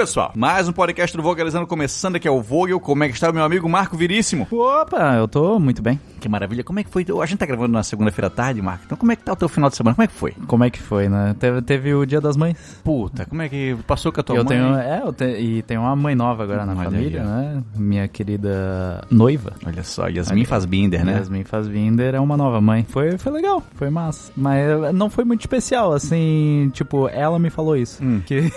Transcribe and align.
pessoal? 0.00 0.32
Mais 0.34 0.66
um 0.66 0.72
podcast 0.72 1.14
do 1.14 1.22
Vogalizando 1.22 1.66
começando 1.66 2.16
aqui 2.16 2.26
é 2.26 2.30
o 2.30 2.40
Vogel. 2.40 2.80
Como 2.80 3.04
é 3.04 3.08
que 3.08 3.12
está 3.12 3.28
o 3.28 3.34
meu 3.34 3.44
amigo 3.44 3.68
Marco 3.68 3.98
Viríssimo? 3.98 4.48
Opa, 4.50 5.16
eu 5.16 5.28
tô 5.28 5.60
muito 5.60 5.82
bem. 5.82 6.00
Que 6.18 6.26
maravilha. 6.26 6.64
Como 6.64 6.78
é 6.78 6.84
que 6.84 6.90
foi? 6.90 7.04
A 7.22 7.26
gente 7.26 7.38
tá 7.38 7.44
gravando 7.44 7.74
na 7.74 7.82
segunda-feira 7.82 8.28
à 8.28 8.30
tarde, 8.30 8.62
Marco. 8.62 8.84
Então 8.86 8.96
como 8.96 9.12
é 9.12 9.16
que 9.16 9.22
tá 9.22 9.34
o 9.34 9.36
teu 9.36 9.46
final 9.46 9.68
de 9.68 9.76
semana? 9.76 9.94
Como 9.94 10.04
é 10.04 10.06
que 10.06 10.14
foi? 10.14 10.32
Como 10.46 10.64
é 10.64 10.70
que 10.70 10.80
foi, 10.80 11.10
né? 11.10 11.36
Teve, 11.38 11.60
teve 11.60 11.94
o 11.94 12.06
Dia 12.06 12.18
das 12.18 12.34
Mães. 12.34 12.56
Puta, 12.82 13.26
como 13.26 13.42
é 13.42 13.48
que 13.50 13.76
passou 13.86 14.10
com 14.10 14.20
a 14.20 14.22
tua 14.22 14.36
eu 14.36 14.44
mãe? 14.44 14.56
tenho, 14.56 14.74
é, 14.74 15.02
eu 15.04 15.12
te, 15.12 15.24
e 15.24 15.62
tem 15.62 15.76
uma 15.76 15.94
mãe 15.94 16.14
nova 16.14 16.44
agora 16.44 16.64
na 16.64 16.72
Olha 16.72 16.84
família, 16.84 17.20
aí, 17.20 17.26
né? 17.26 17.62
Minha 17.76 18.08
querida 18.08 19.04
noiva. 19.10 19.52
Olha 19.66 19.82
só, 19.82 20.08
Yasmin 20.08 20.46
Fazbinder, 20.46 21.04
né? 21.04 21.12
Yasmin 21.12 21.44
Fazbinder 21.44 22.14
é 22.14 22.20
uma 22.20 22.38
nova 22.38 22.58
mãe. 22.58 22.86
Foi, 22.88 23.18
foi 23.18 23.32
legal, 23.32 23.62
foi 23.74 23.90
massa. 23.90 24.32
Mas 24.34 24.94
não 24.94 25.10
foi 25.10 25.24
muito 25.24 25.40
especial, 25.40 25.92
assim, 25.92 26.70
tipo, 26.72 27.06
ela 27.08 27.38
me 27.38 27.50
falou 27.50 27.76
isso. 27.76 28.02
Hum. 28.02 28.22
Que... 28.24 28.50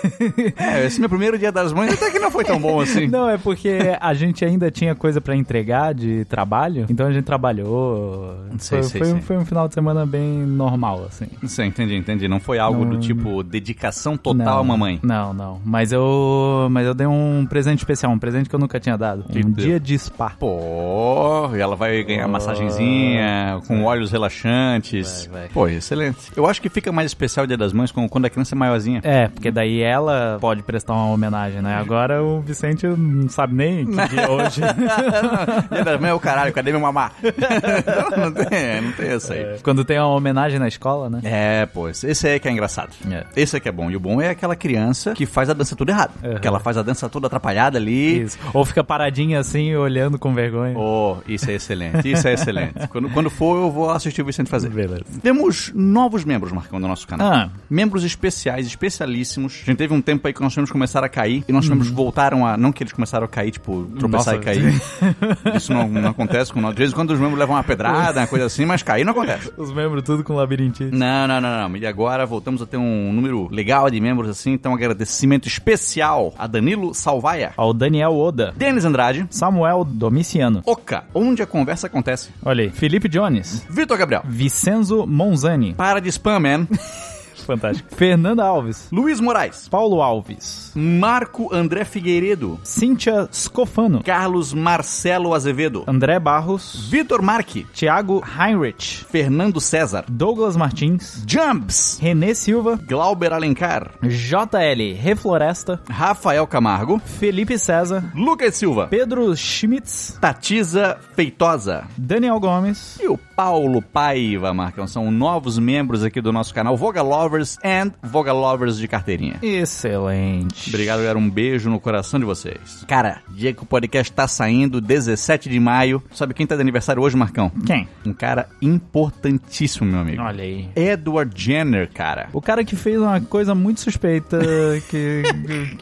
É, 0.56 0.86
esse 0.86 1.00
meu 1.00 1.08
primeiro 1.08 1.33
dia 1.38 1.52
das 1.52 1.72
mães 1.72 1.92
até 1.92 2.10
que 2.10 2.18
não 2.18 2.30
foi 2.30 2.44
tão 2.44 2.58
bom 2.60 2.80
assim. 2.80 3.06
Não, 3.14 3.28
é 3.28 3.36
porque 3.38 3.78
a 4.00 4.14
gente 4.14 4.44
ainda 4.44 4.70
tinha 4.70 4.94
coisa 4.94 5.20
pra 5.20 5.36
entregar 5.36 5.94
de 5.94 6.24
trabalho, 6.24 6.86
então 6.88 7.06
a 7.06 7.12
gente 7.12 7.24
trabalhou. 7.24 8.34
Sei, 8.58 8.80
foi, 8.80 8.88
sei, 8.90 9.00
foi, 9.00 9.10
sei. 9.10 9.20
foi 9.20 9.36
um 9.36 9.44
final 9.44 9.68
de 9.68 9.74
semana 9.74 10.04
bem 10.06 10.22
normal, 10.44 11.04
assim. 11.08 11.26
Sim, 11.46 11.64
entendi, 11.66 11.94
entendi. 11.96 12.26
Não 12.28 12.40
foi 12.40 12.58
algo 12.58 12.84
Não- 12.84 12.90
do 12.92 12.98
tipo 12.98 13.42
dedicação 13.42 14.16
total 14.16 14.44
Não, 14.46 14.58
à 14.60 14.64
mamãe. 14.64 14.98
Não, 15.02 15.32
não. 15.32 15.60
Mas 15.64 15.92
eu, 15.92 16.68
mas 16.70 16.86
eu 16.86 16.94
dei 16.94 17.06
um 17.06 17.46
presente 17.48 17.78
especial, 17.78 18.10
um 18.12 18.18
presente 18.18 18.48
que 18.48 18.54
eu 18.54 18.60
nunca 18.60 18.80
tinha 18.80 18.96
dado. 18.96 19.24
Que 19.24 19.38
um 19.38 19.50
deu? 19.50 19.64
dia 19.66 19.80
de 19.80 19.98
spa. 19.98 20.30
Pô, 20.38 21.50
e 21.54 21.60
ela 21.60 21.76
vai 21.76 22.02
ganhar 22.02 22.26
Oh. 22.26 22.28
massagenzinha, 22.30 23.60
com 23.66 23.84
óleos 23.84 24.10
relaxantes. 24.10 25.28
Vai, 25.30 25.40
vai. 25.42 25.48
Pô, 25.50 25.68
excelente. 25.68 26.18
Eu 26.36 26.46
acho 26.46 26.60
que 26.60 26.68
fica 26.68 26.90
mais 26.92 27.10
especial 27.10 27.44
o 27.44 27.46
Dia 27.46 27.56
das 27.56 27.72
Mães 27.72 27.90
quando 27.92 28.08
quando 28.08 28.26
a 28.26 28.30
criança 28.30 28.54
é 28.54 28.58
maiorzinha. 28.58 29.00
É, 29.02 29.28
porque 29.28 29.50
daí 29.50 29.80
ela 29.82 30.38
pode 30.40 30.62
prestar 30.62 30.92
uma 30.94 31.13
homenagem, 31.14 31.62
né? 31.62 31.74
Agora 31.76 32.22
o 32.22 32.40
Vicente 32.40 32.86
não 32.86 33.28
sabe 33.28 33.54
nem 33.54 33.86
que 33.86 34.08
dia 34.08 34.20
é 34.22 34.28
hoje. 34.28 34.60
Mães 36.00 36.10
é 36.10 36.14
o 36.14 36.20
caralho, 36.20 36.52
cadê 36.52 36.70
meu 36.70 36.80
mamá? 36.80 37.12
não, 38.16 38.32
tem, 38.32 38.80
não 38.80 38.92
tem 38.92 39.08
essa 39.08 39.34
aí. 39.34 39.58
Quando 39.62 39.84
tem 39.84 39.98
uma 39.98 40.08
homenagem 40.08 40.58
na 40.58 40.68
escola, 40.68 41.08
né? 41.08 41.20
É, 41.24 41.66
pô, 41.66 41.88
esse 41.88 42.26
aí 42.26 42.38
que 42.38 42.48
é 42.48 42.50
engraçado. 42.50 42.90
É. 43.10 43.24
Esse 43.36 43.56
é 43.56 43.60
que 43.60 43.68
é 43.68 43.72
bom. 43.72 43.90
E 43.90 43.96
o 43.96 44.00
bom 44.00 44.20
é 44.20 44.30
aquela 44.30 44.56
criança 44.56 45.14
que 45.14 45.26
faz 45.26 45.48
a 45.50 45.52
dança 45.52 45.74
tudo 45.74 45.90
errado. 45.90 46.12
Uhum. 46.22 46.38
Que 46.38 46.46
ela 46.46 46.60
faz 46.60 46.76
a 46.76 46.82
dança 46.82 47.08
toda 47.08 47.26
atrapalhada 47.26 47.78
ali. 47.78 48.22
Isso. 48.22 48.38
Ou 48.52 48.64
fica 48.64 48.84
paradinha 48.84 49.38
assim, 49.40 49.74
olhando 49.74 50.18
com 50.18 50.34
vergonha. 50.34 50.76
Oh, 50.76 51.16
isso 51.26 51.50
é 51.50 51.54
excelente, 51.54 52.10
isso 52.10 52.26
é 52.28 52.34
excelente. 52.34 52.74
Quando, 52.88 53.10
quando 53.10 53.30
for, 53.30 53.56
eu 53.56 53.70
vou 53.70 53.90
assistir 53.90 54.22
o 54.22 54.24
Vicente 54.24 54.48
fazer. 54.48 54.68
Beleza. 54.68 55.04
Temos 55.22 55.72
novos 55.74 56.24
membros, 56.24 56.52
Marcão, 56.52 56.80
do 56.80 56.86
nosso 56.86 57.06
canal. 57.06 57.32
Ah. 57.32 57.50
Membros 57.68 58.04
especiais, 58.04 58.66
especialíssimos. 58.66 59.62
A 59.62 59.66
gente 59.66 59.78
teve 59.78 59.92
um 59.92 60.00
tempo 60.00 60.26
aí 60.26 60.32
que 60.32 60.40
nossos 60.40 60.56
membros 60.56 60.70
começaram 61.04 61.06
a 61.06 61.08
cair. 61.08 61.44
E 61.46 61.52
nossos 61.52 61.70
membros 61.70 61.90
voltaram 61.90 62.46
a... 62.46 62.56
Não 62.56 62.72
que 62.72 62.82
eles 62.82 62.92
começaram 62.92 63.24
a 63.24 63.28
cair, 63.28 63.50
tipo, 63.50 63.84
tropeçar 63.98 64.14
Uhum. 64.14 64.14
Nossa. 64.14 64.36
e 64.36 64.38
cair. 64.40 64.82
Isso 65.56 65.72
não, 65.72 65.88
não 65.88 66.10
acontece 66.10 66.52
com 66.52 66.60
nós. 66.60 66.72
De 66.72 66.78
vez 66.78 66.90
em 66.90 66.94
quando 66.94 67.10
os 67.10 67.20
membros 67.20 67.38
levam 67.38 67.56
uma 67.56 67.64
pedrada, 67.64 68.20
uma 68.20 68.26
coisa 68.26 68.46
assim, 68.46 68.64
mas 68.64 68.82
cair 68.82 69.04
não 69.04 69.12
acontece. 69.12 69.52
Os 69.56 69.72
membros 69.72 70.02
tudo 70.02 70.24
com 70.24 70.34
labirintite. 70.34 70.94
Não, 70.94 71.26
não, 71.28 71.40
não, 71.40 71.68
não. 71.68 71.76
E 71.76 71.86
agora 71.86 72.24
voltamos 72.26 72.62
a 72.62 72.66
ter 72.66 72.76
um 72.76 73.12
número 73.12 73.48
legal 73.50 73.90
de 73.90 74.00
membros 74.00 74.28
assim. 74.30 74.52
Então, 74.52 74.74
agradecimento 74.74 75.46
especial 75.48 76.32
a 76.38 76.46
Danilo 76.46 76.94
Salvaia, 76.94 77.52
Ao 77.56 77.72
Daniel 77.72 78.14
Oda. 78.16 78.52
Denis 78.56 78.84
Andrade, 78.84 79.26
Samuel 79.30 79.84
Domiciano. 79.84 80.62
Oca, 80.64 81.04
onde 81.14 81.42
a 81.42 81.46
conversa 81.46 81.86
acontece. 81.86 82.30
Olha 82.44 82.64
aí. 82.64 82.70
Felipe 82.70 83.08
Jones. 83.08 83.64
Vitor 83.68 83.98
Gabriel. 83.98 84.22
Vicenzo 84.26 85.06
Monzani. 85.06 85.74
Para 85.74 86.00
de 86.00 86.08
spam, 86.08 86.40
man. 86.40 86.66
Fantástico. 87.42 87.94
Fernanda 87.94 88.44
Alves. 88.44 88.88
Luiz 88.92 89.20
Moraes. 89.20 89.68
Paulo 89.68 90.02
Alves. 90.02 90.72
Marco 90.74 91.54
André 91.54 91.84
Figueiredo. 91.84 92.58
Cíntia 92.62 93.28
Scofano. 93.32 94.02
Carlos 94.04 94.52
Marcelo 94.52 95.34
Azevedo. 95.34 95.84
André 95.86 96.18
Barros. 96.18 96.88
Vitor 96.90 97.22
Marque. 97.22 97.66
Thiago 97.74 98.22
Heinrich. 98.38 99.04
Fernando 99.10 99.60
César. 99.60 100.04
Douglas 100.08 100.56
Martins. 100.56 101.24
Jumps. 101.26 101.98
Renê 102.00 102.34
Silva. 102.34 102.78
Glauber 102.86 103.32
Alencar. 103.32 103.92
JL 104.02 104.94
Refloresta. 105.00 105.80
Rafael 105.88 106.46
Camargo. 106.46 106.98
Felipe 106.98 107.58
César. 107.58 108.04
Lucas 108.14 108.54
Silva. 108.54 108.86
Pedro 108.88 109.34
Schmitz. 109.36 110.16
Tatiza 110.20 110.98
Feitosa. 111.14 111.84
Daniel 111.96 112.38
Gomes. 112.38 112.98
E 113.00 113.08
o 113.08 113.18
Paulo 113.36 113.82
Paiva, 113.82 114.52
Marcão. 114.54 114.86
São 114.86 115.10
novos 115.10 115.58
membros 115.58 116.02
aqui 116.04 116.20
do 116.20 116.32
nosso 116.32 116.54
canal 116.54 116.76
Voga 116.76 117.02
Lovers 117.02 117.58
and 117.64 117.92
Voga 118.02 118.32
Lovers 118.32 118.78
de 118.78 118.86
carteirinha. 118.86 119.38
Excelente. 119.42 120.68
Obrigado, 120.68 120.98
galera. 120.98 121.18
Um 121.18 121.28
beijo 121.28 121.68
no 121.68 121.80
coração 121.80 122.18
de 122.20 122.26
vocês. 122.26 122.84
Cara, 122.86 123.20
dia 123.30 123.52
que 123.52 123.62
o 123.62 123.66
podcast 123.66 124.12
tá 124.12 124.28
saindo, 124.28 124.80
17 124.80 125.48
de 125.48 125.58
maio. 125.58 126.02
Sabe 126.12 126.34
quem 126.34 126.46
tá 126.46 126.54
de 126.54 126.60
aniversário 126.60 127.02
hoje, 127.02 127.16
Marcão? 127.16 127.50
Quem? 127.66 127.88
Um 128.06 128.12
cara 128.12 128.48
importantíssimo, 128.62 129.90
meu 129.90 130.00
amigo. 130.00 130.22
Olha 130.22 130.44
aí. 130.44 130.68
Edward 130.76 131.32
Jenner, 131.40 131.90
cara. 131.92 132.28
O 132.32 132.40
cara 132.40 132.64
que 132.64 132.76
fez 132.76 133.00
uma 133.00 133.20
coisa 133.20 133.54
muito 133.54 133.80
suspeita 133.80 134.38
que, 134.90 135.22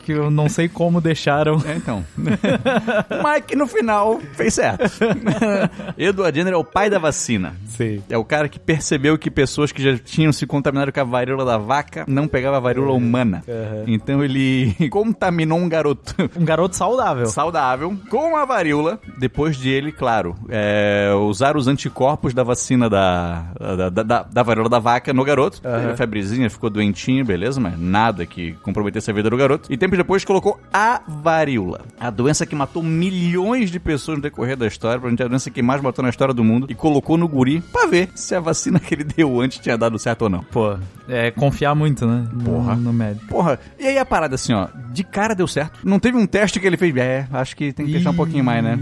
que 0.04 0.12
eu 0.12 0.30
não 0.30 0.48
sei 0.48 0.68
como 0.68 1.00
deixaram. 1.00 1.62
É, 1.66 1.74
então. 1.76 2.04
Mas 3.22 3.44
que 3.44 3.56
no 3.56 3.66
final 3.66 4.20
fez 4.34 4.54
certo. 4.54 4.84
Edward 5.98 6.36
Jenner 6.36 6.54
é 6.54 6.56
o 6.56 6.64
pai 6.64 6.88
da 6.88 6.98
vacina. 6.98 7.41
Sim. 7.66 8.02
É 8.08 8.16
o 8.16 8.24
cara 8.24 8.48
que 8.48 8.58
percebeu 8.58 9.16
que 9.18 9.30
pessoas 9.30 9.72
que 9.72 9.82
já 9.82 9.96
tinham 9.98 10.32
se 10.32 10.46
contaminado 10.46 10.92
com 10.92 11.00
a 11.00 11.04
varíola 11.04 11.44
da 11.44 11.58
vaca 11.58 12.04
não 12.06 12.28
pegavam 12.28 12.56
a 12.58 12.60
varíola 12.60 12.92
humana. 12.92 13.42
Uhum. 13.46 13.84
Então 13.86 14.22
ele 14.24 14.74
contaminou 14.90 15.58
um 15.58 15.68
garoto 15.68 16.14
Um 16.38 16.44
garoto 16.44 16.76
saudável. 16.76 17.26
saudável 17.26 17.96
com 18.10 18.36
a 18.36 18.44
varíola, 18.44 19.00
depois 19.18 19.56
de 19.56 19.68
ele, 19.70 19.90
claro, 19.92 20.34
é, 20.48 21.10
usar 21.28 21.56
os 21.56 21.66
anticorpos 21.66 22.34
da 22.34 22.42
vacina 22.42 22.88
da, 22.88 23.44
da, 23.58 23.88
da, 23.90 24.02
da- 24.02 24.22
da 24.22 24.42
varíola 24.42 24.68
da 24.68 24.78
vaca 24.78 25.12
no 25.12 25.24
garoto. 25.24 25.60
Teve 25.60 25.96
febrezinha, 25.96 26.48
ficou 26.50 26.70
doentinho, 26.70 27.24
beleza, 27.24 27.60
mas 27.60 27.78
nada 27.78 28.24
que 28.26 28.52
comprometesse 28.62 29.10
a 29.10 29.14
vida 29.14 29.28
do 29.30 29.36
garoto. 29.36 29.72
E 29.72 29.76
tempo 29.76 29.96
depois 29.96 30.24
colocou 30.24 30.58
a 30.72 31.00
varíola. 31.06 31.80
A 31.98 32.10
doença 32.10 32.44
que 32.46 32.54
matou 32.54 32.82
milhões 32.82 33.70
de 33.70 33.78
pessoas 33.80 34.18
no 34.18 34.22
decorrer 34.22 34.56
da 34.56 34.66
história, 34.66 34.98
provavelmente 34.98 35.22
a 35.22 35.28
doença 35.28 35.50
que 35.50 35.62
mais 35.62 35.80
matou 35.80 36.02
na 36.02 36.08
história 36.10 36.34
do 36.34 36.44
mundo, 36.44 36.66
e 36.68 36.74
colocou 36.74 37.16
no 37.16 37.28
guri 37.32 37.60
pra 37.60 37.86
ver 37.86 38.10
se 38.14 38.34
a 38.34 38.40
vacina 38.40 38.78
que 38.78 38.94
ele 38.94 39.04
deu 39.04 39.40
antes 39.40 39.58
tinha 39.58 39.76
dado 39.76 39.98
certo 39.98 40.22
ou 40.22 40.28
não. 40.28 40.44
Pô, 40.44 40.76
é 41.08 41.30
confiar 41.30 41.74
muito, 41.74 42.06
né? 42.06 42.26
Porra. 42.44 42.76
No, 42.76 42.82
no 42.82 42.92
médico. 42.92 43.26
Porra, 43.26 43.58
e 43.78 43.86
aí 43.86 43.98
a 43.98 44.04
parada 44.04 44.34
assim, 44.34 44.52
ó, 44.52 44.68
de 44.92 45.02
cara 45.02 45.34
deu 45.34 45.46
certo. 45.46 45.78
Não 45.82 45.98
teve 45.98 46.16
um 46.18 46.26
teste 46.26 46.60
que 46.60 46.66
ele 46.66 46.76
fez, 46.76 46.94
é, 46.96 47.26
acho 47.32 47.56
que 47.56 47.72
tem 47.72 47.86
que 47.86 47.92
testar 47.92 48.10
um 48.10 48.16
pouquinho 48.16 48.44
mais, 48.44 48.62
né? 48.62 48.78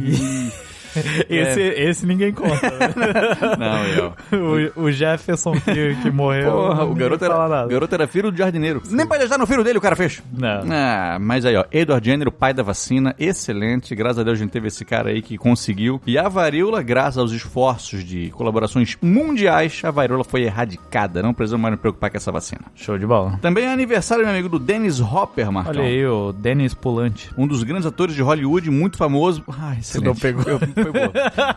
Esse, 1.29 1.61
esse 1.61 2.07
ninguém 2.07 2.33
conta. 2.33 2.71
né? 2.71 2.95
Não, 3.59 3.85
eu. 3.87 4.73
o, 4.77 4.83
o 4.85 4.93
Jefferson 4.93 5.53
que, 5.53 5.95
que 6.03 6.11
morreu. 6.11 6.51
Porra, 6.53 6.85
o 6.85 6.95
garoto 6.95 7.25
fala 7.25 7.45
era, 7.45 7.49
nada. 7.49 7.69
garoto 7.69 7.95
era 7.95 8.07
filho 8.07 8.31
do 8.31 8.37
jardineiro. 8.37 8.83
Nem 8.91 9.07
pra 9.07 9.19
testar 9.19 9.39
no 9.39 9.47
filho 9.47 9.63
dele 9.63 9.79
o 9.79 9.81
cara 9.81 9.95
fez. 9.97 10.23
Não. 10.33 10.63
Ah, 10.71 11.19
mas 11.21 11.45
aí, 11.45 11.57
ó, 11.57 11.65
Edward 11.71 12.05
Jenner, 12.09 12.29
o 12.29 12.33
pai 12.33 12.53
da 12.53 12.63
vacina, 12.63 13.15
excelente. 13.19 13.95
Graças 13.95 14.19
a 14.19 14.23
Deus 14.23 14.39
a 14.39 14.43
gente 14.43 14.51
teve 14.51 14.69
esse 14.69 14.85
cara 14.85 15.11
aí 15.11 15.23
que 15.23 15.37
conseguiu. 15.39 16.01
E 16.07 16.19
a 16.19 16.29
varíola, 16.29 16.83
graças 16.83 17.19
aos 17.19 17.33
esforços 17.33 18.05
de 18.05 18.31
colaborações 18.31 18.97
mundiais, 19.01 19.81
a 19.85 19.91
varíola 19.91 20.25
foi 20.25 20.43
erradicada. 20.43 21.23
Não 21.23 21.33
precisamos 21.35 21.63
mais 21.63 21.73
nos 21.73 21.81
preocupar 21.81 22.11
com 22.11 22.17
essa 22.17 22.33
vacina. 22.33 22.63
Show 22.75 22.99
de 22.99 23.07
bola. 23.07 23.39
Também 23.41 23.65
é 23.65 23.73
aniversário, 23.73 24.25
meu 24.25 24.33
amigo, 24.33 24.49
do 24.49 24.59
Dennis 24.59 25.01
Hopper, 25.01 25.51
Marcão. 25.53 25.73
Olha 25.75 25.85
aí, 25.85 26.07
o 26.07 26.33
Dennis 26.33 26.75
Pulante. 26.75 27.31
Um 27.37 27.47
dos 27.47 27.63
grandes 27.63 27.87
atores 27.87 28.15
de 28.15 28.23
Hollywood, 28.23 28.71
muito 28.71 28.97
famoso. 28.97 29.43
Ah, 29.49 29.75
excelente. 29.79 30.07
não 30.07 30.15
pegou. 30.15 30.45
Eu- 30.47 30.61
foi 30.83 30.93
boa. 30.93 31.13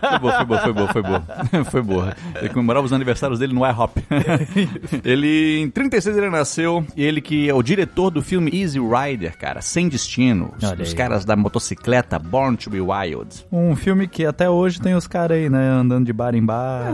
Foi 0.10 0.20
boa, 0.20 0.34
foi 0.34 0.46
boa, 0.46 0.60
foi 0.60 0.74
boa, 0.74 0.88
foi 0.88 1.02
boa. 1.02 1.24
Foi 1.74 1.82
boa. 1.82 2.16
Ele 2.40 2.50
comemorava 2.50 2.86
os 2.86 2.94
aniversários 2.94 3.40
dele 3.40 3.54
no 3.54 3.66
IHOP. 3.66 4.04
ele, 5.04 5.60
em 5.60 5.70
36 5.70 6.18
ele 6.18 6.30
nasceu, 6.30 6.86
e 6.96 7.04
ele 7.04 7.22
que 7.22 7.50
é 7.50 7.54
o 7.54 7.64
diretor 7.64 8.10
do 8.10 8.22
filme 8.22 8.52
Easy 8.54 8.80
Rider, 8.80 9.38
cara, 9.38 9.62
Sem 9.62 9.88
Destino. 9.88 10.54
Os, 10.80 10.94
caras 10.94 11.26
da 11.26 11.36
motocicleta 11.36 12.20
Born 12.20 12.58
to 12.58 12.70
be 12.70 12.80
Wild. 12.80 13.46
Um 13.52 13.76
filme 13.76 14.08
que 14.08 14.26
até 14.26 14.50
hoje 14.50 14.80
tem 14.80 14.94
os 14.96 15.08
caras 15.08 15.38
aí, 15.38 15.50
né? 15.50 15.70
Andando 15.70 16.06
de 16.06 16.14
bar 16.14 16.36
em 16.36 16.44
bar. 16.46 16.94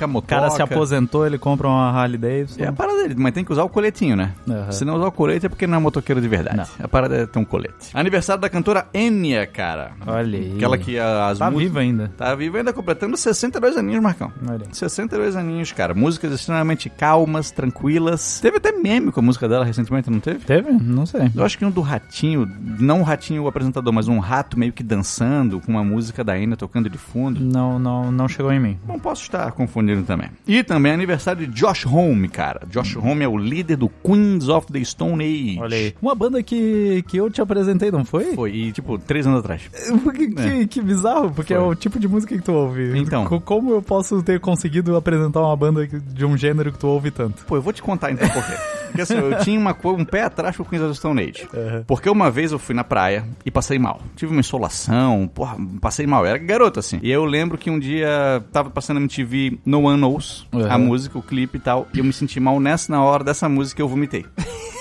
A 0.00 0.06
o 0.06 0.22
cara 0.22 0.50
se 0.50 0.60
aposentou, 0.60 1.26
ele 1.26 1.38
compra 1.38 1.68
uma 1.68 1.90
Harley 1.90 2.18
Davidson. 2.18 2.62
É 2.62 2.66
a 2.66 2.72
parada 2.72 3.02
dele, 3.02 3.14
mas 3.16 3.32
tem 3.32 3.44
que 3.44 3.52
usar 3.52 3.64
o 3.64 3.68
coletinho, 3.68 4.16
né? 4.16 4.34
Aham. 4.48 4.72
Se 4.72 4.84
não 4.84 4.96
usar 4.96 5.06
o 5.06 5.12
colete 5.12 5.46
é 5.46 5.48
porque 5.48 5.66
não 5.66 5.78
é 5.78 5.80
motoqueiro 5.80 6.20
de 6.20 6.28
verdade. 6.28 6.56
Não. 6.56 6.84
A 6.84 6.88
parada 6.88 7.16
é 7.16 7.26
ter 7.26 7.38
um 7.38 7.44
colete. 7.44 7.90
Aniversário 7.94 8.40
da 8.40 8.48
cantora 8.48 8.86
Enya, 8.92 9.46
cara. 9.46 9.92
Olha 10.06 10.38
aí. 10.38 10.54
Aquela 10.56 10.76
que 10.76 10.98
as 10.98 11.38
Tá 11.38 11.50
músicas 11.50 11.59
viva 11.60 11.80
ainda. 11.80 12.10
Tá 12.16 12.34
vivo 12.34 12.56
ainda, 12.56 12.72
completando 12.72 13.16
62 13.16 13.76
aninhos, 13.76 14.02
Marcão. 14.02 14.32
Olha 14.48 14.66
aí. 14.66 14.74
62 14.74 15.36
aninhos, 15.36 15.72
cara. 15.72 15.92
Músicas 15.92 16.32
extremamente 16.32 16.88
calmas, 16.88 17.50
tranquilas. 17.50 18.40
Teve 18.40 18.56
até 18.56 18.72
meme 18.72 19.12
com 19.12 19.20
a 19.20 19.22
música 19.22 19.46
dela 19.46 19.64
recentemente, 19.64 20.10
não 20.10 20.20
teve? 20.20 20.38
Teve? 20.44 20.70
Não 20.72 21.04
sei. 21.04 21.30
Eu 21.34 21.44
acho 21.44 21.58
que 21.58 21.64
um 21.64 21.70
do 21.70 21.82
ratinho, 21.82 22.50
não 22.78 23.00
o 23.00 23.02
ratinho 23.02 23.42
o 23.42 23.48
apresentador, 23.48 23.92
mas 23.92 24.08
um 24.08 24.18
rato 24.18 24.58
meio 24.58 24.72
que 24.72 24.82
dançando 24.82 25.60
com 25.60 25.72
uma 25.72 25.84
música 25.84 26.24
da 26.24 26.38
Ina 26.38 26.56
tocando 26.56 26.88
de 26.88 26.96
fundo. 26.96 27.40
Não, 27.40 27.78
não, 27.78 28.10
não 28.10 28.28
chegou 28.28 28.52
em 28.52 28.60
mim. 28.60 28.78
Não 28.88 28.98
posso 28.98 29.22
estar 29.22 29.52
confundindo 29.52 30.02
também. 30.02 30.30
E 30.46 30.62
também 30.62 30.92
é 30.92 30.94
aniversário 30.94 31.46
de 31.46 31.52
Josh 31.52 31.84
Homme, 31.84 32.28
cara. 32.28 32.66
Josh 32.70 32.96
Homme 32.96 33.24
é 33.24 33.28
o 33.28 33.36
líder 33.36 33.76
do 33.76 33.88
Queens 33.88 34.48
of 34.48 34.72
the 34.72 34.82
Stone 34.82 35.22
Age. 35.22 35.58
Olha 35.60 35.76
aí. 35.76 35.94
Uma 36.00 36.14
banda 36.14 36.42
que, 36.42 37.04
que 37.06 37.18
eu 37.18 37.30
te 37.30 37.42
apresentei, 37.42 37.90
não 37.90 38.04
foi? 38.04 38.34
Foi, 38.34 38.50
e 38.50 38.72
tipo, 38.72 38.98
três 38.98 39.26
anos 39.26 39.40
atrás. 39.40 39.62
Que, 40.10 40.28
que, 40.28 40.66
que 40.66 40.82
bizarro, 40.82 41.30
porque 41.30 41.49
Foi. 41.54 41.64
é 41.64 41.66
o 41.68 41.74
tipo 41.74 41.98
de 41.98 42.08
música 42.08 42.34
que 42.36 42.42
tu 42.42 42.52
ouve. 42.52 42.98
Então. 42.98 43.24
Co- 43.26 43.40
Como 43.40 43.72
eu 43.72 43.82
posso 43.82 44.22
ter 44.22 44.40
conseguido 44.40 44.96
apresentar 44.96 45.40
uma 45.40 45.56
banda 45.56 45.86
que- 45.86 45.98
de 46.00 46.24
um 46.24 46.36
gênero 46.36 46.72
que 46.72 46.78
tu 46.78 46.86
ouve 46.88 47.10
tanto? 47.10 47.44
Pô, 47.46 47.56
eu 47.56 47.62
vou 47.62 47.72
te 47.72 47.82
contar 47.82 48.10
então 48.12 48.28
por 48.28 48.44
quê. 48.44 48.52
Porque 48.90 49.02
assim, 49.02 49.14
eu 49.14 49.38
tinha 49.38 49.58
uma, 49.58 49.76
um 49.84 50.04
pé 50.04 50.24
atrás 50.24 50.56
com 50.56 50.62
o 50.62 50.66
Queens 50.66 50.82
of 50.82 50.92
the 50.92 50.98
Stone 50.98 51.20
Age. 51.22 51.48
Uhum. 51.52 51.84
Porque 51.86 52.08
uma 52.10 52.30
vez 52.30 52.52
eu 52.52 52.58
fui 52.58 52.74
na 52.74 52.84
praia 52.84 53.24
e 53.44 53.50
passei 53.50 53.78
mal. 53.78 54.00
Tive 54.16 54.32
uma 54.32 54.40
insolação, 54.40 55.28
porra, 55.32 55.56
passei 55.80 56.06
mal. 56.06 56.24
Eu 56.24 56.30
era 56.30 56.38
garoto, 56.38 56.78
assim. 56.80 56.98
E 57.02 57.10
eu 57.10 57.24
lembro 57.24 57.56
que 57.58 57.70
um 57.70 57.78
dia 57.78 58.42
tava 58.52 58.70
passando 58.70 58.96
na 58.96 59.02
MTV 59.02 59.58
No 59.64 59.82
One 59.82 59.98
Knows, 60.00 60.46
Uhum. 60.52 60.70
a 60.70 60.78
música, 60.78 61.18
o 61.18 61.22
clipe 61.22 61.58
e 61.58 61.60
tal. 61.60 61.86
E 61.94 61.98
eu 61.98 62.04
me 62.04 62.12
senti 62.12 62.38
mal 62.40 62.58
nessa 62.60 62.92
na 62.92 63.02
hora 63.02 63.22
dessa 63.24 63.48
música 63.48 63.80
eu 63.80 63.88
vomitei. 63.88 64.24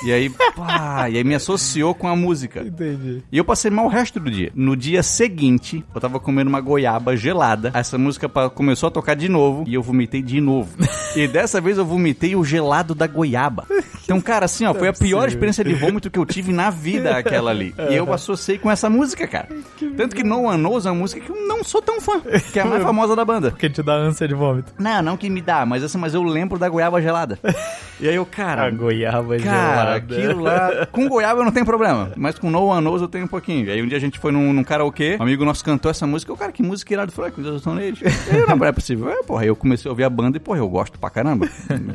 E 0.04 0.12
aí, 0.12 0.30
pá, 0.56 1.10
e 1.10 1.18
aí 1.18 1.24
me 1.24 1.36
associou 1.36 1.94
com 1.94 2.08
a 2.08 2.16
música. 2.16 2.62
Entendi. 2.62 3.22
E 3.32 3.38
eu 3.38 3.44
passei 3.46 3.70
mal 3.70 3.86
o 3.86 3.90
resto 3.90 4.20
do 4.20 4.32
dia. 4.32 4.52
No 4.56 4.76
dia 4.76 5.04
seguinte, 5.04 5.84
eu 5.94 6.02
tava 6.02 6.20
comendo 6.20 6.50
uma 6.50 6.62
goiaba 6.62 7.16
gelada. 7.16 7.72
Essa 7.74 7.98
música 7.98 8.30
começou 8.50 8.88
a 8.88 8.92
tocar 8.92 9.16
de 9.16 9.30
novo 9.30 9.64
e 9.68 9.74
eu 9.74 9.82
vomitei 9.84 10.22
de 10.22 10.40
novo. 10.42 10.70
e 11.16 11.28
dessa 11.28 11.60
vez 11.62 11.78
eu 11.78 11.86
vomitei 11.86 12.36
o 12.36 12.44
gelado 12.44 12.96
da 12.96 13.08
goiaba. 13.08 13.66
Então, 14.10 14.20
cara, 14.20 14.46
assim, 14.46 14.66
ó, 14.66 14.74
foi 14.74 14.88
a 14.88 14.92
pior 14.94 14.94
possível. 14.94 15.28
experiência 15.28 15.64
de 15.64 15.76
vômito 15.76 16.10
que 16.10 16.18
eu 16.18 16.26
tive 16.26 16.52
na 16.52 16.72
vida 16.72 17.14
aquela 17.16 17.52
ali. 17.52 17.76
E 17.92 17.94
eu 17.94 18.12
associei 18.12 18.58
com 18.58 18.72
essa 18.72 18.90
música, 18.90 19.28
cara. 19.28 19.48
Tanto 19.96 20.16
que 20.16 20.24
No 20.24 20.46
One 20.46 20.58
Knows 20.60 20.88
é 20.88 20.90
uma 20.90 21.02
música 21.02 21.22
que 21.22 21.32
eu 21.32 21.48
não 21.48 21.64
sou 21.64 21.80
tão 21.80 22.02
fã, 22.02 22.20
que 22.52 22.58
é 22.58 22.64
a 22.64 22.66
mais 22.66 22.82
famosa 22.84 23.16
da 23.16 23.24
banda. 23.24 23.52
Porque 23.52 23.70
te 23.70 23.84
dá 23.84 23.94
ânsia 23.94 24.28
de 24.28 24.34
vômito. 24.34 24.74
Não, 24.80 25.04
não 25.04 25.16
que 25.16 25.30
me 25.30 25.44
dá, 25.44 25.64
mas 25.64 25.84
assim, 25.84 26.00
mas 26.00 26.16
eu 26.16 26.24
lembro 26.24 26.58
da 26.58 26.68
goiaba 26.68 27.00
gelada. 27.00 27.38
E 28.00 28.07
aí 28.07 28.16
eu, 28.16 28.25
cara, 28.25 28.63
A 28.63 28.72
goiaba 28.72 29.38
Cara, 29.40 29.96
aquilo 29.96 30.42
lá. 30.42 30.86
Com 30.92 31.07
goiaba 31.07 31.42
eu 31.42 31.46
não 31.46 31.51
tenho 31.51 31.66
problema, 31.66 32.12
mas 32.16 32.40
com 32.40 32.50
No 32.50 32.66
One 32.66 32.81
Knows 32.81 33.01
eu 33.01 33.07
tenho 33.07 33.25
um 33.25 33.28
pouquinho. 33.28 33.72
Aí 33.72 33.81
um 33.81 33.88
dia 33.88 33.98
a 33.98 34.01
gente 34.01 34.18
foi 34.18 34.31
num, 34.31 34.54
num 34.54 34.63
karaokê, 34.63 35.18
um 35.19 35.24
amigo 35.24 35.44
nosso 35.44 35.63
cantou 35.63 35.92
essa 35.92 36.07
música. 36.07 36.31
Eu, 36.31 36.38
cara, 36.38 36.51
que 36.51 36.63
música 36.63 36.94
irada. 36.94 37.12
Falei, 37.12 37.31
que 37.31 37.42
Deus 37.42 37.62
Stone 37.62 37.81
Age. 37.81 38.04
Eu, 38.31 38.48
não, 38.48 38.66
é 38.66 38.72
possível. 38.72 39.10
É, 39.10 39.24
porra, 39.24 39.42
aí 39.42 39.48
eu 39.48 39.56
comecei 39.56 39.90
a 39.90 39.92
ouvir 39.92 40.04
a 40.04 40.10
banda 40.10 40.38
e, 40.38 40.40
porra, 40.40 40.60
eu 40.60 40.69
gosto 40.69 40.98
pra 40.98 41.10
caramba. 41.10 41.48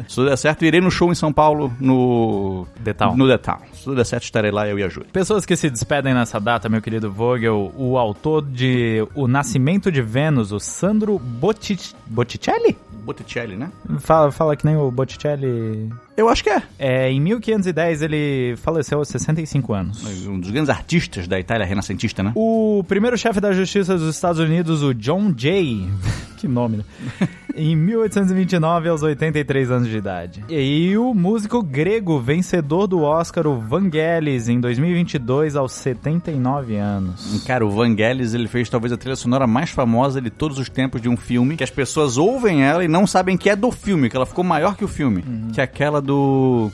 Se 0.09 0.15
tudo 0.15 0.29
der 0.29 0.37
certo, 0.37 0.65
irei 0.65 0.81
no 0.81 0.91
show 0.91 1.11
em 1.11 1.15
São 1.15 1.33
Paulo, 1.33 1.73
no. 1.81 2.67
The 2.83 2.93
Town. 2.93 3.17
No 3.17 3.27
The 3.27 3.39
Town. 3.39 3.59
Se 3.73 3.85
tudo 3.85 3.97
der 3.97 4.05
certo, 4.05 4.25
estarei 4.25 4.51
lá, 4.51 4.69
eu 4.69 4.79
e 4.79 4.83
a 4.83 4.89
Júlia. 4.89 5.09
Pessoas 5.13 5.47
que 5.47 5.57
se 5.57 5.71
despedem 5.71 6.13
nessa 6.13 6.39
data, 6.39 6.69
meu 6.69 6.83
querido 6.83 7.11
Vogel, 7.11 7.73
o 7.77 7.97
autor 7.97 8.43
de 8.43 9.07
O 9.15 9.27
Nascimento 9.27 9.91
de 9.91 10.03
Vênus, 10.03 10.53
o 10.53 10.61
Sandro 10.61 11.19
Bottic... 11.19 11.81
Botticelli? 12.07 12.77
Botticelli, 13.05 13.57
né? 13.57 13.71
Fala, 14.01 14.33
fala 14.33 14.57
que 14.57 14.65
nem 14.65 14.77
o 14.77 14.91
Botticelli. 14.91 15.91
Eu 16.17 16.29
acho 16.29 16.43
que 16.43 16.51
é. 16.51 16.63
É, 16.79 17.11
em 17.11 17.21
1510 17.21 18.03
ele 18.03 18.57
faleceu 18.57 18.99
aos 18.99 19.09
65 19.09 19.73
anos. 19.73 20.27
Um 20.27 20.41
dos 20.41 20.51
grandes 20.51 20.71
artistas 20.71 21.29
da 21.29 21.39
Itália 21.39 21.67
renascentista, 21.67 22.23
né? 22.23 22.33
O 22.35 22.85
primeiro 22.89 23.17
chefe 23.17 23.41
da 23.41 23.53
justiça 23.53 23.97
dos 23.97 24.15
Estados 24.15 24.41
Unidos, 24.41 24.83
o 24.83 24.95
John 24.95 25.33
Jay, 25.37 25.89
que 26.39 26.49
nome, 26.49 26.79
né? 26.79 26.85
em 27.57 27.77
1829, 27.77 28.89
aos 28.89 29.03
83 29.03 29.71
anos 29.71 29.89
de 29.89 29.97
idade. 29.97 30.45
E 30.49 30.97
o 30.97 31.15
músico 31.15 31.63
grego 31.63 32.21
vencedor 32.21 32.87
do 32.87 33.03
Oscar, 33.03 33.47
o 33.47 33.59
Vangelis, 33.59 34.49
em 34.49 34.61
2022, 34.61 35.57
aos 35.57 35.73
79 35.73 36.77
anos. 36.77 37.45
Cara, 37.47 37.65
o 37.65 37.71
Vangelis, 37.71 38.35
ele 38.35 38.49
fez 38.49 38.69
talvez 38.69 38.93
a 38.93 38.97
trilha 38.97 39.17
sonora 39.17 39.47
mais 39.47 39.71
famosa 39.71 40.21
de 40.21 40.31
todos 40.31 40.59
os 40.59 40.69
tempos 40.69 41.01
de 41.01 41.09
um 41.09 41.17
filme, 41.17 41.57
que 41.57 41.65
as 41.65 41.71
pessoas 41.71 42.17
ouvem 42.17 42.65
ela 42.65 42.85
e 42.85 42.89
não 42.89 43.07
sabem 43.07 43.37
que 43.37 43.49
é 43.49 43.57
do 43.57 43.71
filme, 43.71 44.11
que 44.11 44.17
ela 44.17 44.27
ficou 44.27 44.45
maior 44.45 44.77
que 44.77 44.85
o 44.85 44.89
filme. 44.89 45.25
Que 45.53 45.61
é 45.61 45.65
aquela 45.65 46.01
do... 46.01 46.71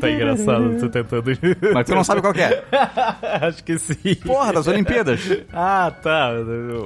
Tá 0.00 0.10
engraçado, 0.10 0.76
tô 0.80 0.88
tentando. 0.88 1.24
Mas 1.74 1.86
tu 1.86 1.94
não 1.94 2.04
sabe 2.04 2.20
qual 2.20 2.32
que 2.32 2.40
é. 2.40 2.64
Acho 3.42 3.62
que 3.62 3.78
sim. 3.78 4.14
Porra, 4.24 4.52
das 4.56 4.66
Olimpíadas. 4.66 5.20
Ah, 5.52 5.92
tá. 6.02 6.30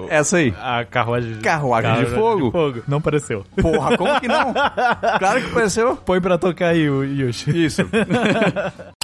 Essa 0.09 0.37
aí. 0.37 0.55
A 0.61 0.85
carruagem 0.85 1.35
de... 1.35 1.41
Carruagem 1.41 2.05
de 2.05 2.07
fogo. 2.07 2.83
Não 2.87 3.01
pareceu. 3.01 3.45
Porra, 3.61 3.97
como 3.97 4.21
que 4.21 4.29
não? 4.29 4.53
Claro 5.19 5.43
que 5.43 5.51
pareceu. 5.53 5.97
Põe 5.97 6.21
pra 6.21 6.39
tocar 6.39 6.69
aí, 6.69 6.89
o 6.89 7.03
Yushi. 7.03 7.65
Isso. 7.65 7.83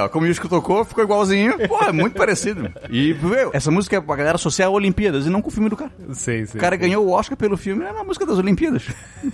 ó, 0.00 0.08
como 0.08 0.24
o 0.24 0.28
Yushko 0.28 0.48
tocou, 0.48 0.84
ficou 0.84 1.04
igualzinho. 1.04 1.56
Pô, 1.68 1.80
é 1.82 1.92
muito 1.92 2.16
parecido. 2.16 2.70
E, 2.90 3.14
meu, 3.22 3.50
essa 3.52 3.70
música 3.70 3.96
é 3.96 4.00
pra 4.00 4.16
galera 4.16 4.34
associar 4.36 4.68
a 4.68 4.72
Olimpíadas 4.72 5.26
e 5.26 5.30
não 5.30 5.40
com 5.42 5.48
o 5.48 5.52
filme 5.52 5.68
do 5.68 5.76
cara. 5.76 5.90
Sei, 6.12 6.46
sei. 6.46 6.58
O 6.58 6.60
cara 6.60 6.76
ganhou 6.76 7.06
o 7.06 7.10
Oscar 7.12 7.36
pelo 7.36 7.56
filme, 7.56 7.84
é 7.84 7.92
na 7.92 8.02
música 8.04 8.24
das 8.26 8.38
Olimpíadas. 8.38 8.82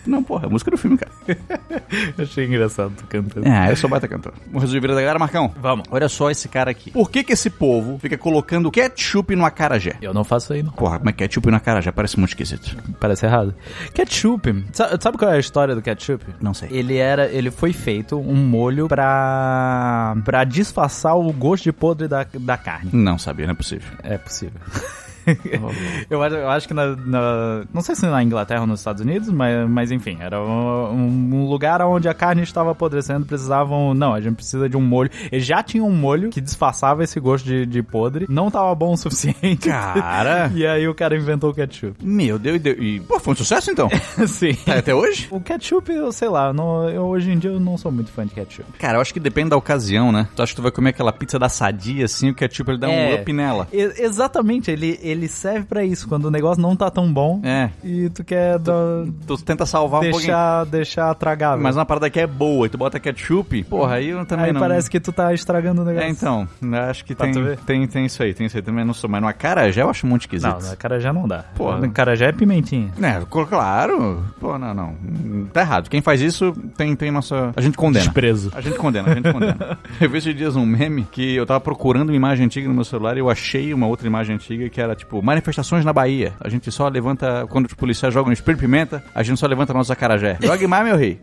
Não, 0.07 0.23
porra, 0.23 0.45
é 0.45 0.47
a 0.47 0.51
música 0.51 0.71
do 0.71 0.77
filme, 0.77 0.99
cara. 0.99 1.13
Achei 2.19 2.47
engraçado 2.47 2.93
tu 2.97 3.05
cantando. 3.07 3.47
É, 3.49 3.71
eu 3.71 3.77
sou 3.77 3.89
baita 3.89 4.09
cantor. 4.09 4.33
Vamos 4.47 4.63
resolver 4.63 4.89
da 4.89 4.95
galera, 4.95 5.19
Marcão? 5.19 5.53
Vamos. 5.61 5.87
Olha 5.91 6.09
só 6.09 6.31
esse 6.31 6.49
cara 6.49 6.71
aqui. 6.71 6.91
Por 6.91 7.11
que 7.11 7.23
que 7.25 7.33
esse 7.33 7.51
povo 7.51 7.99
fica 7.99 8.17
colocando 8.19 8.71
ketchup 8.71 9.35
no 9.37 9.45
acarajé? 9.45 9.97
Eu 10.03 10.13
não 10.15 10.25
faço 10.25 10.53
aí, 10.53 10.63
não. 10.63 10.73
Porra, 10.73 11.01
mas 11.03 11.15
ketchup 11.15 11.49
no 11.51 11.57
acarajé 11.57 11.91
parece 11.93 12.19
muito 12.19 12.31
esquisito. 12.31 12.77
Parece 13.01 13.27
errado. 13.27 13.55
Ketchup. 13.95 14.65
Sa- 14.73 14.97
Sabe 15.01 15.19
qual 15.19 15.31
é 15.31 15.37
a 15.37 15.39
história 15.39 15.75
do 15.75 15.83
ketchup? 15.83 16.25
Não 16.41 16.53
sei. 16.55 16.69
Ele 16.73 16.97
era, 16.97 17.27
ele 17.29 17.51
foi 17.51 17.73
feito 17.73 18.19
um 18.19 18.35
molho 18.35 18.89
pra 18.89 20.17
para 20.25 20.45
disfarçar 20.56 21.17
o 21.17 21.32
gosto 21.32 21.64
de 21.64 21.73
podre 21.73 22.08
da, 22.08 22.25
da 22.25 22.56
carne. 22.56 22.91
Não 22.93 23.19
sabia, 23.19 23.47
não 23.47 23.53
é 23.53 23.56
possível. 23.56 23.88
É 24.03 24.19
possível. 24.19 24.61
eu, 26.11 26.23
acho, 26.23 26.34
eu 26.37 26.49
acho 26.50 26.69
que 26.69 26.75
na, 26.75 26.94
na- 26.96 27.64
Não 27.73 27.81
sei 27.82 27.94
se 27.94 28.06
na 28.06 28.23
Inglaterra 28.23 28.61
ou 28.62 28.67
nos 28.67 28.81
Estados 28.81 29.02
Unidos, 29.02 29.28
mas, 29.31 29.69
mas 29.69 29.90
enfim, 29.90 30.19
era 30.20 30.40
um, 30.40 31.34
um 31.34 31.46
lugar 31.49 31.81
onde 31.82 32.08
a 32.08 32.14
carne 32.14 32.43
estava 32.43 32.73
apodrecendo, 32.73 33.26
precisavam. 33.26 33.94
Não, 33.94 34.15
a 34.15 34.20
gente 34.20 34.36
precisa 34.36 34.69
de 34.69 34.77
um 34.77 34.81
molho. 34.82 35.10
Eles 35.31 35.44
já 35.46 35.62
tinham 35.62 35.86
um 35.89 35.94
molho 35.94 36.31
que 36.31 36.41
disfarçava 36.41 37.03
esse 37.05 37.19
gosto 37.20 37.44
de, 37.46 37.67
de 37.67 37.82
podre, 37.82 38.27
não 38.29 38.51
tava 38.51 38.74
bom 38.74 38.93
o 38.93 38.96
suficiente. 38.96 39.69
Cara. 39.69 40.51
e 40.55 40.67
aí 40.67 40.86
o 40.89 40.94
cara 40.94 41.17
inventou 41.17 41.51
o 41.51 41.55
ketchup. 41.55 41.96
Meu 42.05 42.39
Deus, 42.39 42.60
Deus. 42.60 42.77
E, 42.81 43.01
pô, 43.01 43.19
foi 43.19 43.32
um 43.32 43.36
sucesso 43.36 43.70
então? 43.70 43.89
Sim. 44.27 44.55
Tá 44.65 44.79
até 44.79 44.94
hoje? 44.94 45.29
O 45.31 45.41
ketchup, 45.41 45.91
eu 45.93 46.12
sei 46.12 46.29
lá, 46.29 46.53
não- 46.53 46.89
eu, 46.89 47.03
hoje 47.05 47.31
em 47.32 47.39
dia 47.39 47.51
eu 47.51 47.60
não 47.60 47.77
sou 47.77 47.91
muito 47.91 48.10
fã 48.10 48.24
de 48.27 48.34
ketchup. 48.34 48.70
Cara, 48.79 48.98
eu 48.98 49.01
acho 49.01 49.12
que 49.12 49.20
depende 49.20 49.51
da 49.51 49.56
ocasião, 49.56 50.12
né? 50.12 50.29
Tu 50.34 50.43
acha 50.43 50.53
que 50.53 50.56
tu 50.56 50.62
vai 50.62 50.70
comer 50.70 50.91
aquela 50.91 51.12
pizza 51.12 51.39
da 51.39 51.48
sadia, 51.48 52.05
assim, 52.05 52.31
o 52.31 52.34
ketchup 52.34 52.70
ele 52.70 52.79
dá 52.79 52.89
um 52.89 52.93
É. 52.93 53.15
up 53.20 53.32
nela. 53.32 53.69
E- 53.72 54.03
exatamente, 54.03 54.70
ele, 54.70 54.98
ele 55.03 55.16
serve 55.29 55.65
pra 55.67 55.85
isso, 55.85 56.08
quando 56.08 56.27
o 56.27 56.31
negócio 56.31 56.61
não 56.63 56.75
tá 56.77 56.91
tão 56.91 57.13
bom 57.13 57.41
É. 57.43 57.70
e 57.82 58.08
tu 58.11 58.23
quer 58.25 58.58
dar- 58.58 59.05
Tu 59.27 59.37
tenta 59.44 59.65
salvar 59.67 60.01
um 60.01 60.05
pouquinho. 60.11 60.20
deixar, 60.27 60.65
deixar 60.67 61.15
tragável. 61.15 61.63
Mas 61.63 61.77
uma 61.77 61.85
parada 61.87 62.08
que 62.11 62.20
é 62.20 62.27
boa 62.27 62.67
e 62.67 62.69
tu 62.69 62.77
bota 62.79 62.99
ketchup, 63.01 63.65
porra, 63.65 63.94
aí 63.96 64.08
eu 64.11 64.25
também 64.27 64.46
Aí 64.46 64.53
não... 64.53 64.61
parece 64.61 64.91
que 64.91 65.01
tu 65.01 65.13
tá 65.13 65.32
estragando 65.32 65.82
o 65.82 65.85
negócio. 65.85 66.06
É, 66.06 66.11
então, 66.11 66.49
acho 66.89 67.05
que 67.05 67.15
Pra 67.15 67.27
tem, 67.27 67.35
tu 67.35 67.56
tem, 67.65 67.87
tem 67.87 68.05
isso 68.06 68.23
aí, 68.23 68.35
tem 68.35 68.46
isso 68.46 68.56
aí. 68.56 68.63
Também 68.63 68.85
não 68.85 68.93
sou, 68.94 69.08
mas 69.08 69.20
no 69.20 69.29
acarajé 69.29 69.82
eu 69.82 69.91
acho 69.91 70.06
muito 70.06 70.23
esquisito. 70.23 70.49
Não, 70.61 70.70
na 70.70 70.77
cara 70.77 71.01
já 71.01 71.13
não 71.13 71.27
dá. 71.29 71.44
Porra. 71.55 71.79
Na 71.79 71.89
cara 71.89 72.15
já 72.17 72.27
é 72.27 72.32
pimentinha. 72.32 72.91
É, 73.01 73.20
cl- 73.20 73.46
claro. 73.46 74.25
Pô, 74.41 74.58
não, 74.58 74.75
não. 74.75 74.94
Tá 75.53 75.61
errado. 75.61 75.89
Quem 75.89 76.01
faz 76.01 76.20
isso 76.20 76.53
tem, 76.77 76.94
tem 76.96 77.11
nossa. 77.11 77.53
A 77.56 77.61
gente 77.61 77.77
condena. 77.77 78.05
Desprezo. 78.05 78.51
A 78.55 78.61
gente 78.61 78.77
condena, 78.79 79.11
a 79.11 79.15
gente 79.15 79.32
condena. 79.32 79.79
Eu 80.01 80.11
vi 80.11 80.19
esses 80.19 80.35
dias 80.35 80.56
um 80.56 80.67
meme 80.67 81.06
que 81.11 81.35
eu 81.37 81.46
tava 81.46 81.61
procurando 81.61 82.08
uma 82.11 82.17
imagem 82.17 82.46
antiga 82.46 82.67
no 82.69 82.75
meu 82.75 82.85
celular 82.85 83.17
e 83.17 83.20
eu 83.20 83.31
achei 83.31 83.73
uma 83.73 83.87
outra 83.87 84.06
imagem 84.06 84.35
antiga 84.35 84.69
que 84.69 84.81
era 84.81 84.94
tipo 84.94 85.06
Tipo, 85.06 85.22
manifestações 85.22 85.84
na 85.84 85.93
Bahia. 85.93 86.32
A 86.41 86.48
gente 86.48 86.72
só 86.72 86.89
levanta, 86.89 87.46
quando 87.48 87.67
os 87.67 87.75
policiais 87.75 88.13
jogam 88.13 88.32
spray 88.32 88.56
de 88.56 88.60
pimenta, 88.60 89.05
a 89.15 89.22
gente 89.22 89.39
só 89.39 89.46
levanta 89.46 89.72
nosso 89.72 89.93
acarajé. 89.93 90.36
Jogue 90.43 90.67
mais, 90.67 90.84
meu 90.84 90.96
rei. 90.96 91.20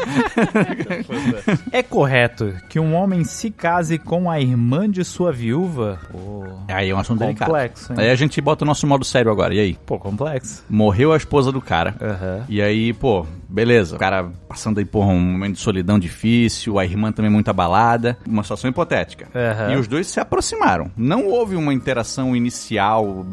é 1.70 1.82
correto 1.82 2.54
que 2.70 2.80
um 2.80 2.94
homem 2.94 3.22
se 3.22 3.50
case 3.50 3.98
com 3.98 4.30
a 4.30 4.40
irmã 4.40 4.88
de 4.88 5.04
sua 5.04 5.30
viúva? 5.30 5.98
Pô, 6.10 6.44
aí 6.68 6.88
é 6.88 6.94
um 6.94 6.98
assunto 6.98 7.22
complexo, 7.22 7.88
delicado. 7.88 8.00
Aí 8.00 8.10
a 8.10 8.14
gente 8.14 8.40
bota 8.40 8.64
o 8.64 8.66
nosso 8.66 8.86
modo 8.86 9.04
sério 9.04 9.30
agora. 9.30 9.54
E 9.54 9.60
aí? 9.60 9.78
Pô, 9.84 9.98
complexo. 9.98 10.64
Morreu 10.66 11.12
a 11.12 11.18
esposa 11.18 11.52
do 11.52 11.60
cara. 11.60 11.94
Uhum. 12.00 12.44
E 12.48 12.62
aí, 12.62 12.94
pô, 12.94 13.26
beleza. 13.46 13.96
O 13.96 13.98
cara 13.98 14.30
passando 14.48 14.78
aí 14.78 14.86
por 14.86 15.04
um 15.04 15.20
momento 15.20 15.56
de 15.56 15.60
solidão 15.60 15.98
difícil, 15.98 16.78
a 16.78 16.84
irmã 16.86 17.12
também 17.12 17.30
muito 17.30 17.50
abalada. 17.50 18.16
Uma 18.26 18.42
situação 18.42 18.70
hipotética. 18.70 19.28
Uhum. 19.34 19.74
E 19.74 19.76
os 19.76 19.86
dois 19.86 20.06
se 20.06 20.18
aproximaram. 20.18 20.90
Não 20.96 21.26
houve 21.26 21.56
uma 21.56 21.74
interação 21.74 22.34
inicial 22.34 22.69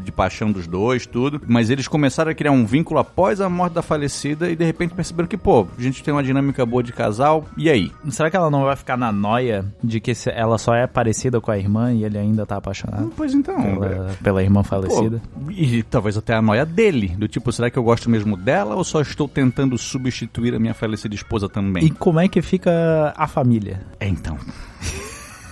de 0.04 0.12
paixão 0.12 0.52
dos 0.52 0.68
dois, 0.68 1.06
tudo, 1.06 1.42
mas 1.48 1.70
eles 1.70 1.88
começaram 1.88 2.32
a 2.32 2.34
criar 2.34 2.52
um 2.52 2.66
vínculo 2.66 3.00
após 3.00 3.40
a 3.40 3.50
morte 3.50 3.74
da 3.74 3.82
falecida 3.82 4.50
e 4.50 4.56
de 4.56 4.66
repente 4.66 4.94
perceberam 4.94 5.28
que, 5.28 5.38
pô, 5.38 5.68
a 5.78 5.82
gente 5.82 6.04
tem 6.04 6.14
uma 6.14 6.24
dinâmica 6.24 6.66
boa 6.66 6.82
de 6.82 6.92
casal, 6.92 7.46
e 7.56 7.70
aí? 7.70 7.92
Será 8.10 8.30
que 8.30 8.38
ela 8.38 8.50
não 8.50 8.64
vai 8.64 8.76
ficar 8.76 8.98
na 8.98 9.12
noia 9.12 9.66
de 9.84 10.00
que 10.00 10.14
ela 10.28 10.58
só 10.58 10.74
é 10.74 10.88
parecida 10.88 11.40
com 11.40 11.52
a 11.52 11.58
irmã 11.58 11.94
e 11.94 12.04
ele 12.04 12.18
ainda 12.18 12.46
tá 12.46 12.58
apaixonado? 12.58 13.12
Pois 13.16 13.34
então. 13.34 13.62
Pela, 13.62 14.16
pela 14.24 14.44
irmã 14.44 14.64
falecida. 14.64 15.22
Pô, 15.34 15.52
e 15.52 15.84
talvez 15.84 16.18
até 16.18 16.34
a 16.34 16.42
noia 16.42 16.66
dele, 16.66 17.10
do 17.18 17.28
tipo, 17.28 17.52
será 17.52 17.70
que 17.70 17.78
eu 17.78 17.84
gosto 17.84 18.10
mesmo 18.10 18.36
dela 18.36 18.76
ou 18.76 18.84
só 18.84 19.02
estou 19.02 19.28
tentando 19.28 19.78
substituir 19.78 20.56
a 20.56 20.60
minha 20.60 20.74
falecida 20.74 21.14
esposa 21.14 21.48
também? 21.48 21.84
E 21.84 21.90
como 21.90 22.20
é 22.20 22.28
que 22.28 22.42
fica 22.42 23.14
a 23.16 23.28
família? 23.28 23.82
É 24.00 24.08
então 24.08 24.38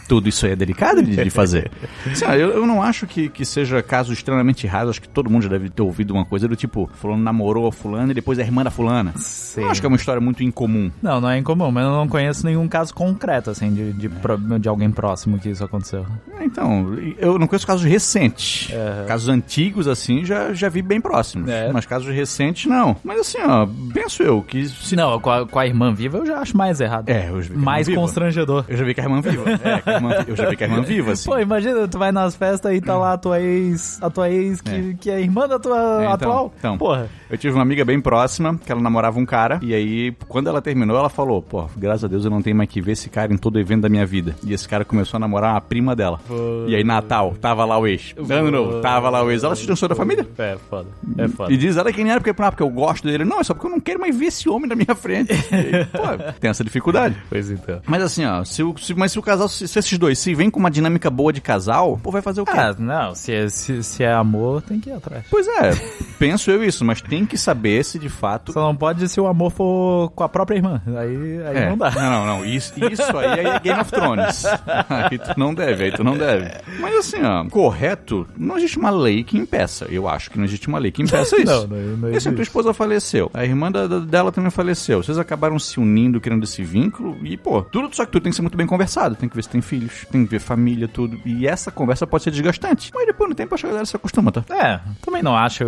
tudo 0.08 0.30
isso 0.30 0.46
aí 0.46 0.54
é 0.54 0.56
delicado 0.56 1.02
de, 1.02 1.16
de 1.16 1.30
fazer. 1.30 1.72
Assim, 2.06 2.26
eu, 2.26 2.52
eu, 2.52 2.66
não 2.66 2.82
acho 2.82 3.08
que, 3.08 3.30
que 3.30 3.46
seja 3.46 3.82
caso 3.82 4.14
extremamente 4.14 4.66
raro, 4.68 4.90
acho 4.90 5.02
que 5.02 5.10
todo 5.10 5.30
mundo 5.30 5.44
já 5.44 5.50
deve 5.50 5.70
ter 5.70 5.82
ouvido 5.82 6.14
uma 6.14 6.26
coisa 6.26 6.48
do 6.48 6.56
tipo, 6.56 6.90
fulano 6.94 7.24
namorou 7.24 7.68
a 7.68 7.72
fulana 7.72 8.12
e 8.12 8.16
depois 8.16 8.40
é 8.40 8.42
irmã 8.42 8.64
da 8.64 8.72
fulana. 8.72 9.14
Sim. 9.18 9.62
Eu 9.62 9.70
acho 9.70 9.82
que 9.82 9.86
é 9.86 9.90
uma 9.90 9.98
história 9.98 10.22
muito 10.22 10.44
incomum. 10.44 10.92
Não, 11.02 11.20
não 11.20 11.30
é 11.30 11.38
incomum, 11.38 11.72
mas 11.72 11.84
eu 11.84 11.92
não 11.92 12.08
conheço 12.08 12.46
nenhum 12.46 12.68
caso 12.68 12.94
concreto, 12.94 13.50
assim, 13.50 13.74
de, 13.74 13.94
de, 13.94 14.08
é. 14.08 14.60
de 14.60 14.70
alguém 14.70 14.92
próximo 14.92 15.40
que 15.40 15.50
isso 15.50 15.64
aconteceu. 15.64 16.06
Então, 16.42 16.96
eu 17.18 17.40
não 17.40 17.48
conheço 17.48 17.66
casos 17.66 17.86
recentes. 17.86 18.70
É. 18.72 19.06
Casos 19.08 19.30
antigos, 19.30 19.88
assim, 19.88 20.24
já, 20.26 20.54
já 20.54 20.70
vi 20.70 20.82
bem 20.82 21.02
próximos. 21.02 21.50
É. 21.50 21.72
Mas 21.72 21.86
casos 21.86 22.14
recentes, 22.14 22.66
não. 22.66 22.96
Mas 23.04 23.20
assim, 23.22 23.40
ó, 23.42 23.68
penso 23.94 24.22
eu 24.24 24.42
que... 24.42 24.66
Se... 24.68 24.96
Não, 24.96 25.20
com 25.20 25.32
a, 25.32 25.48
com 25.48 25.60
a 25.60 25.66
irmã 25.66 25.94
viva 25.94 26.20
eu 26.20 26.26
já 26.26 26.40
acho 26.40 26.56
mais 26.56 26.80
errado. 26.80 27.10
É, 27.10 27.30
eu 27.30 27.42
já 27.42 27.54
vi 27.54 27.58
Mais 27.58 27.88
constrangedor. 27.88 28.66
Eu 28.68 28.78
já 28.78 28.86
vi 28.86 28.94
que 28.94 29.02
a 29.02 29.04
irmã 29.04 29.22
viva. 29.22 29.44
É, 29.50 29.95
irmã, 29.96 30.26
eu 30.28 30.36
já 30.36 30.50
vi 30.50 30.56
que 30.56 30.64
a 30.64 30.68
irmã 30.68 30.82
viva, 30.82 31.12
assim. 31.12 31.30
Pô, 31.30 31.40
imagina, 31.40 31.88
tu 31.88 31.98
vai 31.98 32.12
nas 32.12 32.36
festas 32.36 32.74
e 32.74 32.82
tá 32.82 32.98
lá 32.98 33.14
a 33.14 33.18
tua 33.18 33.40
ex, 33.40 34.02
a 34.02 34.10
tua 34.10 34.30
ex 34.30 34.62
que 34.62 34.72
é, 34.72 34.94
que 35.00 35.10
é 35.10 35.22
irmã 35.22 35.48
da 35.48 35.60
tua 35.60 35.78
é, 35.78 36.04
então, 36.04 36.14
atual. 36.14 36.54
Então, 36.58 36.78
Porra. 36.78 37.10
Eu 37.30 37.38
tive 37.38 37.56
uma 37.56 37.64
amiga 37.64 37.84
bem 37.84 38.00
próxima, 38.00 38.58
que 38.58 38.72
ela 38.72 38.82
namorava 38.82 39.20
um 39.20 39.26
cara, 39.26 39.60
e 39.62 39.74
aí, 39.74 40.14
quando 40.28 40.48
ela 40.48 40.62
terminou, 40.62 40.98
ela 40.98 41.10
falou, 41.10 41.42
pô, 41.42 41.68
graças 41.76 42.04
a 42.04 42.08
Deus 42.08 42.24
eu 42.24 42.32
não 42.32 42.42
tenho 42.42 42.56
mais 42.56 42.70
que 42.70 42.80
ver 42.80 42.92
esse 42.92 43.10
cara 43.10 43.34
em 43.34 43.38
todo 43.38 43.60
evento 43.60 43.82
da 43.82 43.90
minha 43.90 44.06
vida. 44.06 44.36
E 44.44 44.54
esse 44.54 44.68
cara 44.68 44.86
começou 44.86 45.18
a 45.18 45.20
namorar 45.20 45.54
uma 45.54 45.62
prima 45.62 45.96
dela. 45.96 46.20
Pô. 46.28 46.66
E 46.68 46.76
aí, 46.76 46.84
Natal, 46.84 47.36
tava 47.42 47.66
lá 47.66 47.78
o 47.78 47.88
ex. 47.88 48.14
Ano 48.30 48.52
novo, 48.52 48.82
tava 48.82 49.10
lá 49.10 49.24
o 49.24 49.32
ex. 49.32 49.44
Ela 49.44 49.56
se 49.56 49.62
distanciou 49.62 49.90
da 49.90 49.96
família. 49.96 50.28
É, 50.38 50.58
foda. 50.70 50.90
É 51.18 51.28
foda. 51.28 51.52
E 51.52 51.58
diz 51.58 51.78
ela 51.78 51.92
que 51.92 52.04
nem 52.04 52.12
era 52.12 52.22
porque, 52.22 52.42
ah, 52.42 52.52
porque 52.52 52.64
eu 52.64 52.70
gosto 52.70 53.08
dele. 53.08 53.26
Não, 53.26 53.40
é 53.40 53.44
só 53.44 53.54
porque 53.54 53.68
eu 53.68 53.72
não 53.72 53.80
quero 53.80 54.00
mais 54.00 54.16
ver 54.16 54.26
esse 54.26 54.48
homem 54.48 54.70
na 54.70 54.76
minha 54.76 54.96
frente. 54.96 55.34
aí, 55.52 55.86
pô, 55.86 56.34
tem 56.40 56.50
essa 56.50 56.64
dificuldade. 56.64 57.16
Pois 57.30 57.50
então. 57.50 57.82
Mas 57.86 58.04
assim, 58.04 58.26
ó, 58.26 58.44
se, 58.44 58.62
se, 58.78 58.94
mas 58.94 59.12
se 59.12 59.20
o 59.20 59.22
casal, 59.22 59.48
se, 59.48 59.68
se 59.68 59.80
esses 59.86 59.98
dois 59.98 60.20
se 60.20 60.34
vem 60.34 60.50
com 60.50 60.60
uma 60.60 60.72
dinâmica 60.72 61.10
boa 61.10 61.32
de 61.32 61.40
casal, 61.40 62.00
pô, 62.02 62.12
vai 62.12 62.22
fazer 62.22 62.42
o 62.42 62.46
quê? 62.46 62.52
Ah, 62.56 62.76
não, 62.78 63.16
se 63.16 63.34
é, 63.34 63.48
se, 63.50 63.84
se 63.84 64.04
é 64.04 64.12
amor, 64.12 64.62
tem 64.62 64.80
que 64.80 64.90
ir 64.90 64.94
atrás. 64.94 65.26
Pois 65.30 65.48
é, 65.48 65.72
penso 66.18 66.50
eu 66.52 66.64
isso, 66.64 66.84
mas 66.84 67.02
tem 67.02 67.26
que 67.26 67.38
saber 67.38 67.84
se 67.84 68.00
de 68.00 68.10
fato. 68.10 68.52
Só 68.52 68.62
não 68.62 68.76
pode 68.76 69.08
se 69.08 69.20
o 69.20 69.28
amor 69.28 69.52
for 69.52 70.10
com 70.12 70.24
a 70.24 70.30
própria 70.30 70.58
irmã. 70.58 70.82
Aí, 70.88 71.42
aí 71.48 71.58
é. 71.58 71.70
não 71.70 71.78
dá. 71.78 71.92
Não, 71.92 72.10
não, 72.10 72.26
não. 72.26 72.46
Isso, 72.46 72.74
isso 72.92 73.18
aí 73.18 73.40
é 73.40 73.60
Game 73.60 73.80
of 73.80 73.92
Thrones. 73.92 74.46
aí 74.90 75.18
tu 75.18 75.40
não 75.40 75.54
deve, 75.54 75.86
aí 75.86 75.92
tu 75.92 76.04
não 76.04 76.18
deve. 76.18 76.52
Mas 76.80 76.96
assim, 76.96 77.24
ó, 77.24 77.46
correto, 77.46 78.28
não 78.38 78.58
existe 78.58 78.78
uma 78.78 78.90
lei 78.90 79.24
que 79.24 79.38
impeça. 79.38 79.86
Eu 79.90 80.08
acho 80.08 80.32
que 80.32 80.38
não 80.38 80.46
existe 80.46 80.68
uma 80.68 80.80
lei 80.80 80.92
que 80.92 81.02
impeça 81.02 81.36
isso. 81.40 81.46
não, 81.46 81.68
não, 81.68 81.98
não 81.98 82.12
e 82.12 82.20
se 82.20 82.30
a 82.30 82.34
tua 82.34 82.44
esposa 82.44 82.74
faleceu, 82.74 83.30
a 83.34 83.44
irmã 83.46 83.72
da, 83.72 83.88
da, 83.88 84.00
dela 84.00 84.32
também 84.32 84.50
faleceu, 84.50 85.04
vocês 85.04 85.18
acabaram 85.18 85.60
se 85.60 85.80
unindo, 85.80 86.20
criando 86.20 86.44
esse 86.44 86.64
vínculo, 86.64 87.18
e 87.24 87.38
pô, 87.38 87.62
tudo 87.62 87.94
só 87.96 88.06
que 88.06 88.12
tudo 88.12 88.24
tem 88.24 88.32
que 88.32 88.36
ser 88.36 88.42
muito 88.42 88.58
bem 88.58 88.68
conversado. 88.68 89.16
Tem 89.16 89.30
que 89.30 89.36
ver 89.36 89.44
se 89.44 89.50
tem 89.50 89.62
filhos, 89.76 90.06
tem 90.12 90.26
que 90.26 90.32
ver 90.32 90.40
família, 90.40 90.88
tudo. 90.88 91.20
E 91.26 91.48
essa 91.48 91.72
conversa 91.72 92.08
pode 92.08 92.24
ser 92.24 92.32
desgastante. 92.32 92.92
Mas 92.94 93.06
depois 93.06 93.30
no 93.30 93.36
tempo 93.36 93.56
a 93.56 93.58
galera 93.58 93.86
se 93.86 93.96
acostuma, 93.96 94.32
tá? 94.32 94.44
É, 94.50 94.80
também 95.02 95.22
não 95.22 95.36
acho. 95.36 95.64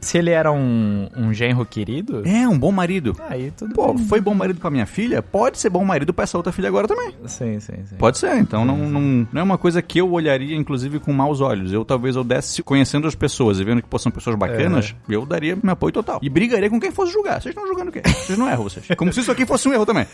Se 0.00 0.18
ele 0.18 0.30
era 0.30 0.50
um, 0.50 1.08
um 1.16 1.32
genro 1.32 1.64
querido. 1.64 2.22
É, 2.26 2.48
um 2.48 2.58
bom 2.58 2.72
marido. 2.72 3.16
Aí 3.28 3.50
tudo 3.50 3.74
Pô, 3.74 3.94
bem. 3.94 4.06
foi 4.06 4.20
bom 4.20 4.34
marido 4.34 4.60
pra 4.60 4.70
minha 4.70 4.86
filha? 4.86 5.22
Pode 5.22 5.58
ser 5.58 5.70
bom 5.70 5.84
marido 5.84 6.12
pra 6.12 6.24
essa 6.24 6.36
outra 6.36 6.52
filha 6.52 6.68
agora 6.68 6.88
também. 6.88 7.14
Sim, 7.26 7.60
sim, 7.60 7.84
sim. 7.84 7.96
Pode 7.96 8.18
ser, 8.18 8.36
então 8.38 8.64
não, 8.64 8.76
não, 8.76 9.28
não 9.32 9.40
é 9.40 9.42
uma 9.42 9.58
coisa 9.58 9.82
que 9.82 10.00
eu 10.00 10.10
olharia, 10.10 10.56
inclusive, 10.56 10.98
com 10.98 11.12
maus 11.12 11.40
olhos. 11.40 11.72
Eu 11.72 11.84
talvez 11.84 12.16
eu 12.16 12.24
desse, 12.24 12.62
conhecendo 12.62 13.06
as 13.06 13.14
pessoas 13.14 13.58
e 13.58 13.64
vendo 13.64 13.82
que 13.82 13.88
pô, 13.88 13.98
são 13.98 14.10
pessoas 14.12 14.36
bacanas, 14.36 14.94
é. 15.08 15.14
eu 15.14 15.26
daria 15.26 15.56
meu 15.60 15.72
apoio 15.72 15.92
total. 15.92 16.18
E 16.22 16.28
brigaria 16.28 16.70
com 16.70 16.80
quem 16.80 16.90
fosse 16.90 17.12
julgar. 17.12 17.40
Vocês 17.40 17.54
estão 17.54 17.66
julgando 17.66 17.90
o 17.90 17.92
quê? 17.92 18.02
Vocês 18.04 18.38
não 18.38 18.48
erram, 18.48 18.64
vocês. 18.64 18.86
Como 18.96 19.12
se 19.12 19.20
isso 19.20 19.30
aqui 19.30 19.44
fosse 19.44 19.68
um 19.68 19.72
erro 19.72 19.86
também. 19.86 20.06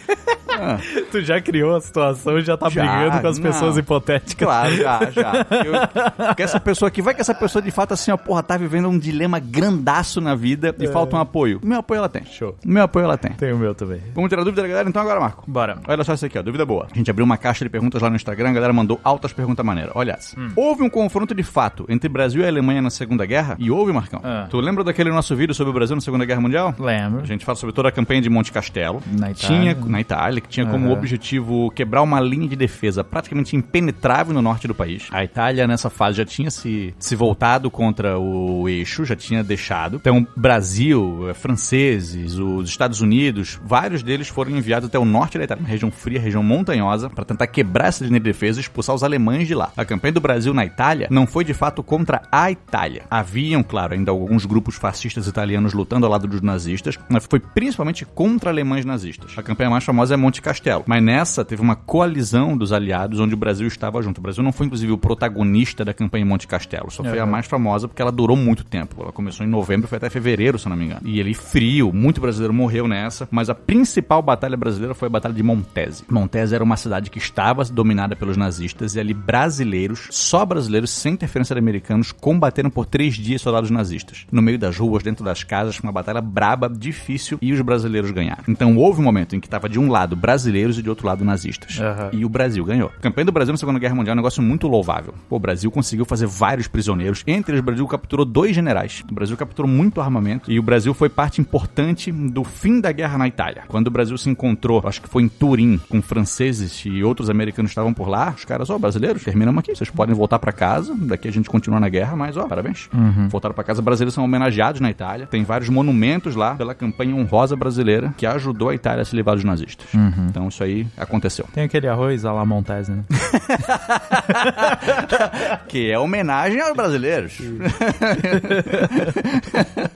Ah. 0.58 0.78
tu 1.10 1.22
já 1.22 1.40
criou 1.40 1.76
a 1.76 1.80
situação 1.80 2.38
e 2.38 2.42
já 2.42 2.56
tá 2.56 2.68
já, 2.68 2.82
brigando 2.82 3.20
com 3.20 3.26
as 3.26 3.38
não. 3.38 3.50
pessoas 3.50 3.76
hipotéticas. 3.76 4.46
Claro, 4.46 4.74
já, 4.74 5.10
já. 5.10 5.32
Eu, 6.28 6.34
que 6.34 6.42
essa 6.42 6.60
pessoa 6.60 6.88
aqui, 6.88 7.02
vai 7.02 7.14
que 7.14 7.20
essa 7.20 7.34
pessoa 7.34 7.62
de 7.62 7.70
fato 7.70 7.94
assim, 7.94 8.10
ó, 8.10 8.16
porra, 8.16 8.42
tá 8.42 8.56
vivendo 8.56 8.88
um 8.88 8.98
dilema 8.98 9.38
grandaço 9.38 10.20
na 10.20 10.34
vida 10.34 10.74
e 10.78 10.86
é. 10.86 10.88
falta 10.88 11.16
um 11.16 11.20
apoio. 11.20 11.60
Meu 11.62 11.78
apoio 11.78 11.98
ela 11.98 12.08
tem. 12.08 12.24
Show. 12.24 12.56
Meu 12.64 12.84
apoio 12.84 13.04
ela 13.04 13.16
tem. 13.16 13.32
Tem 13.32 13.52
o 13.52 13.58
meu 13.58 13.74
também. 13.74 14.00
Vamos 14.14 14.28
tirar 14.28 14.44
dúvida 14.44 14.62
da 14.62 14.68
galera 14.68 14.88
então 14.88 15.02
agora, 15.02 15.20
Marco? 15.20 15.44
Bora. 15.46 15.78
Olha 15.86 16.04
só 16.04 16.14
isso 16.14 16.26
aqui, 16.26 16.38
ó, 16.38 16.42
dúvida 16.42 16.64
boa. 16.64 16.86
A 16.92 16.96
gente 16.96 17.10
abriu 17.10 17.24
uma 17.24 17.36
caixa 17.36 17.64
de 17.64 17.70
perguntas 17.70 18.00
lá 18.00 18.10
no 18.10 18.16
Instagram, 18.16 18.50
a 18.50 18.52
galera 18.52 18.72
mandou 18.72 19.00
altas 19.02 19.32
perguntas 19.32 19.64
maneiras. 19.64 19.92
Olha 19.94 20.12
essa. 20.12 20.38
Hum. 20.38 20.50
Houve 20.56 20.82
um 20.82 20.90
confronto 20.90 21.34
de 21.34 21.42
fato 21.42 21.86
entre 21.88 22.08
Brasil 22.08 22.42
e 22.42 22.46
Alemanha 22.46 22.82
na 22.82 22.90
Segunda 22.90 23.24
Guerra? 23.24 23.56
E 23.58 23.70
houve, 23.70 23.92
Marcão? 23.92 24.20
Ah. 24.22 24.46
Tu 24.50 24.58
lembra 24.60 24.84
daquele 24.84 25.10
nosso 25.10 25.34
vídeo 25.34 25.54
sobre 25.54 25.70
o 25.70 25.74
Brasil 25.74 25.94
na 25.96 26.02
Segunda 26.02 26.24
Guerra 26.24 26.40
Mundial? 26.40 26.74
Lembro. 26.78 27.22
A 27.22 27.26
gente 27.26 27.44
fala 27.44 27.56
sobre 27.56 27.74
toda 27.74 27.88
a 27.88 27.92
campanha 27.92 28.20
de 28.20 28.28
Monte 28.28 28.52
Castelo. 28.52 29.02
Na 29.06 29.30
Itália. 29.30 29.34
Tinha, 29.34 29.74
na 29.86 30.00
Itália, 30.00 30.41
que 30.42 30.48
tinha 30.48 30.66
como 30.66 30.90
objetivo 30.90 31.70
quebrar 31.70 32.02
uma 32.02 32.20
linha 32.20 32.48
de 32.48 32.56
defesa 32.56 33.02
praticamente 33.04 33.56
impenetrável 33.56 34.34
no 34.34 34.42
norte 34.42 34.66
do 34.68 34.74
país. 34.74 35.08
A 35.10 35.24
Itália, 35.24 35.66
nessa 35.66 35.88
fase, 35.88 36.18
já 36.18 36.24
tinha 36.24 36.50
se, 36.50 36.94
se 36.98 37.16
voltado 37.16 37.70
contra 37.70 38.18
o 38.18 38.68
eixo, 38.68 39.04
já 39.04 39.16
tinha 39.16 39.42
deixado. 39.42 39.96
Então, 39.96 40.26
Brasil, 40.36 41.28
eh, 41.28 41.34
franceses, 41.34 42.34
os 42.38 42.68
Estados 42.68 43.00
Unidos, 43.00 43.60
vários 43.64 44.02
deles 44.02 44.28
foram 44.28 44.50
enviados 44.50 44.88
até 44.88 44.98
o 44.98 45.04
norte 45.04 45.38
da 45.38 45.44
Itália, 45.44 45.62
uma 45.62 45.68
região 45.68 45.90
fria, 45.90 46.20
região 46.20 46.42
montanhosa, 46.42 47.08
para 47.08 47.24
tentar 47.24 47.46
quebrar 47.46 47.88
essa 47.88 48.04
linha 48.04 48.18
de 48.18 48.24
defesa 48.24 48.58
e 48.58 48.62
expulsar 48.62 48.94
os 48.94 49.02
alemães 49.02 49.46
de 49.46 49.54
lá. 49.54 49.72
A 49.76 49.84
campanha 49.84 50.12
do 50.12 50.20
Brasil 50.20 50.54
na 50.54 50.64
Itália 50.64 51.08
não 51.10 51.26
foi 51.26 51.44
de 51.44 51.54
fato 51.54 51.82
contra 51.82 52.22
a 52.30 52.50
Itália. 52.50 53.04
Haviam, 53.10 53.62
claro, 53.62 53.94
ainda 53.94 54.10
alguns 54.10 54.44
grupos 54.44 54.76
fascistas 54.76 55.26
italianos 55.26 55.72
lutando 55.72 56.06
ao 56.06 56.12
lado 56.12 56.26
dos 56.26 56.40
nazistas, 56.40 56.98
mas 57.08 57.26
foi 57.28 57.40
principalmente 57.40 58.04
contra 58.04 58.50
alemães 58.50 58.84
nazistas. 58.84 59.32
A 59.36 59.42
campanha 59.42 59.70
mais 59.70 59.84
famosa 59.84 60.14
é 60.14 60.16
Monte 60.16 60.31
Castelo. 60.40 60.84
Mas 60.86 61.02
nessa 61.02 61.44
teve 61.44 61.60
uma 61.60 61.76
coalizão 61.76 62.56
dos 62.56 62.72
aliados 62.72 63.20
onde 63.20 63.34
o 63.34 63.36
Brasil 63.36 63.66
estava 63.66 64.00
junto. 64.02 64.18
O 64.18 64.22
Brasil 64.22 64.42
não 64.42 64.52
foi, 64.52 64.66
inclusive, 64.66 64.92
o 64.92 64.98
protagonista 64.98 65.84
da 65.84 65.92
campanha 65.92 66.24
em 66.24 66.28
Monte 66.28 66.46
Castelo. 66.46 66.90
Só 66.90 67.02
foi 67.02 67.18
é, 67.18 67.20
a 67.20 67.26
mais 67.26 67.46
famosa 67.46 67.88
porque 67.88 68.00
ela 68.00 68.12
durou 68.12 68.36
muito 68.36 68.64
tempo. 68.64 69.02
Ela 69.02 69.12
começou 69.12 69.44
em 69.44 69.48
novembro 69.48 69.86
e 69.86 69.88
foi 69.88 69.98
até 69.98 70.08
fevereiro, 70.08 70.58
se 70.58 70.68
não 70.68 70.76
me 70.76 70.86
engano. 70.86 71.02
E 71.04 71.20
ele 71.20 71.34
frio, 71.34 71.92
muito 71.92 72.20
brasileiro 72.20 72.54
morreu 72.54 72.86
nessa. 72.88 73.28
Mas 73.30 73.50
a 73.50 73.54
principal 73.54 74.22
batalha 74.22 74.56
brasileira 74.56 74.94
foi 74.94 75.06
a 75.06 75.10
Batalha 75.10 75.34
de 75.34 75.42
Montese. 75.42 76.04
Montese 76.08 76.54
era 76.54 76.64
uma 76.64 76.76
cidade 76.76 77.10
que 77.10 77.18
estava 77.18 77.64
dominada 77.64 78.16
pelos 78.16 78.36
nazistas 78.36 78.94
e 78.94 79.00
ali 79.00 79.14
brasileiros, 79.14 80.08
só 80.10 80.44
brasileiros, 80.44 80.90
sem 80.90 81.14
interferência 81.14 81.54
de 81.54 81.58
americanos, 81.58 82.12
combateram 82.12 82.70
por 82.70 82.86
três 82.86 83.14
dias 83.14 83.40
soldados 83.42 83.70
nazistas. 83.70 84.26
No 84.30 84.42
meio 84.42 84.58
das 84.58 84.76
ruas, 84.76 85.02
dentro 85.02 85.24
das 85.24 85.42
casas, 85.42 85.76
foi 85.76 85.86
uma 85.86 85.92
batalha 85.92 86.20
braba, 86.20 86.68
difícil 86.68 87.38
e 87.40 87.52
os 87.52 87.60
brasileiros 87.60 88.10
ganharam. 88.10 88.44
Então 88.48 88.76
houve 88.76 89.00
um 89.00 89.04
momento 89.04 89.36
em 89.36 89.40
que 89.40 89.46
estava 89.46 89.68
de 89.68 89.78
um 89.78 89.90
lado 89.90 90.16
brasileiros 90.22 90.78
e 90.78 90.82
de 90.82 90.88
outro 90.88 91.04
lado 91.04 91.24
nazistas. 91.24 91.78
Uhum. 91.78 92.20
E 92.20 92.24
o 92.24 92.28
Brasil 92.28 92.64
ganhou. 92.64 92.92
A 92.96 93.00
campanha 93.00 93.24
do 93.24 93.32
Brasil 93.32 93.52
na 93.52 93.58
Segunda 93.58 93.80
Guerra 93.80 93.96
Mundial 93.96 94.12
é 94.12 94.14
um 94.14 94.22
negócio 94.22 94.40
muito 94.40 94.68
louvável. 94.68 95.12
O 95.28 95.38
Brasil 95.38 95.68
conseguiu 95.68 96.04
fazer 96.04 96.26
vários 96.26 96.68
prisioneiros. 96.68 97.24
Entre 97.26 97.52
eles, 97.52 97.60
o 97.60 97.64
Brasil 97.64 97.86
capturou 97.88 98.24
dois 98.24 98.54
generais. 98.54 99.02
O 99.10 99.14
Brasil 99.14 99.36
capturou 99.36 99.68
muito 99.68 100.00
armamento 100.00 100.50
e 100.50 100.60
o 100.60 100.62
Brasil 100.62 100.94
foi 100.94 101.08
parte 101.08 101.40
importante 101.40 102.12
do 102.12 102.44
fim 102.44 102.80
da 102.80 102.92
guerra 102.92 103.18
na 103.18 103.26
Itália. 103.26 103.64
Quando 103.66 103.88
o 103.88 103.90
Brasil 103.90 104.16
se 104.16 104.30
encontrou, 104.30 104.80
acho 104.86 105.02
que 105.02 105.08
foi 105.08 105.24
em 105.24 105.28
Turim, 105.28 105.80
com 105.88 106.00
franceses 106.00 106.84
e 106.86 107.02
outros 107.02 107.28
americanos 107.28 107.70
que 107.70 107.72
estavam 107.72 107.92
por 107.92 108.08
lá, 108.08 108.32
os 108.36 108.44
caras, 108.44 108.70
ó, 108.70 108.78
brasileiros, 108.78 109.24
terminamos 109.24 109.58
aqui. 109.58 109.74
Vocês 109.74 109.90
podem 109.90 110.14
voltar 110.14 110.38
para 110.38 110.52
casa. 110.52 110.94
Daqui 110.96 111.26
a 111.26 111.32
gente 111.32 111.50
continua 111.50 111.80
na 111.80 111.88
guerra, 111.88 112.14
mas, 112.14 112.36
ó, 112.36 112.46
parabéns. 112.46 112.88
Uhum. 112.94 113.28
Voltaram 113.28 113.54
para 113.54 113.64
casa. 113.64 113.82
Brasileiros 113.82 114.14
são 114.14 114.24
homenageados 114.24 114.80
na 114.80 114.90
Itália. 114.90 115.26
Tem 115.26 115.42
vários 115.42 115.68
monumentos 115.68 116.36
lá 116.36 116.54
pela 116.54 116.74
campanha 116.74 117.14
honrosa 117.16 117.56
brasileira 117.56 118.14
que 118.16 118.26
ajudou 118.26 118.68
a 118.68 118.74
Itália 118.74 119.02
a 119.02 119.04
se 119.04 119.16
livrar 119.16 119.34
dos 119.34 119.44
nazistas. 119.44 119.92
Uhum. 119.94 120.11
Uhum. 120.16 120.26
Então 120.28 120.48
isso 120.48 120.62
aí 120.62 120.86
aconteceu. 120.96 121.46
Tem 121.52 121.64
aquele 121.64 121.88
arroz 121.88 122.24
à 122.24 122.32
la 122.32 122.44
Montese, 122.44 122.92
né? 122.92 123.04
que 125.68 125.90
é 125.90 125.98
homenagem 125.98 126.60
aos 126.60 126.76
brasileiros. 126.76 127.38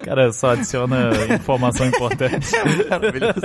Cara, 0.04 0.32
só 0.32 0.52
adiciona 0.52 1.10
informação 1.34 1.86
importante. 1.86 2.48
Maravilhoso. 2.88 3.40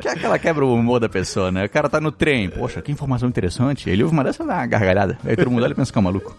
que 0.00 0.08
é 0.08 0.12
aquela 0.12 0.38
quebra 0.38 0.64
o 0.64 0.74
humor 0.74 1.00
da 1.00 1.08
pessoa, 1.08 1.50
né? 1.50 1.64
O 1.64 1.68
cara 1.68 1.88
tá 1.88 2.00
no 2.00 2.12
trem, 2.12 2.48
poxa, 2.48 2.80
que 2.80 2.92
informação 2.92 3.28
interessante. 3.28 3.90
Ele 3.90 4.02
ouve 4.02 4.14
uma 4.14 4.24
dessa 4.24 4.44
dá 4.44 4.54
uma 4.54 4.66
gargalhada. 4.66 5.18
Aí 5.24 5.36
todo 5.36 5.50
mundo 5.50 5.64
olha 5.64 5.72
e 5.72 5.74
pensa 5.74 5.92
que 5.92 5.98
é 5.98 6.00
um 6.00 6.04
maluco. 6.04 6.36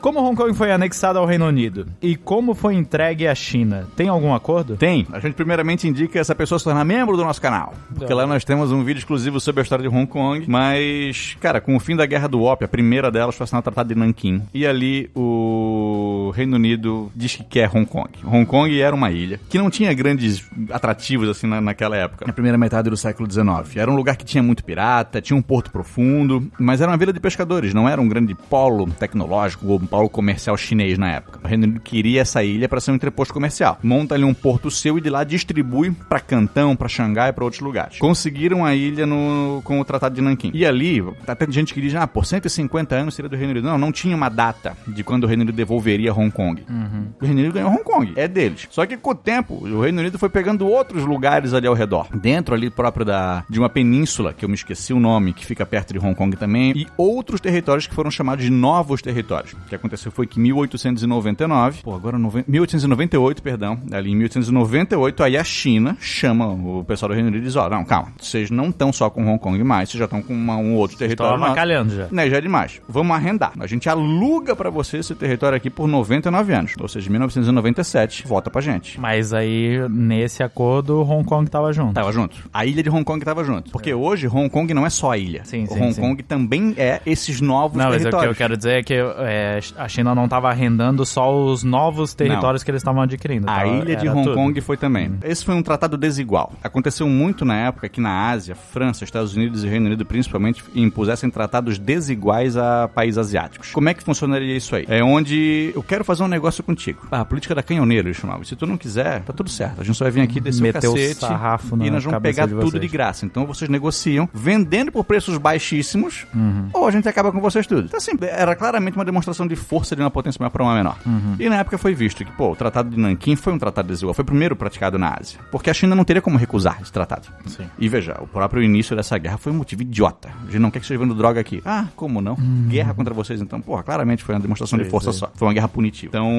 como 0.00 0.20
Hong 0.20 0.36
Kong 0.36 0.54
foi 0.54 0.72
anexado 0.72 1.18
ao 1.18 1.26
Reino 1.26 1.46
Unido? 1.46 1.86
E 2.00 2.16
como 2.16 2.54
foi 2.54 2.74
entregue 2.74 3.26
à 3.26 3.34
China? 3.34 3.86
Tem 3.96 4.08
algum 4.08 4.34
acordo? 4.34 4.76
Tem. 4.76 5.06
A 5.12 5.18
gente 5.18 5.34
primeiramente 5.34 5.86
indica 5.86 6.18
essa 6.18 6.34
pessoa 6.34 6.58
se 6.58 6.64
tornar 6.64 6.84
membro 6.84 7.16
do 7.16 7.24
nosso 7.24 7.40
canal. 7.44 7.74
Porque 7.94 8.14
lá 8.14 8.26
nós 8.26 8.42
temos 8.42 8.72
um 8.72 8.82
vídeo 8.82 9.00
exclusivo 9.00 9.38
sobre 9.38 9.60
a 9.60 9.62
história 9.62 9.86
de 9.86 9.94
Hong 9.94 10.06
Kong. 10.06 10.46
Mas, 10.48 11.36
cara, 11.38 11.60
com 11.60 11.76
o 11.76 11.80
fim 11.80 11.94
da 11.94 12.06
Guerra 12.06 12.26
do 12.26 12.42
Ópio, 12.42 12.64
a 12.64 12.68
primeira 12.68 13.10
delas 13.10 13.34
foi 13.34 13.44
assinar 13.44 13.60
o 13.60 13.62
Tratado 13.62 13.92
de 13.92 13.94
Nanquim. 13.94 14.42
E 14.54 14.66
ali 14.66 15.10
o 15.14 16.32
Reino 16.34 16.56
Unido 16.56 17.12
diz 17.14 17.36
que 17.36 17.44
quer 17.44 17.68
Hong 17.68 17.84
Kong. 17.84 18.08
Hong 18.24 18.46
Kong 18.46 18.80
era 18.80 18.96
uma 18.96 19.10
ilha 19.10 19.38
que 19.50 19.58
não 19.58 19.68
tinha 19.68 19.92
grandes 19.92 20.42
atrativos 20.70 21.28
assim 21.28 21.46
na, 21.46 21.60
naquela 21.60 21.94
época, 21.96 22.26
na 22.26 22.32
primeira 22.32 22.56
metade 22.56 22.88
do 22.88 22.96
século 22.96 23.30
XIX. 23.30 23.76
Era 23.76 23.90
um 23.90 23.94
lugar 23.94 24.16
que 24.16 24.24
tinha 24.24 24.42
muito 24.42 24.64
pirata, 24.64 25.20
tinha 25.20 25.36
um 25.36 25.42
porto 25.42 25.70
profundo, 25.70 26.50
mas 26.58 26.80
era 26.80 26.90
uma 26.90 26.96
vila 26.96 27.12
de 27.12 27.20
pescadores, 27.20 27.74
não 27.74 27.86
era 27.86 28.00
um 28.00 28.08
grande 28.08 28.34
polo 28.34 28.90
tecnológico 28.92 29.66
ou 29.66 29.76
um 29.78 29.86
polo 29.86 30.08
comercial 30.08 30.56
chinês 30.56 30.96
na 30.96 31.10
época. 31.10 31.40
O 31.44 31.46
Reino 31.46 31.64
Unido 31.64 31.80
queria 31.80 32.22
essa 32.22 32.42
ilha 32.42 32.70
para 32.70 32.80
ser 32.80 32.90
um 32.90 32.94
entreposto 32.94 33.34
comercial. 33.34 33.78
Monta 33.82 34.14
ali 34.14 34.24
um 34.24 34.32
porto 34.32 34.70
seu 34.70 34.96
e 34.96 35.00
de 35.02 35.10
lá 35.10 35.24
distribui 35.24 35.92
para 36.08 36.20
Cantão, 36.20 36.74
para 36.74 36.88
Xangai, 36.88 37.33
para 37.34 37.44
outros 37.44 37.60
lugares. 37.60 37.98
Conseguiram 37.98 38.64
a 38.64 38.74
ilha 38.74 39.06
no, 39.06 39.60
com 39.64 39.80
o 39.80 39.84
Tratado 39.84 40.14
de 40.14 40.20
Nanquim. 40.20 40.50
E 40.54 40.64
ali, 40.64 41.04
até 41.26 41.50
gente 41.50 41.74
que 41.74 41.80
diz, 41.80 41.94
ah, 41.94 42.06
por 42.06 42.24
150 42.24 42.94
anos 42.94 43.14
seria 43.14 43.28
do 43.28 43.36
Reino 43.36 43.52
Unido. 43.52 43.68
Não, 43.68 43.78
não 43.78 43.92
tinha 43.92 44.16
uma 44.16 44.28
data 44.28 44.76
de 44.86 45.04
quando 45.04 45.24
o 45.24 45.26
Reino 45.26 45.42
Unido 45.42 45.54
devolveria 45.54 46.12
Hong 46.12 46.30
Kong. 46.30 46.64
Uhum. 46.68 47.08
O 47.20 47.24
Reino 47.24 47.40
Unido 47.40 47.54
ganhou 47.54 47.70
Hong 47.70 47.82
Kong, 47.82 48.12
é 48.16 48.26
deles. 48.26 48.66
Só 48.70 48.86
que 48.86 48.96
com 48.96 49.10
o 49.10 49.14
tempo, 49.14 49.54
o 49.54 49.80
Reino 49.80 50.00
Unido 50.00 50.18
foi 50.18 50.28
pegando 50.28 50.66
outros 50.66 51.04
lugares 51.04 51.52
ali 51.52 51.66
ao 51.66 51.74
redor. 51.74 52.08
Dentro 52.14 52.54
ali 52.54 52.70
próprio 52.70 53.04
da, 53.04 53.44
de 53.48 53.58
uma 53.58 53.68
península, 53.68 54.32
que 54.32 54.44
eu 54.44 54.48
me 54.48 54.54
esqueci 54.54 54.92
o 54.92 55.00
nome, 55.00 55.32
que 55.32 55.44
fica 55.44 55.64
perto 55.64 55.92
de 55.92 55.98
Hong 55.98 56.14
Kong 56.14 56.36
também, 56.36 56.72
e 56.74 56.86
outros 56.96 57.40
territórios 57.40 57.86
que 57.86 57.94
foram 57.94 58.10
chamados 58.10 58.44
de 58.44 58.50
novos 58.50 59.02
territórios. 59.02 59.52
O 59.52 59.68
que 59.68 59.74
aconteceu 59.74 60.10
foi 60.10 60.26
que 60.26 60.38
em 60.38 60.42
1899, 60.42 61.82
pô, 61.82 61.94
agora 61.94 62.18
1898, 62.18 63.42
perdão, 63.42 63.80
ali 63.92 64.10
em 64.10 64.16
1898, 64.16 65.22
aí 65.22 65.36
a 65.36 65.44
China 65.44 65.96
chama 66.00 66.46
o 66.46 66.84
pessoal 66.84 67.08
do 67.08 67.14
Reino 67.14 67.23
Unido 67.28 67.42
e 67.42 67.44
diz, 67.46 67.56
ó, 67.56 67.66
oh, 67.66 67.70
não, 67.70 67.84
calma, 67.84 68.12
vocês 68.20 68.50
não 68.50 68.68
estão 68.68 68.92
só 68.92 69.10
com 69.10 69.26
Hong 69.26 69.38
Kong 69.38 69.62
mais, 69.62 69.90
vocês 69.90 69.98
já 69.98 70.04
estão 70.04 70.22
com 70.22 70.32
uma, 70.32 70.56
um 70.56 70.74
outro 70.74 70.96
território. 70.96 71.34
Estão 71.34 71.46
avacalhando 71.46 71.94
já. 71.94 72.08
Né, 72.10 72.28
já 72.28 72.38
é 72.38 72.40
demais. 72.40 72.80
Vamos 72.88 73.16
arrendar. 73.16 73.52
A 73.58 73.66
gente 73.66 73.88
aluga 73.88 74.54
para 74.56 74.70
você 74.70 74.98
esse 74.98 75.14
território 75.14 75.56
aqui 75.56 75.70
por 75.70 75.86
99 75.86 76.52
anos, 76.52 76.74
ou 76.80 76.88
seja, 76.88 77.10
1997, 77.10 78.26
volta 78.26 78.50
pra 78.50 78.60
gente. 78.60 79.00
Mas 79.00 79.32
aí, 79.32 79.78
nesse 79.88 80.42
acordo, 80.42 81.02
Hong 81.02 81.24
Kong 81.24 81.48
tava 81.48 81.72
junto. 81.72 81.94
Tava 81.94 82.12
junto. 82.12 82.36
A 82.52 82.64
ilha 82.64 82.82
de 82.82 82.90
Hong 82.90 83.04
Kong 83.04 83.24
tava 83.24 83.44
junto. 83.44 83.70
Porque 83.70 83.90
é. 83.90 83.94
hoje, 83.94 84.28
Hong 84.28 84.48
Kong 84.48 84.72
não 84.74 84.86
é 84.86 84.90
só 84.90 85.12
a 85.12 85.18
ilha. 85.18 85.44
Sim, 85.44 85.66
sim, 85.66 85.80
Hong 85.80 85.92
sim. 85.92 86.00
Kong 86.00 86.22
também 86.22 86.74
é 86.76 87.00
esses 87.06 87.40
novos 87.40 87.76
não, 87.76 87.90
territórios. 87.90 88.12
Não, 88.12 88.18
mas 88.18 88.24
o 88.24 88.28
que 88.28 88.32
eu 88.32 88.36
quero 88.36 88.56
dizer 88.56 88.78
é 88.78 88.82
que 88.82 88.94
é, 88.94 89.60
a 89.76 89.88
China 89.88 90.14
não 90.14 90.28
tava 90.28 90.48
arrendando 90.48 91.04
só 91.04 91.32
os 91.34 91.62
novos 91.62 92.14
territórios 92.14 92.62
não. 92.62 92.64
que 92.64 92.70
eles 92.70 92.80
estavam 92.80 93.02
adquirindo. 93.02 93.48
A 93.48 93.60
tava, 93.60 93.68
ilha 93.68 93.96
de 93.96 94.08
Hong 94.08 94.24
tudo. 94.24 94.34
Kong 94.34 94.60
foi 94.60 94.76
também. 94.76 95.08
Hum. 95.08 95.18
Esse 95.22 95.44
foi 95.44 95.54
um 95.54 95.62
tratado 95.62 95.96
desigual. 95.96 96.52
Aconteceu 96.62 97.06
muito 97.14 97.44
na 97.44 97.56
época 97.56 97.88
que 97.88 98.00
na 98.00 98.28
Ásia, 98.28 98.54
França, 98.54 99.04
Estados 99.04 99.34
Unidos 99.34 99.64
e 99.64 99.68
Reino 99.68 99.86
Unido 99.86 100.04
principalmente 100.04 100.62
impusessem 100.74 101.30
tratados 101.30 101.78
desiguais 101.78 102.56
a 102.56 102.88
países 102.88 103.18
asiáticos. 103.18 103.72
Como 103.72 103.88
é 103.88 103.94
que 103.94 104.02
funcionaria 104.02 104.56
isso 104.56 104.74
aí? 104.74 104.84
É 104.88 105.02
onde 105.02 105.72
eu 105.74 105.82
quero 105.82 106.04
fazer 106.04 106.22
um 106.22 106.28
negócio 106.28 106.62
contigo. 106.62 107.06
Ah, 107.10 107.20
a 107.20 107.24
política 107.24 107.54
da 107.54 107.62
canhoneira, 107.62 108.08
eles 108.08 108.16
chamavam. 108.16 108.44
Se 108.44 108.56
tu 108.56 108.66
não 108.66 108.76
quiser, 108.76 109.22
tá 109.22 109.32
tudo 109.32 109.48
certo. 109.48 109.80
A 109.80 109.84
gente 109.84 109.96
só 109.96 110.04
vai 110.04 110.12
vir 110.12 110.20
aqui 110.22 110.40
descer 110.40 110.62
Meteu 110.62 110.92
o 110.92 110.94
cacete 110.94 111.24
o 111.24 111.84
e 111.84 111.90
nós 111.90 112.04
vamos 112.04 112.20
pegar 112.20 112.46
de 112.46 112.54
tudo 112.54 112.78
de 112.78 112.88
graça. 112.88 113.24
Então 113.24 113.46
vocês 113.46 113.70
negociam, 113.70 114.28
vendendo 114.32 114.90
por 114.90 115.04
preços 115.04 115.38
baixíssimos, 115.38 116.26
uhum. 116.34 116.68
ou 116.72 116.86
a 116.86 116.90
gente 116.90 117.08
acaba 117.08 117.30
com 117.30 117.40
vocês 117.40 117.66
tudo. 117.66 117.86
Então 117.86 117.98
assim, 117.98 118.12
era 118.20 118.54
claramente 118.54 118.96
uma 118.96 119.04
demonstração 119.04 119.46
de 119.46 119.56
força 119.56 119.94
de 119.94 120.02
uma 120.02 120.10
potência 120.10 120.38
maior 120.38 120.50
para 120.50 120.62
uma 120.62 120.74
menor. 120.74 120.96
Uhum. 121.06 121.36
E 121.38 121.48
na 121.48 121.56
época 121.56 121.78
foi 121.78 121.94
visto 121.94 122.24
que, 122.24 122.32
pô, 122.32 122.52
o 122.52 122.56
Tratado 122.56 122.90
de 122.90 122.98
Nanquim 122.98 123.36
foi 123.36 123.52
um 123.52 123.58
tratado 123.58 123.88
desigual. 123.88 124.14
Foi 124.14 124.22
o 124.22 124.26
primeiro 124.26 124.56
praticado 124.56 124.98
na 124.98 125.16
Ásia. 125.18 125.38
Porque 125.50 125.70
a 125.70 125.74
China 125.74 125.94
não 125.94 126.04
teria 126.04 126.22
como 126.22 126.38
recusar 126.38 126.78
esse 126.80 126.92
tratado. 126.94 127.28
Sim. 127.46 127.66
E 127.78 127.88
veja, 127.88 128.16
o 128.20 128.26
próprio 128.26 128.62
início 128.62 128.94
dessa 128.94 129.18
guerra 129.18 129.36
foi 129.36 129.52
um 129.52 129.56
motivo 129.56 129.82
idiota. 129.82 130.30
A 130.42 130.46
gente 130.46 130.60
não 130.60 130.70
quer 130.70 130.78
que 130.78 130.84
esteja 130.84 131.00
vendo 131.00 131.14
droga 131.14 131.40
aqui. 131.40 131.60
Ah, 131.64 131.88
como 131.96 132.20
não? 132.20 132.34
Uhum. 132.34 132.68
Guerra 132.68 132.94
contra 132.94 133.12
vocês, 133.12 133.40
então. 133.42 133.60
Porra, 133.60 133.82
claramente 133.82 134.22
foi 134.22 134.34
uma 134.34 134.40
demonstração 134.40 134.78
de 134.78 134.84
força 134.86 135.12
só. 135.12 135.30
Foi 135.34 135.48
uma 135.48 135.52
guerra 135.54 135.68
punitiva. 135.68 136.10
Então, 136.10 136.30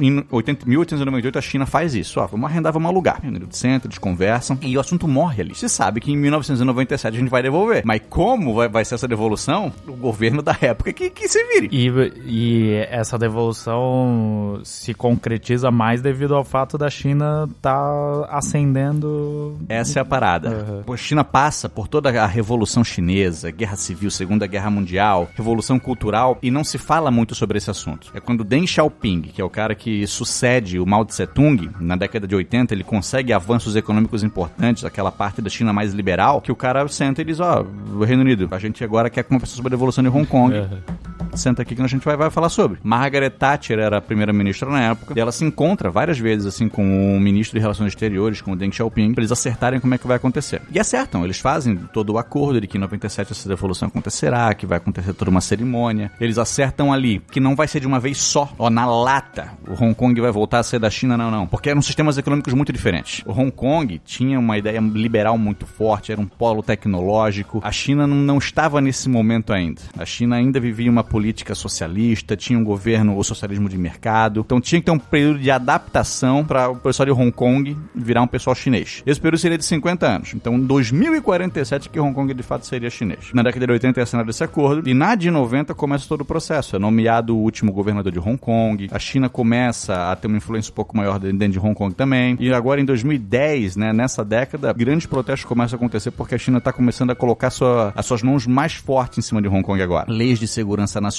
em 0.00 0.24
80, 0.30 0.66
1898, 0.66 1.38
a 1.38 1.42
China 1.42 1.66
faz 1.66 1.94
isso. 1.94 2.20
Ó, 2.20 2.26
vamos 2.26 2.48
arrendar, 2.48 2.72
vamos 2.72 2.88
alugar. 2.88 3.20
Reino 3.20 3.46
de 3.46 3.56
Centro, 3.56 3.88
eles 3.88 3.98
conversam 3.98 4.56
e 4.62 4.76
o 4.76 4.80
assunto 4.80 5.08
morre 5.08 5.42
ali. 5.42 5.54
Se 5.54 5.68
sabe 5.68 6.00
que 6.00 6.12
em 6.12 6.16
1997 6.16 7.16
a 7.16 7.20
gente 7.20 7.28
vai 7.28 7.42
devolver. 7.42 7.82
Mas 7.84 8.00
como 8.08 8.54
vai, 8.54 8.68
vai 8.68 8.84
ser 8.84 8.94
essa 8.94 9.08
devolução? 9.08 9.72
O 9.86 9.92
governo 9.92 10.42
da 10.42 10.56
época 10.60 10.92
que, 10.92 11.10
que 11.10 11.28
se 11.28 11.42
vire. 11.44 11.68
E, 11.72 11.88
e 12.24 12.74
essa 12.88 13.18
devolução 13.18 14.60
se 14.62 14.94
concretiza 14.94 15.70
mais 15.70 16.00
devido 16.00 16.34
ao 16.34 16.44
fato 16.44 16.78
da 16.78 16.88
China 16.88 17.48
tá 17.60 18.28
ascendendo. 18.30 19.56
Essa 19.90 20.00
é 20.00 20.02
a 20.02 20.04
parada. 20.04 20.82
Uhum. 20.86 20.92
A 20.92 20.96
China 20.96 21.24
passa 21.24 21.68
por 21.68 21.88
toda 21.88 22.08
a 22.22 22.26
Revolução 22.26 22.84
Chinesa, 22.84 23.50
Guerra 23.50 23.76
Civil, 23.76 24.10
Segunda 24.10 24.46
Guerra 24.46 24.70
Mundial, 24.70 25.28
Revolução 25.34 25.78
Cultural, 25.78 26.38
e 26.42 26.50
não 26.50 26.64
se 26.64 26.78
fala 26.78 27.10
muito 27.10 27.34
sobre 27.34 27.58
esse 27.58 27.70
assunto. 27.70 28.10
É 28.14 28.20
quando 28.20 28.44
Deng 28.44 28.66
Xiaoping, 28.66 29.22
que 29.22 29.40
é 29.40 29.44
o 29.44 29.50
cara 29.50 29.74
que 29.74 30.06
sucede 30.06 30.78
o 30.78 30.86
Mao 30.86 31.04
Tse 31.04 31.26
Tung, 31.26 31.70
na 31.80 31.96
década 31.96 32.26
de 32.26 32.34
80, 32.34 32.74
ele 32.74 32.84
consegue 32.84 33.32
avanços 33.32 33.76
econômicos 33.76 34.22
importantes, 34.22 34.84
aquela 34.84 35.10
parte 35.10 35.40
da 35.40 35.50
China 35.50 35.72
mais 35.72 35.92
liberal, 35.92 36.40
que 36.40 36.52
o 36.52 36.56
cara 36.56 36.86
senta 36.88 37.22
e 37.22 37.24
diz: 37.24 37.40
Ó, 37.40 37.62
oh, 37.62 37.98
o 37.98 38.04
Reino 38.04 38.22
Unido, 38.22 38.48
a 38.50 38.58
gente 38.58 38.82
agora 38.84 39.10
quer 39.10 39.24
conversar 39.24 39.56
sobre 39.56 39.68
a 39.68 39.76
Revolução 39.76 40.02
de 40.02 40.10
Hong 40.10 40.26
Kong. 40.26 40.54
Uhum. 40.54 40.78
Senta 41.38 41.62
aqui 41.62 41.76
que 41.76 41.80
a 41.80 41.86
gente 41.86 42.04
vai, 42.04 42.16
vai 42.16 42.30
falar 42.30 42.48
sobre. 42.48 42.80
Margaret 42.82 43.30
Thatcher 43.30 43.78
era 43.78 43.98
a 43.98 44.00
primeira-ministra 44.00 44.68
na 44.68 44.82
época, 44.82 45.14
e 45.16 45.20
ela 45.20 45.30
se 45.30 45.44
encontra 45.44 45.88
várias 45.88 46.18
vezes 46.18 46.46
assim 46.46 46.68
com 46.68 47.16
o 47.16 47.20
ministro 47.20 47.56
de 47.56 47.62
Relações 47.62 47.88
Exteriores, 47.88 48.40
com 48.40 48.52
o 48.52 48.56
Deng 48.56 48.72
Xiaoping, 48.72 49.14
pra 49.14 49.22
eles 49.22 49.30
acertarem 49.30 49.78
como 49.78 49.94
é 49.94 49.98
que 49.98 50.06
vai 50.06 50.16
acontecer. 50.16 50.60
E 50.70 50.80
acertam, 50.80 51.24
eles 51.24 51.38
fazem 51.38 51.76
todo 51.92 52.14
o 52.14 52.18
acordo 52.18 52.60
de 52.60 52.66
que 52.66 52.76
em 52.76 52.80
97 52.80 53.32
essa 53.32 53.48
devolução 53.48 53.88
acontecerá, 53.88 54.52
que 54.52 54.66
vai 54.66 54.78
acontecer 54.78 55.12
toda 55.12 55.30
uma 55.30 55.40
cerimônia. 55.40 56.10
Eles 56.20 56.38
acertam 56.38 56.92
ali 56.92 57.22
que 57.30 57.38
não 57.38 57.54
vai 57.54 57.68
ser 57.68 57.80
de 57.80 57.86
uma 57.86 58.00
vez 58.00 58.18
só, 58.18 58.52
ó, 58.58 58.68
na 58.68 58.84
lata. 58.84 59.52
O 59.66 59.72
Hong 59.72 59.94
Kong 59.94 60.20
vai 60.20 60.32
voltar 60.32 60.58
a 60.58 60.62
ser 60.62 60.80
da 60.80 60.90
China, 60.90 61.16
não, 61.16 61.30
não. 61.30 61.46
Porque 61.46 61.70
eram 61.70 61.80
sistemas 61.80 62.18
econômicos 62.18 62.52
muito 62.52 62.72
diferentes. 62.72 63.22
O 63.24 63.32
Hong 63.32 63.52
Kong 63.52 64.00
tinha 64.04 64.38
uma 64.38 64.58
ideia 64.58 64.80
liberal 64.80 65.38
muito 65.38 65.66
forte, 65.66 66.10
era 66.10 66.20
um 66.20 66.26
polo 66.26 66.62
tecnológico. 66.62 67.60
A 67.62 67.70
China 67.70 68.06
não, 68.06 68.16
não 68.16 68.38
estava 68.38 68.80
nesse 68.80 69.08
momento 69.08 69.52
ainda. 69.52 69.80
A 69.96 70.04
China 70.04 70.36
ainda 70.36 70.58
vivia 70.58 70.90
uma 70.90 71.04
política 71.04 71.27
socialista, 71.54 72.36
tinha 72.36 72.58
um 72.58 72.64
governo, 72.64 73.16
o 73.16 73.24
socialismo 73.24 73.68
de 73.68 73.78
mercado. 73.78 74.40
Então 74.40 74.60
tinha 74.60 74.80
que 74.80 74.86
ter 74.86 74.92
um 74.92 74.98
período 74.98 75.38
de 75.38 75.50
adaptação 75.50 76.44
para 76.44 76.68
o 76.68 76.76
pessoal 76.76 77.06
de 77.06 77.12
Hong 77.12 77.32
Kong 77.32 77.76
virar 77.94 78.22
um 78.22 78.26
pessoal 78.26 78.54
chinês. 78.54 79.02
Esse 79.06 79.20
período 79.20 79.40
seria 79.40 79.58
de 79.58 79.64
50 79.64 80.06
anos. 80.06 80.34
Então, 80.34 80.54
em 80.54 80.66
2047 80.66 81.88
que 81.88 82.00
Hong 82.00 82.14
Kong 82.14 82.32
de 82.32 82.42
fato 82.42 82.66
seria 82.66 82.90
chinês. 82.90 83.30
Na 83.32 83.42
década 83.42 83.66
de 83.66 83.72
80 83.72 84.00
é 84.00 84.02
assinado 84.02 84.30
esse 84.30 84.42
acordo 84.42 84.88
e 84.88 84.94
na 84.94 85.14
de 85.14 85.30
90 85.30 85.74
começa 85.74 86.08
todo 86.08 86.22
o 86.22 86.24
processo. 86.24 86.76
É 86.76 86.78
nomeado 86.78 87.36
o 87.36 87.40
último 87.40 87.72
governador 87.72 88.12
de 88.12 88.18
Hong 88.18 88.38
Kong. 88.38 88.88
A 88.90 88.98
China 88.98 89.28
começa 89.28 90.10
a 90.10 90.16
ter 90.16 90.26
uma 90.26 90.36
influência 90.36 90.70
um 90.70 90.74
pouco 90.74 90.96
maior 90.96 91.18
dentro 91.18 91.48
de 91.48 91.58
Hong 91.58 91.74
Kong 91.74 91.94
também. 91.94 92.36
E 92.40 92.52
agora 92.52 92.80
em 92.80 92.84
2010, 92.84 93.76
né, 93.76 93.92
nessa 93.92 94.24
década, 94.24 94.72
grandes 94.72 95.06
protestos 95.06 95.44
começam 95.44 95.76
a 95.76 95.78
acontecer 95.78 96.10
porque 96.10 96.34
a 96.34 96.38
China 96.38 96.58
está 96.58 96.72
começando 96.72 97.10
a 97.10 97.14
colocar 97.14 97.50
sua, 97.50 97.92
as 97.94 98.06
suas 98.06 98.22
mãos 98.22 98.46
mais 98.46 98.74
fortes 98.74 99.18
em 99.18 99.22
cima 99.22 99.42
de 99.42 99.48
Hong 99.48 99.62
Kong 99.62 99.80
agora. 99.82 100.10
Leis 100.10 100.38
de 100.38 100.46
segurança 100.46 101.00
nacional. 101.00 101.17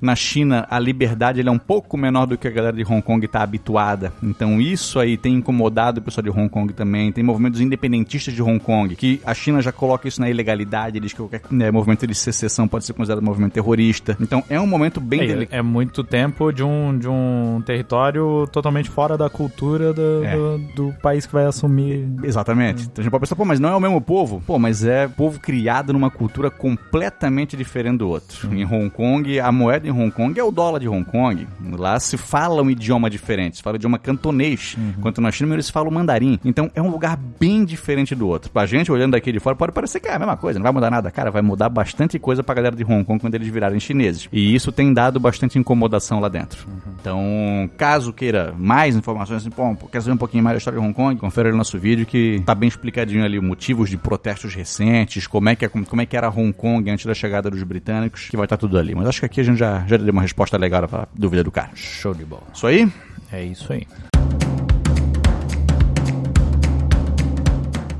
Na 0.00 0.14
China, 0.14 0.66
a 0.70 0.78
liberdade 0.78 1.40
é 1.40 1.50
um 1.50 1.58
pouco 1.58 1.96
menor 1.96 2.26
do 2.26 2.36
que 2.36 2.46
a 2.46 2.50
galera 2.50 2.76
de 2.76 2.84
Hong 2.84 3.02
Kong 3.02 3.24
está 3.24 3.42
habituada. 3.42 4.12
Então 4.22 4.60
isso 4.60 4.98
aí 4.98 5.16
tem 5.16 5.34
incomodado 5.34 6.00
o 6.00 6.02
pessoal 6.02 6.22
de 6.22 6.30
Hong 6.30 6.48
Kong 6.48 6.72
também. 6.72 7.10
Tem 7.10 7.24
movimentos 7.24 7.60
independentistas 7.60 8.34
de 8.34 8.42
Hong 8.42 8.60
Kong, 8.60 8.94
que 8.94 9.20
a 9.24 9.34
China 9.34 9.60
já 9.60 9.72
coloca 9.72 10.06
isso 10.06 10.20
na 10.20 10.28
ilegalidade, 10.28 11.00
diz 11.00 11.12
que 11.12 11.18
qualquer 11.18 11.42
né, 11.50 11.70
movimento 11.70 12.06
de 12.06 12.14
secessão 12.14 12.68
pode 12.68 12.84
ser 12.84 12.92
considerado 12.92 13.22
um 13.22 13.26
movimento 13.26 13.52
terrorista. 13.52 14.16
Então 14.20 14.44
é 14.48 14.60
um 14.60 14.66
momento 14.66 15.00
bem 15.00 15.22
é, 15.22 15.26
delicado. 15.26 15.58
É 15.58 15.62
muito 15.62 16.04
tempo 16.04 16.52
de 16.52 16.62
um, 16.62 16.96
de 16.96 17.08
um 17.08 17.62
território 17.64 18.46
totalmente 18.52 18.90
fora 18.90 19.16
da 19.16 19.30
cultura 19.30 19.92
do, 19.92 20.24
é. 20.24 20.36
do, 20.36 20.58
do, 20.74 20.92
país 21.00 21.26
que 21.26 21.32
vai 21.32 21.46
assumir. 21.46 22.08
Exatamente. 22.22 22.84
Então 22.84 23.00
a 23.00 23.02
gente 23.02 23.10
pode 23.10 23.22
pensar, 23.22 23.36
pô, 23.36 23.44
mas 23.44 23.58
não 23.58 23.70
é 23.70 23.76
o 23.76 23.80
mesmo 23.80 24.00
povo? 24.00 24.42
Pô, 24.46 24.58
mas 24.58 24.84
é 24.84 25.08
povo 25.08 25.40
criado 25.40 25.92
numa 25.92 26.10
cultura 26.10 26.50
completamente 26.50 27.56
diferente 27.56 27.98
do 27.98 28.08
outro. 28.08 28.52
Em 28.54 28.64
Hong 28.64 28.90
Kong, 28.90 29.21
Kong, 29.22 29.40
a 29.40 29.52
moeda 29.52 29.86
em 29.86 29.90
Hong 29.90 30.10
Kong 30.10 30.38
é 30.38 30.42
o 30.42 30.50
dólar 30.50 30.80
de 30.80 30.88
Hong 30.88 31.04
Kong. 31.04 31.46
Lá 31.78 31.98
se 32.00 32.16
fala 32.16 32.60
um 32.62 32.70
idioma 32.70 33.08
diferente, 33.08 33.56
se 33.56 33.62
fala 33.62 33.76
o 33.76 33.78
idioma 33.78 33.98
cantonês, 33.98 34.74
uhum. 34.76 34.94
enquanto 34.98 35.20
na 35.20 35.30
China 35.30 35.54
eles 35.54 35.70
falam 35.70 35.90
mandarim. 35.90 36.38
Então 36.44 36.70
é 36.74 36.82
um 36.82 36.90
lugar 36.90 37.16
bem 37.16 37.64
diferente 37.64 38.14
do 38.14 38.28
outro. 38.28 38.50
Pra 38.50 38.66
gente, 38.66 38.90
olhando 38.90 39.12
daqui 39.12 39.30
de 39.30 39.38
fora, 39.38 39.54
pode 39.54 39.72
parecer 39.72 40.00
que 40.00 40.08
é 40.08 40.14
a 40.14 40.18
mesma 40.18 40.36
coisa, 40.36 40.58
não 40.58 40.64
vai 40.64 40.72
mudar 40.72 40.90
nada. 40.90 41.10
Cara, 41.10 41.30
vai 41.30 41.42
mudar 41.42 41.68
bastante 41.68 42.18
coisa 42.18 42.42
pra 42.42 42.54
galera 42.54 42.74
de 42.74 42.84
Hong 42.84 43.04
Kong 43.04 43.20
quando 43.20 43.34
eles 43.34 43.48
virarem 43.48 43.78
chineses. 43.78 44.28
E 44.32 44.54
isso 44.54 44.72
tem 44.72 44.92
dado 44.92 45.20
bastante 45.20 45.58
incomodação 45.58 46.18
lá 46.20 46.28
dentro. 46.28 46.66
Uhum. 46.66 46.92
Então, 47.00 47.70
caso 47.76 48.12
queira 48.12 48.52
mais 48.56 48.96
informações, 48.96 49.38
assim, 49.38 49.50
pô, 49.50 49.74
quer 49.90 50.00
saber 50.00 50.14
um 50.14 50.18
pouquinho 50.18 50.42
mais 50.42 50.54
da 50.54 50.58
história 50.58 50.80
de 50.80 50.84
Hong 50.84 50.94
Kong, 50.94 51.18
confere 51.18 51.50
no 51.50 51.56
nosso 51.56 51.78
vídeo 51.78 52.04
que 52.06 52.42
tá 52.44 52.54
bem 52.54 52.68
explicadinho 52.68 53.24
ali 53.24 53.40
motivos 53.40 53.88
de 53.88 53.96
protestos 53.96 54.54
recentes, 54.54 55.26
como 55.26 55.48
é 55.48 55.56
que, 55.56 55.64
é, 55.64 55.68
como 55.68 56.02
é, 56.02 56.06
que 56.06 56.16
era 56.16 56.28
Hong 56.28 56.52
Kong 56.52 56.90
antes 56.90 57.06
da 57.06 57.14
chegada 57.14 57.50
dos 57.50 57.62
britânicos, 57.62 58.28
que 58.28 58.36
vai 58.36 58.46
estar 58.46 58.56
tá 58.56 58.60
tudo 58.60 58.78
ali. 58.78 58.94
Mas 58.94 59.06
acho 59.12 59.20
que 59.20 59.26
aqui 59.26 59.40
a 59.42 59.44
gente 59.44 59.58
já, 59.58 59.84
já 59.86 59.96
deu 59.98 60.10
uma 60.10 60.22
resposta 60.22 60.56
legal 60.56 60.88
pra 60.88 61.06
dúvida 61.14 61.44
do 61.44 61.52
cara. 61.52 61.70
Show 61.74 62.14
de 62.14 62.24
bola. 62.24 62.42
Isso 62.52 62.66
aí? 62.66 62.90
É 63.30 63.44
isso 63.44 63.72
aí. 63.72 63.86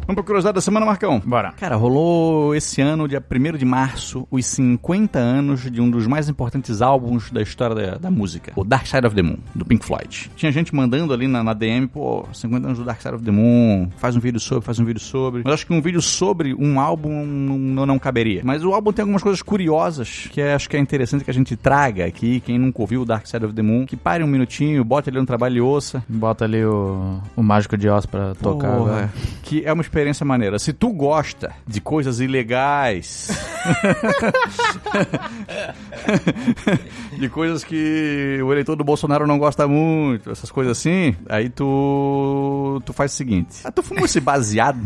Vamos 0.05 0.17
pra 0.17 0.25
curiosidade 0.25 0.57
da 0.57 0.61
semana, 0.61 0.85
Marcão? 0.85 1.23
Bora. 1.25 1.53
Cara, 1.53 1.77
rolou 1.77 2.55
esse 2.57 2.81
ano, 2.81 3.07
dia 3.07 3.23
1 3.23 3.57
de 3.57 3.65
março, 3.65 4.27
os 4.33 4.45
50 4.47 5.17
anos 5.17 5.71
de 5.71 5.81
um 5.81 5.89
dos 5.89 6.09
mais 6.09 6.29
importantes 6.29 6.83
álbuns 6.83 7.31
da 7.31 7.41
história 7.41 7.75
da, 7.75 7.99
da, 7.99 8.11
música, 8.11 8.53
o 8.57 8.65
Dark 8.65 8.85
Side 8.85 9.07
of 9.07 9.15
the 9.15 9.23
Moon, 9.23 9.39
do 9.55 9.65
Pink 9.65 9.85
Floyd. 9.85 10.29
Tinha 10.35 10.51
gente 10.51 10.75
mandando 10.75 11.15
ali 11.15 11.29
na, 11.29 11.45
na, 11.45 11.55
DM, 11.55 11.87
pô, 11.87 12.27
50 12.33 12.67
anos 12.67 12.79
do 12.79 12.85
Dark 12.85 13.01
Side 13.01 13.15
of 13.15 13.25
the 13.25 13.31
Moon, 13.31 13.91
faz 13.97 14.17
um 14.17 14.21
vídeo 14.21 14.41
sobre, 14.41 14.65
faz 14.65 14.81
um 14.81 14.85
vídeo 14.85 15.01
sobre. 15.01 15.43
Mas 15.45 15.55
acho 15.55 15.67
que 15.67 15.73
um 15.73 15.81
vídeo 15.81 16.03
sobre 16.03 16.53
um 16.53 16.81
álbum 16.81 17.25
não, 17.25 17.87
não, 17.87 17.99
caberia. 17.99 18.43
Mas 18.45 18.65
o 18.65 18.75
álbum 18.75 18.93
tem 18.93 19.05
algumas 19.05 19.23
coisas 19.23 19.41
curiosas 19.41 20.29
que 20.33 20.41
é, 20.41 20.53
acho 20.53 20.69
que 20.69 20.77
é 20.77 20.81
interessante 20.81 21.23
que 21.23 21.31
a 21.31 21.35
gente 21.35 21.55
traga 21.55 22.07
aqui. 22.07 22.41
Quem 22.41 22.59
nunca 22.59 22.81
ouviu 22.83 23.03
o 23.03 23.05
Dark 23.05 23.25
Side 23.27 23.45
of 23.45 23.55
the 23.55 23.63
Moon, 23.63 23.87
que 23.87 23.97
pare 23.97 24.25
um 24.25 24.27
minutinho, 24.27 24.85
bota 24.85 25.11
ali 25.11 25.19
no 25.21 25.27
trabalho 25.27 25.57
e 25.59 25.61
ouça. 25.61 26.03
Bota 26.09 26.45
ali 26.45 26.65
o, 26.65 27.21
o 27.37 27.43
Mágico 27.43 27.77
de 27.77 27.89
Oz 27.89 28.05
pra 28.05 28.35
tocar. 28.35 28.77
Porra, 28.77 29.13
que 29.45 29.63
é 29.65 29.73
uma 29.73 29.83
experiência 29.93 30.25
maneira. 30.25 30.59
Se 30.59 30.73
tu 30.73 30.91
gosta 30.91 31.53
de 31.67 31.79
coisas 31.81 32.19
ilegais, 32.19 33.29
de 37.19 37.29
coisas 37.29 37.63
que 37.63 38.41
o 38.43 38.51
eleitor 38.51 38.75
do 38.75 38.83
Bolsonaro 38.83 39.27
não 39.27 39.39
gosta 39.39 39.69
muito, 39.69 40.31
essas 40.31 40.51
coisas 40.51 40.79
assim, 40.79 41.15
aí 41.29 41.51
tu 41.51 42.81
tu 42.87 42.95
faz 42.95 43.13
o 43.13 43.17
seguinte: 43.17 43.59
ah, 43.65 43.71
tu 43.71 43.83
fuma 43.83 44.07
esse 44.07 44.19
baseado 44.19 44.81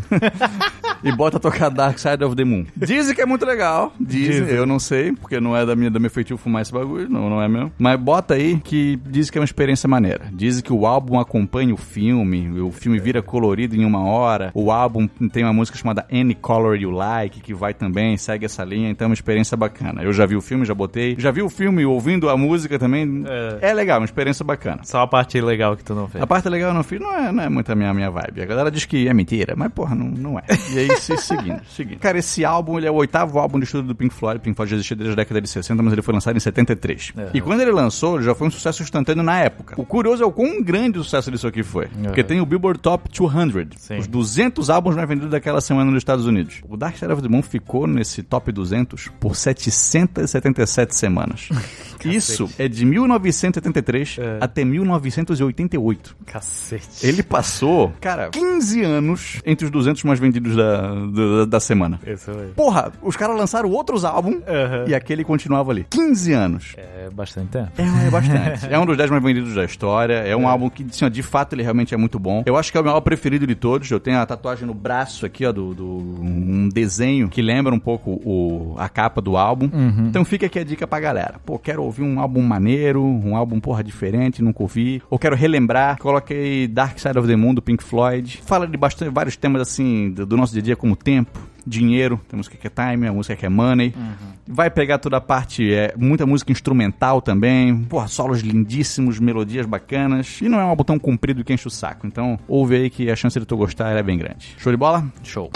e 1.05 1.13
bota 1.13 1.37
a 1.37 1.41
tocar 1.41 1.71
Dark 1.71 1.99
Side 1.99 2.25
of 2.25 2.35
the 2.35 2.45
Moon. 2.45 2.67
Dizem 2.77 3.15
que 3.15 3.21
é 3.21 3.27
muito 3.27 3.47
legal, 3.47 3.93
dizem, 4.01 4.43
dizem. 4.43 4.57
eu 4.57 4.67
não 4.67 4.81
sei, 4.81 5.13
porque 5.13 5.39
não 5.39 5.57
é 5.57 5.65
da 5.65 5.77
minha 5.77 5.91
da 5.91 6.01
meu 6.01 6.11
feitio 6.11 6.37
fumar 6.37 6.63
esse 6.63 6.73
bagulho, 6.73 7.09
não, 7.09 7.31
não 7.31 7.41
é 7.41 7.49
mesmo. 7.49 7.73
Mas 7.79 7.99
bota 8.01 8.35
aí 8.35 8.59
que 8.59 8.99
diz 9.07 9.31
que 9.31 9.39
é 9.39 9.41
uma 9.41 9.45
experiência 9.45 9.89
maneira. 9.89 10.27
Dizem 10.33 10.63
que 10.63 10.73
o 10.73 10.85
álbum 10.85 11.21
acompanha 11.21 11.73
o 11.73 11.77
filme, 11.77 12.61
o 12.61 12.73
filme 12.73 12.99
vira 12.99 13.23
colorido 13.23 13.77
em 13.77 13.85
uma 13.85 14.05
hora, 14.05 14.51
o 14.53 14.73
álbum 14.73 14.96
tem 15.33 15.43
uma 15.43 15.53
música 15.53 15.77
chamada 15.77 16.07
Any 16.13 16.35
Color 16.35 16.77
You 16.77 16.91
Like, 16.91 17.41
que 17.41 17.55
vai 17.55 17.75
também, 17.75 18.17
segue 18.17 18.45
essa 18.45 18.65
linha, 18.65 18.91
então 18.91 19.07
é 19.07 19.09
uma 19.09 19.15
experiência 19.15 19.57
bacana. 19.57 20.03
Eu 20.03 20.13
já 20.13 20.27
vi 20.27 20.37
o 20.37 20.41
filme, 20.41 20.65
já 20.65 20.75
botei. 20.75 21.17
Já 21.19 21.31
vi 21.31 21.43
o 21.43 21.49
filme 21.49 21.85
ouvindo 21.85 22.29
a 22.29 22.37
música 22.37 22.79
também. 22.79 23.25
É, 23.61 23.71
é 23.71 23.75
legal, 23.75 23.99
uma 24.01 24.05
experiência 24.05 24.45
bacana. 24.45 24.81
Só 24.85 25.01
a 25.01 25.07
parte 25.07 25.41
legal 25.41 25.77
que 25.77 25.85
tu 25.85 25.95
não 25.95 26.09
fez. 26.09 26.23
A 26.23 26.27
parte 26.27 26.49
legal 26.49 26.71
eu 26.71 26.75
não 26.75 26.83
fiz, 26.83 27.01
não 27.01 27.15
é, 27.15 27.33
não 27.33 27.43
é 27.43 27.49
muito 27.49 27.71
a 27.71 27.75
minha, 27.75 27.93
minha 27.93 28.11
vibe. 28.11 28.43
A 28.43 28.47
galera 28.47 28.71
diz 28.71 28.85
que 28.85 29.09
é 29.09 29.15
mentira, 29.15 29.55
mas 29.57 29.73
porra, 29.73 29.95
não, 29.95 30.07
não 30.07 30.39
é. 30.39 30.45
E 30.73 30.79
aí, 30.79 30.97
se, 30.97 31.17
seguindo, 31.17 31.61
seguindo. 31.69 31.99
Cara, 31.99 32.19
esse 32.19 32.45
álbum, 32.45 32.79
ele 32.79 32.87
é 32.87 32.91
o 32.91 32.95
oitavo 32.95 33.39
álbum 33.39 33.59
de 33.59 33.65
estudo 33.65 33.89
do 33.89 33.95
Pink 33.95 34.15
Floyd. 34.15 34.41
Pink 34.41 34.57
Floyd 34.57 34.71
já 34.71 34.77
existia 34.77 34.97
desde 34.97 35.13
a 35.13 35.17
década 35.17 35.41
de 35.41 35.49
60, 35.49 35.83
mas 35.83 35.93
ele 35.93 36.03
foi 36.03 36.15
lançado 36.15 36.37
em 36.37 36.41
73. 36.41 37.13
Uhum. 37.17 37.25
E 37.35 37.41
quando 37.41 37.61
ele 37.61 37.73
lançou, 37.73 38.23
já 38.23 38.35
foi 38.35 38.49
um 38.49 38.51
sucesso 38.51 38.83
instantâneo 38.83 39.23
na 39.23 39.39
época. 39.41 39.75
O 39.81 39.85
curioso 39.85 40.23
é 40.23 40.27
o 40.27 40.33
quão 40.33 40.63
grande 40.63 40.99
o 40.99 41.05
sucesso 41.05 41.31
disso 41.31 41.47
aqui 41.47 41.63
foi. 41.63 41.87
Uhum. 41.87 42.05
Porque 42.05 42.23
tem 42.23 42.41
o 42.41 42.47
Billboard 42.47 42.81
Top 42.81 43.09
200. 43.11 43.81
Sim. 43.81 43.99
Os 43.99 44.07
200 44.07 44.71
álbuns 44.71 44.86
mais 44.95 45.09
vendidos 45.09 45.31
daquela 45.31 45.61
semana 45.61 45.91
nos 45.91 45.99
Estados 45.99 46.27
Unidos. 46.27 46.61
O 46.69 46.77
Dark 46.77 46.97
Side 46.97 47.13
of 47.13 47.23
the 47.23 47.29
Moon 47.29 47.43
ficou 47.43 47.87
nesse 47.87 48.23
top 48.23 48.53
200 48.53 49.09
por 49.21 49.35
777 49.35 50.95
semanas. 50.95 51.49
Isso 52.05 52.49
é 52.59 52.69
de 52.69 52.85
1973 52.85 54.19
é. 54.19 54.39
até 54.41 54.65
1988. 54.65 56.17
Cacete. 56.25 57.05
Ele 57.05 57.23
passou, 57.23 57.93
cara, 58.01 58.31
15 58.31 58.83
anos 58.83 59.41
entre 59.45 59.65
os 59.65 59.71
200 59.71 60.05
mais 60.05 60.21
vendidos 60.21 60.55
da, 60.55 60.95
da, 60.95 61.45
da 61.47 61.61
semana. 61.61 61.99
Isso 62.07 62.31
aí. 62.31 62.53
Porra, 62.55 62.93
os 63.03 63.17
caras 63.17 63.37
lançaram 63.37 63.69
outros 63.71 64.05
álbuns 64.05 64.37
uhum. 64.37 64.89
e 64.89 64.95
aquele 64.95 65.25
continuava 65.25 65.73
ali. 65.73 65.87
15 65.91 66.33
anos. 66.33 66.75
É 66.77 67.09
bastante 67.11 67.49
tempo. 67.49 67.71
É, 67.79 68.07
é 68.07 68.11
bastante. 68.11 68.67
é 68.71 68.79
um 68.79 68.87
dos 68.87 68.97
10 68.97 69.11
mais 69.11 69.23
vendidos 69.23 69.55
da 69.55 69.65
história. 69.65 70.15
É 70.15 70.37
um 70.37 70.43
é. 70.43 70.47
álbum 70.47 70.69
que, 70.69 70.85
assim, 70.85 71.09
de 71.11 71.23
fato, 71.23 71.55
ele 71.55 71.63
realmente 71.63 71.95
é 71.95 71.97
muito 71.97 72.19
bom. 72.19 72.43
Eu 72.47 72.57
acho 72.57 72.71
que 72.71 72.79
é 72.79 72.81
o 72.81 72.85
meu 72.85 72.93
álbum 72.93 73.05
preferido 73.05 73.47
de 73.47 73.55
todos. 73.55 73.91
Eu 73.91 74.01
tenho 74.01 74.19
a 74.19 74.27
tatuagem 74.27 74.67
no 74.67 74.75
braço 74.77 75.27
aqui, 75.27 75.45
ó, 75.45 75.53
do, 75.53 75.75
do 75.75 75.87
um 75.87 76.69
desenho 76.69 77.29
que 77.29 77.43
lembra 77.43 77.75
um 77.75 77.79
pouco 77.79 78.21
o, 78.25 78.75
a 78.79 78.89
capa 78.89 79.21
do 79.21 79.37
álbum. 79.37 79.71
Uhum. 79.73 80.07
Então 80.09 80.25
fica 80.25 80.47
aqui 80.47 80.59
a 80.59 80.65
dica 80.65 80.87
pra 80.87 81.01
galera. 81.01 81.41
Pô, 81.45 81.59
quero 81.59 81.83
ouvir 81.83 82.03
um 82.03 82.21
álbum 82.21 82.43
maneiro, 82.43 83.03
um 83.03 83.37
álbum, 83.37 83.59
porra, 83.59 83.83
diferente, 83.83 84.43
nunca 84.43 84.63
ouvi. 84.63 85.03
Ou 85.11 85.19
quero 85.19 85.35
relembrar, 85.35 85.99
coloquei 85.99 86.69
Dark 86.69 86.99
Side 86.99 87.19
of 87.19 87.27
the 87.27 87.37
Moon 87.37 87.55
do 87.55 87.63
Pink 87.63 87.83
Floyd. 87.83 88.41
Fala 88.45 88.67
de 88.67 88.77
bastante, 88.77 89.11
vários 89.11 89.37
temas 89.37 89.63
assim 89.63 90.11
do, 90.11 90.27
do 90.27 90.37
nosso 90.37 90.53
dia 90.53 90.63
a 90.63 90.65
dia, 90.65 90.77
como 90.77 90.95
tempo, 90.95 91.41
dinheiro, 91.67 92.21
tem 92.29 92.37
música 92.37 92.57
que 92.57 92.67
é 92.67 92.71
time, 92.71 93.09
a 93.09 93.13
música 93.13 93.35
que 93.35 93.45
é 93.45 93.49
money. 93.49 93.93
Uhum. 93.97 94.15
Vai 94.47 94.71
pegar 94.71 94.99
toda 94.99 95.17
a 95.17 95.21
parte, 95.21 95.73
é, 95.73 95.93
muita 95.97 96.25
música 96.25 96.53
instrumental 96.53 97.21
também, 97.21 97.85
porra, 97.85 98.07
solos 98.07 98.41
lindíssimos, 98.41 99.19
melodias 99.19 99.67
bacanas. 99.67 100.41
E 100.41 100.49
não 100.49 100.61
é 100.61 100.65
um 100.65 100.69
álbum 100.69 100.85
tão 100.85 100.99
comprido 100.99 101.43
que 101.43 101.53
enche 101.53 101.67
o 101.67 101.71
saco. 101.71 102.07
Então, 102.07 102.39
ouve 102.47 102.77
aí 102.77 102.91
que 102.91 103.11
a 103.11 103.17
chance 103.17 103.39
de 103.39 103.45
tu 103.45 103.57
gostar 103.57 103.97
é 103.97 104.03
bem 104.03 104.19
grande. 104.19 104.55
Show 104.59 104.73
de 104.73 104.79
bola? 104.79 105.05
Show. 105.25 105.51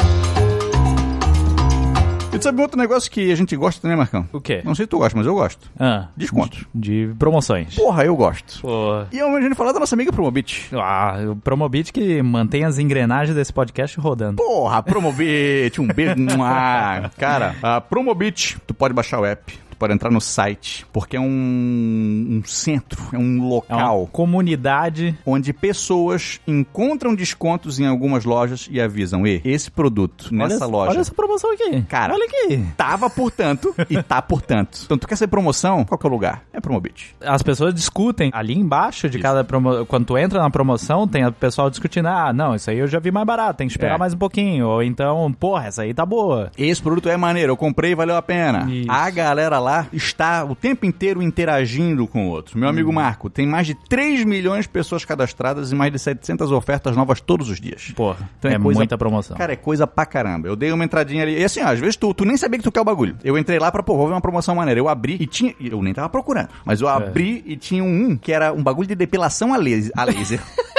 E 2.32 2.38
tu 2.38 2.44
sabe 2.44 2.62
outro 2.62 2.78
negócio 2.78 3.10
que 3.10 3.32
a 3.32 3.34
gente 3.34 3.56
gosta, 3.56 3.88
né, 3.88 3.96
Marcão? 3.96 4.28
O 4.32 4.40
quê? 4.40 4.62
Não 4.64 4.72
sei 4.72 4.84
se 4.84 4.88
tu 4.88 4.98
gosta, 4.98 5.18
mas 5.18 5.26
eu 5.26 5.34
gosto. 5.34 5.68
Ah. 5.78 6.06
Descontos. 6.16 6.64
De, 6.72 7.08
de 7.08 7.14
promoções. 7.14 7.74
Porra, 7.74 8.04
eu 8.04 8.14
gosto. 8.14 8.60
Porra. 8.60 9.08
E 9.10 9.20
a 9.20 9.40
gente 9.40 9.56
falar 9.56 9.72
da 9.72 9.80
nossa 9.80 9.96
amiga 9.96 10.12
Promobit. 10.12 10.68
Ah, 10.72 11.16
o 11.32 11.34
Promobit 11.34 11.92
que 11.92 12.22
mantém 12.22 12.64
as 12.64 12.78
engrenagens 12.78 13.34
desse 13.34 13.52
podcast 13.52 13.98
rodando. 13.98 14.36
Porra, 14.36 14.80
Promobit, 14.80 15.80
um 15.80 15.88
beijo. 15.88 16.14
ah, 16.40 17.10
cara, 17.18 17.56
a 17.60 17.80
Promobit, 17.80 18.58
tu 18.64 18.74
pode 18.74 18.94
baixar 18.94 19.18
o 19.18 19.24
app 19.24 19.58
para 19.80 19.94
entrar 19.94 20.10
no 20.10 20.20
site, 20.20 20.86
porque 20.92 21.16
é 21.16 21.20
um, 21.20 21.24
um 21.24 22.42
centro, 22.44 23.02
é 23.14 23.18
um 23.18 23.48
local. 23.48 23.80
É 23.80 24.00
uma 24.00 24.06
comunidade. 24.08 25.18
Onde 25.24 25.54
pessoas 25.54 26.38
encontram 26.46 27.14
descontos 27.14 27.80
em 27.80 27.86
algumas 27.86 28.26
lojas 28.26 28.68
e 28.70 28.78
avisam, 28.78 29.26
e 29.26 29.40
esse 29.42 29.70
produto 29.70 30.32
nessa 30.34 30.66
olha, 30.66 30.72
loja. 30.72 30.90
Olha 30.90 31.00
essa 31.00 31.14
promoção 31.14 31.50
aqui. 31.52 31.80
Cara, 31.88 32.12
olha 32.12 32.26
aqui. 32.26 32.62
Tava 32.76 33.08
por 33.08 33.30
tanto 33.30 33.74
e 33.88 34.02
tá 34.02 34.20
por 34.20 34.42
tanto. 34.42 34.80
Então 34.84 34.98
tu 34.98 35.08
quer 35.08 35.16
ser 35.16 35.28
promoção? 35.28 35.82
Qual 35.86 35.98
que 35.98 36.06
é 36.06 36.10
o 36.10 36.12
lugar? 36.12 36.44
É 36.52 36.60
Promobit. 36.60 37.16
As 37.22 37.42
pessoas 37.42 37.72
discutem 37.72 38.30
ali 38.34 38.52
embaixo 38.52 39.08
de 39.08 39.16
isso. 39.16 39.22
cada 39.22 39.42
promoção. 39.42 39.86
Quando 39.86 40.04
tu 40.04 40.18
entra 40.18 40.42
na 40.42 40.50
promoção, 40.50 41.08
tem 41.08 41.24
o 41.24 41.32
pessoal 41.32 41.70
discutindo, 41.70 42.06
ah, 42.06 42.34
não, 42.34 42.54
isso 42.54 42.68
aí 42.68 42.78
eu 42.78 42.86
já 42.86 42.98
vi 42.98 43.10
mais 43.10 43.26
barato, 43.26 43.56
tem 43.56 43.66
que 43.66 43.72
esperar 43.72 43.94
é. 43.94 43.98
mais 43.98 44.12
um 44.12 44.18
pouquinho. 44.18 44.68
Ou 44.68 44.82
então, 44.82 45.32
porra, 45.32 45.68
essa 45.68 45.82
aí 45.82 45.94
tá 45.94 46.04
boa. 46.04 46.50
Esse 46.58 46.82
produto 46.82 47.08
é 47.08 47.16
maneiro, 47.16 47.52
eu 47.52 47.56
comprei 47.56 47.92
e 47.92 47.94
valeu 47.94 48.16
a 48.16 48.22
pena. 48.22 48.70
Isso. 48.70 48.90
A 48.90 49.08
galera 49.08 49.58
lá 49.58 49.69
lá 49.70 49.86
está 49.92 50.44
o 50.44 50.54
tempo 50.54 50.84
inteiro 50.84 51.22
interagindo 51.22 52.06
com 52.06 52.26
o 52.26 52.30
outro. 52.30 52.58
Meu 52.58 52.68
amigo 52.68 52.90
hum. 52.90 52.94
Marco, 52.94 53.30
tem 53.30 53.46
mais 53.46 53.66
de 53.66 53.74
3 53.74 54.24
milhões 54.24 54.64
de 54.64 54.68
pessoas 54.68 55.04
cadastradas 55.04 55.70
e 55.70 55.74
mais 55.74 55.92
de 55.92 55.98
700 55.98 56.50
ofertas 56.50 56.96
novas 56.96 57.20
todos 57.20 57.48
os 57.48 57.60
dias. 57.60 57.92
Porra, 57.94 58.28
então 58.38 58.50
é, 58.50 58.54
é 58.54 58.58
coisa, 58.58 58.80
muita 58.80 58.98
promoção. 58.98 59.36
Cara, 59.36 59.52
é 59.52 59.56
coisa 59.56 59.86
pra 59.86 60.04
caramba. 60.04 60.48
Eu 60.48 60.56
dei 60.56 60.72
uma 60.72 60.84
entradinha 60.84 61.22
ali. 61.22 61.38
E 61.38 61.44
assim, 61.44 61.62
ó, 61.62 61.68
às 61.68 61.78
vezes 61.78 61.96
tu, 61.96 62.12
tu 62.12 62.24
nem 62.24 62.36
sabia 62.36 62.58
que 62.58 62.64
tu 62.64 62.72
quer 62.72 62.80
o 62.80 62.84
bagulho. 62.84 63.16
Eu 63.22 63.38
entrei 63.38 63.58
lá 63.58 63.70
pra, 63.70 63.82
pô, 63.82 63.96
vou 63.96 64.06
ver 64.06 64.14
uma 64.14 64.20
promoção 64.20 64.54
maneira. 64.54 64.80
Eu 64.80 64.88
abri 64.88 65.16
e 65.20 65.26
tinha. 65.26 65.54
Eu 65.60 65.82
nem 65.82 65.94
tava 65.94 66.08
procurando. 66.08 66.48
Mas 66.64 66.80
eu 66.80 66.88
é. 66.88 66.92
abri 66.92 67.44
é. 67.46 67.52
e 67.52 67.56
tinha 67.56 67.84
um 67.84 68.16
que 68.16 68.32
era 68.32 68.52
um 68.52 68.62
bagulho 68.62 68.88
de 68.88 68.94
depilação 68.94 69.54
a 69.54 69.56
laser. 69.56 69.92
A 69.96 70.04
laser. 70.04 70.40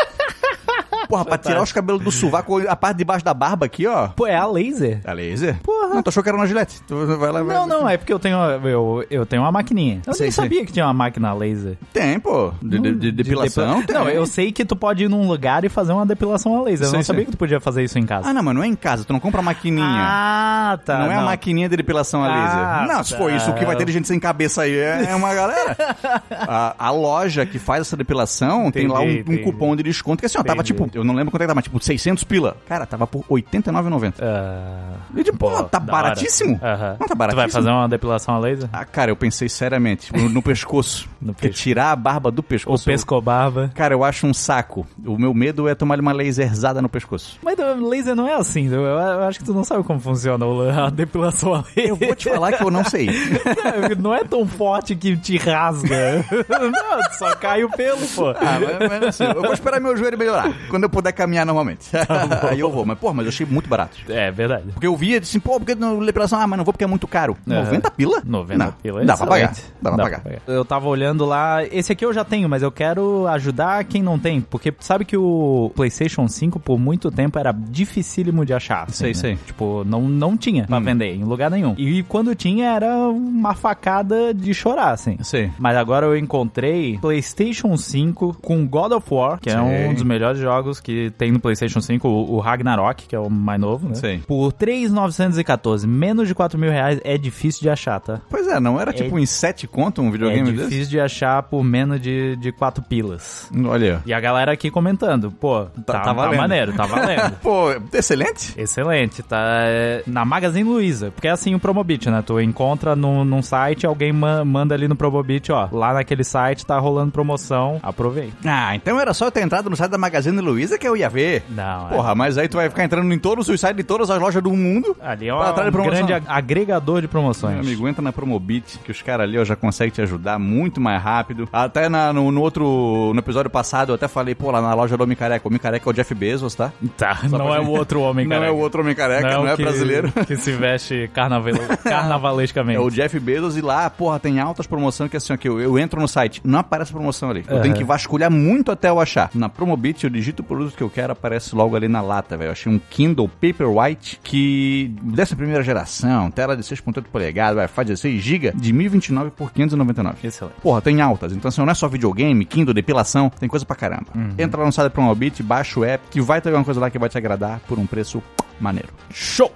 porra, 1.12 1.26
pra 1.26 1.38
tirar 1.38 1.62
os 1.62 1.72
cabelos 1.72 2.02
do 2.02 2.12
sovaco, 2.12 2.58
a 2.68 2.76
parte 2.76 2.98
de 2.98 3.04
baixo 3.04 3.26
da 3.26 3.34
barba 3.34 3.66
aqui, 3.66 3.86
ó. 3.86 4.08
Pô, 4.10 4.26
é 4.26 4.36
a 4.36 4.46
laser? 4.46 5.02
É 5.04 5.12
a 5.12 5.14
laser? 5.14 5.60
Porra. 5.62 5.96
Não, 5.96 6.02
tu 6.02 6.10
achou 6.10 6.24
que 6.24 6.30
era 6.30 6.38
uma 6.38 6.48
gilete? 6.48 6.82
Tu 6.88 7.18
vai 7.18 7.32
lá, 7.32 7.44
vai... 7.44 7.56
Não, 7.56 7.68
não, 7.68 7.90
é 7.90 7.98
porque 7.98 8.14
eu 8.14 8.20
tenho, 8.20 8.38
eu, 8.38 9.06
eu 9.10 9.26
tenho 9.26 9.42
uma 9.42 9.52
maquininha. 9.52 10.02
Eu 10.08 10.14
sei, 10.14 10.26
nem 10.26 10.32
sei. 10.32 10.44
sabia 10.44 10.66
que 10.66 10.72
tinha 10.72 10.86
uma 10.86 10.94
máquina 10.94 11.34
laser. 11.34 11.78
Tem, 11.92 12.20
pô. 12.20 12.54
De, 12.62 12.80
de, 12.80 12.96
de 12.96 13.12
depilação? 13.12 13.82
De 13.82 13.94
Não, 13.94 14.08
eu 14.08 14.26
sei 14.26 14.52
que 14.52 14.64
tu 14.64 14.76
pode 14.76 15.04
ir 15.04 15.10
num 15.10 15.28
lugar 15.28 15.66
e 15.66 15.70
fazer 15.70 15.92
uma 15.92 16.06
depilação 16.06 16.58
a 16.58 16.62
laser. 16.62 16.86
Eu 16.86 16.90
sei, 16.90 17.00
não 17.00 17.04
sabia 17.04 17.20
sei. 17.20 17.26
que 17.26 17.32
tu 17.32 17.38
podia 17.38 17.60
fazer 17.60 17.84
isso 17.84 18.00
em 18.00 18.06
casa. 18.06 18.30
Ah, 18.30 18.34
não, 18.34 18.42
mas 18.42 18.56
não 18.56 18.64
é 18.64 18.68
em 18.68 18.76
casa. 18.76 19.04
Tu 19.04 19.12
não 19.12 19.20
compra 19.20 19.42
a 19.42 19.44
maquininha. 19.44 19.86
Ah, 19.86 20.80
tá. 20.86 21.00
Não, 21.00 21.06
não. 21.08 21.14
é 21.14 21.16
a 21.18 21.22
maquininha 21.22 21.68
de 21.68 21.76
depilação 21.76 22.24
a 22.24 22.28
laser. 22.28 22.60
Ah, 22.60 22.86
não, 22.88 23.04
se 23.04 23.12
tá. 23.12 23.18
for 23.18 23.32
isso, 23.32 23.52
o 23.52 23.54
que 23.54 23.66
vai 23.66 23.76
ter 23.76 23.86
de 23.86 23.92
gente 23.92 24.08
sem 24.08 24.20
cabeça 24.20 24.62
aí 24.64 24.76
é, 24.76 25.08
é 25.10 25.16
uma 25.16 25.34
galera. 25.34 25.76
a, 26.32 26.76
a, 26.78 26.92
loja 26.92 27.46
que 27.46 27.60
faz 27.60 27.82
essa 27.82 27.98
depilação 27.98 28.68
entendi, 28.68 28.72
tem 28.72 28.88
lá 28.88 29.02
um, 29.02 29.24
um, 29.28 29.44
cupom 29.44 29.76
de 29.76 29.84
desconto 29.84 30.20
que 30.20 30.26
assim, 30.26 30.38
ó, 30.38 30.44
tava 30.44 30.64
tipo 30.64 30.88
Eu 31.02 31.06
não 31.06 31.14
lembro 31.16 31.32
quanto 31.32 31.42
é 31.42 31.46
que 31.46 31.48
tava, 31.48 31.56
mas 31.56 31.64
tipo 31.66 31.84
600 31.84 32.24
pila. 32.24 32.56
Cara, 32.68 32.86
tava 32.86 33.06
por 33.08 33.24
89,90. 33.30 34.14
Uh, 34.20 35.20
E 35.20 35.24
tipo, 35.24 35.38
pô, 35.38 35.64
tá 35.64 35.80
baratíssimo. 35.80 36.60
Aham. 36.62 36.98
Não, 37.00 37.08
tá 37.08 37.14
Tu 37.14 37.18
baratíssimo. 37.18 37.36
vai 37.36 37.50
fazer 37.50 37.70
uma 37.70 37.88
depilação 37.90 38.36
a 38.36 38.40
laser? 38.40 38.70
Ah, 38.72 38.86
cara, 38.86 39.12
eu 39.12 39.16
pensei 39.16 39.50
seriamente, 39.50 40.14
no, 40.16 40.30
no 40.30 40.42
pescoço. 40.42 41.10
No 41.22 41.36
Porque 41.36 41.50
tirar 41.50 41.92
a 41.92 41.96
barba 41.96 42.32
do 42.32 42.42
pescoço. 42.42 42.84
pescobarba? 42.84 43.70
Cara, 43.76 43.94
eu 43.94 44.04
acho 44.04 44.26
um 44.26 44.34
saco. 44.34 44.88
O 45.06 45.20
meu 45.20 45.36
medo 45.36 45.68
é 45.68 45.76
tomar 45.76 46.00
uma 46.00 46.12
laserzada 46.12 46.82
no 46.82 46.90
pescoço. 46.90 47.38
Mas 47.44 47.56
o 47.60 47.88
laser 47.88 48.16
não 48.16 48.28
é 48.28 48.34
assim, 48.34 48.66
eu, 48.74 48.82
eu 48.82 49.22
acho 49.26 49.38
que 49.38 49.46
tu 49.46 49.54
não 49.54 49.64
sabe 49.64 49.84
como 49.84 50.00
funciona 50.00 50.44
o- 50.48 50.68
a 50.68 50.90
depilação 50.90 51.54
a 51.54 51.58
laser. 51.60 51.90
Eu 51.90 51.96
vou 51.96 52.16
te 52.16 52.28
falar 52.28 52.54
que 52.54 52.64
eu 52.64 52.72
não 52.72 52.84
sei. 52.84 53.08
Não 54.00 54.16
é 54.16 54.24
tão 54.24 54.48
forte 54.48 54.96
que 54.96 55.16
te 55.16 55.38
rasga. 55.38 56.26
Não, 56.50 57.00
só 57.20 57.36
cai 57.36 57.64
o 57.64 57.70
pelo, 57.70 58.06
pô. 58.16 58.30
Ah, 58.32 58.60
mas, 58.60 58.90
mas 58.90 59.04
assim, 59.04 59.24
eu 59.26 59.42
vou 59.44 59.54
esperar 59.54 59.80
meu 59.80 59.96
joelho 59.96 60.18
melhorar. 60.18 60.52
Quando 60.70 60.84
eu 60.84 60.90
puder 60.92 61.12
caminhar 61.14 61.46
normalmente. 61.46 61.88
Aí 62.50 62.60
eu 62.60 62.70
vou. 62.72 62.86
Mas, 62.86 62.98
pô, 63.00 63.14
mas 63.14 63.26
eu 63.26 63.30
achei 63.30 63.46
muito 63.46 63.70
barato. 63.70 63.98
É 64.10 64.30
verdade. 64.32 64.66
Porque 64.74 64.88
eu 64.88 64.96
via 64.96 65.20
assim, 65.20 65.40
pô, 65.40 65.60
porque 65.60 65.74
na 65.76 65.94
depilação, 66.06 66.40
ah, 66.40 66.46
mas 66.48 66.58
não 66.58 66.66
vou 66.66 66.74
porque 66.74 66.84
é 66.84 66.88
muito 66.88 67.08
caro. 67.08 67.38
É. 67.50 67.54
90 67.64 67.92
pila? 67.92 68.22
90 68.26 68.58
não, 68.66 68.72
pila. 68.74 69.02
é 69.02 69.06
Dá 69.06 69.18
pra 69.18 69.28
pagar. 69.28 69.52
excelente. 69.52 69.74
Dá 69.82 69.92
pra 69.92 70.04
pagar. 70.04 70.22
Eu 70.48 70.66
tava 70.66 70.88
olhando 70.88 71.26
lá, 71.26 71.64
esse 71.66 71.92
aqui 71.92 72.06
eu 72.06 72.14
já 72.14 72.24
tenho, 72.24 72.48
mas 72.50 72.62
eu 72.62 72.72
quero 72.72 73.28
ajudar 73.28 73.84
quem 73.86 74.02
não 74.04 74.20
tem, 74.20 74.42
porque 74.42 74.74
sabe 74.80 75.06
que 75.06 75.18
o 75.18 75.72
PlayStation 75.76 76.28
5 76.28 76.60
por 76.60 76.78
muito 76.80 77.10
tempo 77.12 77.40
era 77.40 77.52
dificílimo 77.52 78.46
de 78.46 78.54
achar. 78.54 78.84
assim, 78.84 78.94
Sei, 78.94 79.08
né? 79.10 79.14
sei. 79.14 79.36
Tipo, 79.46 79.84
não, 79.86 80.02
não 80.02 80.36
tinha 80.38 80.66
pra 80.66 80.78
Hum. 80.78 80.82
vender 80.84 81.14
em 81.16 81.24
lugar 81.24 81.50
nenhum. 81.52 81.74
E 81.78 82.04
quando 82.04 82.34
tinha 82.36 82.72
era 82.76 82.96
uma 83.10 83.54
facada 83.54 84.34
de 84.34 84.54
chorar, 84.54 84.92
assim. 84.92 85.18
Sei. 85.22 85.52
Mas 85.60 85.78
agora 85.78 86.06
eu 86.06 86.18
encontrei 86.18 86.98
PlayStation 87.00 87.78
5 87.78 88.38
com 88.42 88.66
God 88.68 88.92
of 88.94 89.14
War, 89.14 89.40
que 89.40 89.50
é 89.50 89.60
um 89.62 89.94
dos 89.94 90.04
melhores 90.04 90.40
jogos 90.40 90.80
que 90.84 91.12
tem 91.18 91.32
no 91.32 91.40
PlayStation 91.40 91.82
5, 91.82 92.08
o 92.08 92.32
o 92.36 92.40
Ragnarok, 92.40 93.06
que 93.08 93.16
é 93.16 93.20
o 93.20 93.30
mais 93.30 93.60
novo, 93.60 93.90
né? 93.90 93.96
Sei. 93.96 94.20
Por 94.20 94.52
3,914, 94.54 95.88
menos 95.88 96.28
de 96.28 96.36
4 96.36 96.58
mil 96.60 96.72
reais, 96.72 97.00
é 97.04 97.18
difícil 97.18 97.62
de 97.62 97.70
achar, 97.70 98.00
tá? 98.00 98.22
Pois 98.30 98.48
é, 98.48 98.60
não 98.60 98.80
era 98.80 98.94
tipo 98.94 99.18
em 99.20 99.26
7 99.26 99.68
conto 99.68 100.02
um 100.02 100.08
É 100.08 100.12
videogame 100.12 100.52
difícil 100.52 100.70
desse? 100.80 100.90
de 100.90 101.00
achar 101.00 101.44
por 101.44 101.64
menos 101.64 102.00
de, 102.02 102.36
de 102.38 102.52
4 102.52 102.84
pilas. 102.84 103.50
Olha. 103.66 104.02
E 104.06 104.14
a 104.14 104.20
galera 104.20 104.52
aqui 104.54 104.70
comentando, 104.72 105.32
pô, 105.32 105.66
tá, 105.86 105.94
tá 105.94 106.00
tá 106.02 106.14
valendo. 106.14 106.38
maneiro, 106.38 106.74
tá 106.74 106.86
valendo. 106.86 107.32
Pô, 107.42 107.68
excelente. 107.94 108.54
Excelente, 108.60 109.24
tá 109.24 109.38
é, 109.66 110.04
na 110.08 110.24
Magazine 110.26 110.68
Luiza, 110.68 111.12
porque 111.12 111.28
é 111.28 111.32
assim 111.32 111.56
o 111.56 111.60
Promobit, 111.60 112.10
né? 112.10 112.24
Tu 112.26 112.40
encontra 112.42 112.96
num, 112.96 113.24
num 113.26 113.42
site, 113.42 113.86
alguém 113.86 114.12
ma- 114.12 114.44
manda 114.46 114.74
ali 114.76 114.88
no 114.88 114.96
Promobit, 114.96 115.52
ó, 115.52 115.68
lá 115.72 115.94
naquele 115.94 116.24
site 116.24 116.66
tá 116.66 116.78
rolando 116.80 117.12
promoção, 117.12 117.80
aproveita. 117.84 118.34
Ah, 118.46 118.76
então 118.76 119.00
era 119.00 119.14
só 119.14 119.26
eu 119.26 119.32
ter 119.32 119.42
entrado 119.42 119.70
no 119.70 119.76
site 119.76 119.92
da 119.92 119.98
Magazine 119.98 120.40
Luiza 120.40 120.61
que 120.78 120.88
eu 120.88 120.96
ia 120.98 121.10
ver. 121.10 121.44
Não, 121.50 121.88
é. 121.88 121.90
Porra, 121.96 122.16
mas 122.16 122.38
aí 122.38 122.48
tu 122.48 122.58
vai 122.58 122.70
ficar 122.70 122.84
entrando 122.84 123.12
em 123.14 123.20
todos 123.20 123.48
os 123.48 123.60
sites 123.60 123.78
de 123.78 123.84
todas 123.84 124.10
as 124.10 124.20
lojas 124.20 124.42
do 124.42 124.52
mundo. 124.52 124.96
Ali 125.02 125.28
é 125.28 125.34
um 125.36 125.40
grande 125.84 126.14
ag- 126.14 126.26
agregador 126.28 127.02
de 127.02 127.08
promoções. 127.08 127.54
Meu 127.56 127.64
amigo, 127.64 127.88
entra 127.88 128.02
na 128.02 128.12
Promobit, 128.12 128.80
que 128.80 128.92
os 128.92 129.02
caras 129.02 129.28
ali 129.28 129.38
ó, 129.38 129.44
já 129.46 129.56
conseguem 129.56 129.92
te 129.92 130.02
ajudar 130.02 130.38
muito 130.40 130.80
mais 130.82 131.02
rápido. 131.02 131.48
Até 131.52 131.90
na- 131.90 132.12
no, 132.14 132.32
no 132.32 132.42
outro, 132.42 133.12
no 133.14 133.20
episódio 133.20 133.50
passado, 133.50 133.90
eu 133.92 133.96
até 133.96 134.08
falei, 134.08 134.36
pô, 134.36 134.52
lá 134.52 134.62
na 134.62 134.74
loja 134.74 134.96
do 134.98 135.04
Homem 135.04 135.16
Careca. 135.18 135.46
O 135.46 135.50
Homem 135.50 135.60
Careca 135.60 135.88
é 135.88 135.92
o 135.92 135.94
Jeff 135.94 136.14
Bezos, 136.14 136.56
tá? 136.56 136.72
Tá, 136.98 137.20
não 137.24 137.40
pra 137.40 137.56
é 137.56 137.60
gente- 137.60 137.68
o 137.68 137.72
outro 137.72 138.02
homem, 138.02 138.26
Não 138.28 138.36
cara. 138.38 138.48
é 138.48 138.52
o 138.52 138.58
outro 138.58 138.82
Homem 138.82 138.96
Careca, 138.96 139.30
não, 139.30 139.48
é 139.48 139.56
que, 139.56 139.64
brasileiro. 139.64 140.12
Que 140.28 140.36
se 140.36 140.52
veste 140.54 141.10
carnaval, 141.14 141.54
carnavalescamente. 141.84 142.78
É 142.78 142.80
o 142.80 142.90
Jeff 142.90 143.20
Bezos 143.20 143.58
e 143.58 143.62
lá, 143.62 143.90
porra, 143.90 144.20
tem 144.20 144.40
altas 144.40 144.68
promoções 144.68 145.10
que 145.10 145.18
assim, 145.18 145.34
ó, 145.34 145.38
que 145.38 145.48
eu, 145.48 145.60
eu 145.60 145.78
entro 145.80 146.00
no 146.02 146.08
site, 146.08 146.42
não 146.44 146.60
aparece 146.60 146.92
promoção 146.92 147.30
ali. 147.30 147.44
Eu 147.48 147.62
tenho 147.62 147.76
que 147.76 147.84
vasculhar 147.84 148.32
muito 148.32 148.72
até 148.72 148.90
eu 148.90 149.00
achar. 149.00 149.30
Na 149.34 149.50
Promobit, 149.50 150.04
eu 150.04 150.10
digito 150.10 150.44
produto 150.52 150.76
que 150.76 150.84
eu 150.84 150.90
quero, 150.90 151.14
aparece 151.14 151.56
logo 151.56 151.78
ali 151.78 151.88
na 151.88 152.02
lata, 152.02 152.36
velho. 152.36 152.50
Eu 152.50 152.52
achei 152.52 152.70
um 152.70 152.78
Kindle 152.78 153.30
Paperwhite 153.30 154.20
que, 154.22 154.94
dessa 155.02 155.34
primeira 155.34 155.64
geração, 155.64 156.30
tela 156.30 156.58
de 156.58 156.64
6.8 156.64 157.04
polegadas, 157.04 157.56
vai, 157.56 157.68
faz 157.70 157.88
16 157.88 158.22
GB, 158.22 158.52
de 158.56 158.74
1029 158.74 159.32
por 159.32 159.54
599. 159.54 160.28
Excelente. 160.28 160.56
Porra, 160.62 160.82
tem 160.82 161.00
altas. 161.00 161.32
Então, 161.32 161.48
assim, 161.48 161.62
não 161.62 161.72
é 161.72 161.74
só 161.74 161.88
videogame, 161.88 162.44
Kindle, 162.44 162.74
depilação, 162.74 163.30
tem 163.30 163.48
coisa 163.48 163.66
pra 163.66 163.78
caramba. 163.78 164.08
Entra 164.38 164.60
lá 164.60 164.66
no 164.66 164.74
site 164.74 164.92
Promobit, 164.92 165.42
baixa 165.42 165.80
o 165.80 165.86
app, 165.86 166.04
que 166.10 166.20
vai 166.20 166.42
ter 166.42 166.50
alguma 166.50 166.66
coisa 166.66 166.82
lá 166.82 166.90
que 166.90 167.00
vai 167.00 167.08
te 167.08 167.18
agradar 167.18 167.62
por 167.62 167.80
um 167.80 167.86
preço 167.86 168.22
maneiro. 168.60 168.90
Show! 169.10 169.54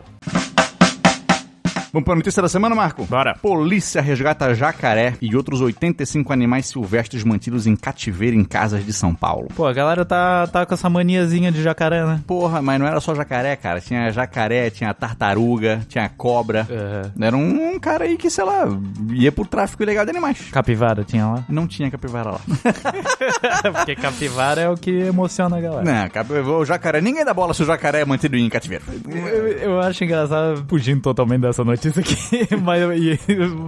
Vamos 1.95 2.03
pra 2.03 2.13
notícia 2.15 2.41
da 2.41 2.49
semana, 2.49 2.75
Marco? 2.75 3.05
Bora. 3.05 3.35
Polícia 3.41 4.01
resgata 4.01 4.53
jacaré 4.53 5.13
e 5.21 5.33
outros 5.33 5.61
85 5.61 6.33
animais 6.33 6.65
silvestres 6.65 7.23
mantidos 7.23 7.65
em 7.65 7.73
cativeiro 7.73 8.35
em 8.35 8.43
casas 8.43 8.85
de 8.85 8.91
São 8.91 9.15
Paulo. 9.15 9.47
Pô, 9.55 9.65
a 9.65 9.71
galera 9.71 10.03
tá, 10.03 10.45
tá 10.47 10.65
com 10.65 10.73
essa 10.73 10.89
maniazinha 10.89 11.53
de 11.53 11.63
jacaré, 11.63 12.03
né? 12.05 12.19
Porra, 12.27 12.61
mas 12.61 12.77
não 12.81 12.85
era 12.85 12.99
só 12.99 13.15
jacaré, 13.15 13.55
cara. 13.55 13.79
Tinha 13.79 14.11
jacaré, 14.11 14.69
tinha 14.69 14.93
tartaruga, 14.93 15.85
tinha 15.87 16.09
cobra. 16.09 16.67
Uhum. 16.69 17.23
Era 17.25 17.37
um, 17.37 17.75
um 17.75 17.79
cara 17.79 18.03
aí 18.03 18.17
que, 18.17 18.29
sei 18.29 18.43
lá, 18.43 18.65
ia 19.13 19.31
pro 19.31 19.45
tráfico 19.45 19.81
ilegal 19.81 20.03
de 20.03 20.11
animais. 20.11 20.49
Capivara 20.51 21.05
tinha 21.05 21.25
lá? 21.25 21.45
Não 21.47 21.65
tinha 21.65 21.89
capivara 21.89 22.31
lá. 22.31 22.41
Porque 23.73 23.95
capivara 23.95 24.59
é 24.59 24.69
o 24.69 24.75
que 24.75 24.91
emociona 24.91 25.57
a 25.57 25.61
galera. 25.61 25.83
não, 25.83 26.09
cap- 26.09 26.29
o 26.33 26.65
jacaré. 26.65 26.99
Ninguém 26.99 27.23
dá 27.23 27.33
bola 27.33 27.53
se 27.53 27.63
o 27.63 27.65
jacaré 27.65 28.01
é 28.01 28.05
mantido 28.05 28.35
em 28.35 28.49
cativeiro. 28.49 28.83
Eu, 29.09 29.47
eu 29.59 29.79
acho 29.79 30.03
engraçado, 30.03 30.65
fugindo 30.67 30.99
totalmente 31.01 31.39
dessa 31.39 31.63
notícia 31.63 31.84
aqui, 31.89 32.47
mas, 32.61 32.81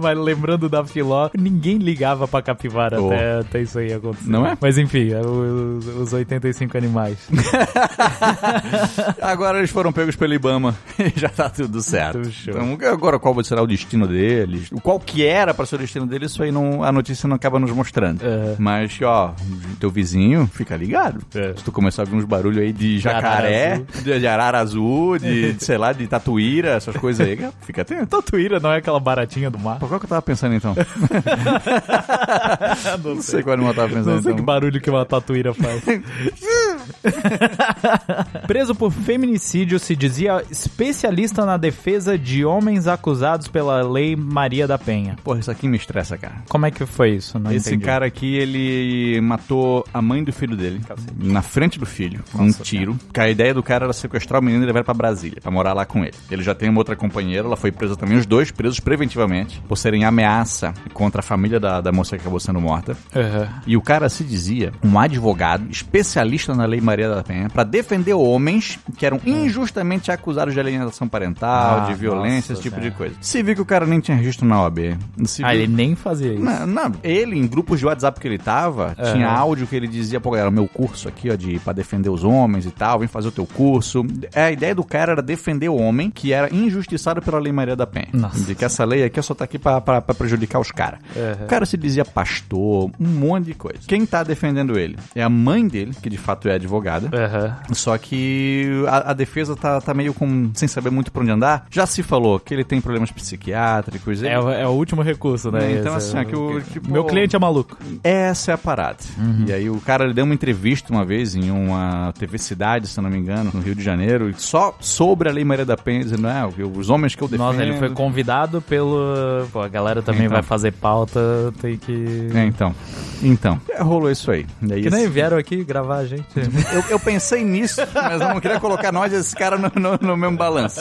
mas 0.02 0.18
lembrando 0.18 0.68
da 0.68 0.84
Filó, 0.84 1.30
ninguém 1.36 1.78
ligava 1.78 2.26
pra 2.26 2.42
capivara 2.42 2.98
Oh. 3.00 3.12
até, 3.12 3.38
até 3.40 3.62
isso 3.62 3.78
aí 3.78 3.92
acontecer. 3.92 4.28
Não 4.28 4.46
é? 4.46 4.56
Mas 4.60 4.78
enfim, 4.78 5.10
é 5.12 5.20
os, 5.20 5.86
os 5.86 6.12
85 6.12 6.76
animais. 6.76 7.18
Agora 9.20 9.58
eles 9.58 9.70
foram 9.70 9.92
pegos 9.92 10.16
pelo 10.16 10.34
Ibama 10.34 10.74
e 10.98 11.12
já 11.18 11.28
tá 11.28 11.48
tudo 11.48 11.80
certo. 11.80 12.20
Então, 12.46 12.78
agora 12.90 13.18
qual 13.18 13.42
será 13.44 13.62
o 13.62 13.66
destino 13.66 14.06
deles? 14.06 14.70
Qual 14.82 14.98
que 14.98 15.24
era 15.24 15.54
pra 15.54 15.66
ser 15.66 15.76
o 15.76 15.78
destino 15.78 16.06
deles, 16.06 16.32
isso 16.32 16.42
aí 16.42 16.50
não, 16.50 16.82
a 16.82 16.90
notícia 16.90 17.28
não 17.28 17.36
acaba 17.36 17.58
nos 17.58 17.70
mostrando. 17.70 18.22
É. 18.24 18.56
Mas, 18.58 18.98
ó, 19.02 19.34
teu 19.78 19.90
vizinho, 19.90 20.48
fica 20.52 20.76
ligado. 20.76 21.20
É. 21.34 21.54
Se 21.56 21.64
tu 21.64 21.72
começar 21.72 22.02
a 22.02 22.04
ver 22.04 22.16
uns 22.16 22.24
barulhos 22.24 22.58
aí 22.58 22.72
de 22.72 22.98
jacaré, 22.98 23.82
de, 24.02 24.26
arara 24.26 24.58
azul, 24.58 25.18
de, 25.18 25.52
de, 25.54 25.64
sei 25.64 25.78
lá, 25.78 25.92
de 25.92 26.06
tatuíra, 26.06 26.70
essas 26.70 26.96
coisas 26.96 27.26
aí, 27.26 27.38
fica 27.62 27.82
atento. 27.82 28.07
Tatuíra 28.22 28.58
não 28.60 28.72
é 28.72 28.78
aquela 28.78 28.98
baratinha 29.00 29.50
do 29.50 29.58
mar? 29.58 29.78
Pô, 29.78 29.86
Qual 29.86 30.00
que 30.00 30.06
eu 30.06 30.10
tava 30.10 30.22
pensando 30.22 30.54
então? 30.54 30.74
não 33.04 33.20
sei 33.22 33.42
qual 33.42 33.54
animal 33.54 33.72
eu 33.72 33.76
tava 33.76 33.88
pensando 33.88 34.06
Não 34.06 34.22
sei 34.22 34.32
que 34.32 34.40
então. 34.40 34.44
barulho 34.44 34.80
que 34.80 34.90
uma 34.90 35.04
tatuíra 35.04 35.52
faz. 35.54 35.82
Preso 38.46 38.74
por 38.74 38.90
feminicídio, 38.92 39.78
se 39.78 39.94
dizia 39.94 40.42
especialista 40.50 41.44
na 41.44 41.56
defesa 41.56 42.18
de 42.18 42.44
homens 42.44 42.86
acusados 42.86 43.48
pela 43.48 43.82
Lei 43.82 44.16
Maria 44.16 44.66
da 44.66 44.78
Penha. 44.78 45.16
Porra, 45.22 45.40
isso 45.40 45.50
aqui 45.50 45.68
me 45.68 45.76
estressa, 45.76 46.16
cara. 46.16 46.36
Como 46.48 46.66
é 46.66 46.70
que 46.70 46.84
foi 46.86 47.10
isso? 47.12 47.38
Não 47.38 47.52
Esse 47.52 47.70
entendi. 47.70 47.84
cara 47.84 48.06
aqui, 48.06 48.36
ele 48.36 49.20
matou 49.20 49.84
a 49.92 50.00
mãe 50.00 50.22
do 50.22 50.32
filho 50.32 50.56
dele, 50.56 50.80
na 51.16 51.42
frente 51.42 51.78
do 51.78 51.86
filho, 51.86 52.22
com 52.32 52.44
um 52.44 52.52
tiro. 52.52 52.94
Porque 53.06 53.20
a 53.20 53.28
ideia 53.28 53.52
do 53.54 53.62
cara 53.62 53.84
era 53.84 53.92
sequestrar 53.92 54.40
o 54.40 54.44
menino 54.44 54.62
e 54.64 54.66
levar 54.66 54.84
pra 54.84 54.94
Brasília, 54.94 55.40
pra 55.40 55.50
morar 55.50 55.72
lá 55.72 55.84
com 55.84 56.04
ele. 56.04 56.14
Ele 56.30 56.42
já 56.42 56.54
tem 56.54 56.68
uma 56.68 56.78
outra 56.78 56.96
companheira, 56.96 57.46
ela 57.46 57.56
foi 57.56 57.70
presa 57.72 57.96
também, 57.96 58.16
os 58.18 58.26
dois 58.26 58.50
presos 58.50 58.80
preventivamente, 58.80 59.60
por 59.68 59.76
serem 59.76 60.04
ameaça 60.04 60.72
contra 60.92 61.20
a 61.20 61.22
família 61.22 61.58
da, 61.60 61.80
da 61.80 61.92
moça 61.92 62.16
que 62.16 62.20
acabou 62.22 62.40
sendo 62.40 62.60
morta. 62.60 62.96
Aham. 63.14 63.48
E 63.66 63.76
o 63.76 63.82
cara 63.82 64.08
se 64.08 64.24
dizia 64.24 64.72
um 64.84 64.98
advogado 64.98 65.66
especialista 65.70 66.54
na 66.54 66.66
Lei 66.66 66.77
Maria 66.80 67.08
da 67.08 67.22
Penha 67.22 67.48
pra 67.48 67.64
defender 67.64 68.14
homens 68.14 68.78
que 68.96 69.04
eram 69.06 69.20
injustamente 69.24 70.10
acusados 70.10 70.54
de 70.54 70.60
alienação 70.60 71.08
parental, 71.08 71.80
Ah, 71.82 71.86
de 71.86 71.94
violência, 71.94 72.52
nossa, 72.52 72.52
esse 72.54 72.62
tipo 72.62 72.76
cara. 72.76 72.90
de 72.90 72.96
coisa. 72.96 73.14
Se 73.20 73.42
viu 73.42 73.54
que 73.54 73.60
o 73.62 73.66
cara 73.66 73.86
nem 73.86 74.00
tinha 74.00 74.16
registro 74.16 74.46
na 74.46 74.62
OAB. 74.62 74.96
Se 75.24 75.42
Ah, 75.44 75.48
viu- 75.52 75.62
ele 75.62 75.72
nem 75.72 75.94
fazia 75.94 76.32
isso. 76.34 76.42
não, 76.66 76.92
ele, 77.02 77.36
em 77.38 77.46
grupos 77.46 77.78
de 77.78 77.86
WhatsApp 77.86 78.20
que 78.20 78.26
ele 78.28 78.38
tava, 78.38 78.94
Aham. 78.98 79.12
tinha 79.12 79.28
áudio 79.28 79.66
que 79.66 79.76
ele 79.76 79.86
dizia, 79.88 80.20
pô, 80.20 80.30
galera, 80.30 80.50
meu 80.50 80.66
curso 80.68 81.08
aqui, 81.08 81.30
ó, 81.30 81.34
de 81.34 81.58
pra 81.60 81.72
defender 81.72 82.08
os 82.10 82.24
homens 82.24 82.66
e 82.66 82.70
tal, 82.70 82.98
vem 83.00 83.08
fazer 83.08 83.28
o 83.28 83.32
teu 83.32 83.46
curso. 83.46 84.04
É, 84.34 84.48
A 84.48 84.52
ideia 84.52 84.74
do 84.74 84.82
cara 84.84 85.12
era 85.12 85.22
defender 85.22 85.68
o 85.68 85.76
homem 85.76 86.10
que 86.10 86.32
era 86.32 86.52
injustiçado 86.54 87.20
pela 87.20 87.38
Lei 87.38 87.52
Maria 87.52 87.76
da 87.76 87.86
Penha. 87.86 88.08
Nossa. 88.12 88.40
De 88.44 88.54
que 88.54 88.64
essa 88.64 88.84
lei 88.84 89.04
aqui 89.04 89.20
só 89.22 89.34
tá 89.34 89.44
aqui 89.44 89.58
pra 89.58 89.80
prejudicar 90.00 90.58
os 90.60 90.70
caras. 90.70 91.00
Aham. 91.16 91.44
O 91.44 91.46
cara 91.46 91.66
se 91.66 91.76
dizia 91.76 92.04
pastor, 92.04 92.90
um 92.98 93.06
monte 93.06 93.46
de 93.46 93.54
coisa. 93.54 93.80
Quem 93.86 94.04
tá 94.06 94.22
defendendo 94.22 94.78
ele? 94.78 94.96
É 95.14 95.22
a 95.22 95.28
mãe 95.28 95.66
dele, 95.66 95.92
que 96.02 96.08
de 96.08 96.16
fato 96.16 96.48
é 96.48 96.54
advogada. 96.54 96.67
Aham. 97.12 97.56
Só 97.72 97.96
que 97.98 98.82
a, 98.86 99.10
a 99.10 99.12
defesa 99.14 99.56
tá, 99.56 99.80
tá 99.80 99.94
meio 99.94 100.12
com, 100.14 100.50
sem 100.54 100.68
saber 100.68 100.90
muito 100.90 101.10
pra 101.12 101.22
onde 101.22 101.30
andar. 101.30 101.66
Já 101.70 101.86
se 101.86 102.02
falou 102.02 102.38
que 102.38 102.52
ele 102.54 102.64
tem 102.64 102.80
problemas 102.80 103.10
psiquiátricos. 103.10 104.22
ele- 104.22 104.32
É, 104.34 104.38
o- 104.40 104.50
é 104.50 104.66
o 104.66 104.70
último 104.70 105.02
recurso, 105.02 105.50
né? 105.50 105.72
É, 105.72 105.78
então, 105.78 105.96
Esse 105.96 106.08
assim, 106.08 106.18
é 106.18 106.20
ó, 106.20 106.24
que 106.24 106.36
o- 106.36 106.60
tipo- 106.60 106.90
Meu 106.90 107.04
cliente 107.04 107.34
é 107.34 107.38
maluco. 107.38 107.76
Essa 108.02 108.52
é 108.52 108.54
a 108.54 108.58
parada. 108.58 108.98
Uhum. 109.18 109.44
E 109.46 109.52
aí 109.52 109.70
o 109.70 109.80
cara 109.80 110.04
ele 110.04 110.14
deu 110.14 110.24
uma 110.24 110.34
entrevista 110.34 110.92
uma 110.92 111.04
vez 111.04 111.34
em 111.34 111.50
uma 111.50 112.12
TV 112.18 112.38
Cidade, 112.38 112.86
se 112.86 112.98
eu 112.98 113.02
não 113.02 113.10
me 113.10 113.18
engano, 113.18 113.50
no 113.52 113.60
Rio 113.60 113.74
de 113.74 113.82
Janeiro, 113.82 114.32
só 114.36 114.74
sobre 114.80 115.28
a 115.28 115.32
Lei 115.32 115.44
Maria 115.44 115.64
da 115.64 115.76
Penha, 115.76 116.02
dizendo, 116.04 116.22
não, 116.22 116.52
os 116.74 116.90
homens 116.90 117.14
que 117.14 117.22
eu 117.22 117.28
defendo... 117.28 117.46
Nossa, 117.46 117.62
ele 117.62 117.76
foi 117.78 117.90
convidado 117.90 118.60
pelo. 118.62 119.46
Pô, 119.52 119.60
a 119.60 119.68
galera 119.68 120.02
também 120.02 120.22
Então. 120.22 120.34
vai 120.34 120.42
fazer 120.42 120.72
pauta, 120.72 121.20
tem 121.60 121.76
que. 121.76 122.28
É, 122.34 122.44
então. 122.44 122.74
Então, 123.22 123.60
é, 123.70 123.82
rolou 123.82 124.10
isso 124.10 124.30
aí. 124.30 124.46
Daí 124.60 124.82
que 124.82 124.88
esse... 124.88 124.96
nem 124.96 125.08
vieram 125.08 125.36
aqui 125.36 125.64
gravar 125.64 125.96
a 125.98 126.06
gente. 126.06 126.24
eu, 126.72 126.84
eu, 126.90 127.00
pensei 127.00 127.44
nisso, 127.44 127.80
mas 127.94 128.20
eu 128.20 128.28
não 128.28 128.40
queria 128.40 128.60
colocar 128.60 128.92
nós 128.92 129.12
e 129.12 129.16
esse 129.16 129.34
cara 129.34 129.56
no, 129.56 129.70
no, 129.74 129.98
no, 130.00 130.16
mesmo 130.16 130.36
balanço. 130.36 130.80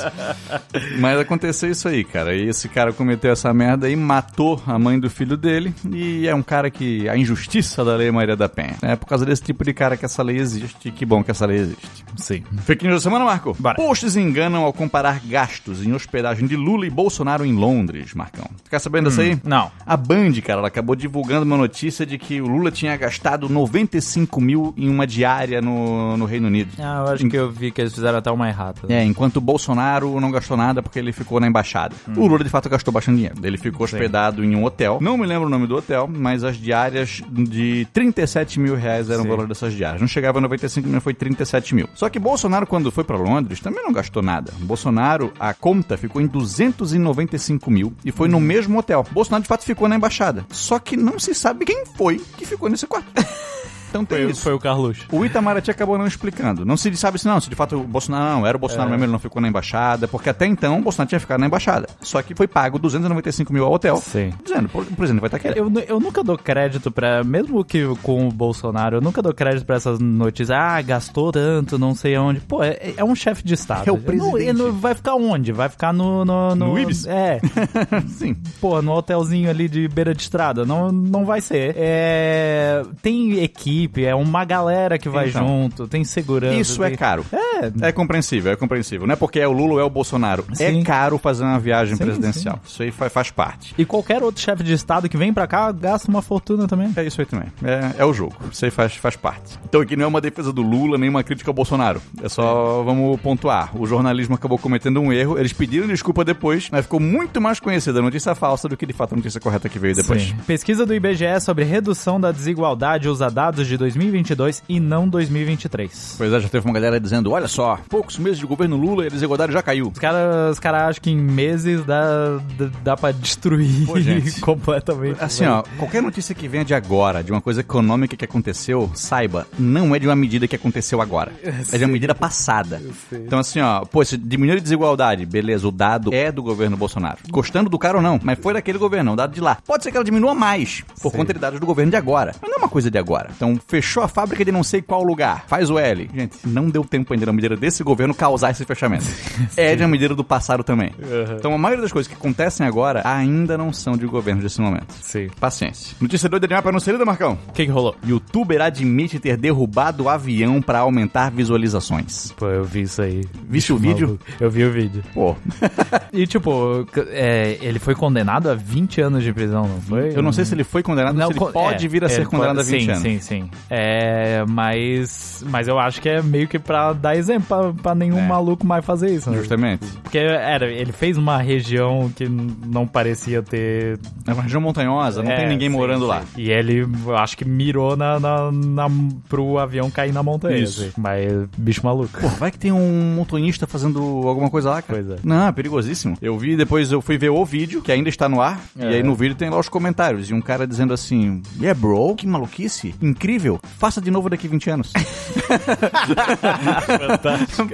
Mas 0.99 1.19
aconteceu 1.19 1.69
isso 1.69 1.87
aí, 1.87 2.03
cara. 2.03 2.35
E 2.35 2.47
esse 2.47 2.67
cara 2.69 2.93
cometeu 2.93 3.31
essa 3.31 3.53
merda 3.53 3.89
e 3.89 3.95
matou 3.95 4.61
a 4.65 4.77
mãe 4.77 4.99
do 4.99 5.09
filho 5.09 5.37
dele. 5.37 5.73
E 5.91 6.27
é 6.27 6.35
um 6.35 6.43
cara 6.43 6.69
que. 6.69 7.07
A 7.07 7.17
injustiça 7.17 7.83
da 7.83 7.95
Lei 7.95 8.11
Maria 8.11 8.35
da 8.35 8.49
Penha. 8.49 8.75
É 8.81 8.95
por 8.95 9.05
causa 9.05 9.25
desse 9.25 9.43
tipo 9.43 9.63
de 9.63 9.73
cara 9.73 9.95
que 9.97 10.05
essa 10.05 10.23
lei 10.23 10.37
existe. 10.37 10.89
E 10.89 10.91
que 10.91 11.05
bom 11.05 11.23
que 11.23 11.31
essa 11.31 11.45
lei 11.45 11.57
existe. 11.57 12.05
Sim. 12.15 12.43
Fake 12.63 12.85
news 12.85 13.03
da 13.03 13.09
semana, 13.09 13.25
Marco? 13.25 13.55
Bora. 13.59 13.75
Posts 13.75 14.15
enganam 14.15 14.63
ao 14.63 14.73
comparar 14.73 15.21
gastos 15.25 15.85
em 15.85 15.93
hospedagem 15.93 16.47
de 16.47 16.55
Lula 16.55 16.85
e 16.85 16.89
Bolsonaro 16.89 17.45
em 17.45 17.53
Londres, 17.53 18.13
Marcão. 18.13 18.49
Ficar 18.63 18.79
sabendo 18.79 19.07
hum, 19.07 19.09
dessa 19.09 19.21
aí? 19.21 19.39
Não. 19.43 19.71
A 19.85 19.95
Band, 19.95 20.33
cara, 20.43 20.59
ela 20.59 20.67
acabou 20.67 20.95
divulgando 20.95 21.45
uma 21.45 21.57
notícia 21.57 22.05
de 22.05 22.17
que 22.17 22.41
o 22.41 22.47
Lula 22.47 22.71
tinha 22.71 22.95
gastado 22.97 23.47
95 23.47 24.41
mil 24.41 24.73
em 24.77 24.89
uma 24.89 25.05
diária 25.05 25.61
no, 25.67 26.17
no 26.17 26.25
Reino 26.25 26.47
Unido. 26.47 26.71
Ah, 26.79 27.03
eu 27.05 27.13
acho 27.13 27.25
em... 27.25 27.29
que 27.29 27.37
eu 27.37 27.51
vi 27.51 27.71
que 27.71 27.81
eles 27.81 27.93
fizeram 27.93 28.17
até 28.17 28.31
uma 28.31 28.47
errata. 28.47 28.81
É, 28.89 29.03
enquanto 29.03 29.37
o 29.37 29.41
Bolsonaro 29.41 30.19
não 30.19 30.31
gastou 30.31 30.57
nada 30.57 30.81
porque 30.81 30.97
ele 30.97 31.11
ficou 31.11 31.39
na 31.39 31.47
embaixada. 31.47 31.95
Hum. 32.07 32.13
O 32.17 32.27
Lula, 32.27 32.43
de 32.43 32.49
fato, 32.49 32.69
gastou 32.69 32.93
bastante 32.93 33.15
dinheiro. 33.17 33.35
Ele 33.43 33.57
ficou 33.57 33.83
hospedado 33.83 34.41
Sim. 34.41 34.49
em 34.49 34.55
um 34.55 34.63
hotel. 34.63 34.99
Não 35.01 35.17
me 35.17 35.25
lembro 35.25 35.47
o 35.47 35.49
nome 35.49 35.67
do 35.67 35.75
hotel, 35.75 36.07
mas 36.07 36.43
as 36.43 36.57
diárias 36.57 37.21
de 37.29 37.87
37 37.93 38.59
mil 38.59 38.75
reais 38.75 39.09
eram 39.09 39.23
Sim. 39.23 39.27
o 39.27 39.31
valor 39.31 39.47
dessas 39.47 39.73
diárias. 39.73 40.01
Não 40.01 40.07
chegava 40.07 40.39
a 40.39 40.41
95 40.41 40.87
mil, 40.87 41.01
foi 41.01 41.13
37 41.13 41.75
mil. 41.75 41.89
Só 41.93 42.09
que 42.09 42.19
Bolsonaro, 42.19 42.65
quando 42.65 42.91
foi 42.91 43.03
para 43.03 43.17
Londres, 43.17 43.59
também 43.59 43.83
não 43.83 43.91
gastou 43.91 44.23
nada. 44.23 44.51
Bolsonaro, 44.59 45.33
a 45.39 45.53
conta 45.53 45.97
ficou 45.97 46.21
em 46.21 46.27
295 46.27 47.69
mil 47.69 47.93
e 48.05 48.11
foi 48.11 48.27
no 48.27 48.37
uhum. 48.37 48.43
mesmo 48.43 48.79
hotel. 48.79 49.05
Bolsonaro, 49.11 49.43
de 49.43 49.47
fato, 49.47 49.63
ficou 49.63 49.87
na 49.87 49.95
embaixada. 49.95 50.45
Só 50.49 50.79
que 50.79 50.95
não 50.95 51.19
se 51.19 51.33
sabe 51.33 51.65
quem 51.65 51.85
foi 51.85 52.21
que 52.37 52.45
ficou 52.45 52.69
nesse 52.69 52.87
quarto. 52.87 53.07
Então 53.89 54.05
tem 54.05 54.23
foi, 54.23 54.31
isso. 54.31 54.41
Foi 54.41 54.53
o 54.53 54.59
Carlos. 54.59 54.99
O 55.11 55.25
Itamaraty 55.25 55.71
acabou 55.71 55.97
não 55.97 56.07
explicando. 56.07 56.65
Não 56.65 56.77
se 56.77 56.95
sabe 56.95 57.19
se 57.19 57.27
não, 57.27 57.39
se 57.39 57.49
de 57.49 57.55
fato 57.55 57.77
o 57.77 57.83
Bolsonaro 57.83 58.39
não, 58.39 58.47
era 58.47 58.57
o 58.57 58.59
Bolsonaro 58.59 58.89
é. 58.89 58.91
mesmo, 58.91 59.05
ele 59.05 59.11
não 59.11 59.19
ficou 59.19 59.41
na 59.41 59.47
embaixada, 59.47 60.07
porque 60.07 60.29
até 60.29 60.45
então 60.45 60.79
o 60.79 60.81
Bolsonaro 60.81 61.09
tinha 61.09 61.19
ficado 61.19 61.39
na 61.39 61.47
embaixada. 61.47 61.87
Só 62.01 62.21
que 62.21 62.35
foi 62.35 62.47
pago 62.47 62.79
295 62.79 63.53
mil 63.53 63.65
ao 63.65 63.73
hotel. 63.73 63.97
Sim. 63.97 64.33
Dizendo, 64.43 64.69
o 64.73 64.95
presidente 64.95 65.21
vai 65.21 65.27
estar 65.27 65.39
querendo. 65.39 65.79
Eu, 65.79 65.85
eu 65.87 65.99
nunca 65.99 66.23
dou 66.23 66.37
crédito 66.37 66.91
pra, 66.91 67.23
mesmo 67.23 67.63
que 67.63 67.85
com 68.01 68.27
o 68.27 68.31
Bolsonaro, 68.31 68.97
eu 68.97 69.01
nunca 69.01 69.21
dou 69.21 69.33
crédito 69.33 69.65
pra 69.65 69.75
essas 69.75 69.99
notícias. 69.99 70.51
Ah, 70.51 70.81
gastou 70.81 71.31
tanto, 71.31 71.77
não 71.77 71.95
sei 71.95 72.17
onde. 72.17 72.39
Pô, 72.41 72.63
é, 72.63 72.93
é 72.97 73.03
um 73.03 73.15
chefe 73.15 73.43
de 73.43 73.53
Estado. 73.53 73.87
É 73.87 73.91
o 73.91 73.97
presidente. 73.97 74.53
Não, 74.53 74.71
vai 74.71 74.93
ficar 74.93 75.15
onde? 75.15 75.51
Vai 75.51 75.69
ficar 75.69 75.93
no... 75.93 76.07
No, 76.25 76.55
no, 76.55 76.67
no 76.67 76.79
Ibis? 76.79 77.05
É. 77.05 77.39
Sim. 78.07 78.35
Pô, 78.59 78.81
no 78.81 78.93
hotelzinho 78.93 79.49
ali 79.49 79.67
de 79.67 79.87
beira 79.87 80.13
de 80.13 80.21
estrada. 80.21 80.65
Não, 80.65 80.91
não 80.91 81.25
vai 81.25 81.41
ser. 81.41 81.73
É, 81.77 82.83
tem 83.01 83.43
equipe, 83.43 83.76
é 83.97 84.15
uma 84.15 84.45
galera 84.45 84.97
que 84.97 85.09
vai 85.09 85.29
então, 85.29 85.47
junto, 85.47 85.87
tem 85.87 86.03
segurança. 86.03 86.55
Isso 86.55 86.83
é 86.83 86.87
tem... 86.87 86.93
é 86.93 86.97
caro. 86.97 87.25
É. 87.31 87.87
É 87.87 87.91
compreensível, 87.91 88.51
é 88.51 88.55
compreensível. 88.55 89.07
Não 89.07 89.13
é 89.13 89.15
porque 89.15 89.39
é 89.39 89.47
o 89.47 89.51
Lula 89.51 89.73
ou 89.73 89.79
é 89.79 89.83
o 89.83 89.89
Bolsonaro. 89.89 90.45
É 90.51 90.55
sim. 90.55 90.81
É 90.81 90.83
caro 90.83 91.17
fazer 91.17 91.43
uma 91.43 91.59
viagem 91.59 91.95
sim, 91.95 92.03
presidencial. 92.03 92.59
Sim. 92.63 92.69
Isso 92.69 92.83
aí 92.83 93.09
faz, 93.09 93.31
parte. 93.31 93.73
E 93.77 93.85
qualquer 93.85 94.23
outro 94.23 94.41
chefe 94.41 94.63
de 94.63 94.73
Estado 94.73 95.09
que 95.09 95.17
vem 95.17 95.33
pra 95.33 95.47
cá 95.47 95.71
gasta 95.71 96.09
uma 96.09 96.21
fortuna 96.21 96.67
também. 96.67 96.91
É 96.95 97.03
isso 97.03 97.19
aí 97.19 97.25
também. 97.25 97.47
É, 97.63 98.01
é 98.01 98.05
o 98.05 98.13
jogo. 98.13 98.35
Isso 98.51 98.63
aí 98.63 98.71
faz, 98.71 98.95
faz 98.95 99.15
parte. 99.15 99.57
Então 99.65 99.81
aqui 99.81 99.95
não 99.95 100.05
é 100.05 100.07
uma 100.07 100.21
defesa 100.21 100.53
do 100.53 100.61
Lula, 100.61 100.97
nem 100.97 101.09
uma 101.09 101.23
crítica 101.23 101.49
ao 101.49 101.53
Bolsonaro. 101.53 102.01
É 102.21 102.29
só, 102.29 102.83
vamos 102.83 103.19
pontuar. 103.19 103.75
O 103.77 103.85
jornalismo 103.85 104.35
acabou 104.35 104.57
cometendo 104.57 105.01
um 105.01 105.11
erro, 105.11 105.37
eles 105.37 105.53
pediram 105.53 105.87
desculpa 105.87 106.23
depois, 106.23 106.69
mas 106.71 106.85
ficou 106.85 106.99
muito 106.99 107.41
mais 107.41 107.59
conhecida 107.59 107.99
a 107.99 108.01
notícia 108.01 108.33
falsa 108.33 108.69
do 108.69 108.77
que 108.77 108.85
de 108.85 108.93
fato 108.93 109.13
a 109.13 109.17
notícia 109.17 109.41
correta 109.41 109.67
que 109.67 109.79
veio 109.79 109.95
depois. 109.95 110.33
Pesquisa 110.45 110.85
do 110.85 110.93
IBGE 110.93 111.39
sobre 111.41 111.63
redução 111.63 112.19
da 112.19 112.31
desigualdade 112.31 113.09
usa 113.09 113.29
dados 113.29 113.66
de 113.67 113.77
2022 113.77 114.63
e 114.67 114.79
não 114.79 115.07
2023. 115.07 115.37
2023. 115.37 116.15
Pois 116.17 116.33
é, 116.33 116.39
já 116.39 116.49
teve 116.49 116.65
uma 116.65 116.73
galera 116.73 116.99
dizendo, 116.99 117.31
olha 117.31 117.47
só, 117.47 117.79
poucos 117.89 118.17
meses 118.17 118.39
de 118.39 118.45
governo 118.45 118.75
Lula 118.75 119.03
e 119.03 119.07
a 119.07 119.09
desigualdade 119.09 119.53
já 119.53 119.61
caiu. 119.61 119.91
Os 119.93 119.99
caras 119.99 120.51
os 120.51 120.59
cara 120.59 120.87
acham 120.87 121.01
que 121.01 121.11
em 121.11 121.17
meses 121.17 121.83
dá, 121.85 122.37
dá, 122.57 122.69
dá 122.83 122.97
pra 122.97 123.11
destruir 123.11 123.85
Pô, 123.85 123.93
completamente. 124.41 125.23
Assim, 125.23 125.45
ó, 125.45 125.63
qualquer 125.77 126.01
notícia 126.01 126.33
que 126.33 126.47
venha 126.47 126.65
de 126.65 126.73
agora, 126.73 127.23
de 127.23 127.31
uma 127.31 127.41
coisa 127.41 127.61
econômica 127.61 128.15
que 128.15 128.25
aconteceu, 128.25 128.89
saiba, 128.93 129.47
não 129.57 129.95
é 129.95 129.99
de 129.99 130.07
uma 130.07 130.15
medida 130.15 130.47
que 130.47 130.55
aconteceu 130.55 131.01
agora. 131.01 131.31
É 131.71 131.77
de 131.77 131.83
uma 131.83 131.91
medida 131.91 132.15
passada. 132.15 132.81
Então 133.11 133.39
assim, 133.39 133.59
ó, 133.59 133.83
pô, 133.83 134.03
se 134.03 134.15
diminuir 134.15 134.57
a 134.57 134.61
desigualdade, 134.61 135.25
beleza, 135.25 135.67
o 135.67 135.71
dado 135.71 136.13
é 136.13 136.31
do 136.31 136.41
governo 136.41 136.77
Bolsonaro. 136.77 137.17
Gostando 137.29 137.69
do 137.69 137.77
cara 137.77 137.97
ou 137.97 138.03
não, 138.03 138.19
mas 138.23 138.39
foi 138.39 138.53
daquele 138.53 138.77
governo, 138.77 139.13
o 139.13 139.15
dado 139.15 139.33
de 139.33 139.41
lá. 139.41 139.57
Pode 139.65 139.83
ser 139.83 139.91
que 139.91 139.97
ela 139.97 140.03
diminua 140.03 140.33
mais, 140.33 140.83
por 141.01 141.11
Sim. 141.11 141.17
conta 141.17 141.33
de 141.33 141.39
dados 141.39 141.59
do 141.59 141.65
governo 141.65 141.91
de 141.91 141.97
agora. 141.97 142.33
Mas 142.41 142.49
não 142.49 142.57
é 142.57 142.59
uma 142.59 142.69
coisa 142.69 142.89
de 142.89 142.97
agora. 142.97 143.29
Então, 143.35 143.56
fechou 143.67 144.03
a 144.03 144.07
fábrica 144.07 144.43
de 144.43 144.51
não 144.51 144.63
sei 144.63 144.81
qual 144.81 145.03
lugar 145.03 145.45
faz 145.47 145.69
o 145.69 145.79
L. 145.79 146.09
Gente, 146.13 146.37
não 146.45 146.69
deu 146.69 146.83
tempo 146.83 147.13
ainda 147.13 147.25
na 147.25 147.33
medida 147.33 147.55
desse 147.55 147.83
governo 147.83 148.13
causar 148.13 148.51
esse 148.51 148.65
fechamento. 148.65 149.05
é 149.55 149.75
de 149.75 149.83
uma 149.83 149.89
medida 149.89 150.13
do 150.13 150.23
passado 150.23 150.63
também. 150.63 150.91
Uhum. 150.99 151.35
Então 151.37 151.53
a 151.53 151.57
maioria 151.57 151.81
das 151.81 151.91
coisas 151.91 152.07
que 152.07 152.15
acontecem 152.15 152.65
agora 152.65 153.01
ainda 153.05 153.57
não 153.57 153.71
são 153.71 153.97
de 153.97 154.05
governo 154.05 154.41
desse 154.41 154.59
momento. 154.61 154.93
Sim. 155.01 155.29
Paciência. 155.39 155.95
Notícia 155.99 156.27
doida 156.29 156.47
demais 156.47 156.63
pra 156.63 156.71
não 156.71 156.79
ser 156.79 156.97
Marcão. 157.05 157.37
O 157.47 157.53
que, 157.53 157.65
que 157.65 157.71
rolou? 157.71 157.95
Youtuber 158.05 158.61
admite 158.61 159.19
ter 159.19 159.37
derrubado 159.37 160.03
o 160.03 160.09
avião 160.09 160.61
pra 160.61 160.79
aumentar 160.79 161.31
visualizações. 161.31 162.31
Pô, 162.33 162.47
eu 162.47 162.63
vi 162.63 162.81
isso 162.81 163.01
aí. 163.01 163.23
Viste 163.47 163.71
o 163.71 163.77
vídeo? 163.77 164.19
Eu 164.39 164.49
vi 164.49 164.65
o 164.65 164.71
vídeo. 164.71 165.03
Pô. 165.13 165.35
e 166.11 166.27
tipo, 166.27 166.85
é, 167.09 167.57
ele 167.61 167.79
foi 167.79 167.95
condenado 167.95 168.49
a 168.49 168.55
20 168.55 169.01
anos 169.01 169.23
de 169.23 169.31
prisão, 169.31 169.67
não 169.67 169.81
foi? 169.81 170.15
Eu 170.15 170.21
não 170.21 170.31
sei 170.31 170.45
se 170.45 170.53
ele 170.53 170.63
foi 170.63 170.83
condenado, 170.83 171.15
não, 171.15 171.27
se 171.31 171.39
ele 171.39 171.51
pode 171.51 171.85
é, 171.85 171.89
vir 171.89 172.03
a 172.03 172.09
ser 172.09 172.27
condenado 172.27 172.57
pode, 172.57 172.69
a 172.69 172.71
20 172.71 172.83
sim, 172.83 172.89
anos. 172.89 173.01
Sim, 173.01 173.19
sim, 173.19 173.46
sim. 173.51 173.57
É, 173.69 174.43
mas 174.47 175.37
mas, 175.45 175.67
eu 175.67 175.79
acho 175.79 176.01
que 176.01 176.09
é 176.09 176.21
meio 176.21 176.47
que 176.47 176.59
pra 176.59 176.93
dar 176.93 177.15
exemplo 177.15 177.47
pra, 177.47 177.73
pra 177.73 177.95
nenhum 177.95 178.19
é. 178.19 178.27
maluco 178.27 178.65
mais 178.65 178.85
fazer 178.85 179.13
isso. 179.13 179.29
Né? 179.29 179.37
Justamente. 179.37 179.85
Porque 180.03 180.17
era, 180.17 180.71
ele 180.71 180.91
fez 180.91 181.17
uma 181.17 181.37
região 181.37 182.11
que 182.15 182.27
não 182.27 182.87
parecia 182.87 183.41
ter. 183.41 183.99
É 184.25 184.33
uma 184.33 184.43
região 184.43 184.61
montanhosa, 184.61 185.23
não 185.23 185.31
é, 185.31 185.37
tem 185.37 185.47
ninguém 185.47 185.69
sim, 185.69 185.75
morando 185.75 186.01
sim. 186.01 186.07
lá. 186.07 186.23
E 186.37 186.49
ele, 186.49 186.87
eu 187.05 187.17
acho 187.17 187.37
que 187.37 187.45
mirou 187.45 187.95
na, 187.95 188.19
na, 188.19 188.51
na, 188.51 188.87
pro 189.27 189.57
avião 189.57 189.89
cair 189.89 190.13
na 190.13 190.23
montanha. 190.23 190.57
Isso. 190.57 190.81
Assim. 190.81 190.91
Mas, 190.97 191.31
bicho 191.57 191.81
maluco. 191.83 192.19
Pô, 192.19 192.27
vai 192.27 192.51
que 192.51 192.59
tem 192.59 192.71
um 192.71 193.15
montanhista 193.15 193.67
fazendo 193.67 193.99
alguma 193.99 194.49
coisa 194.49 194.69
lá, 194.69 194.81
cara. 194.81 194.99
Pois 194.99 195.17
é. 195.17 195.21
Não, 195.23 195.47
é 195.47 195.51
perigosíssimo. 195.51 196.17
Eu 196.21 196.37
vi, 196.37 196.55
depois 196.55 196.91
eu 196.91 197.01
fui 197.01 197.17
ver 197.17 197.29
o 197.29 197.45
vídeo, 197.45 197.81
que 197.81 197.91
ainda 197.91 198.09
está 198.09 198.27
no 198.27 198.41
ar, 198.41 198.59
é. 198.77 198.91
e 198.91 198.95
aí 198.95 199.03
no 199.03 199.15
vídeo 199.15 199.35
tem 199.35 199.49
lá 199.49 199.59
os 199.59 199.69
comentários. 199.69 200.29
E 200.29 200.33
um 200.33 200.41
cara 200.41 200.67
dizendo 200.67 200.93
assim: 200.93 201.41
Yeah, 201.59 201.79
bro, 201.79 202.15
que 202.15 202.27
maluquice, 202.27 202.95
incrível, 203.01 203.36
faça 203.77 204.01
de 204.01 204.11
novo 204.11 204.29
daqui 204.29 204.47
20 204.47 204.69
anos. 204.69 204.93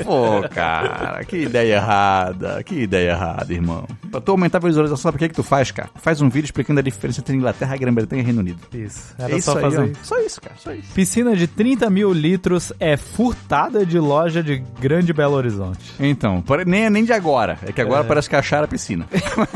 Pô, 0.03 0.47
cara, 0.49 1.23
que 1.25 1.37
ideia 1.37 1.75
errada. 1.75 2.63
Que 2.63 2.81
ideia 2.81 3.11
errada, 3.11 3.53
irmão. 3.53 3.87
Pra 4.11 4.21
tu 4.21 4.31
aumentar 4.31 4.57
a 4.59 4.61
visualização, 4.61 5.01
sabe 5.01 5.15
o 5.15 5.19
que, 5.19 5.25
é 5.25 5.29
que 5.29 5.35
tu 5.35 5.43
faz, 5.43 5.71
cara? 5.71 5.89
Faz 5.95 6.21
um 6.21 6.29
vídeo 6.29 6.45
explicando 6.45 6.79
a 6.79 6.83
diferença 6.83 7.21
entre 7.21 7.35
Inglaterra, 7.35 7.75
Grã-Bretanha 7.77 8.21
e 8.21 8.25
Reino 8.25 8.39
Unido. 8.39 8.59
Isso. 8.73 9.13
Era 9.17 9.35
isso 9.35 9.51
só 9.51 9.59
fazer 9.59 9.85
isso. 9.91 9.99
Só 10.03 10.19
isso, 10.19 10.41
cara. 10.41 10.55
Só 10.57 10.73
isso. 10.73 10.93
Piscina 10.93 11.35
de 11.35 11.47
30 11.47 11.89
mil 11.89 12.11
litros 12.11 12.71
é 12.79 12.97
furtada 12.97 13.85
de 13.85 13.99
loja 13.99 14.43
de 14.43 14.63
Grande 14.79 15.13
Belo 15.13 15.35
Horizonte. 15.35 15.93
Então, 15.99 16.43
nem, 16.65 16.89
nem 16.89 17.03
de 17.03 17.13
agora. 17.13 17.57
É 17.63 17.71
que 17.71 17.81
agora 17.81 18.03
é. 18.03 18.07
parece 18.07 18.29
que 18.29 18.35
acharam 18.35 18.65
a 18.65 18.67
piscina. 18.67 19.07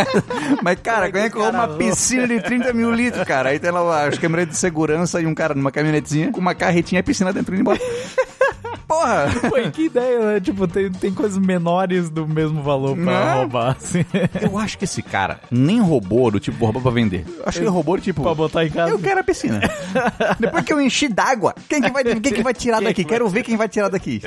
mas, 0.64 0.80
cara, 0.82 1.12
como 1.12 1.24
é 1.24 1.30
que 1.30 1.38
uma 1.38 1.68
piscina 1.68 2.28
de 2.28 2.42
30 2.42 2.74
mil 2.74 2.92
litros, 2.92 3.24
cara? 3.26 3.50
Aí 3.50 3.60
tem 3.60 3.72
lá 3.72 4.08
as 4.08 4.18
câmeras 4.18 4.48
de 4.48 4.58
segurança 4.58 5.22
e 5.22 5.26
um 5.26 5.36
cara 5.36 5.54
numa 5.54 5.72
caminhonetezinha 5.98 6.32
com 6.32 6.40
uma 6.40 6.56
carretinha 6.56 7.00
e 7.00 7.04
piscina 7.04 7.34
dentro 7.34 7.54
indo 7.54 7.62
embora. 7.62 7.80
Porra! 8.88 9.28
Pô, 9.50 9.72
que 9.72 9.84
ideia, 9.86 10.20
né? 10.34 10.40
Tipo, 10.40 10.68
tem, 10.68 10.90
tem 10.92 11.14
coisas 11.14 11.38
menores 11.38 12.10
do 12.10 12.28
mesmo 12.28 12.64
valor 12.64 12.96
pra 12.96 13.04
Não. 13.04 13.38
roubar, 13.40 13.76
assim. 13.78 14.06
Eu 14.42 14.58
acho 14.58 14.78
que 14.78 14.86
esse 14.86 15.02
cara 15.02 15.40
nem 15.52 15.82
roubou 15.82 16.32
do 16.32 16.40
tipo, 16.40 16.64
roubou 16.64 16.82
pra 16.82 16.92
vender. 16.92 17.26
Eu 17.28 17.44
acho 17.46 17.60
que 17.60 17.64
ele 17.66 17.72
roubou 17.72 17.98
tipo... 17.98 18.24
Pra 18.24 18.34
botar 18.34 18.66
em 18.66 18.70
casa. 18.70 18.92
Eu 18.92 19.00
quero 19.00 19.20
a 19.20 19.24
piscina. 19.24 19.60
Depois 20.40 20.64
que 20.64 20.72
eu 20.72 20.80
enchi 20.80 21.08
d'água, 21.08 21.54
quem 21.68 21.82
que 21.82 21.92
vai, 21.92 22.04
quem 22.04 22.34
que 22.34 22.44
vai 22.44 22.54
tirar 22.54 22.82
daqui? 22.82 23.04
Quero 23.04 23.28
ver 23.28 23.44
quem 23.44 23.58
vai 23.58 23.68
tirar 23.68 23.90
daqui. 23.90 24.22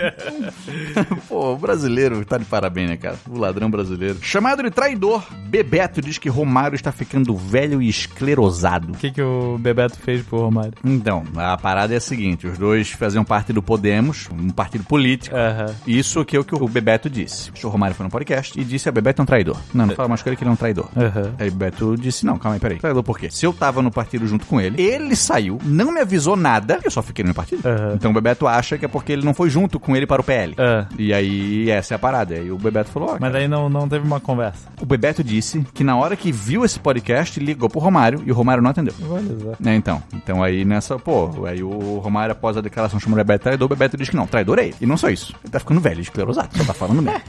Pô, 1.29 1.55
o 1.55 1.57
brasileiro 1.57 2.25
tá 2.25 2.37
de 2.39 2.45
parabéns, 2.45 2.91
né, 2.91 2.97
cara? 2.97 3.17
O 3.29 3.39
ladrão 3.39 3.71
brasileiro. 3.71 4.19
Chamado 4.23 4.63
de 4.63 4.71
traidor, 4.71 5.25
Bebeto 5.47 6.01
diz 6.01 6.19
que 6.19 6.29
Romário 6.29 6.77
está 6.77 6.93
ficando 6.93 7.35
velho 7.37 7.81
e 7.81 7.89
esclerosado. 7.89 8.93
O 8.93 8.97
que 8.97 9.11
que 9.11 9.23
o 9.23 9.57
Bebeto 9.59 9.99
fez 9.99 10.23
pro 10.23 10.39
Romário? 10.39 10.73
Então, 10.85 11.25
a 11.37 11.57
parada 11.57 11.95
é 11.95 11.97
a 11.97 12.01
seguinte, 12.01 12.47
os 12.47 12.59
dois 12.59 12.91
faziam 12.91 13.25
parte 13.25 13.53
do 13.53 13.63
Podemos, 13.63 14.10
um 14.33 14.51
partido 14.51 14.85
político. 14.85 15.35
Aham. 15.35 15.75
Isso 15.87 16.25
que 16.25 16.37
é 16.37 16.41
o 16.41 16.45
que 16.45 16.55
o 16.55 16.69
Bebeto 16.69 17.09
disse. 17.09 17.51
O 17.65 17.69
Romário 17.69 17.95
foi 17.95 18.05
no 18.05 18.11
podcast 18.11 18.59
e 18.59 18.65
disse: 18.65 18.89
a 18.89 18.93
Bebeto 18.93 19.21
é 19.21 19.23
um 19.23 19.27
traidor. 19.27 19.57
Não, 19.73 19.87
não 19.87 19.95
fala 19.95 20.09
mais 20.09 20.23
com 20.23 20.29
ele 20.29 20.37
que 20.37 20.43
ele 20.43 20.51
é 20.51 20.53
um 20.53 20.57
traidor. 20.57 20.89
Aham. 20.97 21.33
Aí 21.39 21.49
o 21.49 21.53
Bebeto 21.53 21.97
disse: 21.97 22.25
Não, 22.25 22.39
calma 22.39 22.57
aí, 22.57 22.61
peraí. 22.61 22.79
Traidor 22.79 23.03
por 23.03 23.19
quê? 23.19 23.31
Se 23.31 23.47
eu 23.47 23.53
tava 23.53 23.83
no 23.83 23.91
partido 23.91 24.27
junto 24.27 24.47
com 24.47 24.61
ele, 24.61 24.81
ele 24.81 25.15
saiu, 25.17 25.59
não 25.65 25.93
me 25.93 26.01
avisou 26.01 26.37
nada, 26.37 26.81
eu 26.83 26.91
só 26.91 27.03
fiquei 27.03 27.25
no 27.25 27.35
partido. 27.35 27.67
Aham. 27.67 27.93
Então 27.95 28.11
o 28.11 28.15
Bebeto 28.15 28.47
acha 28.47 28.79
que 28.79 28.85
é 28.85 28.89
porque 28.89 29.13
ele 29.13 29.25
não 29.25 29.35
foi 29.35 29.51
junto 29.51 29.79
com 29.79 29.97
ele 29.97 30.07
para 30.07 30.21
o 30.21 30.25
PL. 30.25 30.55
Ah. 30.59 30.87
E 30.99 31.13
aí, 31.13 31.71
essa 31.71 31.95
é 31.95 31.97
a 31.97 31.99
parada. 31.99 32.35
Aí 32.35 32.51
o 32.51 32.59
Bebeto 32.59 32.91
falou: 32.91 33.11
ó, 33.11 33.17
Mas 33.21 33.35
aí 33.35 33.49
não, 33.49 33.69
não 33.69 33.89
teve 33.89 34.07
uma 34.07 34.21
conversa. 34.21 34.69
O 34.81 34.87
Bebeto 34.87 35.23
disse 35.23 35.65
que 35.75 35.85
na 35.85 35.97
hora 35.97 36.17
que 36.17 36.33
viu 36.33 36.65
esse 36.65 36.79
podcast, 36.79 37.39
ligou 37.41 37.69
pro 37.69 37.81
Romário 37.81 38.23
e 38.25 38.33
o 38.33 38.35
Romário 38.35 38.63
não 38.63 38.71
atendeu. 38.71 38.95
Olha 39.09 39.39
só. 39.41 39.71
É, 39.71 39.75
então. 39.75 40.03
Então 40.15 40.43
aí 40.43 40.65
nessa, 40.65 40.99
pô, 40.99 41.47
aí 41.47 41.63
o 41.63 41.99
Romário, 41.99 42.33
após 42.33 42.57
a 42.57 42.61
declaração, 42.61 42.99
chamou 43.01 43.15
o 43.15 43.21
Bebeto 43.21 43.45
traidor, 43.45 43.67
o 43.67 43.69
Bebeto 43.69 43.97
diz 44.01 44.11
que 44.11 44.17
não, 44.17 44.27
traidor 44.27 44.59
é 44.59 44.67
ele. 44.67 44.75
E 44.81 44.87
não 44.87 44.97
só 44.97 45.09
isso. 45.11 45.35
Ele 45.45 45.53
tá 45.53 45.59
ficando 45.59 45.81
velho, 45.81 46.01
esclerosado, 46.01 46.57
só 46.57 46.65
tá 46.65 46.75
falando 46.75 47.03
mesmo. 47.03 47.21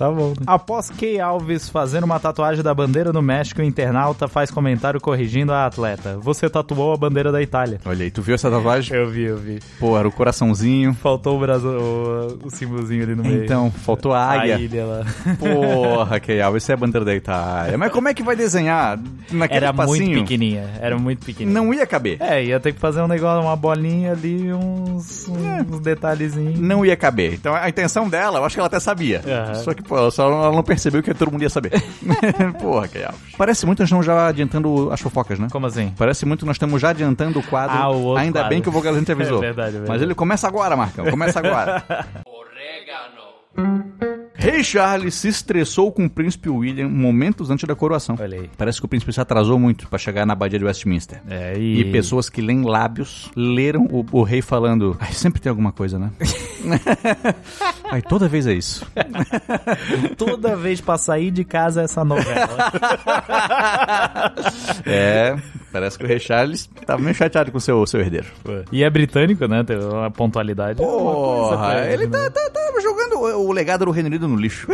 Tá 0.00 0.10
bom. 0.10 0.32
Após 0.46 0.88
Key 0.88 1.20
Alves 1.20 1.68
fazer 1.68 2.02
uma 2.02 2.18
tatuagem 2.18 2.64
da 2.64 2.72
bandeira 2.72 3.12
do 3.12 3.20
México, 3.20 3.60
o 3.60 3.64
internauta 3.64 4.26
faz 4.26 4.50
comentário 4.50 4.98
corrigindo 4.98 5.52
a 5.52 5.66
atleta. 5.66 6.16
Você 6.22 6.48
tatuou 6.48 6.94
a 6.94 6.96
bandeira 6.96 7.30
da 7.30 7.42
Itália. 7.42 7.78
Olha 7.84 8.04
aí, 8.04 8.10
tu 8.10 8.22
viu 8.22 8.34
essa 8.34 8.50
tatuagem? 8.50 8.96
Eu 8.96 9.10
vi, 9.10 9.24
eu 9.24 9.36
vi. 9.36 9.58
Pô, 9.78 9.98
era 9.98 10.08
o 10.08 10.10
coraçãozinho. 10.10 10.94
Faltou 10.94 11.36
o, 11.36 11.40
braço, 11.40 11.66
o, 11.66 12.46
o 12.46 12.50
símbolozinho 12.50 13.02
ali 13.02 13.14
no 13.14 13.22
meio. 13.22 13.44
Então, 13.44 13.70
faltou 13.70 14.14
a 14.14 14.24
águia. 14.24 14.56
A 14.56 14.58
ilha 14.58 14.86
lá. 14.86 15.04
Porra, 15.38 16.18
que 16.18 16.40
Alves, 16.40 16.62
isso 16.62 16.72
é 16.72 16.74
a 16.76 16.78
bandeira 16.78 17.04
da 17.04 17.14
Itália. 17.14 17.76
Mas 17.76 17.92
como 17.92 18.08
é 18.08 18.14
que 18.14 18.22
vai 18.22 18.34
desenhar 18.34 18.98
naquele 19.30 19.66
Era 19.66 19.74
passinho? 19.74 20.06
muito 20.06 20.20
pequenininha. 20.22 20.64
Era 20.80 20.98
muito 20.98 21.26
pequenininha. 21.26 21.62
Não 21.62 21.74
ia 21.74 21.86
caber. 21.86 22.16
É, 22.20 22.42
ia 22.42 22.58
ter 22.58 22.72
que 22.72 22.80
fazer 22.80 23.02
um 23.02 23.06
negócio, 23.06 23.46
uma 23.46 23.54
bolinha 23.54 24.12
ali, 24.12 24.50
uns, 24.50 25.28
uns 25.28 25.80
detalhezinhos. 25.80 26.58
Não 26.58 26.86
ia 26.86 26.96
caber. 26.96 27.34
Então 27.34 27.54
a 27.54 27.68
intenção 27.68 28.08
dela, 28.08 28.38
eu 28.38 28.44
acho 28.46 28.56
que 28.56 28.60
ela 28.60 28.66
até 28.68 28.80
sabia. 28.80 29.20
Aham. 29.26 29.54
Só 29.56 29.74
que, 29.74 29.89
pô, 29.90 29.98
ela 29.98 30.10
só 30.12 30.30
ela 30.30 30.52
não 30.52 30.62
percebeu 30.62 31.02
que 31.02 31.12
todo 31.12 31.32
mundo 31.32 31.42
ia 31.42 31.50
saber. 31.50 31.72
Porra, 32.62 32.86
que 32.86 33.02
Alves. 33.02 33.20
Parece 33.36 33.66
muito 33.66 33.80
nós 33.80 33.88
estamos 33.88 34.06
já 34.06 34.28
adiantando 34.28 34.88
as 34.92 35.00
fofocas, 35.00 35.38
né? 35.38 35.48
Como 35.50 35.66
assim? 35.66 35.92
Parece 35.98 36.24
muito 36.24 36.46
nós 36.46 36.54
estamos 36.54 36.80
já 36.80 36.90
adiantando 36.90 37.40
o 37.40 37.42
quadro. 37.42 37.76
Ah, 37.76 37.90
o 37.90 38.00
outro 38.02 38.22
Ainda 38.22 38.38
quadro. 38.38 38.48
bem 38.50 38.62
que 38.62 38.68
o 38.68 38.72
Vocalizante 38.72 39.10
avisou. 39.12 39.38
É 39.38 39.46
verdade, 39.46 39.68
é 39.70 39.72
verdade. 39.72 39.88
Mas 39.90 40.02
ele 40.02 40.14
começa 40.14 40.46
agora, 40.46 40.76
Marcão. 40.76 41.04
Começa 41.10 41.40
agora. 41.40 41.82
Rei 44.34 44.64
Charles 44.64 45.14
se 45.16 45.28
estressou 45.28 45.92
com 45.92 46.06
o 46.06 46.10
príncipe 46.10 46.48
William 46.48 46.88
momentos 46.88 47.50
antes 47.50 47.66
da 47.68 47.74
coroação. 47.74 48.16
Olha 48.18 48.40
aí. 48.40 48.50
Parece 48.56 48.78
que 48.80 48.86
o 48.86 48.88
príncipe 48.88 49.12
se 49.12 49.20
atrasou 49.20 49.58
muito 49.58 49.86
pra 49.88 49.98
chegar 49.98 50.24
na 50.24 50.32
abadia 50.32 50.58
de 50.58 50.64
Westminster. 50.64 51.20
É, 51.28 51.58
E 51.58 51.84
pessoas 51.92 52.30
que 52.30 52.40
leem 52.40 52.62
lábios 52.62 53.30
leram 53.36 53.84
o, 53.90 54.06
o 54.12 54.22
rei 54.22 54.40
falando. 54.40 54.96
Ai, 54.98 55.12
sempre 55.12 55.42
tem 55.42 55.50
alguma 55.50 55.72
coisa, 55.72 55.98
né? 55.98 56.10
Ai, 57.90 58.02
toda 58.02 58.28
vez 58.28 58.46
é 58.46 58.52
isso. 58.52 58.86
Toda 60.16 60.56
vez 60.56 60.80
pra 60.80 60.98
sair 60.98 61.30
de 61.30 61.44
casa 61.44 61.82
é 61.82 61.84
essa 61.84 62.04
novela. 62.04 62.40
É, 64.86 65.36
parece 65.72 65.98
que 65.98 66.04
o 66.04 66.08
rei 66.08 66.18
Charles 66.18 66.68
tava 66.86 67.02
meio 67.02 67.14
chateado 67.14 67.50
com 67.52 67.58
o 67.58 67.60
seu, 67.60 67.84
seu 67.86 68.00
herdeiro. 68.00 68.26
e 68.72 68.82
é 68.82 68.90
britânico, 68.90 69.46
né? 69.46 69.62
Tem 69.64 69.78
uma 69.78 70.10
pontualidade. 70.10 70.82
É 70.82 70.86
Porra, 70.86 71.86
ele 71.86 72.06
né? 72.06 72.18
tá, 72.18 72.30
tá, 72.30 72.50
tá 72.50 72.60
jogando 72.82 73.16
o, 73.18 73.48
o 73.48 73.52
legado 73.52 73.84
do 73.84 73.90
Reino 73.90 74.08
Unido 74.08 74.26
no 74.26 74.36
lixo. 74.36 74.66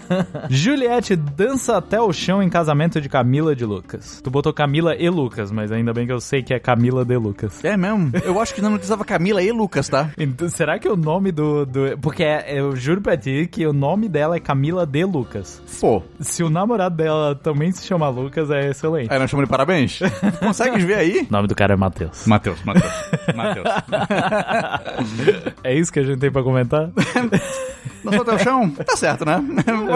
Juliette 0.48 1.14
dança 1.16 1.76
até 1.76 2.00
o 2.00 2.12
chão 2.12 2.42
em 2.42 2.48
casamento 2.48 3.00
de 3.00 3.08
Camila 3.08 3.54
de 3.54 3.64
Lucas. 3.64 4.20
Tu 4.22 4.30
botou 4.30 4.52
Camila 4.52 4.94
e 4.96 5.08
Lucas, 5.10 5.50
mas 5.50 5.70
ainda 5.70 5.92
bem 5.92 6.06
que 6.06 6.12
eu 6.12 6.20
sei 6.20 6.42
que 6.42 6.54
é 6.54 6.58
Camila 6.58 7.04
de 7.04 7.16
Lucas. 7.16 7.62
É 7.64 7.76
mesmo? 7.76 8.10
Eu 8.24 8.40
acho 8.40 8.54
que 8.54 8.62
não 8.62 8.70
utilizava 8.72 9.04
Camila 9.04 9.42
e 9.42 9.52
Lucas, 9.52 9.88
tá? 9.88 10.10
Então, 10.18 10.48
será 10.48 10.78
que 10.78 10.88
o 10.88 10.96
nome 10.96 11.30
do. 11.32 11.66
do 11.66 11.98
porque 12.00 12.22
é- 12.24 12.59
eu 12.60 12.76
juro 12.76 13.00
pra 13.00 13.16
ti 13.16 13.48
que 13.50 13.66
o 13.66 13.72
nome 13.72 14.08
dela 14.08 14.36
é 14.36 14.40
Camila 14.40 14.86
de 14.86 15.04
Lucas. 15.04 15.62
Pô, 15.80 16.02
Se 16.20 16.42
o 16.42 16.50
namorado 16.50 16.94
dela 16.96 17.34
também 17.34 17.72
se 17.72 17.86
chama 17.86 18.08
Lucas, 18.08 18.50
é 18.50 18.68
excelente. 18.70 19.12
aí 19.12 19.18
nós 19.18 19.30
chamamos 19.30 19.48
de 19.48 19.50
parabéns. 19.50 19.98
Consegues 20.40 20.84
ver 20.84 20.94
aí? 20.94 21.26
O 21.28 21.32
nome 21.32 21.48
do 21.48 21.54
cara 21.54 21.72
é 21.74 21.76
Matheus. 21.76 22.26
Matheus, 22.26 22.62
Matheus, 22.64 22.92
Matheus. 23.34 23.66
É 25.64 25.74
isso 25.74 25.92
que 25.92 26.00
a 26.00 26.02
gente 26.02 26.18
tem 26.18 26.30
pra 26.30 26.42
comentar? 26.42 26.90
Dançou 28.04 28.22
até 28.22 28.34
o 28.34 28.38
chão? 28.38 28.70
Tá 28.70 28.96
certo, 28.96 29.24
né? 29.26 29.42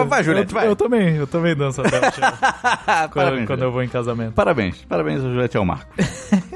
Vai, 0.07 0.23
Juliette, 0.23 0.53
eu, 0.53 0.59
vai. 0.59 0.67
eu 0.67 0.75
também, 0.75 1.15
eu 1.15 1.25
também 1.27 1.55
danço 1.55 1.81
até 1.81 1.97
o 1.97 2.11
chão 2.11 2.31
quando, 3.11 3.13
Parabéns, 3.13 3.47
quando 3.47 3.61
eu 3.63 3.71
vou 3.71 3.83
em 3.83 3.87
casamento. 3.87 4.33
Parabéns, 4.33 4.77
parabéns 4.87 5.23
ao 5.23 5.31
Juliette 5.31 5.57
e 5.57 5.59
ao 5.59 5.65
Marco. 5.65 5.87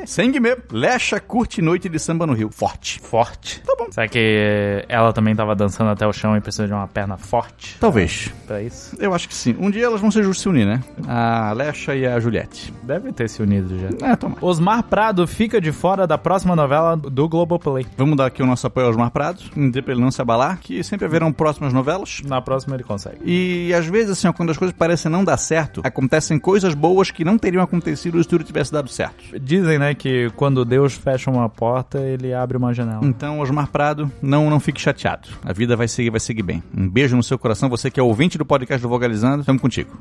Sengue 0.05 0.39
Lecha 0.71 1.19
curte 1.19 1.61
noite 1.61 1.89
de 1.89 1.99
samba 1.99 2.25
no 2.25 2.33
Rio. 2.33 2.49
Forte. 2.51 2.99
Forte. 3.01 3.61
Tá 3.61 3.75
bom. 3.77 3.91
Será 3.91 4.07
que 4.07 4.85
ela 4.87 5.11
também 5.13 5.35
tava 5.35 5.55
dançando 5.55 5.89
até 5.89 6.07
o 6.07 6.13
chão 6.13 6.35
e 6.35 6.41
precisa 6.41 6.67
de 6.67 6.73
uma 6.73 6.87
perna 6.87 7.17
forte 7.17 7.77
Talvez. 7.79 8.31
pra 8.47 8.61
isso? 8.61 8.95
Eu 8.99 9.13
acho 9.13 9.27
que 9.27 9.35
sim. 9.35 9.55
Um 9.59 9.69
dia 9.69 9.85
elas 9.85 10.01
vão 10.01 10.11
se 10.11 10.19
se 10.33 10.49
unir, 10.49 10.65
né? 10.65 10.81
A 11.07 11.51
Lecha 11.53 11.95
e 11.95 12.05
a 12.05 12.19
Juliette. 12.19 12.73
Deve 12.83 13.11
ter 13.11 13.29
se 13.29 13.41
unido 13.41 13.77
já. 13.79 14.07
É, 14.07 14.15
toma. 14.15 14.37
Osmar 14.41 14.83
Prado 14.83 15.25
fica 15.27 15.59
de 15.59 15.71
fora 15.71 16.05
da 16.05 16.17
próxima 16.17 16.55
novela 16.55 16.95
do 16.95 17.27
Globoplay. 17.27 17.85
Vamos 17.97 18.17
dar 18.17 18.27
aqui 18.27 18.41
o 18.41 18.45
nosso 18.45 18.67
apoio 18.67 18.87
aos 18.87 18.95
Mar 18.95 19.11
Prados, 19.11 19.51
não 19.55 19.69
dizer 19.69 19.81
pra 19.81 19.93
ele 19.93 20.01
não 20.01 20.11
se 20.11 20.21
abalar, 20.21 20.59
que 20.59 20.83
sempre 20.83 21.05
haverão 21.05 21.31
próximas 21.31 21.73
novelas. 21.73 22.21
Na 22.25 22.41
próxima 22.41 22.75
ele 22.75 22.83
consegue. 22.83 23.17
E 23.23 23.73
às 23.73 23.85
vezes, 23.85 24.11
assim, 24.11 24.27
ó, 24.27 24.33
quando 24.33 24.51
as 24.51 24.57
coisas 24.57 24.75
parecem 24.75 25.11
não 25.11 25.23
dar 25.23 25.37
certo, 25.37 25.81
acontecem 25.83 26.39
coisas 26.39 26.73
boas 26.73 27.11
que 27.11 27.23
não 27.25 27.37
teriam 27.37 27.63
acontecido 27.63 28.21
se 28.21 28.29
tudo 28.29 28.43
tivesse 28.43 28.71
dado 28.71 28.89
certo. 28.89 29.39
Dizem, 29.39 29.79
né, 29.79 29.88
que 29.95 30.29
quando 30.35 30.65
Deus 30.65 30.93
fecha 30.93 31.29
uma 31.29 31.49
porta, 31.49 31.99
ele 31.99 32.33
abre 32.33 32.57
uma 32.57 32.73
janela. 32.73 33.05
Então, 33.05 33.39
Osmar 33.39 33.69
Prado, 33.69 34.11
não, 34.21 34.49
não 34.49 34.59
fique 34.59 34.79
chateado. 34.79 35.29
A 35.43 35.53
vida 35.53 35.75
vai 35.75 35.87
seguir, 35.87 36.09
vai 36.09 36.19
seguir 36.19 36.43
bem. 36.43 36.63
Um 36.75 36.89
beijo 36.89 37.15
no 37.15 37.23
seu 37.23 37.37
coração, 37.37 37.69
você 37.69 37.89
que 37.89 37.99
é 37.99 38.03
ouvinte 38.03 38.37
do 38.37 38.45
podcast 38.45 38.81
do 38.81 38.89
Vogalizando, 38.89 39.41
estamos 39.41 39.61
contigo. 39.61 39.91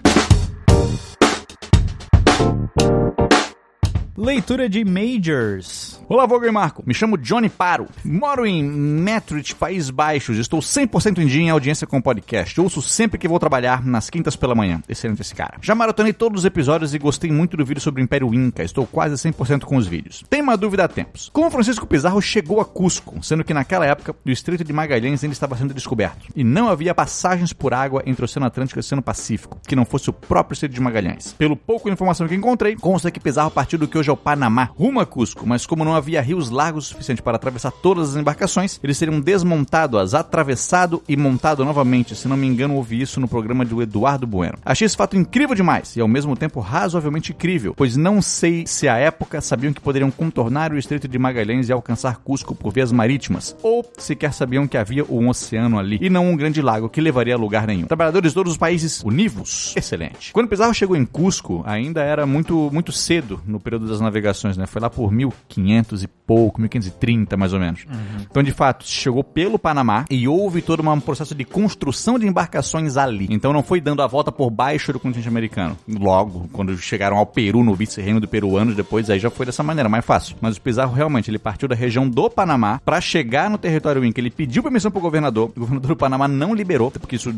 Leitura 4.20 4.68
de 4.68 4.84
Majors. 4.84 6.02
Olá, 6.08 6.26
Vogal 6.26 6.48
e 6.48 6.52
Marco. 6.52 6.82
Me 6.84 6.92
chamo 6.92 7.16
Johnny 7.16 7.48
Paro. 7.48 7.86
Moro 8.04 8.44
em 8.44 8.64
Maastricht, 8.64 9.54
Países 9.54 9.90
Baixos. 9.90 10.38
Estou 10.38 10.58
100% 10.58 11.18
em 11.18 11.26
dia 11.26 11.42
em 11.42 11.50
audiência 11.50 11.86
com 11.86 11.98
o 11.98 12.02
podcast. 12.02 12.60
Ouço 12.60 12.82
sempre 12.82 13.16
que 13.16 13.28
vou 13.28 13.38
trabalhar, 13.38 13.86
nas 13.86 14.10
quintas 14.10 14.34
pela 14.34 14.56
manhã. 14.56 14.82
Excelente 14.88 15.20
esse 15.20 15.36
cara. 15.36 15.58
Já 15.62 15.72
maratonei 15.72 16.12
todos 16.12 16.40
os 16.40 16.44
episódios 16.44 16.94
e 16.94 16.98
gostei 16.98 17.30
muito 17.30 17.56
do 17.56 17.64
vídeo 17.64 17.80
sobre 17.80 18.02
o 18.02 18.04
Império 18.04 18.34
Inca. 18.34 18.64
Estou 18.64 18.88
quase 18.88 19.14
100% 19.14 19.60
com 19.60 19.76
os 19.76 19.86
vídeos. 19.86 20.24
Tem 20.28 20.40
uma 20.40 20.56
dúvida 20.56 20.82
há 20.82 20.88
tempos. 20.88 21.30
Como 21.32 21.48
Francisco 21.48 21.86
Pizarro 21.86 22.20
chegou 22.20 22.60
a 22.60 22.64
Cusco, 22.64 23.22
sendo 23.22 23.44
que 23.44 23.54
naquela 23.54 23.86
época 23.86 24.16
o 24.26 24.30
Estreito 24.30 24.64
de 24.64 24.72
Magalhães 24.72 25.22
ainda 25.22 25.34
estava 25.34 25.56
sendo 25.56 25.72
descoberto. 25.72 26.26
E 26.34 26.42
não 26.42 26.68
havia 26.68 26.92
passagens 26.92 27.52
por 27.52 27.72
água 27.72 28.02
entre 28.04 28.22
o 28.22 28.24
Oceano 28.24 28.46
Atlântico 28.46 28.78
e 28.78 28.80
o 28.80 28.84
Oceano 28.84 29.02
Pacífico, 29.02 29.60
que 29.64 29.76
não 29.76 29.84
fosse 29.84 30.10
o 30.10 30.12
próprio 30.12 30.54
Estreito 30.54 30.74
de 30.74 30.80
Magalhães. 30.80 31.34
Pelo 31.34 31.56
pouco 31.56 31.88
informação 31.88 32.26
que 32.26 32.34
encontrei, 32.34 32.74
consta 32.74 33.12
que 33.12 33.20
Pizarro 33.20 33.50
partiu 33.52 33.78
do 33.78 33.86
que 33.86 33.96
hoje 33.96 34.07
é 34.10 34.12
o 34.12 34.16
Panamá, 34.16 34.70
rumo 34.76 35.00
a 35.00 35.06
Cusco, 35.06 35.46
mas 35.46 35.66
como 35.66 35.84
não 35.84 35.94
havia 35.94 36.20
rios 36.20 36.50
largos 36.50 36.86
o 36.86 36.88
suficiente 36.88 37.22
para 37.22 37.36
atravessar 37.36 37.70
todas 37.70 38.10
as 38.10 38.16
embarcações, 38.16 38.78
eles 38.82 38.96
seriam 38.96 39.20
desmontados, 39.20 40.14
atravessado 40.14 41.02
e 41.08 41.16
montado 41.16 41.64
novamente. 41.64 42.14
Se 42.14 42.28
não 42.28 42.36
me 42.36 42.46
engano, 42.46 42.74
ouvi 42.74 43.00
isso 43.00 43.20
no 43.20 43.28
programa 43.28 43.64
do 43.64 43.82
Eduardo 43.82 44.26
Bueno. 44.26 44.58
Achei 44.64 44.86
esse 44.86 44.96
fato 44.96 45.16
incrível 45.16 45.54
demais 45.54 45.96
e 45.96 46.00
ao 46.00 46.08
mesmo 46.08 46.36
tempo 46.36 46.60
razoavelmente 46.60 47.32
incrível, 47.32 47.74
pois 47.76 47.96
não 47.96 48.22
sei 48.22 48.66
se 48.66 48.88
à 48.88 48.96
época 48.96 49.40
sabiam 49.40 49.72
que 49.72 49.80
poderiam 49.80 50.10
contornar 50.10 50.72
o 50.72 50.78
Estreito 50.78 51.08
de 51.08 51.18
Magalhães 51.18 51.68
e 51.68 51.72
alcançar 51.72 52.18
Cusco 52.18 52.54
por 52.54 52.72
vias 52.72 52.92
marítimas, 52.92 53.56
ou 53.62 53.84
sequer 53.98 54.32
sabiam 54.32 54.66
que 54.66 54.76
havia 54.76 55.04
um 55.04 55.28
oceano 55.28 55.78
ali 55.78 55.98
e 56.00 56.10
não 56.10 56.28
um 56.28 56.36
grande 56.36 56.62
lago 56.62 56.88
que 56.88 57.00
levaria 57.00 57.34
a 57.34 57.38
lugar 57.38 57.66
nenhum. 57.66 57.86
Trabalhadores 57.86 58.32
de 58.32 58.34
todos 58.34 58.52
os 58.52 58.58
países 58.58 59.02
univos, 59.02 59.74
excelente. 59.76 60.32
Quando 60.32 60.48
Pizarro 60.48 60.74
chegou 60.74 60.96
em 60.96 61.04
Cusco, 61.04 61.62
ainda 61.66 62.02
era 62.02 62.26
muito 62.26 62.70
muito 62.72 62.92
cedo 62.92 63.40
no 63.46 63.60
período 63.60 63.86
das 63.86 63.97
navegações, 64.00 64.56
né? 64.56 64.66
Foi 64.66 64.80
lá 64.80 64.90
por 64.90 65.12
1500 65.12 66.02
e 66.02 66.08
pouco, 66.08 66.60
1530 66.60 67.36
mais 67.36 67.52
ou 67.52 67.60
menos. 67.60 67.86
Então, 68.30 68.42
de 68.42 68.52
fato, 68.52 68.86
chegou 68.86 69.24
pelo 69.24 69.58
Panamá 69.58 70.04
e 70.10 70.28
houve 70.28 70.60
todo 70.60 70.88
um 70.88 71.00
processo 71.00 71.34
de 71.34 71.44
construção 71.44 72.18
de 72.18 72.26
embarcações 72.26 72.96
ali. 72.96 73.26
Então, 73.30 73.52
não 73.52 73.62
foi 73.62 73.80
dando 73.80 74.02
a 74.02 74.06
volta 74.06 74.30
por 74.30 74.50
baixo 74.50 74.92
do 74.92 75.00
continente 75.00 75.28
americano. 75.28 75.76
Logo, 75.88 76.48
quando 76.52 76.76
chegaram 76.76 77.16
ao 77.16 77.26
Peru, 77.26 77.64
no 77.64 77.74
vice-reino 77.74 78.20
do 78.20 78.28
peruanos, 78.28 78.76
depois 78.76 79.08
aí 79.10 79.18
já 79.18 79.30
foi 79.30 79.46
dessa 79.46 79.62
maneira, 79.62 79.88
mais 79.88 80.04
fácil. 80.04 80.36
Mas 80.40 80.56
o 80.56 80.60
Pizarro 80.60 80.94
realmente 80.94 81.30
ele 81.30 81.38
partiu 81.38 81.68
da 81.68 81.74
região 81.74 82.08
do 82.08 82.28
Panamá 82.28 82.80
para 82.84 83.00
chegar 83.00 83.48
no 83.50 83.58
território 83.58 84.04
Inca. 84.04 84.20
Ele 84.20 84.30
pediu 84.30 84.62
permissão 84.62 84.90
pro 84.90 85.00
governador. 85.00 85.50
O 85.56 85.60
governador 85.60 85.88
do 85.88 85.96
Panamá 85.96 86.28
não 86.28 86.54
liberou, 86.54 86.90
porque 86.90 87.16
isso 87.16 87.34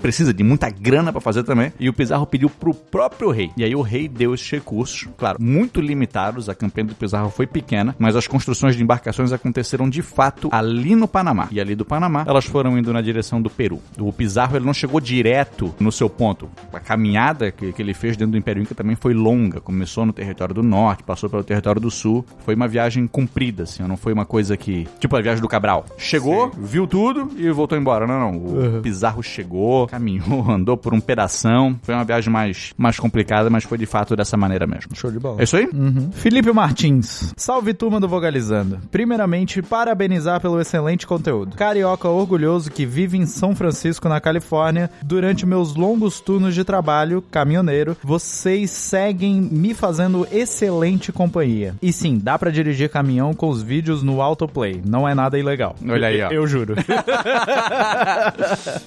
precisa 0.00 0.32
de 0.32 0.42
muita 0.42 0.70
grana 0.70 1.12
para 1.12 1.20
fazer 1.20 1.42
também. 1.44 1.72
E 1.78 1.88
o 1.88 1.92
Pizarro 1.92 2.26
pediu 2.26 2.48
pro 2.48 2.74
próprio 2.74 3.30
rei. 3.30 3.50
E 3.56 3.64
aí 3.64 3.74
o 3.74 3.82
rei 3.82 4.08
deu 4.08 4.34
esses 4.34 4.50
recursos, 4.50 5.08
claro, 5.16 5.38
muito 5.40 5.80
limitados. 5.84 6.48
A 6.48 6.54
campanha 6.54 6.88
do 6.88 6.94
Pizarro 6.94 7.30
foi 7.30 7.46
pequena 7.46 7.94
mas 7.98 8.16
as 8.16 8.26
construções 8.26 8.76
de 8.76 8.82
embarcações 8.82 9.32
aconteceram 9.32 9.88
de 9.88 10.02
fato 10.02 10.48
ali 10.52 10.94
no 10.94 11.08
Panamá. 11.08 11.48
E 11.50 11.60
ali 11.60 11.74
do 11.74 11.84
Panamá, 11.84 12.24
elas 12.26 12.44
foram 12.44 12.78
indo 12.78 12.92
na 12.92 13.00
direção 13.00 13.40
do 13.40 13.50
Peru. 13.50 13.80
O 13.98 14.12
Pizarro 14.12 14.56
ele 14.56 14.64
não 14.64 14.74
chegou 14.74 15.00
direto 15.00 15.74
no 15.80 15.90
seu 15.90 16.08
ponto. 16.08 16.48
A 16.72 16.80
caminhada 16.80 17.50
que, 17.50 17.72
que 17.72 17.82
ele 17.82 17.94
fez 17.94 18.16
dentro 18.16 18.32
do 18.32 18.38
Império 18.38 18.62
Inca 18.62 18.74
também 18.74 18.96
foi 18.96 19.14
longa. 19.14 19.60
Começou 19.60 20.04
no 20.04 20.12
território 20.12 20.54
do 20.54 20.62
norte, 20.62 21.02
passou 21.02 21.28
pelo 21.28 21.42
território 21.42 21.80
do 21.80 21.90
sul. 21.90 22.24
Foi 22.44 22.54
uma 22.54 22.68
viagem 22.68 23.06
comprida, 23.06 23.64
assim, 23.64 23.82
não 23.82 23.96
foi 23.96 24.12
uma 24.12 24.24
coisa 24.26 24.56
que. 24.56 24.86
Tipo 24.98 25.16
a 25.16 25.20
viagem 25.20 25.40
do 25.40 25.48
Cabral. 25.48 25.84
Chegou, 25.96 26.52
Sim. 26.52 26.60
viu 26.62 26.86
tudo 26.86 27.30
e 27.36 27.50
voltou 27.50 27.78
embora. 27.78 28.06
Não, 28.06 28.18
não. 28.18 28.38
O 28.38 28.56
uhum. 28.56 28.82
Pizarro 28.82 29.22
chegou, 29.22 29.86
caminhou, 29.86 30.44
andou 30.50 30.76
por 30.76 30.92
um 30.94 31.00
pedação. 31.00 31.78
Foi 31.82 31.94
uma 31.94 32.04
viagem 32.04 32.32
mais, 32.32 32.74
mais 32.76 32.98
complicada, 32.98 33.48
mas 33.48 33.64
foi 33.64 33.78
de 33.78 33.86
fato 33.86 34.16
dessa 34.16 34.36
maneira 34.36 34.66
mesmo. 34.66 34.94
Show 34.94 35.10
de 35.10 35.18
bola. 35.18 35.40
É 35.40 35.44
isso 35.44 35.56
aí? 35.56 35.63
Uhum. 35.72 36.10
Felipe 36.12 36.52
Martins. 36.52 37.32
Salve 37.36 37.74
turma 37.74 38.00
do 38.00 38.08
Vogalizando. 38.08 38.80
Primeiramente, 38.90 39.62
parabenizar 39.62 40.40
pelo 40.40 40.60
excelente 40.60 41.06
conteúdo. 41.06 41.56
Carioca 41.56 42.08
orgulhoso 42.08 42.70
que 42.70 42.86
vive 42.86 43.16
em 43.16 43.26
São 43.26 43.54
Francisco, 43.54 44.08
na 44.08 44.20
Califórnia, 44.20 44.90
durante 45.02 45.46
meus 45.46 45.74
longos 45.74 46.20
turnos 46.20 46.54
de 46.54 46.64
trabalho, 46.64 47.22
caminhoneiro, 47.30 47.96
vocês 48.02 48.70
seguem 48.70 49.40
me 49.40 49.74
fazendo 49.74 50.26
excelente 50.30 51.12
companhia. 51.12 51.74
E 51.82 51.92
sim, 51.92 52.18
dá 52.18 52.38
para 52.38 52.50
dirigir 52.50 52.88
caminhão 52.88 53.34
com 53.34 53.48
os 53.48 53.62
vídeos 53.62 54.02
no 54.02 54.20
autoplay. 54.20 54.80
Não 54.84 55.08
é 55.08 55.14
nada 55.14 55.38
ilegal. 55.38 55.76
Olha 55.88 56.08
aí, 56.08 56.22
ó. 56.22 56.26
Eu, 56.26 56.42
eu 56.42 56.46
juro. 56.46 56.74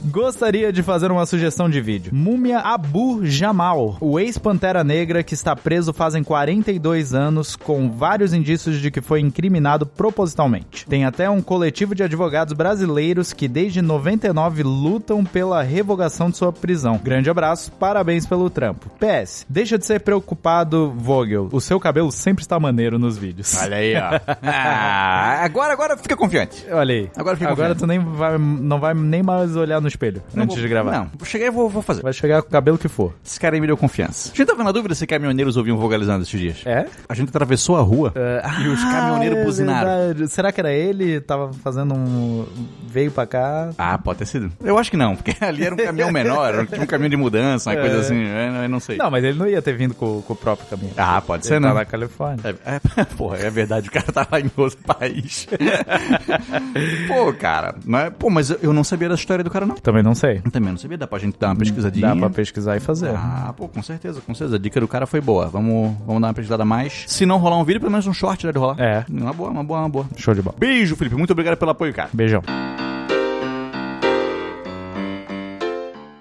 Gostaria 0.05 0.71
de 0.71 0.83
fazer 0.83 1.11
uma 1.11 1.25
sugestão 1.25 1.69
de 1.69 1.81
vídeo. 1.81 2.11
Múmia 2.13 2.59
Abu 2.59 3.25
Jamal, 3.25 3.97
o 3.99 4.19
ex-pantera 4.19 4.83
negra 4.83 5.23
que 5.23 5.33
está 5.33 5.55
preso 5.55 5.93
fazem 5.93 6.23
42 6.67 7.13
anos 7.13 7.55
com 7.55 7.89
vários 7.89 8.33
indícios 8.33 8.81
de 8.81 8.91
que 8.91 8.99
foi 8.99 9.21
incriminado 9.21 9.85
propositalmente. 9.85 10.85
Tem 10.85 11.05
até 11.05 11.29
um 11.29 11.41
coletivo 11.41 11.95
de 11.95 12.03
advogados 12.03 12.53
brasileiros 12.53 13.31
que 13.31 13.47
desde 13.47 13.81
99 13.81 14.63
lutam 14.63 15.23
pela 15.23 15.63
revogação 15.63 16.29
de 16.29 16.35
sua 16.35 16.51
prisão. 16.51 16.99
Grande 17.01 17.29
abraço, 17.29 17.71
parabéns 17.71 18.25
pelo 18.25 18.49
trampo. 18.49 18.91
PS, 18.99 19.45
deixa 19.47 19.77
de 19.77 19.85
ser 19.85 20.01
preocupado, 20.01 20.91
Vogel. 20.97 21.47
O 21.53 21.61
seu 21.61 21.79
cabelo 21.79 22.11
sempre 22.11 22.43
está 22.43 22.59
maneiro 22.59 22.99
nos 22.99 23.17
vídeos. 23.17 23.55
Olha 23.61 23.77
aí, 23.77 23.95
ó. 23.95 24.19
ah, 24.43 25.45
agora, 25.45 25.71
agora 25.71 25.95
fica 25.95 26.17
confiante. 26.17 26.65
Olha 26.69 26.95
aí. 26.95 27.09
Agora 27.15 27.37
fica 27.37 27.49
Agora 27.49 27.75
confiante. 27.75 27.79
tu 27.79 27.87
nem 27.87 27.99
vai, 27.99 28.37
não 28.37 28.77
vai 28.77 28.93
nem 28.93 29.23
mais 29.23 29.55
olhar 29.55 29.79
no 29.79 29.87
espelho 29.87 30.21
não 30.33 30.43
antes 30.43 30.57
vou, 30.57 30.63
de 30.63 30.69
gravar. 30.69 30.91
Não, 30.91 31.11
vou 31.17 31.25
chegar 31.25 31.45
e 31.45 31.49
vou, 31.49 31.69
vou 31.69 31.81
fazer. 31.81 32.01
Vai 32.01 32.11
chegar 32.11 32.41
com 32.41 32.49
o 32.49 32.51
cabelo 32.51 32.77
que 32.77 32.89
for. 32.89 33.13
Esse 33.25 33.39
cara 33.39 33.55
aí 33.55 33.61
me 33.61 33.67
deu 33.67 33.77
confiança. 33.77 34.31
A 34.33 34.35
gente 34.35 34.47
tava 34.47 34.65
na 34.65 34.73
dúvida 34.73 34.93
se 34.95 35.07
caminhoneiros 35.07 35.55
ouviam 35.55 35.77
vogalizando 35.77 36.23
esses 36.23 36.37
dias. 36.37 36.56
É? 36.65 36.85
A 37.07 37.13
gente 37.13 37.29
atravessou 37.29 37.77
a 37.77 37.81
rua 37.81 38.13
uh, 38.15 38.61
e 38.61 38.67
os 38.67 38.83
ah, 38.83 38.91
caminhoneiros 38.91 39.37
é 39.39 39.43
buzinaram. 39.43 39.89
Verdade. 39.89 40.27
Será 40.29 40.51
que 40.51 40.59
era 40.59 40.71
ele? 40.71 41.19
Tava 41.21 41.51
fazendo 41.53 41.93
um. 41.93 42.45
veio 42.87 43.11
pra 43.11 43.25
cá? 43.25 43.69
Ah, 43.77 43.97
pode 43.97 44.19
ter 44.19 44.25
sido. 44.25 44.51
Eu 44.63 44.77
acho 44.77 44.91
que 44.91 44.97
não, 44.97 45.15
porque 45.15 45.35
ali 45.43 45.63
era 45.63 45.73
um 45.73 45.77
caminhão 45.77 46.11
menor, 46.11 46.53
era 46.53 46.61
um 46.61 46.85
caminhão 46.85 47.09
de 47.09 47.17
mudança, 47.17 47.69
uma 47.69 47.77
é. 47.77 47.81
coisa 47.81 47.99
assim, 47.99 48.23
eu 48.63 48.69
não 48.69 48.79
sei. 48.79 48.97
Não, 48.97 49.09
mas 49.11 49.23
ele 49.23 49.37
não 49.37 49.47
ia 49.47 49.61
ter 49.61 49.75
vindo 49.75 49.93
com, 49.93 50.21
com 50.21 50.33
o 50.33 50.35
próprio 50.35 50.67
caminhão. 50.67 50.93
Ah, 50.97 51.21
pode 51.21 51.43
ele 51.43 51.47
ser, 51.47 51.61
tá 51.61 51.67
não. 51.67 51.75
na 51.75 51.85
Califórnia. 51.85 52.57
É, 52.65 52.75
é, 52.75 53.03
porra, 53.17 53.37
é 53.37 53.49
verdade, 53.49 53.89
o 53.89 53.91
cara 53.91 54.11
tava 54.11 54.27
tá 54.27 54.39
em 54.39 54.51
outro 54.55 54.79
país. 54.85 55.47
Pô, 57.07 57.33
cara, 57.33 57.75
não 57.85 57.99
é, 57.99 58.09
pô, 58.09 58.29
mas 58.29 58.49
eu 58.49 58.73
não 58.73 58.83
sabia 58.83 59.09
da 59.09 59.15
história 59.15 59.43
do 59.43 59.49
cara, 59.49 59.65
não. 59.65 59.75
Também 59.75 60.03
não 60.03 60.15
sei. 60.15 60.41
Também 60.51 60.71
não 60.71 60.77
sabia, 60.77 60.97
dá 60.97 61.07
pra 61.07 61.19
gente 61.19 61.37
dar 61.39 61.47
uma 61.47 61.55
pesquisadinha. 61.55 62.07
Dá 62.07 62.15
pra 62.15 62.29
pesquisar 62.29 62.77
e 62.77 62.79
fazer. 62.79 63.11
Ah, 63.15 63.53
pô, 63.55 63.67
com 63.67 63.81
certeza, 63.81 64.21
com 64.21 64.33
certeza. 64.33 64.55
A 64.55 64.59
dica 64.59 64.79
do 64.79 64.87
cara 64.87 65.05
foi 65.05 65.21
boa. 65.21 65.47
Vamos, 65.47 65.95
vamos 66.05 66.21
dar 66.21 66.27
uma 66.27 66.33
pesquisada 66.33 66.46
mais. 66.65 67.03
Se 67.07 67.25
não 67.25 67.37
rolar 67.37 67.57
um 67.57 67.63
vídeo, 67.63 67.79
pelo 67.79 67.91
menos 67.91 68.07
um 68.07 68.13
short 68.13 68.45
deve 68.45 68.59
rolar. 68.59 68.79
É. 68.79 69.05
Uma 69.09 69.33
boa, 69.33 69.49
uma 69.49 69.63
boa, 69.63 69.79
uma 69.79 69.89
boa. 69.89 70.05
Show 70.15 70.33
de 70.33 70.41
bola. 70.41 70.55
Beijo, 70.57 70.95
Felipe. 70.95 71.15
Muito 71.15 71.31
obrigado 71.31 71.57
pelo 71.57 71.71
apoio, 71.71 71.93
cara. 71.93 72.09
Beijão. 72.13 72.43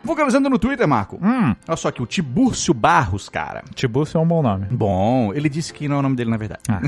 Focalizando 0.06 0.48
no 0.48 0.58
Twitter, 0.58 0.86
Marco. 0.86 1.18
Hum. 1.22 1.54
Olha 1.66 1.76
só 1.76 1.88
aqui, 1.88 2.02
o 2.02 2.06
Tibúrcio 2.06 2.72
Barros, 2.72 3.28
cara. 3.28 3.64
Tibúrcio 3.74 4.18
é 4.18 4.20
um 4.20 4.26
bom 4.26 4.42
nome. 4.42 4.66
Bom, 4.70 5.32
ele 5.34 5.48
disse 5.48 5.72
que 5.72 5.88
não 5.88 5.96
é 5.96 5.98
o 5.98 6.02
nome 6.02 6.16
dele, 6.16 6.30
na 6.30 6.36
verdade. 6.36 6.60
Ah. 6.68 6.80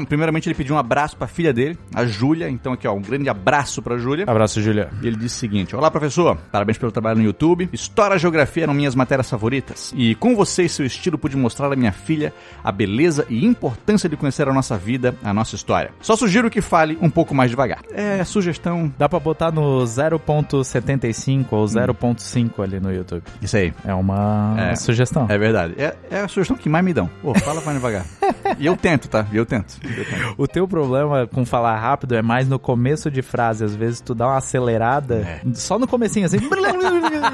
Primeiramente, 0.06 0.48
ele 0.48 0.54
pediu 0.54 0.74
um 0.74 0.78
abraço 0.78 1.16
pra 1.16 1.26
filha 1.26 1.52
dele, 1.52 1.78
a 1.94 2.04
Júlia. 2.04 2.48
Então, 2.48 2.72
aqui, 2.72 2.86
ó, 2.86 2.92
um 2.92 3.00
grande 3.00 3.28
abraço 3.28 3.80
pra 3.80 3.96
Júlia. 3.98 4.24
Abraço, 4.26 4.60
Júlia. 4.60 4.90
E 5.02 5.06
ele 5.06 5.16
disse 5.16 5.36
o 5.36 5.38
seguinte: 5.38 5.76
Olá, 5.76 5.90
professor. 5.90 6.36
Parabéns 6.50 6.78
pelo 6.78 6.92
trabalho 6.92 7.18
no 7.18 7.24
YouTube. 7.24 7.68
História 7.72 8.16
e 8.16 8.18
Geografia 8.18 8.64
eram 8.64 8.74
minhas 8.74 8.94
matérias 8.94 9.30
favoritas. 9.30 9.92
E 9.96 10.14
com 10.16 10.34
você 10.34 10.64
e 10.64 10.68
seu 10.68 10.84
estilo, 10.84 11.18
pude 11.18 11.36
mostrar 11.36 11.72
à 11.72 11.76
minha 11.76 11.92
filha 11.92 12.32
a 12.62 12.72
beleza 12.72 13.26
e 13.28 13.44
importância 13.44 14.08
de 14.08 14.16
conhecer 14.16 14.48
a 14.48 14.52
nossa 14.52 14.76
vida, 14.76 15.14
a 15.22 15.32
nossa 15.32 15.54
história. 15.54 15.90
Só 16.00 16.16
sugiro 16.16 16.50
que 16.50 16.60
fale 16.60 16.98
um 17.00 17.10
pouco 17.10 17.34
mais 17.34 17.50
devagar. 17.50 17.80
É 17.92 18.24
sugestão. 18.24 18.92
Dá 18.98 19.08
pra 19.08 19.20
botar 19.20 19.52
no 19.52 19.84
0.75 19.84 21.46
ou 21.50 21.64
0.5 21.64 22.55
ali 22.62 22.80
no 22.80 22.92
YouTube. 22.92 23.22
Isso 23.40 23.56
aí. 23.56 23.72
É 23.84 23.94
uma 23.94 24.54
é, 24.58 24.76
sugestão. 24.76 25.26
É 25.28 25.38
verdade. 25.38 25.74
É, 25.78 25.94
é, 26.10 26.20
a 26.20 26.28
sugestão 26.28 26.56
que 26.56 26.68
mais 26.68 26.84
me 26.84 26.92
dão. 26.92 27.10
Pô, 27.22 27.34
fala 27.34 27.60
mais 27.60 27.76
devagar. 27.76 28.04
e 28.58 28.66
eu 28.66 28.76
tento, 28.76 29.08
tá? 29.08 29.26
E 29.32 29.36
eu 29.36 29.46
tento. 29.46 29.76
eu 29.82 30.04
tento. 30.04 30.34
O 30.38 30.48
teu 30.48 30.68
problema 30.68 31.26
com 31.26 31.44
falar 31.44 31.76
rápido 31.78 32.14
é 32.14 32.22
mais 32.22 32.48
no 32.48 32.58
começo 32.58 33.10
de 33.10 33.22
frase. 33.22 33.64
Às 33.64 33.74
vezes 33.74 34.00
tu 34.00 34.14
dá 34.14 34.26
uma 34.26 34.36
acelerada, 34.38 35.16
é. 35.16 35.40
só 35.54 35.78
no 35.78 35.86
comecinho 35.86 36.26
assim, 36.26 36.38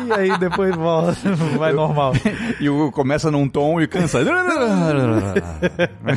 e 0.08 0.12
aí 0.12 0.38
depois 0.38 0.74
volta, 0.74 1.16
vai 1.58 1.72
normal. 1.72 2.12
e 2.60 2.68
o 2.68 2.90
começa 2.92 3.30
num 3.30 3.48
tom 3.48 3.80
e 3.80 3.86
cansa. 3.86 4.20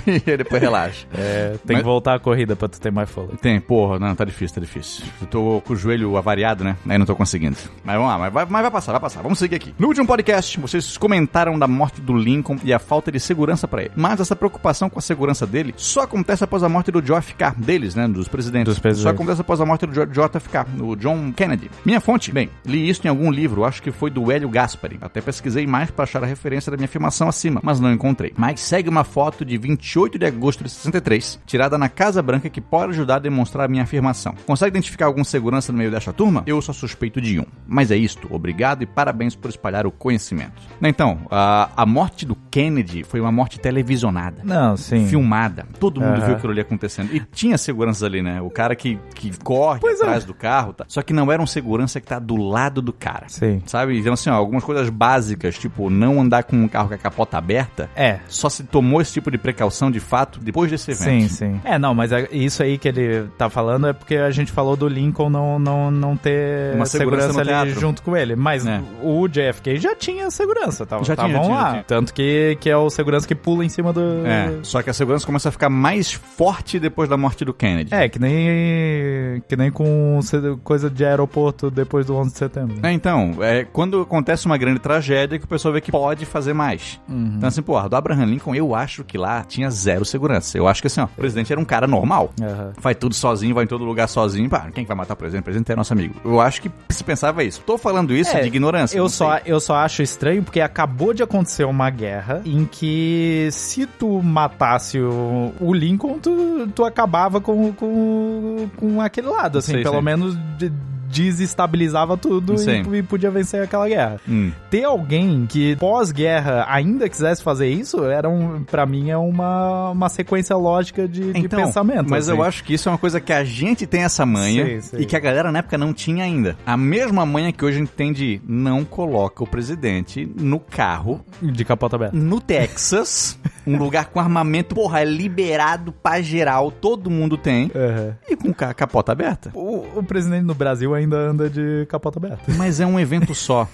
e 0.06 0.38
depois 0.38 0.62
relaxa. 0.62 1.08
É, 1.14 1.56
tem 1.66 1.76
Mas... 1.76 1.78
que 1.78 1.84
voltar 1.84 2.16
a 2.16 2.20
corrida 2.20 2.56
pra 2.56 2.68
tu 2.68 2.80
ter 2.80 2.92
mais 2.92 3.10
fôlego. 3.10 3.38
Tem, 3.38 3.60
porra, 3.60 4.00
não, 4.00 4.16
tá 4.16 4.26
difícil, 4.26 4.56
tá 4.56 4.62
difícil. 4.62 5.06
Eu 5.22 5.28
tô 5.28 5.62
com 5.66 5.74
o 5.74 5.76
joelho 5.76 6.18
avariado, 6.18 6.64
né? 6.64 6.76
Aí 6.88 6.98
não 6.98 7.06
tô 7.06 7.16
conseguindo. 7.16 7.58
Mas 7.84 7.96
vamos 7.96 8.12
lá, 8.12 8.18
mas 8.18 8.34
vai, 8.34 8.46
mas 8.50 8.62
vai 8.62 8.72
passar, 8.72 8.94
vai 8.96 9.00
passar. 9.00 9.22
Vamos 9.22 9.40
seguir 9.40 9.56
aqui. 9.56 9.74
No 9.78 9.88
último 9.88 10.08
podcast, 10.08 10.60
vocês 10.60 10.98
comentaram 10.98 11.58
da 11.60 11.68
morte 11.68 12.02
do 12.02 12.16
Lincoln 12.16 12.58
e 12.64 12.74
a 12.74 12.80
falta 12.80 13.12
de 13.12 13.20
segurança 13.20 13.68
para 13.68 13.84
ele. 13.84 13.92
Mas 13.96 14.20
essa 14.20 14.36
preocupação 14.36 14.90
com 14.90 15.00
a 15.00 15.02
segurança 15.02 15.46
dele 15.46 15.74
só 15.78 16.02
acontece 16.02 16.44
após 16.44 16.64
a 16.64 16.70
morte 16.70 16.92
do 16.92 17.02
JFK, 17.02 17.54
deles, 17.58 17.96
né? 17.96 18.08
Dos 18.08 18.28
presidentes. 18.28 18.74
Dos 18.74 18.80
presidentes. 18.80 19.04
Só 19.04 19.10
acontece 19.10 19.42
após 19.42 19.60
a 19.62 19.66
morte 19.66 19.86
do 19.86 20.06
JFK, 20.06 20.82
o 20.82 20.96
John 20.96 21.32
Kennedy. 21.34 21.70
Minha 21.86 22.00
fonte? 22.00 22.32
Bem, 22.32 22.50
li 22.66 22.90
isso 22.90 23.02
em 23.06 23.10
algum 23.10 23.32
livro, 23.32 23.66
acho 23.66 23.82
que 23.82 23.92
foi 23.92 24.10
do 24.10 24.32
Hélio 24.32 24.50
Gaspari. 24.50 24.98
Até 25.02 25.22
pesquisei 25.22 25.68
mais 25.68 25.92
para 25.92 26.04
achar 26.04 26.24
a 26.24 26.28
referência 26.28 26.72
da 26.72 26.78
minha 26.78 26.86
afirmação 26.86 27.28
acima, 27.28 27.60
mas 27.64 27.80
não 27.80 27.92
encontrei. 27.92 28.34
Mas 28.38 28.60
segue 28.62 28.90
uma 28.90 29.04
foto 29.04 29.44
de 29.44 29.58
28 29.58 30.18
de 30.18 30.26
agosto 30.26 30.64
de 30.64 30.70
63, 30.70 31.40
tirada 31.46 31.78
na 31.78 31.90
Casa 31.90 32.22
Branca, 32.22 32.50
que 32.50 32.62
pode 32.62 32.94
ajudar 32.94 33.16
a 33.16 33.20
demonstrar 33.20 33.66
a 33.66 33.68
minha 33.68 33.84
afirmação. 33.84 34.36
Consegue 34.46 34.78
identificar 34.78 35.06
algum 35.06 35.24
segurança 35.24 35.72
no 35.72 35.78
meio 35.78 35.92
desta 35.92 36.14
turma? 36.14 36.44
Eu 36.46 36.62
só 36.62 36.74
suspeito 36.74 37.20
de 37.20 37.40
um. 37.40 37.46
Mas 37.68 37.92
é 37.92 37.98
isto. 37.98 38.28
Obrigado 38.32 38.84
e 38.84 38.85
parabéns 38.86 39.36
por 39.36 39.50
espalhar 39.50 39.86
o 39.86 39.92
conhecimento. 39.92 40.62
Então, 40.82 41.20
a, 41.30 41.70
a 41.76 41.86
morte 41.86 42.26
do 42.26 42.36
Kennedy 42.52 43.04
foi 43.04 43.20
uma 43.20 43.32
morte 43.32 43.60
televisionada. 43.60 44.42
Não, 44.44 44.78
sim. 44.78 45.08
Filmada. 45.08 45.66
Todo 45.80 46.02
mundo 46.02 46.20
uhum. 46.20 46.26
viu 46.26 46.36
aquilo 46.36 46.52
ali 46.52 46.62
acontecendo. 46.62 47.14
E 47.14 47.20
tinha 47.20 47.58
segurança 47.58 48.06
ali, 48.06 48.22
né? 48.22 48.42
O 48.42 48.50
cara 48.50 48.76
que, 48.76 49.00
que 49.16 49.38
corre 49.40 49.80
pois 49.80 50.00
atrás 50.02 50.24
é. 50.24 50.28
do 50.28 50.34
carro, 50.34 50.74
tá? 50.74 50.86
Só 50.88 51.02
que 51.02 51.14
não 51.14 51.32
era 51.32 51.42
um 51.42 51.48
segurança 51.48 52.00
que 52.00 52.08
tá 52.08 52.20
do 52.20 52.36
lado 52.36 52.82
do 52.82 52.94
cara. 52.94 53.26
Sim. 53.28 53.62
Sabe? 53.66 53.98
Então, 54.00 54.14
assim, 54.14 54.30
ó, 54.30 54.34
algumas 54.34 54.64
coisas 54.64 54.90
básicas, 54.90 55.58
tipo 55.58 55.90
não 55.90 56.22
andar 56.22 56.44
com 56.44 56.56
um 56.56 56.68
carro 56.68 56.90
com 56.90 56.96
a 56.96 56.98
capota 56.98 57.38
aberta. 57.38 57.90
É. 57.96 58.20
Só 58.28 58.50
se 58.50 58.64
tomou 58.64 59.02
esse 59.02 59.14
tipo 59.14 59.32
de 59.32 59.38
precaução 59.38 59.90
de 59.90 60.00
fato 60.00 60.40
depois 60.40 60.70
desse 60.70 60.92
evento. 60.92 61.04
Sim, 61.04 61.28
sim. 61.28 61.62
É, 61.64 61.78
não, 61.78 61.94
mas 61.94 62.12
é, 62.12 62.28
isso 62.32 62.62
aí 62.62 62.78
que 62.78 62.88
ele 62.88 63.28
tá 63.38 63.50
falando 63.50 63.88
é 63.88 63.94
porque 63.94 64.16
a 64.16 64.32
gente 64.32 64.52
falou 64.52 64.76
do 64.76 64.88
Lincoln 64.88 65.30
não, 65.30 65.60
não, 65.60 65.92
não 65.92 66.18
ter 66.18 66.76
uma 66.76 66.86
segurança, 66.86 67.28
segurança 67.30 67.62
ali 67.62 67.72
junto 67.72 68.02
com 68.02 68.16
ele. 68.16 68.36
Mas 68.36 68.66
é. 68.66 68.75
O 69.02 69.28
JFK 69.28 69.78
já 69.78 69.96
tinha 69.96 70.30
segurança, 70.32 70.86
tava, 70.86 71.04
já 71.04 71.16
tinha, 71.16 71.42
lá. 71.42 71.72
Tinha. 71.72 71.84
Tanto 71.84 72.14
que, 72.14 72.58
que 72.60 72.70
é 72.70 72.78
o 72.78 72.90
segurança 72.90 73.28
que 73.28 73.36
pula 73.36 73.64
em 73.64 73.70
cima 73.70 73.92
do. 73.92 74.26
É, 74.26 74.60
só 74.64 74.82
que 74.82 74.90
a 74.90 74.94
segurança 74.94 75.26
começa 75.26 75.50
a 75.50 75.52
ficar 75.52 75.70
mais 75.70 76.12
forte 76.12 76.80
depois 76.80 77.10
da 77.10 77.18
morte 77.18 77.46
do 77.46 77.54
Kennedy. 77.54 77.94
É, 77.94 78.08
que 78.10 78.20
nem. 78.20 79.42
que 79.48 79.56
nem 79.56 79.72
com 79.72 80.20
coisa 80.64 80.90
de 80.90 81.06
aeroporto 81.06 81.70
depois 81.70 82.06
do 82.06 82.16
11 82.16 82.32
de 82.32 82.38
setembro. 82.38 82.78
É, 82.84 82.92
então, 82.92 83.38
é 83.42 83.64
quando 83.64 84.02
acontece 84.02 84.46
uma 84.46 84.58
grande 84.58 84.80
tragédia 84.80 85.38
que 85.38 85.46
o 85.46 85.48
pessoal 85.48 85.74
vê 85.74 85.82
que 85.82 85.92
pode 85.92 86.26
fazer 86.26 86.54
mais. 86.54 87.00
Uhum. 87.08 87.36
Então, 87.38 87.48
assim, 87.48 87.62
porra, 87.62 87.90
do 87.90 87.96
Abraham 87.96 88.26
Lincoln, 88.26 88.56
eu 88.56 88.74
acho 88.76 89.04
que 89.04 89.18
lá 89.18 89.44
tinha 89.44 89.70
zero 89.70 90.06
segurança. 90.06 90.58
Eu 90.58 90.68
acho 90.68 90.82
que 90.82 90.88
assim, 90.88 91.02
ó, 91.02 91.06
o 91.06 91.08
presidente 91.10 91.52
era 91.52 91.60
um 91.60 91.66
cara 91.66 91.88
normal. 91.88 92.32
Uhum. 92.40 92.74
Faz 92.80 92.98
tudo 92.98 93.16
sozinho, 93.16 93.54
vai 93.54 93.64
em 93.64 93.68
todo 93.68 93.84
lugar 93.84 94.08
sozinho. 94.08 94.50
Pá, 94.50 94.70
quem 94.74 94.86
vai 94.86 94.96
matar 94.96 95.14
o 95.14 95.18
presidente? 95.18 95.42
O 95.42 95.46
presidente 95.46 95.72
é 95.72 95.76
nosso 95.76 95.94
amigo. 95.94 96.16
Eu 96.24 96.40
acho 96.40 96.62
que 96.62 96.72
se 96.90 97.04
pensava 97.04 97.44
isso. 97.44 97.62
Tô 97.62 97.78
falando 97.78 98.14
isso 98.14 98.36
é, 98.36 98.42
de 98.42 98.50
ignorância. 98.66 98.98
Eu 98.98 99.10
só, 99.10 99.40
eu 99.46 99.60
só 99.60 99.76
acho 99.76 100.02
estranho 100.02 100.44
porque 100.44 100.60
acabou 100.62 101.14
de 101.14 101.24
acontecer 101.24 101.66
uma 101.66 101.90
guerra 101.90 102.42
em 102.46 102.66
que 102.66 103.50
se 103.52 103.86
tu 103.86 104.22
matasse 104.22 105.00
o, 105.00 105.54
o 105.60 105.74
Lincoln, 105.74 106.20
tu, 106.20 106.68
tu 106.74 106.84
acabava 106.84 107.40
com, 107.40 107.72
com, 107.74 108.70
com 108.78 109.02
aquele 109.02 109.28
lado, 109.28 109.60
assim, 109.60 109.74
sei, 109.74 109.84
pelo 109.84 109.96
sei. 109.96 110.04
menos 110.04 110.38
de, 110.58 110.72
desestabilizava 111.16 112.18
tudo 112.18 112.56
e, 112.56 112.98
e, 112.98 113.04
podia 113.04 113.32
vencer 113.32 113.64
aquela 113.64 113.88
guerra. 113.88 114.20
Hum. 114.28 114.52
Ter 114.70 114.84
alguém 114.84 115.46
que 115.46 115.76
pós-guerra 115.78 116.66
ainda 116.68 117.08
quisesse 117.08 117.42
fazer 117.42 117.70
isso, 117.70 118.04
era 118.04 118.28
um, 118.30 118.64
para 118.64 118.86
mim 118.86 119.10
é 119.10 119.18
uma, 119.18 119.92
uma 119.92 120.10
sequência 120.10 120.56
lógica 120.56 121.08
de, 121.08 121.30
então, 121.30 121.42
de 121.42 121.48
pensamento. 121.50 122.10
Mas 122.10 122.28
assim. 122.28 122.38
eu 122.38 122.44
acho 122.44 122.64
que 122.64 122.74
isso 122.74 122.90
é 122.90 122.92
uma 122.92 122.98
coisa 122.98 123.22
que 123.22 123.32
a 123.32 123.44
gente 123.44 123.88
tem 123.88 124.04
essa 124.04 124.26
manha 124.26 124.66
sim, 124.66 124.82
sim. 124.82 124.98
e 125.00 125.06
que 125.06 125.16
a 125.16 125.20
galera 125.20 125.52
na 125.52 125.60
época 125.60 125.78
não 125.78 125.94
tinha 125.94 126.26
ainda. 126.26 126.58
A 126.66 126.76
mesma 126.76 127.26
manha 127.26 127.54
que 127.54 127.64
hoje 127.64 127.78
a 127.78 127.80
gente 127.80 127.92
tem 127.92 128.12
de 128.12 128.42
não 128.46 128.84
coloca 128.84 129.44
o 129.44 129.48
presidente 129.48 130.30
no 130.36 130.60
carro 130.60 131.24
de 131.42 131.64
capota 131.64 131.96
aberta. 131.96 132.18
No 132.18 132.42
Texas, 132.42 133.40
um 133.66 133.78
lugar 133.78 134.06
com 134.06 134.20
armamento, 134.20 134.76
porra, 134.76 135.02
é 135.02 135.06
liberado 135.06 135.92
pra 135.92 136.22
geral, 136.22 136.72
todo 136.72 137.10
mundo 137.10 137.38
tem. 137.38 137.66
Uhum. 137.66 138.14
E 138.30 138.36
com 138.36 138.54
capota 138.54 139.12
aberta. 139.12 139.52
O, 139.54 139.86
o, 139.96 140.04
presidente 140.04 140.44
no 140.44 140.54
Brasil 140.54 140.94
ainda 140.94 141.18
anda 141.18 141.50
de 141.50 141.86
capota 141.88 142.20
aberta. 142.20 142.44
Mas 142.58 142.80
é 142.80 142.86
um 142.86 143.00
evento 143.00 143.34
só, 143.36 143.68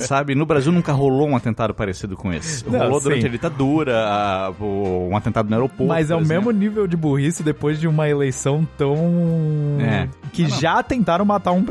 sabe? 0.00 0.34
No 0.34 0.46
Brasil 0.46 0.72
nunca 0.72 0.92
rolou 0.92 1.28
um 1.28 1.36
atentado 1.36 1.74
parecido 1.74 2.16
com 2.16 2.32
esse. 2.32 2.68
Não, 2.68 2.78
rolou 2.78 3.00
sim. 3.00 3.08
durante 3.08 3.26
a 3.26 3.28
ditadura, 3.28 4.04
a, 4.06 4.52
um 4.60 5.16
atentado 5.16 5.48
no 5.48 5.54
aeroporto. 5.54 5.86
Mas 5.86 6.10
é 6.10 6.16
o 6.16 6.24
mesmo 6.24 6.50
nível 6.50 6.86
de 6.86 6.96
burrice 6.96 7.42
depois 7.42 7.80
de 7.80 7.88
uma 7.88 8.08
eleição 8.08 8.66
tão. 8.76 8.96
É. 9.80 10.08
Que 10.32 10.46
já 10.48 10.82
tentaram 10.82 11.24
matar 11.24 11.52
um, 11.52 11.64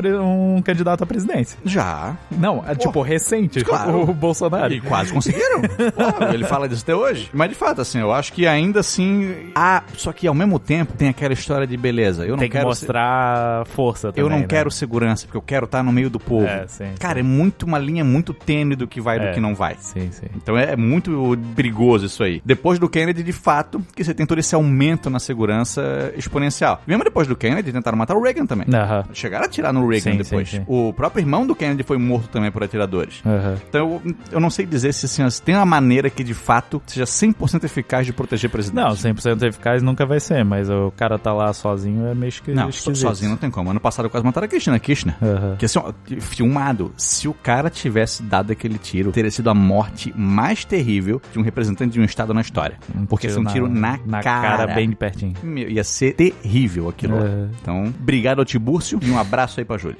um 0.56 0.62
candidato 0.62 1.04
à 1.04 1.06
presidência. 1.06 1.58
Já. 1.64 2.16
Não, 2.30 2.64
é 2.66 2.74
tipo 2.74 3.00
recente. 3.02 3.62
Claro. 3.64 4.02
O 4.02 4.14
Bolsonaro. 4.14 4.72
E 4.72 4.80
quase 4.80 5.12
conseguiram. 5.12 5.62
Ele 6.32 6.44
fala 6.44 6.68
disso 6.68 6.82
até 6.82 6.94
hoje. 6.94 7.30
Mas 7.32 7.50
de 7.50 7.54
fato, 7.54 7.67
assim, 7.76 8.00
eu 8.00 8.12
acho 8.12 8.32
que 8.32 8.46
ainda 8.46 8.80
assim. 8.80 9.50
Ah, 9.54 9.82
só 9.94 10.12
que 10.12 10.26
ao 10.26 10.34
mesmo 10.34 10.58
tempo 10.58 10.92
tem 10.92 11.08
aquela 11.08 11.32
história 11.32 11.66
de 11.66 11.76
beleza. 11.76 12.24
Eu 12.24 12.30
não 12.30 12.38
tem 12.38 12.48
que 12.48 12.56
quero 12.56 12.68
mostrar 12.68 13.66
ser... 13.66 13.72
força 13.72 14.08
também. 14.12 14.24
Eu 14.24 14.30
não 14.30 14.40
né? 14.40 14.46
quero 14.46 14.70
segurança, 14.70 15.26
porque 15.26 15.36
eu 15.36 15.42
quero 15.42 15.64
estar 15.64 15.82
no 15.82 15.92
meio 15.92 16.10
do 16.10 16.18
povo. 16.18 16.46
É, 16.46 16.66
sim, 16.66 16.92
Cara, 16.98 17.14
sim. 17.14 17.20
é 17.20 17.22
muito 17.22 17.64
uma 17.64 17.78
linha 17.78 18.04
muito 18.04 18.32
tênue 18.32 18.76
do 18.76 18.86
que 18.86 19.00
vai 19.00 19.18
e 19.18 19.20
é, 19.20 19.28
do 19.28 19.34
que 19.34 19.40
não 19.40 19.54
vai. 19.54 19.76
Sim, 19.80 20.10
sim. 20.10 20.26
Então 20.36 20.56
é, 20.56 20.72
é 20.72 20.76
muito 20.76 21.38
perigoso 21.54 22.06
isso 22.06 22.22
aí. 22.22 22.42
Depois 22.44 22.78
do 22.78 22.88
Kennedy, 22.88 23.22
de 23.22 23.32
fato, 23.32 23.84
que 23.94 24.04
você 24.04 24.14
tem 24.14 24.26
todo 24.26 24.38
esse 24.38 24.54
aumento 24.54 25.10
na 25.10 25.18
segurança 25.18 26.12
exponencial. 26.16 26.82
Mesmo 26.86 27.04
depois 27.04 27.26
do 27.26 27.36
Kennedy, 27.36 27.72
tentaram 27.72 27.98
matar 27.98 28.16
o 28.16 28.22
Reagan 28.22 28.46
também. 28.46 28.66
Uhum. 28.68 29.14
Chegaram 29.14 29.44
a 29.44 29.46
atirar 29.46 29.72
no 29.72 29.86
Reagan 29.86 30.12
sim, 30.12 30.18
depois. 30.18 30.48
Sim, 30.48 30.58
sim. 30.58 30.64
O 30.66 30.92
próprio 30.92 31.22
irmão 31.22 31.46
do 31.46 31.54
Kennedy 31.54 31.82
foi 31.82 31.98
morto 31.98 32.28
também 32.28 32.50
por 32.50 32.62
atiradores. 32.62 33.22
Uhum. 33.24 33.56
Então 33.68 34.02
eu, 34.04 34.14
eu 34.32 34.40
não 34.40 34.50
sei 34.50 34.66
dizer 34.66 34.92
se 34.92 35.06
assim, 35.06 35.42
tem 35.44 35.54
uma 35.54 35.66
maneira 35.66 36.10
que 36.10 36.24
de 36.24 36.34
fato 36.34 36.82
seja 36.86 37.04
100% 37.04 37.57
eficaz 37.64 38.06
de 38.06 38.12
proteger 38.12 38.50
presidente. 38.50 38.82
Não, 38.82 38.90
100% 38.90 39.42
eficaz 39.42 39.82
nunca 39.82 40.04
vai 40.06 40.20
ser, 40.20 40.44
mas 40.44 40.68
o 40.68 40.92
cara 40.96 41.18
tá 41.18 41.32
lá 41.32 41.52
sozinho 41.52 42.06
é 42.06 42.14
meio 42.14 42.28
esquisito. 42.28 42.56
Não, 42.56 42.72
sozinho 42.72 43.30
não 43.30 43.36
tem 43.36 43.50
como. 43.50 43.70
Ano 43.70 43.80
passado 43.80 44.08
quase 44.08 44.24
mataram 44.24 44.46
a 44.46 44.48
Cristina 44.48 44.78
Kirchner. 44.78 45.16
Uhum. 45.20 45.56
Que 45.56 45.64
assim, 45.64 45.78
ó, 45.78 45.92
filmado, 46.20 46.92
se 46.96 47.28
o 47.28 47.34
cara 47.34 47.70
tivesse 47.70 48.22
dado 48.22 48.52
aquele 48.52 48.78
tiro, 48.78 49.12
teria 49.12 49.30
sido 49.30 49.50
a 49.50 49.54
morte 49.54 50.12
mais 50.16 50.64
terrível 50.64 51.20
de 51.32 51.38
um 51.38 51.42
representante 51.42 51.92
de 51.92 52.00
um 52.00 52.04
estado 52.04 52.32
na 52.34 52.40
história. 52.40 52.78
Um 52.96 53.06
Porque 53.06 53.26
é 53.26 53.38
um 53.38 53.44
tiro 53.44 53.68
na, 53.68 53.98
na 54.04 54.22
cara. 54.22 54.58
cara. 54.58 54.74
bem 54.74 54.88
de 54.88 54.96
pertinho. 54.96 55.34
Meu, 55.42 55.68
ia 55.68 55.84
ser 55.84 56.14
terrível 56.14 56.88
aquilo. 56.88 57.16
Uhum. 57.16 57.50
Então, 57.60 57.94
obrigado 58.00 58.38
ao 58.40 58.44
Tibúrcio 58.44 58.98
e 59.02 59.10
um 59.10 59.18
abraço 59.18 59.60
aí 59.60 59.64
pra 59.64 59.78
Júlia. 59.78 59.98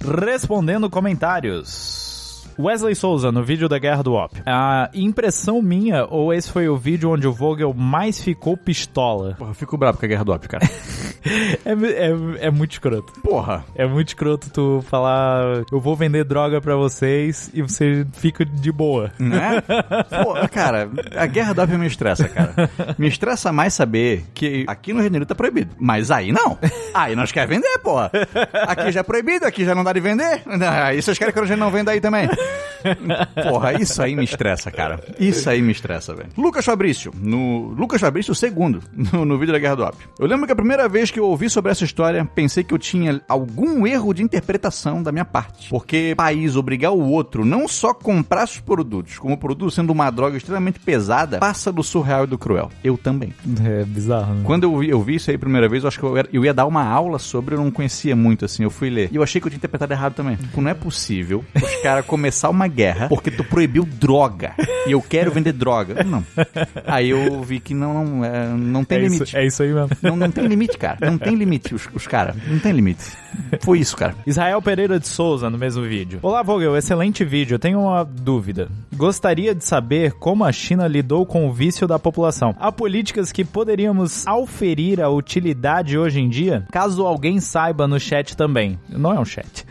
Respondendo 0.00 0.88
comentários. 0.88 1.97
Wesley 2.58 2.94
Souza, 2.94 3.30
no 3.30 3.42
vídeo 3.42 3.68
da 3.68 3.78
Guerra 3.78 4.02
do 4.02 4.14
Op. 4.14 4.42
A 4.44 4.90
impressão 4.92 5.62
minha, 5.62 6.04
ou 6.06 6.34
esse 6.34 6.50
foi 6.50 6.68
o 6.68 6.76
vídeo 6.76 7.10
onde 7.10 7.26
o 7.26 7.32
Vogel 7.32 7.72
mais 7.72 8.20
ficou 8.20 8.56
pistola? 8.56 9.36
Porra, 9.38 9.50
eu 9.50 9.54
fico 9.54 9.78
bravo 9.78 9.98
com 9.98 10.04
a 10.04 10.08
Guerra 10.08 10.24
do 10.24 10.32
Op, 10.32 10.48
cara. 10.48 10.68
é, 11.64 11.72
é, 11.72 12.46
é 12.46 12.50
muito 12.50 12.72
escroto. 12.72 13.12
Porra. 13.20 13.64
É 13.74 13.86
muito 13.86 14.08
escroto 14.08 14.50
tu 14.50 14.84
falar, 14.88 15.64
eu 15.70 15.80
vou 15.80 15.96
vender 15.96 16.24
droga 16.24 16.60
pra 16.60 16.76
vocês 16.76 17.50
e 17.52 17.62
você 17.62 18.06
fica 18.14 18.44
de 18.44 18.72
boa. 18.72 19.12
Né? 19.18 19.62
Porra, 20.22 20.48
cara, 20.48 20.90
a 21.16 21.26
Guerra 21.26 21.54
do 21.54 21.62
Op 21.62 21.76
me 21.76 21.86
estressa, 21.86 22.28
cara. 22.28 22.70
Me 22.98 23.08
estressa 23.08 23.52
mais 23.52 23.74
saber 23.74 24.24
que 24.34 24.64
aqui 24.66 24.92
no 24.92 25.00
Reino 25.00 25.16
Unido 25.16 25.28
tá 25.28 25.34
proibido. 25.34 25.74
Mas 25.78 26.10
aí 26.10 26.32
não. 26.32 26.58
Aí 26.94 27.14
nós 27.14 27.32
queremos 27.32 27.56
vender, 27.56 27.78
porra. 27.78 28.10
Aqui 28.66 28.92
já 28.92 29.00
é 29.00 29.02
proibido, 29.02 29.46
aqui 29.46 29.64
já 29.64 29.74
não 29.74 29.84
dá 29.84 29.92
de 29.92 30.00
vender. 30.00 30.42
Aí 30.84 31.00
vocês 31.00 31.18
querem 31.18 31.32
que 31.32 31.40
a 31.40 31.44
gente 31.44 31.58
não 31.58 31.70
venda 31.70 31.92
aí 31.92 32.00
também. 32.00 32.28
Porra, 33.50 33.74
isso 33.80 34.00
aí 34.02 34.14
me 34.14 34.24
estressa, 34.24 34.70
cara. 34.70 35.00
Isso 35.18 35.48
aí 35.48 35.60
me 35.62 35.72
estressa, 35.72 36.14
velho. 36.14 36.28
Lucas 36.36 36.64
Fabrício, 36.64 37.12
no. 37.20 37.68
Lucas 37.76 38.00
Fabrício, 38.00 38.32
o 38.32 38.34
segundo, 38.34 38.82
no, 39.12 39.24
no 39.24 39.38
vídeo 39.38 39.52
da 39.52 39.58
Guerra 39.58 39.76
do 39.76 39.84
Op. 39.84 39.96
Eu 40.18 40.26
lembro 40.26 40.46
que 40.46 40.52
a 40.52 40.56
primeira 40.56 40.88
vez 40.88 41.10
que 41.10 41.18
eu 41.18 41.24
ouvi 41.24 41.48
sobre 41.50 41.72
essa 41.72 41.84
história, 41.84 42.24
pensei 42.24 42.62
que 42.64 42.74
eu 42.74 42.78
tinha 42.78 43.20
algum 43.28 43.86
erro 43.86 44.12
de 44.12 44.22
interpretação 44.22 45.02
da 45.02 45.12
minha 45.12 45.24
parte. 45.24 45.68
Porque 45.68 46.14
país 46.16 46.56
obrigar 46.56 46.92
o 46.92 47.00
outro 47.10 47.44
não 47.44 47.66
só 47.68 47.92
comprar 47.94 48.44
os 48.44 48.58
produtos, 48.58 49.18
como 49.18 49.34
o 49.34 49.38
produto 49.38 49.70
sendo 49.70 49.90
uma 49.90 50.10
droga 50.10 50.36
extremamente 50.36 50.78
pesada, 50.80 51.38
passa 51.38 51.72
do 51.72 51.82
surreal 51.82 52.24
e 52.24 52.26
do 52.26 52.38
cruel. 52.38 52.70
Eu 52.82 52.96
também. 52.96 53.34
É 53.64 53.84
bizarro, 53.84 54.34
né? 54.34 54.42
Quando 54.44 54.64
eu 54.64 54.78
vi, 54.78 54.88
eu 54.88 55.02
vi 55.02 55.16
isso 55.16 55.30
aí 55.30 55.36
a 55.36 55.38
primeira 55.38 55.68
vez, 55.68 55.82
eu 55.82 55.88
acho 55.88 55.98
que 55.98 56.04
eu, 56.04 56.16
era, 56.16 56.28
eu 56.32 56.44
ia 56.44 56.54
dar 56.54 56.66
uma 56.66 56.84
aula 56.84 57.18
sobre, 57.18 57.54
eu 57.54 57.62
não 57.62 57.70
conhecia 57.70 58.14
muito, 58.14 58.44
assim. 58.44 58.62
Eu 58.62 58.70
fui 58.70 58.90
ler. 58.90 59.08
E 59.12 59.16
eu 59.16 59.22
achei 59.22 59.40
que 59.40 59.46
eu 59.46 59.50
tinha 59.50 59.58
interpretado 59.58 59.92
errado 59.92 60.14
também. 60.14 60.36
Tipo, 60.36 60.60
não 60.60 60.70
é 60.70 60.74
possível 60.74 61.44
os 61.54 61.82
caras 61.82 62.04
começar 62.04 62.48
uma 62.48 62.67
guerra 62.68 63.08
porque 63.08 63.30
tu 63.30 63.44
proibiu 63.44 63.84
droga. 63.84 64.54
E 64.86 64.92
eu 64.92 65.02
quero 65.02 65.30
vender 65.30 65.52
droga. 65.52 66.02
Não. 66.04 66.24
Aí 66.86 67.10
eu 67.10 67.42
vi 67.42 67.60
que 67.60 67.74
não, 67.74 68.04
não, 68.04 68.24
é, 68.24 68.48
não 68.48 68.84
tem 68.84 68.98
é 68.98 69.00
limite. 69.02 69.24
Isso, 69.24 69.36
é 69.36 69.46
isso 69.46 69.62
aí 69.62 69.72
mesmo. 69.72 69.90
Não, 70.02 70.16
não 70.16 70.30
tem 70.30 70.46
limite, 70.46 70.78
cara. 70.78 70.98
Não 71.00 71.18
tem 71.18 71.34
limite, 71.34 71.74
os, 71.74 71.88
os 71.92 72.06
caras. 72.06 72.36
Não 72.46 72.58
tem 72.58 72.72
limite. 72.72 73.04
Foi 73.60 73.78
isso, 73.78 73.96
cara. 73.96 74.14
Israel 74.26 74.60
Pereira 74.62 74.98
de 74.98 75.06
Souza, 75.06 75.50
no 75.50 75.58
mesmo 75.58 75.82
vídeo. 75.82 76.18
Olá, 76.22 76.42
Vogel. 76.42 76.76
Excelente 76.76 77.24
vídeo. 77.24 77.54
Eu 77.54 77.58
tenho 77.58 77.80
uma 77.80 78.04
dúvida. 78.04 78.68
Gostaria 78.94 79.54
de 79.54 79.64
saber 79.64 80.12
como 80.12 80.44
a 80.44 80.52
China 80.52 80.86
lidou 80.86 81.24
com 81.26 81.46
o 81.46 81.52
vício 81.52 81.86
da 81.86 81.98
população. 81.98 82.54
Há 82.58 82.72
políticas 82.72 83.32
que 83.32 83.44
poderíamos 83.44 84.26
auferir 84.26 85.00
a 85.00 85.08
utilidade 85.08 85.98
hoje 85.98 86.20
em 86.20 86.28
dia? 86.28 86.66
Caso 86.72 87.06
alguém 87.06 87.40
saiba 87.40 87.86
no 87.86 87.98
chat 88.00 88.36
também. 88.36 88.78
Não 88.88 89.12
é 89.12 89.20
um 89.20 89.24
chat. 89.24 89.64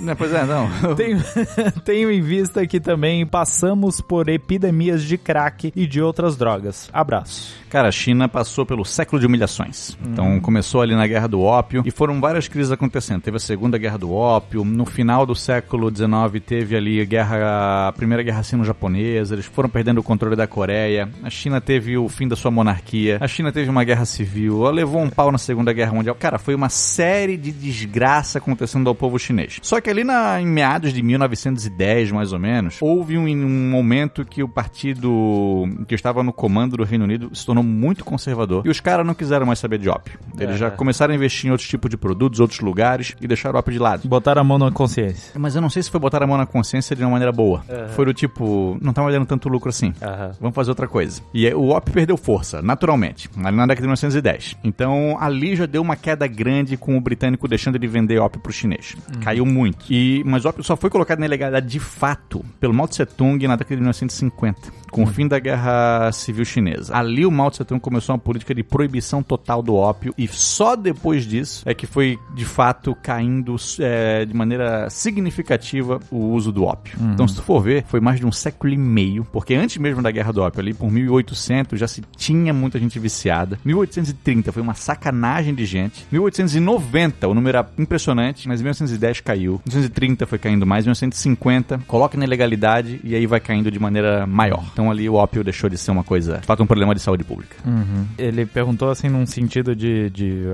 Não, 0.00 0.14
pois 0.16 0.32
é, 0.32 0.44
não. 0.44 0.94
tenho, 0.94 1.18
tenho 1.84 2.10
em 2.16 2.20
vista 2.20 2.66
que 2.66 2.80
também 2.80 3.26
passamos 3.26 4.00
por 4.00 4.28
epidemias 4.28 5.04
de 5.04 5.18
crack 5.18 5.72
e 5.76 5.86
de 5.86 6.00
outras 6.00 6.36
drogas. 6.36 6.88
Abraço. 6.92 7.54
Cara, 7.68 7.88
a 7.88 7.92
China 7.92 8.28
passou 8.28 8.64
pelo 8.64 8.84
século 8.84 9.20
de 9.20 9.26
humilhações. 9.26 9.96
Hum. 10.02 10.10
Então 10.12 10.40
começou 10.40 10.80
ali 10.80 10.94
na 10.94 11.06
Guerra 11.06 11.26
do 11.28 11.42
Ópio 11.42 11.82
e 11.84 11.90
foram 11.90 12.20
várias 12.20 12.48
crises 12.48 12.72
acontecendo. 12.72 13.20
Teve 13.20 13.36
a 13.36 13.40
Segunda 13.40 13.76
Guerra 13.76 13.98
do 13.98 14.12
Ópio, 14.12 14.64
no 14.64 14.86
final 14.86 15.26
do 15.26 15.34
século 15.34 15.94
XIX 15.94 16.42
teve 16.44 16.76
ali 16.76 17.00
a 17.00 17.04
guerra, 17.04 17.88
a 17.88 17.92
Primeira 17.92 18.22
Guerra 18.22 18.42
Sino-Japonesa, 18.42 19.34
eles 19.34 19.46
foram 19.46 19.68
perdendo 19.68 19.98
o 19.98 20.02
controle 20.02 20.36
da 20.36 20.46
Coreia. 20.46 21.08
A 21.22 21.30
China 21.30 21.60
teve 21.60 21.98
o 21.98 22.08
fim 22.08 22.26
da 22.26 22.36
sua 22.36 22.50
monarquia. 22.50 23.18
A 23.20 23.28
China 23.28 23.52
teve 23.52 23.68
uma 23.68 23.84
guerra 23.84 24.04
civil, 24.04 24.62
ela 24.62 24.70
levou 24.70 25.02
um 25.02 25.10
pau 25.10 25.30
na 25.30 25.38
Segunda 25.38 25.72
Guerra 25.72 25.92
Mundial. 25.92 26.14
Cara, 26.14 26.38
foi 26.38 26.54
uma 26.54 26.68
série 26.68 27.36
de 27.36 27.52
desgraça 27.52 28.38
acontecendo 28.38 28.88
ao 28.88 28.94
povo 28.94 29.18
chinês. 29.18 29.58
Só 29.62 29.80
que 29.80 29.90
ali 29.90 30.04
na, 30.04 30.40
em 30.40 30.46
meados 30.46 30.92
de 30.92 31.02
1910, 31.02 32.05
mais 32.10 32.32
ou 32.32 32.38
menos, 32.38 32.78
houve 32.80 33.16
um, 33.18 33.26
um 33.26 33.70
momento 33.70 34.24
que 34.24 34.42
o 34.42 34.48
partido 34.48 35.68
que 35.86 35.94
estava 35.94 36.22
no 36.22 36.32
comando 36.32 36.76
do 36.76 36.84
Reino 36.84 37.04
Unido 37.04 37.30
se 37.34 37.44
tornou 37.44 37.64
muito 37.64 38.04
conservador 38.04 38.62
e 38.64 38.70
os 38.70 38.80
caras 38.80 39.06
não 39.06 39.14
quiseram 39.14 39.46
mais 39.46 39.58
saber 39.58 39.78
de 39.78 39.88
ópio. 39.88 40.18
Eles 40.38 40.56
é. 40.56 40.58
já 40.58 40.70
começaram 40.70 41.12
a 41.12 41.16
investir 41.16 41.48
em 41.48 41.50
outros 41.50 41.68
tipos 41.68 41.90
de 41.90 41.96
produtos, 41.96 42.40
outros 42.40 42.60
lugares 42.60 43.14
e 43.20 43.26
deixaram 43.26 43.56
o 43.56 43.58
ópio 43.58 43.72
de 43.72 43.78
lado. 43.78 44.08
Botaram 44.08 44.40
a 44.40 44.44
mão 44.44 44.58
na 44.58 44.70
consciência. 44.70 45.38
Mas 45.38 45.54
eu 45.54 45.62
não 45.62 45.70
sei 45.70 45.82
se 45.82 45.90
foi 45.90 46.00
botar 46.00 46.22
a 46.22 46.26
mão 46.26 46.36
na 46.36 46.46
consciência 46.46 46.94
de 46.94 47.02
uma 47.02 47.10
maneira 47.10 47.32
boa. 47.32 47.62
Uhum. 47.68 47.88
Foi 47.88 48.04
do 48.04 48.14
tipo, 48.14 48.76
não 48.80 48.92
tá 48.92 49.02
mais 49.02 49.14
dando 49.14 49.26
tanto 49.26 49.48
lucro 49.48 49.68
assim. 49.68 49.88
Uhum. 49.88 50.32
Vamos 50.40 50.54
fazer 50.54 50.70
outra 50.70 50.88
coisa. 50.88 51.20
E 51.32 51.46
o 51.54 51.68
ópio 51.68 51.92
perdeu 51.92 52.16
força, 52.16 52.62
naturalmente, 52.62 53.28
ali 53.42 53.56
na 53.56 53.66
década 53.66 53.82
de 53.82 53.86
1910. 53.88 54.56
Então 54.64 55.16
ali 55.20 55.56
já 55.56 55.66
deu 55.66 55.82
uma 55.82 55.96
queda 55.96 56.26
grande 56.26 56.76
com 56.76 56.96
o 56.96 57.00
britânico 57.00 57.48
deixando 57.48 57.78
de 57.78 57.86
vender 57.86 58.18
ópio 58.18 58.40
pro 58.40 58.52
chinês. 58.52 58.94
Uhum. 58.94 59.20
Caiu 59.20 59.46
muito. 59.46 59.86
E, 59.90 60.22
mas 60.24 60.44
o 60.44 60.48
ópio 60.48 60.64
só 60.64 60.76
foi 60.76 60.90
colocado 60.90 61.18
na 61.18 61.26
ilegalidade 61.26 61.66
de 61.66 61.78
fato 61.96 62.44
pelo 62.60 62.74
Mao 62.74 62.86
Tse 62.86 63.06
Tung 63.06 63.38
na 63.46 63.56
década 63.56 63.76
de 63.76 63.80
1950, 63.80 64.70
com 64.96 65.02
o 65.02 65.06
fim 65.06 65.28
da 65.28 65.38
Guerra 65.38 66.10
Civil 66.10 66.46
Chinesa. 66.46 66.96
Ali 66.96 67.26
o 67.26 67.30
Mao 67.30 67.50
Tse 67.50 67.62
Tung 67.66 67.78
começou 67.78 68.14
uma 68.14 68.18
política 68.18 68.54
de 68.54 68.62
proibição 68.62 69.22
total 69.22 69.62
do 69.62 69.74
ópio 69.74 70.14
e 70.16 70.26
só 70.26 70.74
depois 70.74 71.26
disso 71.26 71.62
é 71.66 71.74
que 71.74 71.86
foi 71.86 72.18
de 72.34 72.46
fato 72.46 72.96
caindo 73.02 73.56
é, 73.78 74.24
de 74.24 74.32
maneira 74.34 74.88
significativa 74.88 76.00
o 76.10 76.30
uso 76.30 76.50
do 76.50 76.64
ópio. 76.64 76.96
Uhum. 76.98 77.12
Então, 77.12 77.28
se 77.28 77.34
tu 77.34 77.42
for 77.42 77.60
ver, 77.60 77.84
foi 77.86 78.00
mais 78.00 78.18
de 78.18 78.24
um 78.24 78.32
século 78.32 78.72
e 78.72 78.76
meio, 78.78 79.26
porque 79.30 79.54
antes 79.54 79.76
mesmo 79.76 80.00
da 80.02 80.10
Guerra 80.10 80.32
do 80.32 80.40
Ópio, 80.40 80.60
ali 80.60 80.72
por 80.72 80.90
1800 80.90 81.78
já 81.78 81.86
se 81.86 82.00
tinha 82.16 82.54
muita 82.54 82.78
gente 82.78 82.98
viciada. 82.98 83.58
1830 83.66 84.50
foi 84.50 84.62
uma 84.62 84.72
sacanagem 84.72 85.54
de 85.54 85.66
gente. 85.66 86.06
1890 86.10 87.28
o 87.28 87.34
número 87.34 87.58
era 87.58 87.68
impressionante, 87.78 88.48
mas 88.48 88.62
1910 88.62 89.20
caiu. 89.20 89.60
1930 89.66 90.26
foi 90.26 90.38
caindo 90.38 90.64
mais, 90.64 90.86
1950 90.86 91.82
coloca 91.86 92.16
na 92.16 92.24
ilegalidade 92.24 92.98
e 93.04 93.14
aí 93.14 93.26
vai 93.26 93.40
caindo 93.40 93.70
de 93.70 93.78
maneira 93.78 94.26
maior. 94.26 94.64
Então 94.72 94.85
Então 94.86 94.90
ali 94.90 95.08
o 95.08 95.14
ópio 95.14 95.42
deixou 95.42 95.68
de 95.68 95.76
ser 95.76 95.90
uma 95.90 96.04
coisa, 96.04 96.38
de 96.38 96.46
fato, 96.46 96.62
um 96.62 96.66
problema 96.66 96.94
de 96.94 97.00
saúde 97.00 97.24
pública. 97.24 97.56
Uhum. 97.64 98.06
Ele 98.16 98.46
perguntou 98.46 98.88
assim 98.90 99.08
num 99.08 99.26
sentido 99.26 99.74
de, 99.74 100.10
de 100.10 100.44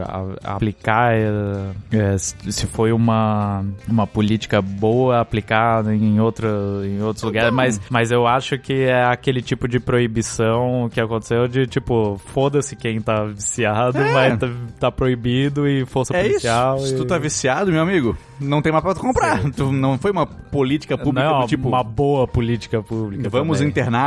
a, 0.43 0.55
aplicar 0.55 1.13
é, 1.13 2.17
se 2.19 2.67
foi 2.67 2.93
uma, 2.93 3.65
uma 3.87 4.07
política 4.07 4.63
boa 4.63 5.21
aplicada 5.21 5.95
em, 5.95 6.19
outra, 6.19 6.49
em 6.85 7.03
outros 7.03 7.23
lugares, 7.23 7.53
mas, 7.53 7.81
mas 7.91 8.11
eu 8.11 8.27
acho 8.27 8.59
que 8.59 8.85
é 8.85 9.05
aquele 9.05 9.43
tipo 9.43 9.69
de 9.69 9.79
proibição 9.79 10.89
que 10.91 11.01
aconteceu 11.01 11.47
de 11.47 11.67
tipo, 11.67 12.19
foda-se 12.27 12.75
quem 12.75 13.01
tá 13.01 13.25
viciado, 13.25 13.99
é. 13.99 14.13
mas 14.13 14.39
tá, 14.39 14.51
tá, 14.81 14.91
proibido 14.91 15.69
e 15.69 15.85
força 15.85 16.17
é 16.17 16.23
policial. 16.23 16.77
Isso. 16.77 16.87
E... 16.87 16.89
Se 16.89 16.97
tu 16.97 17.05
tá 17.05 17.19
viciado, 17.19 17.71
meu 17.71 17.83
amigo, 17.83 18.17
não 18.41 18.63
tem 18.63 18.73
mais 18.73 18.83
pra 18.83 18.95
comprar. 18.95 19.43
Tu, 19.53 19.71
não 19.73 19.99
foi 19.99 20.11
uma 20.11 20.27
política 20.27 20.97
pública 20.97 21.29
não, 21.29 21.41
do 21.41 21.47
tipo. 21.47 21.69
Uma 21.69 21.83
boa 21.83 22.27
política 22.27 22.83
pública. 22.83 23.29
Vamos 23.29 23.61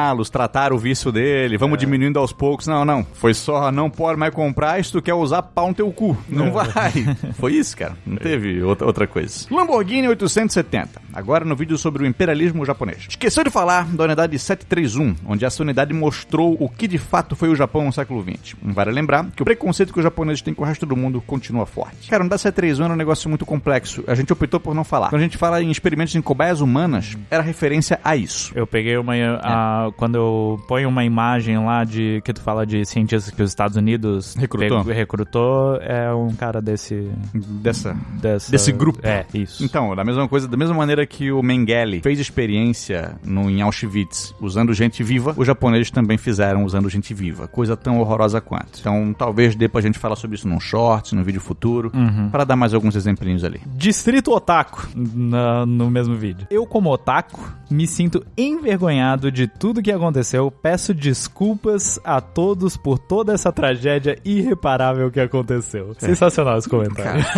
interná-los, 0.05 0.29
tratar 0.29 0.71
o 0.71 0.77
vício 0.77 1.11
dele, 1.11 1.57
vamos 1.57 1.77
é. 1.77 1.79
diminuindo 1.79 2.19
aos 2.19 2.31
poucos. 2.31 2.67
Não, 2.67 2.85
não. 2.85 3.05
Foi 3.13 3.33
só 3.33 3.71
não 3.71 3.89
pode 3.89 4.19
mais 4.19 4.33
comprar 4.33 4.83
se 4.83 4.91
tu 4.91 5.01
quer 5.01 5.13
usar 5.13 5.41
pau 5.41 5.69
no 5.69 5.73
teu 5.73 5.91
cu. 5.91 6.17
Não 6.29 6.47
é. 6.47 6.51
vai. 6.51 6.91
foi 7.39 7.53
isso, 7.53 7.75
cara. 7.75 7.97
Não 8.05 8.17
teve 8.17 8.61
outra, 8.61 8.85
outra 8.85 9.07
coisa. 9.07 9.47
Lamborghini 9.49 10.07
870. 10.07 11.01
Agora 11.13 11.45
no 11.45 11.55
vídeo 11.55 11.77
sobre 11.77 12.03
o 12.03 12.05
imperialismo 12.05 12.65
japonês. 12.65 13.05
Esqueceu 13.09 13.43
de 13.43 13.49
falar 13.49 13.85
da 13.87 14.03
unidade 14.03 14.37
731, 14.37 15.15
onde 15.27 15.45
essa 15.45 15.63
unidade 15.63 15.93
mostrou 15.93 16.55
o 16.59 16.69
que 16.69 16.87
de 16.87 16.97
fato 16.97 17.35
foi 17.35 17.49
o 17.49 17.55
Japão 17.55 17.85
no 17.85 17.93
século 17.93 18.23
XX. 18.23 18.55
Vale 18.61 18.91
lembrar 18.91 19.25
que 19.31 19.41
o 19.41 19.45
preconceito 19.45 19.93
que 19.93 19.99
os 19.99 20.03
japoneses 20.03 20.41
têm 20.41 20.53
com 20.53 20.63
o 20.63 20.65
resto 20.65 20.85
do 20.85 20.95
mundo 20.95 21.21
continua 21.21 21.65
forte. 21.65 22.09
Cara, 22.09 22.21
a 22.21 22.25
unidade 22.25 22.41
731 22.41 22.85
é 22.85 22.93
um 22.93 22.97
negócio 22.97 23.29
muito 23.29 23.45
complexo. 23.45 24.03
A 24.07 24.15
gente 24.15 24.31
optou 24.31 24.59
por 24.59 24.75
não 24.75 24.83
falar. 24.83 25.09
Quando 25.09 25.21
a 25.21 25.23
gente 25.23 25.37
fala 25.37 25.61
em 25.61 25.71
experimentos 25.71 26.15
em 26.15 26.21
cobaias 26.21 26.61
humanas, 26.61 27.17
era 27.31 27.41
referência 27.41 27.99
a 28.03 28.15
isso. 28.15 28.51
Eu 28.55 28.67
peguei 28.67 28.97
uma. 28.97 29.13
A, 29.41 29.91
quando 29.95 30.15
eu 30.15 30.59
ponho 30.67 30.89
uma 30.89 31.03
imagem 31.03 31.57
lá 31.57 31.83
de 31.83 32.21
que 32.23 32.33
tu 32.33 32.41
fala 32.41 32.65
de 32.65 32.85
cientistas 32.85 33.33
que 33.33 33.41
os 33.41 33.49
Estados 33.49 33.77
Unidos 33.77 34.35
recrutou, 34.35 34.79
pegou, 34.79 34.93
recrutou 34.93 35.75
é 35.81 36.13
um 36.13 36.33
cara 36.33 36.61
desse. 36.61 37.09
Dessa, 37.33 37.95
dessa. 38.21 38.51
Desse 38.51 38.71
grupo. 38.71 38.99
É, 39.03 39.25
isso. 39.33 39.63
Então, 39.63 39.95
da 39.95 40.03
mesma 40.03 40.27
coisa, 40.27 40.47
da 40.47 40.57
mesma 40.57 40.75
maneira 40.75 41.05
que 41.05 41.31
o 41.31 41.41
Mengele 41.41 42.01
fez 42.01 42.19
experiência 42.19 43.15
no, 43.23 43.49
em 43.49 43.61
Auschwitz 43.61 44.33
usando 44.39 44.73
gente 44.73 45.03
viva, 45.03 45.33
os 45.37 45.47
japoneses 45.47 45.91
também 45.91 46.17
fizeram 46.17 46.63
usando 46.65 46.89
gente 46.89 47.13
viva. 47.13 47.47
Coisa 47.47 47.75
tão 47.77 47.99
horrorosa 47.99 48.41
quanto. 48.41 48.79
Então, 48.79 49.13
talvez 49.17 49.55
dê 49.55 49.67
pra 49.67 49.81
gente 49.81 49.99
falar 49.99 50.15
sobre 50.15 50.35
isso 50.35 50.47
num 50.47 50.59
shorts, 50.59 51.13
num 51.13 51.23
vídeo 51.23 51.41
futuro, 51.41 51.91
uhum. 51.93 52.29
para 52.29 52.43
dar 52.43 52.55
mais 52.55 52.73
alguns 52.73 52.95
exemplinhos 52.95 53.43
ali. 53.43 53.61
Distrito 53.65 54.31
Otaku, 54.31 54.87
na, 54.95 55.65
no 55.65 55.89
mesmo 55.89 56.15
vídeo. 56.15 56.47
Eu, 56.49 56.65
como 56.65 56.91
otaku, 56.91 57.53
me 57.69 57.87
sinto 57.87 58.25
envergonhado 58.37 59.31
de 59.31 59.47
tudo 59.47 59.81
que 59.85 59.91
aconteceu. 59.91 60.49
Peço 60.49 60.95
desculpas 60.95 61.99
a 62.03 62.19
todos 62.19 62.75
por 62.75 62.97
toda 62.97 63.33
essa 63.33 63.51
tragédia 63.51 64.17
irreparável 64.25 65.11
que 65.11 65.19
aconteceu. 65.19 65.95
É. 66.01 66.05
Sensacional 66.05 66.57
esse 66.57 66.67
comentário. 66.67 67.23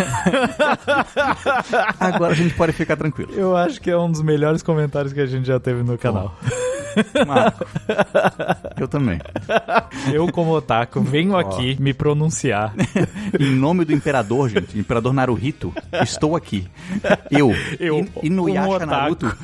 Agora 2.00 2.32
a 2.32 2.36
gente 2.36 2.54
pode 2.54 2.72
ficar 2.72 2.96
tranquilo. 2.96 3.34
Eu 3.34 3.54
acho 3.54 3.78
que 3.78 3.90
é 3.90 3.98
um 3.98 4.10
dos 4.10 4.22
melhores 4.22 4.62
comentários 4.62 5.12
que 5.12 5.20
a 5.20 5.26
gente 5.26 5.46
já 5.46 5.60
teve 5.60 5.82
no 5.82 5.98
canal. 5.98 6.34
Marco. 7.26 7.66
Eu 8.78 8.88
também. 8.88 9.18
Eu, 10.12 10.30
como 10.30 10.52
otaku, 10.52 11.00
venho 11.00 11.32
oh. 11.32 11.38
aqui 11.38 11.76
me 11.80 11.92
pronunciar. 11.92 12.74
em 13.38 13.54
nome 13.54 13.84
do 13.84 13.92
imperador, 13.92 14.48
gente, 14.48 14.78
imperador 14.78 15.12
Naruhito, 15.12 15.72
estou 16.02 16.36
aqui. 16.36 16.66
Eu, 17.30 17.52
Eu 17.78 18.06
Inuyasha 18.22 18.86
Naruto. 18.86 19.36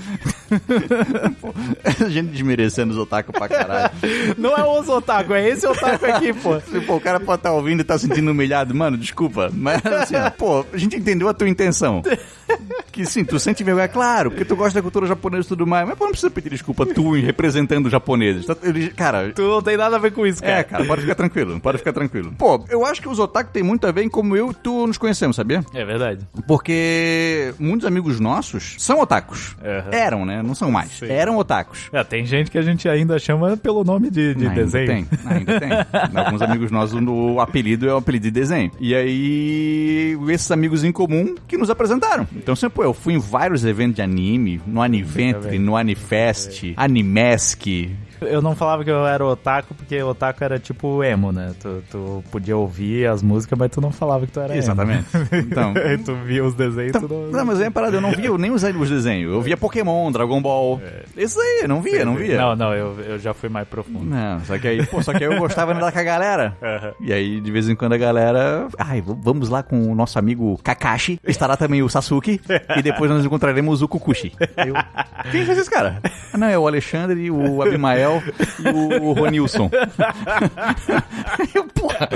a 1.85 2.09
gente 2.09 2.31
desmerecendo 2.31 2.93
os 2.93 2.99
otaku 2.99 3.33
pra 3.33 3.49
caralho. 3.49 3.91
Não 4.39 4.57
é 4.57 4.65
os 4.65 4.89
otaku, 4.89 5.35
é 5.35 5.49
esse 5.49 5.67
otaku 5.67 6.07
aqui, 6.07 6.33
pô. 6.33 6.61
pô 6.87 6.97
o 6.97 7.01
cara 7.01 7.19
pode 7.19 7.41
estar 7.41 7.51
tá 7.51 7.55
ouvindo 7.55 7.81
e 7.81 7.85
tá 7.85 7.99
sentindo 7.99 8.31
humilhado. 8.31 8.75
Mano, 8.75 8.97
desculpa. 8.97 9.51
Mas 9.53 9.85
assim, 9.85 10.15
pô, 10.39 10.65
a 10.73 10.77
gente 10.77 10.97
entendeu 10.97 11.29
a 11.29 11.35
tua 11.35 11.49
intenção. 11.49 12.03
Que 12.93 13.05
sim, 13.05 13.25
tu 13.25 13.39
sente 13.39 13.65
vergonha, 13.65 13.85
é 13.85 13.89
claro, 13.89 14.31
porque 14.31 14.45
tu 14.45 14.55
gosta 14.55 14.79
da 14.79 14.83
cultura 14.83 15.07
japonesa 15.07 15.47
e 15.47 15.49
tudo 15.49 15.67
mais. 15.67 15.87
Mas 15.87 15.99
pô, 15.99 16.05
não 16.05 16.13
precisa 16.13 16.31
pedir 16.31 16.51
desculpa 16.51 16.87
tu 16.87 17.17
representando 17.35 17.87
os 17.87 17.93
japoneses. 17.93 18.47
Tá, 18.47 18.57
cara. 18.97 19.33
Tu 19.33 19.43
não 19.43 19.61
tem 19.61 19.77
nada 19.77 19.97
a 19.97 19.99
ver 19.99 20.13
com 20.13 20.25
isso, 20.27 20.41
cara. 20.41 20.59
É, 20.61 20.63
cara, 20.63 20.85
pode 20.85 21.03
ficar 21.03 21.15
tranquilo. 21.17 21.61
Pode 21.61 21.79
ficar 21.79 21.93
tranquilo. 21.93 22.33
Pô, 22.39 22.65
eu 22.71 22.87
acho 22.87 23.03
que 23.03 23.09
os 23.09 23.19
otaku 23.19 23.51
tem 23.53 23.63
muito 23.63 23.87
a 23.87 23.93
ver 23.93 24.05
em 24.05 24.09
como 24.09 24.37
eu 24.37 24.53
e 24.53 24.55
tu 24.55 24.87
nos 24.87 24.97
conhecemos, 24.97 25.37
sabia? 25.37 25.65
É 25.75 25.85
verdade. 25.85 26.27
Porque 26.47 27.53
muitos 27.59 27.87
amigos 27.87 28.21
nossos 28.21 28.77
são 28.79 29.01
otakus. 29.01 29.57
Uhum. 29.61 29.93
Eram, 29.93 30.25
né? 30.25 30.43
Não 30.43 30.55
são 30.55 30.71
mais. 30.71 30.91
Sim. 30.91 31.07
Eram 31.07 31.37
otakus. 31.37 31.89
É, 31.93 32.05
tem 32.05 32.25
gente 32.25 32.51
que 32.51 32.59
a 32.59 32.63
gente 32.63 32.89
ainda 32.89 33.19
chama 33.19 33.57
pelo 33.57 33.83
nome 33.83 34.11
de, 34.11 34.35
de 34.35 34.47
ainda 34.47 34.63
desenho. 34.63 34.87
Tem, 34.87 35.07
ainda 35.27 35.61
tem. 35.61 35.71
Alguns 36.15 36.43
amigos 36.43 36.71
nossos, 36.71 37.01
o 37.07 37.41
apelido 37.41 37.89
é 37.89 37.95
o 37.95 37.97
apelido 37.97 38.25
de 38.25 38.31
desenho. 38.31 38.71
E 38.79 38.95
aí, 38.95 40.17
esses 40.29 40.51
amigos 40.51 40.85
em 40.85 40.93
comum 40.93 41.35
que 41.49 41.57
nos 41.57 41.71
apresentaram. 41.71 42.27
Então, 42.37 42.55
sempre, 42.55 42.77
pô, 42.77 42.85
eu 42.85 42.95
fui 42.95 43.15
em 43.15 43.19
vários 43.19 43.65
eventos 43.65 43.97
de 43.97 44.03
anime, 44.03 44.61
no 44.67 44.81
Aniventre, 44.81 45.59
no 45.59 45.77
Anifest, 45.77 46.71
é. 46.71 46.75
Animesc, 47.25 47.65
eu 48.21 48.41
não 48.41 48.55
falava 48.55 48.85
que 48.85 48.91
eu 48.91 49.07
era 49.07 49.25
otaku, 49.25 49.75
porque 49.75 50.03
otaku 50.03 50.45
era 50.45 50.59
tipo 50.59 51.03
emo, 51.03 51.33
né? 51.33 51.55
Tu, 51.61 51.83
tu 51.91 52.25
podia 52.31 52.57
ouvir 52.57 53.07
as 53.07 53.23
músicas, 53.23 53.59
mas 53.59 53.71
tu 53.71 53.81
não 53.81 53.91
falava 53.91 54.27
que 54.27 54.33
tu 54.33 54.41
era 54.41 54.57
Exatamente. 54.57 55.07
emo. 55.15 55.29
Então, 55.33 55.75
tu 56.05 56.15
via 56.25 56.45
os 56.45 56.55
desenhos 56.55 56.95
então, 56.97 57.09
não... 57.09 57.31
não, 57.31 57.45
mas 57.45 57.61
é 57.61 57.71
parada, 57.71 57.97
eu 57.97 58.01
não 58.01 58.13
via 58.13 58.37
nem 58.39 58.51
os, 58.51 58.63
os 58.63 58.91
desenhos. 58.91 59.33
Eu 59.33 59.41
via 59.41 59.57
Pokémon, 59.57 60.11
Dragon 60.11 60.41
Ball. 60.41 60.81
É. 60.85 61.23
Isso 61.23 61.41
aí, 61.41 61.61
eu 61.63 61.69
não 61.69 61.81
via, 61.81 62.05
não 62.05 62.15
via. 62.15 62.37
Não, 62.37 62.57
não, 62.57 62.75
eu, 62.75 63.01
eu 63.01 63.19
já 63.19 63.35
fui 63.35 63.49
mais 63.49 63.67
profundo. 63.67 64.05
Não, 64.05 64.41
só 64.45 64.59
que 64.59 64.69
aí, 64.69 64.85
pô, 64.87 65.03
só 65.03 65.13
que 65.13 65.25
aí 65.25 65.33
eu 65.33 65.39
gostava 65.39 65.73
de 65.73 65.79
andar 65.79 65.93
com 65.93 65.99
a 65.99 66.03
galera. 66.03 66.57
Uhum. 66.61 67.07
E 67.07 67.13
aí, 67.13 67.41
de 67.41 67.51
vez 67.51 67.69
em 67.69 67.75
quando, 67.75 67.95
a 67.95 67.99
galera. 67.99 68.69
Ai, 68.79 69.03
vamos 69.03 69.49
lá 69.49 69.63
com 69.63 69.91
o 69.91 69.95
nosso 69.95 70.19
amigo 70.19 70.59
Kakashi. 70.63 71.21
Estará 71.27 71.57
também 71.57 71.83
o 71.83 71.89
Sasuke. 71.89 72.41
e 72.77 72.83
depois 72.83 73.11
nós 73.11 73.25
encontraremos 73.25 73.83
o 73.83 73.89
Kukushi. 73.89 74.33
Eu... 74.57 74.75
Quem 75.31 75.45
fez 75.45 75.59
esse 75.59 75.71
cara? 75.71 76.01
Ah, 76.33 76.39
não, 76.39 76.49
é 76.49 76.59
o 76.59 76.67
Alexandre, 76.67 77.31
o 77.31 77.63
Abimael 77.63 78.04
e 78.05 79.01
o 79.01 79.13
Ronilson. 79.13 79.71
eu, 81.55 81.65
porra. 81.67 82.09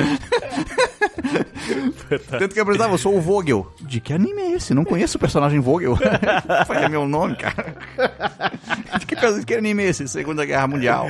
Tanto 2.38 2.54
que 2.54 2.58
eu 2.58 2.62
apresentava, 2.62 2.94
eu 2.94 2.98
sou 2.98 3.16
o 3.16 3.20
Vogel. 3.20 3.72
De 3.80 4.00
que 4.00 4.12
anime 4.12 4.42
é 4.42 4.50
esse? 4.52 4.74
Não 4.74 4.84
conheço 4.84 5.16
o 5.16 5.20
personagem 5.20 5.60
Vogel. 5.60 5.96
Foi 6.66 6.76
é 6.76 6.88
meu 6.88 7.06
nome, 7.06 7.36
cara. 7.36 7.76
De 8.98 9.06
que, 9.06 9.14
de 9.14 9.46
que 9.46 9.54
anime 9.54 9.84
é 9.84 9.88
esse? 9.88 10.08
Segunda 10.08 10.44
Guerra 10.44 10.66
Mundial. 10.66 11.06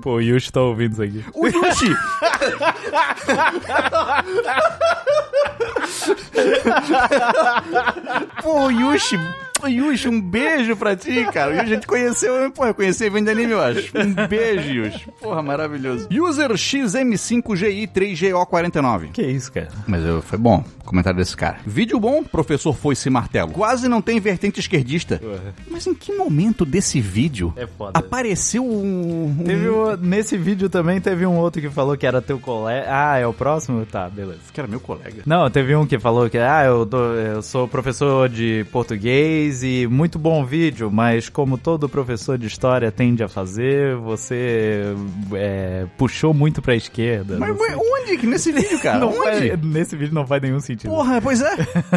Pô, 0.00 0.14
o 0.14 0.20
Yushi 0.20 0.52
tá 0.52 0.60
ouvindo 0.60 0.92
isso 0.92 1.02
aqui. 1.02 1.24
O 1.34 1.46
Yushi! 1.46 1.92
Pô, 8.42 8.70
Yushi 8.70 9.18
Yushi, 9.68 10.08
um 10.08 10.20
beijo 10.20 10.76
pra 10.76 10.96
ti, 10.96 11.24
cara. 11.32 11.62
A 11.62 11.64
gente 11.64 11.86
conheceu, 11.86 12.50
pô, 12.50 12.66
eu 12.66 12.74
conheci 12.74 13.08
vem 13.08 13.22
de 13.22 13.30
anime, 13.30 13.52
eu 13.52 13.60
acho. 13.60 13.92
Um 13.96 14.12
beijo, 14.28 14.68
Yushi. 14.70 15.08
Porra, 15.20 15.40
maravilhoso. 15.42 16.08
User 16.10 16.50
XM5GI3GO49. 16.50 19.12
Que 19.12 19.22
isso, 19.22 19.52
cara? 19.52 19.68
Mas 19.86 20.04
eu, 20.04 20.20
foi 20.22 20.38
bom 20.38 20.64
o 20.80 20.84
comentário 20.84 21.18
desse 21.18 21.36
cara. 21.36 21.58
Vídeo 21.66 21.98
bom, 22.00 22.22
professor 22.24 22.72
foi 22.74 22.94
esse 22.94 23.08
martelo. 23.10 23.52
Quase 23.52 23.88
não 23.88 24.00
tem 24.02 24.18
vertente 24.20 24.58
esquerdista. 24.60 25.20
Mas 25.70 25.86
em 25.86 25.94
que 25.94 26.12
momento 26.12 26.64
desse 26.64 27.00
vídeo 27.00 27.52
é 27.56 27.66
foda. 27.66 27.98
apareceu 27.98 28.64
um... 28.64 29.26
um... 29.26 29.44
Teve 29.44 29.68
um, 29.70 29.96
nesse 29.96 30.36
vídeo 30.36 30.68
também 30.68 31.00
teve 31.00 31.24
um 31.26 31.36
outro 31.36 31.60
que 31.60 31.70
falou 31.70 31.96
que 31.96 32.06
era 32.06 32.20
teu 32.22 32.38
colega. 32.38 32.86
Ah, 32.88 33.18
é 33.18 33.26
o 33.26 33.32
próximo? 33.32 33.84
Tá, 33.86 34.08
beleza. 34.08 34.40
Que 34.52 34.60
era 34.60 34.68
meu 34.68 34.80
colega. 34.80 35.22
Não, 35.26 35.48
teve 35.50 35.74
um 35.76 35.86
que 35.86 35.98
falou 35.98 36.28
que, 36.28 36.38
ah, 36.38 36.64
eu, 36.64 36.84
tô, 36.86 36.98
eu 37.14 37.42
sou 37.42 37.68
professor 37.68 38.28
de 38.28 38.66
português 38.72 39.51
e 39.60 39.86
muito 39.88 40.18
bom 40.18 40.44
vídeo, 40.44 40.90
mas 40.90 41.28
como 41.28 41.58
todo 41.58 41.88
professor 41.88 42.38
de 42.38 42.46
história 42.46 42.92
tende 42.92 43.24
a 43.24 43.28
fazer, 43.28 43.96
você 43.96 44.94
é, 45.32 45.86
puxou 45.98 46.32
muito 46.32 46.62
pra 46.62 46.76
esquerda. 46.76 47.38
Mas, 47.38 47.56
mas 47.58 47.76
onde? 47.76 48.26
Nesse 48.26 48.52
vídeo, 48.52 48.78
cara? 48.80 48.98
Não 49.00 49.08
onde? 49.08 49.56
nesse 49.66 49.96
vídeo 49.96 50.14
não 50.14 50.26
faz 50.26 50.40
nenhum 50.40 50.60
sentido. 50.60 50.90
Porra, 50.90 51.20
pois 51.20 51.40
é. 51.40 51.56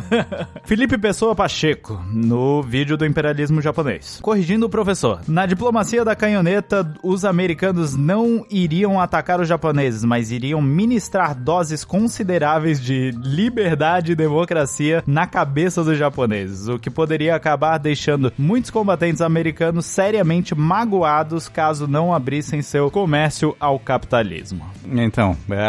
Felipe 0.66 0.98
Pessoa 0.98 1.36
Pacheco, 1.36 2.02
no 2.12 2.64
vídeo 2.64 2.98
do 2.98 3.06
imperialismo 3.06 3.62
japonês. 3.62 4.20
Corrigindo 4.22 4.66
o 4.66 4.70
professor. 4.70 5.22
Na 5.28 5.46
diplomacia 5.46 6.04
da 6.04 6.16
canhoneta, 6.16 6.92
os 7.04 7.24
americanos 7.26 7.96
não 7.96 8.46
iriam 8.50 9.00
atacar 9.00 9.40
os 9.40 9.48
japoneses, 9.48 10.04
mas 10.04 10.32
iriam 10.32 10.62
ministrar 10.62 11.36
doses 11.36 11.84
consideráveis 11.84 12.82
de 12.82 13.12
liberdade 13.12 14.14
e 14.14 14.16
democracia 14.16 15.04
na 15.06 15.28
cabeça 15.28 15.84
dos 15.84 15.98
japoneses, 15.98 16.68
o 16.68 16.80
que 16.80 16.90
poderia 16.90 17.36
acabar 17.46 17.78
deixando 17.78 18.34
muitos 18.36 18.72
combatentes 18.72 19.22
americanos 19.22 19.86
seriamente 19.86 20.56
magoados 20.56 21.48
caso 21.48 21.88
não 21.88 22.12
abrissem 22.12 22.64
seu 22.64 22.90
comércio 22.90 23.56
ao 23.60 23.78
capitalismo. 23.78 24.66
Então, 24.92 25.38
é, 25.50 25.60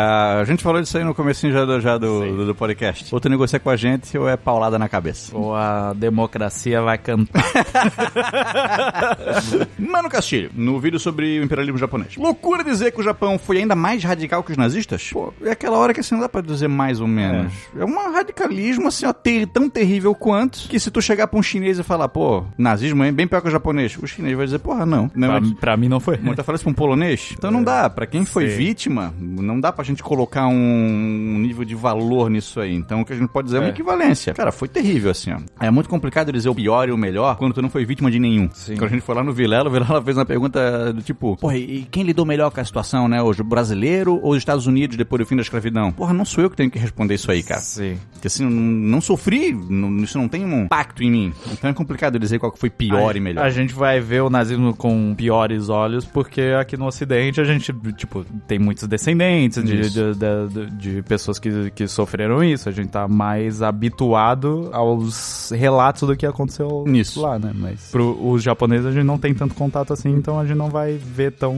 a 0.41 0.45
gente 0.45 0.63
falou 0.63 0.81
disso 0.81 0.97
aí 0.97 1.05
no 1.05 1.15
comecinho 1.15 1.53
já 1.53 1.65
do, 1.67 1.81
já 1.81 1.99
do, 1.99 2.37
do, 2.37 2.47
do 2.47 2.55
podcast. 2.55 3.15
Ou 3.15 3.21
tu 3.21 3.29
negocia 3.29 3.61
com 3.61 3.69
a 3.69 3.77
gente 3.77 4.17
ou 4.17 4.27
é 4.27 4.37
paulada 4.37 4.79
na 4.79 4.89
cabeça. 4.89 5.37
Ou 5.37 5.55
a 5.55 5.93
democracia 5.93 6.81
vai 6.81 6.97
cantar. 6.97 7.45
Mano 9.79 10.09
Castilho, 10.09 10.51
no 10.55 10.81
vídeo 10.81 10.99
sobre 10.99 11.39
o 11.39 11.45
imperialismo 11.45 11.79
japonês. 11.79 12.17
Loucura 12.17 12.65
dizer 12.65 12.93
que 12.93 13.01
o 13.01 13.05
Japão 13.05 13.39
foi 13.39 13.59
ainda 13.59 13.75
mais 13.75 14.03
radical 14.03 14.43
que 14.43 14.53
os 14.53 14.57
nazistas? 14.57 15.11
Pô, 15.13 15.33
é 15.43 15.51
aquela 15.51 15.77
hora 15.77 15.93
que 15.93 16.01
assim 16.01 16.15
não 16.15 16.23
dá 16.23 16.29
pra 16.29 16.41
dizer 16.41 16.69
mais 16.69 17.01
ou 17.01 17.07
menos. 17.07 17.53
É, 17.77 17.81
é 17.81 17.85
um 17.85 18.13
radicalismo 18.13 18.89
assim, 18.89 19.05
ó, 19.05 19.13
ter, 19.13 19.47
tão 19.47 19.69
terrível 19.69 20.15
quanto 20.15 20.69
que 20.69 20.79
se 20.81 20.91
tu 20.91 21.03
chegar 21.03 21.27
pra 21.27 21.39
um 21.39 21.43
chinês 21.43 21.66
e 21.69 21.83
falar, 21.83 22.09
pô, 22.09 22.45
nazismo 22.57 23.03
é 23.05 23.13
bem 23.13 23.27
pior 23.27 23.41
que 23.41 23.49
o 23.49 23.51
japonês, 23.51 23.97
o 24.01 24.07
chinês 24.07 24.37
vai 24.37 24.47
dizer, 24.47 24.59
porra, 24.59 24.87
não. 24.87 25.11
não 25.15 25.29
pra, 25.29 25.61
pra 25.61 25.77
mim 25.77 25.89
não 25.89 26.01
foi. 26.01 26.17
Muita 26.19 26.43
isso 26.55 26.65
pra 26.65 26.71
um 26.71 26.75
polonês. 26.75 27.35
Então 27.37 27.51
não 27.51 27.63
dá. 27.63 27.91
Pra 27.91 28.07
quem 28.07 28.25
foi 28.25 28.49
Sim. 28.51 28.57
vítima, 28.57 29.15
não 29.19 29.61
dá 29.61 29.73
pra 29.73 29.85
gente 29.85 30.03
colocar 30.03 30.47
um 30.47 31.39
nível 31.39 31.65
de 31.65 31.75
valor 31.75 32.31
nisso 32.31 32.61
aí. 32.61 32.75
Então 32.75 33.01
o 33.01 33.05
que 33.05 33.13
a 33.13 33.17
gente 33.17 33.29
pode 33.29 33.47
dizer 33.47 33.59
é, 33.59 33.61
uma 33.61 33.67
é. 33.69 33.71
equivalência. 33.71 34.35
Cara, 34.35 34.53
foi 34.53 34.69
terrível 34.69 35.11
assim, 35.11 35.33
ó. 35.33 35.39
É 35.61 35.71
muito 35.71 35.89
complicado 35.89 36.33
dizer 36.33 36.49
o 36.49 36.55
pior 36.55 36.89
e 36.89 36.93
o 36.93 36.97
melhor 36.97 37.37
quando 37.37 37.55
tu 37.55 37.63
não 37.63 37.71
foi 37.71 37.85
vítima 37.85 38.11
de 38.11 38.19
nenhum. 38.19 38.49
Sim. 38.53 38.75
Quando 38.77 38.91
a 38.91 38.93
gente 38.95 39.03
foi 39.03 39.15
lá 39.15 39.23
no 39.23 39.33
Vilela, 39.33 39.69
o 39.69 39.73
Vilela 39.73 40.03
fez 40.03 40.17
uma 40.17 40.27
pergunta 40.27 40.93
do 40.93 41.03
tipo, 41.03 41.37
porra, 41.37 41.57
e 41.57 41.87
quem 41.91 42.03
lidou 42.03 42.25
melhor 42.25 42.51
com 42.51 42.61
a 42.61 42.65
situação, 42.65 43.09
né? 43.09 43.23
O 43.23 43.33
brasileiro 43.45 44.21
ou 44.23 44.33
os 44.33 44.39
Estados 44.39 44.67
Unidos 44.67 44.97
depois 44.97 45.21
do 45.21 45.27
fim 45.27 45.37
da 45.37 45.43
escravidão? 45.43 45.93
Porra, 45.93 46.13
não 46.13 46.25
sou 46.25 46.45
eu 46.45 46.51
que 46.51 46.57
tenho 46.57 46.71
que 46.71 46.79
responder 46.79 47.15
isso 47.15 47.31
aí, 47.31 47.43
cara. 47.43 47.61
Sim. 47.61 47.99
Porque 48.13 48.27
assim, 48.27 48.45
não, 48.45 48.51
não 48.51 49.01
sofri, 49.01 49.53
não, 49.53 49.97
isso 49.99 50.19
não 50.19 50.29
tem 50.29 50.45
um 50.45 50.65
impacto 50.65 51.03
em 51.03 51.11
mim. 51.11 51.33
Então 51.53 51.71
é 51.71 51.73
complicado 51.73 52.19
dizer 52.19 52.39
qual 52.39 52.53
que 52.53 52.59
foi 52.59 52.71
pior 52.71 53.15
a, 53.15 53.19
e 53.19 53.21
melhor. 53.21 53.45
A 53.45 53.51
gente 53.51 53.75
vai 53.75 54.01
ver 54.01 54.23
o 54.23 54.31
nazismo 54.31 54.75
com 54.75 55.15
piores 55.15 55.69
olhos, 55.69 56.05
porque 56.05 56.55
aqui 56.59 56.77
no 56.77 56.87
Ocidente 56.87 57.41
a 57.41 57.45
gente, 57.45 57.73
tipo, 57.97 58.25
tem 58.47 58.59
muitos 58.59 58.87
descendentes 58.87 59.63
de, 59.63 59.91
de, 59.91 60.15
de, 60.15 60.71
de, 60.71 61.03
pessoas 61.03 61.39
que, 61.39 61.71
que 61.71 61.87
sofreram 61.87 62.43
isso. 62.43 62.69
A 62.69 62.73
gente 62.73 62.89
tá 62.89 63.09
mais 63.09 63.63
habituado 63.63 64.71
aos 64.73 65.51
relatos 65.51 66.03
do 66.09 66.17
que 66.17 66.27
aconteceu 66.27 66.85
isso. 66.89 67.21
lá, 67.21 67.39
né? 67.39 67.53
Mas 67.55 67.91
pro, 67.91 68.17
os 68.29 68.43
japoneses 68.43 68.87
a 68.87 68.93
gente 68.93 69.05
não 69.05 69.19
tem 69.19 69.35
tanto 69.35 69.55
contato 69.55 69.93
assim, 69.93 70.11
então 70.11 70.39
a 70.39 70.45
gente 70.45 70.57
não 70.57 70.71
vai 70.71 70.95
ver 70.95 71.33
tão 71.33 71.57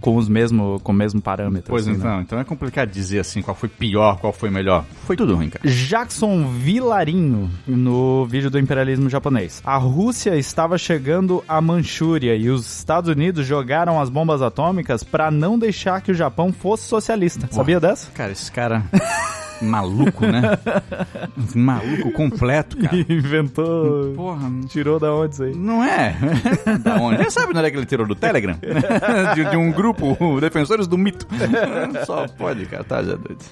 com 0.00 0.16
os 0.16 0.28
mesmos, 0.28 0.80
com 0.82 0.92
o 0.92 0.94
mesmo 0.94 1.20
parâmetro. 1.20 1.70
Pois 1.70 1.86
assim, 1.86 1.96
então, 1.96 2.16
né? 2.16 2.22
então 2.26 2.38
é 2.38 2.44
complicado 2.44 2.90
dizer 2.90 3.20
assim 3.20 3.42
qual 3.42 3.54
foi 3.54 3.68
pior, 3.68 4.18
qual 4.18 4.32
foi 4.32 4.50
melhor. 4.50 4.84
Foi 5.04 5.16
tudo 5.16 5.34
ruim, 5.34 5.50
cara. 5.50 5.68
Jackson 5.68 6.48
Vilarinho, 6.48 7.50
no 7.66 8.26
vídeo 8.26 8.50
do 8.50 8.58
imperialismo 8.58 9.08
japonês. 9.08 9.25
A 9.64 9.76
Rússia 9.76 10.36
estava 10.36 10.78
chegando 10.78 11.42
à 11.48 11.60
Manchúria 11.60 12.36
e 12.36 12.48
os 12.48 12.78
Estados 12.78 13.10
Unidos 13.10 13.46
jogaram 13.46 14.00
as 14.00 14.08
bombas 14.08 14.40
atômicas 14.40 15.02
para 15.02 15.30
não 15.30 15.58
deixar 15.58 16.00
que 16.00 16.12
o 16.12 16.14
Japão 16.14 16.52
fosse 16.52 16.84
socialista. 16.84 17.48
Sabia 17.50 17.80
dessa? 17.80 18.10
Cara, 18.12 18.32
esse 18.32 18.50
cara. 18.52 18.84
maluco, 19.60 20.26
né? 20.26 20.42
maluco 21.54 22.12
completo, 22.12 22.76
cara. 22.76 22.96
Inventou. 23.08 24.12
Porra. 24.14 24.50
Tirou 24.68 25.00
da 25.00 25.12
onde 25.12 25.34
isso 25.34 25.42
aí? 25.42 25.54
Não 25.54 25.82
é? 25.82 26.14
da 26.82 26.96
onde? 26.96 27.18
Quem 27.18 27.30
sabe 27.30 27.56
onde 27.56 27.66
é 27.66 27.70
que 27.70 27.76
ele 27.76 27.86
tirou? 27.86 28.06
Do 28.06 28.14
Telegram? 28.14 28.58
de, 29.34 29.44
de 29.44 29.56
um 29.56 29.72
grupo, 29.72 30.40
Defensores 30.40 30.86
do 30.86 30.96
Mito. 30.96 31.26
Só 32.04 32.26
pode, 32.28 32.66
cara. 32.66 32.84
Tá, 32.84 33.02
já 33.02 33.16
doido. 33.16 33.44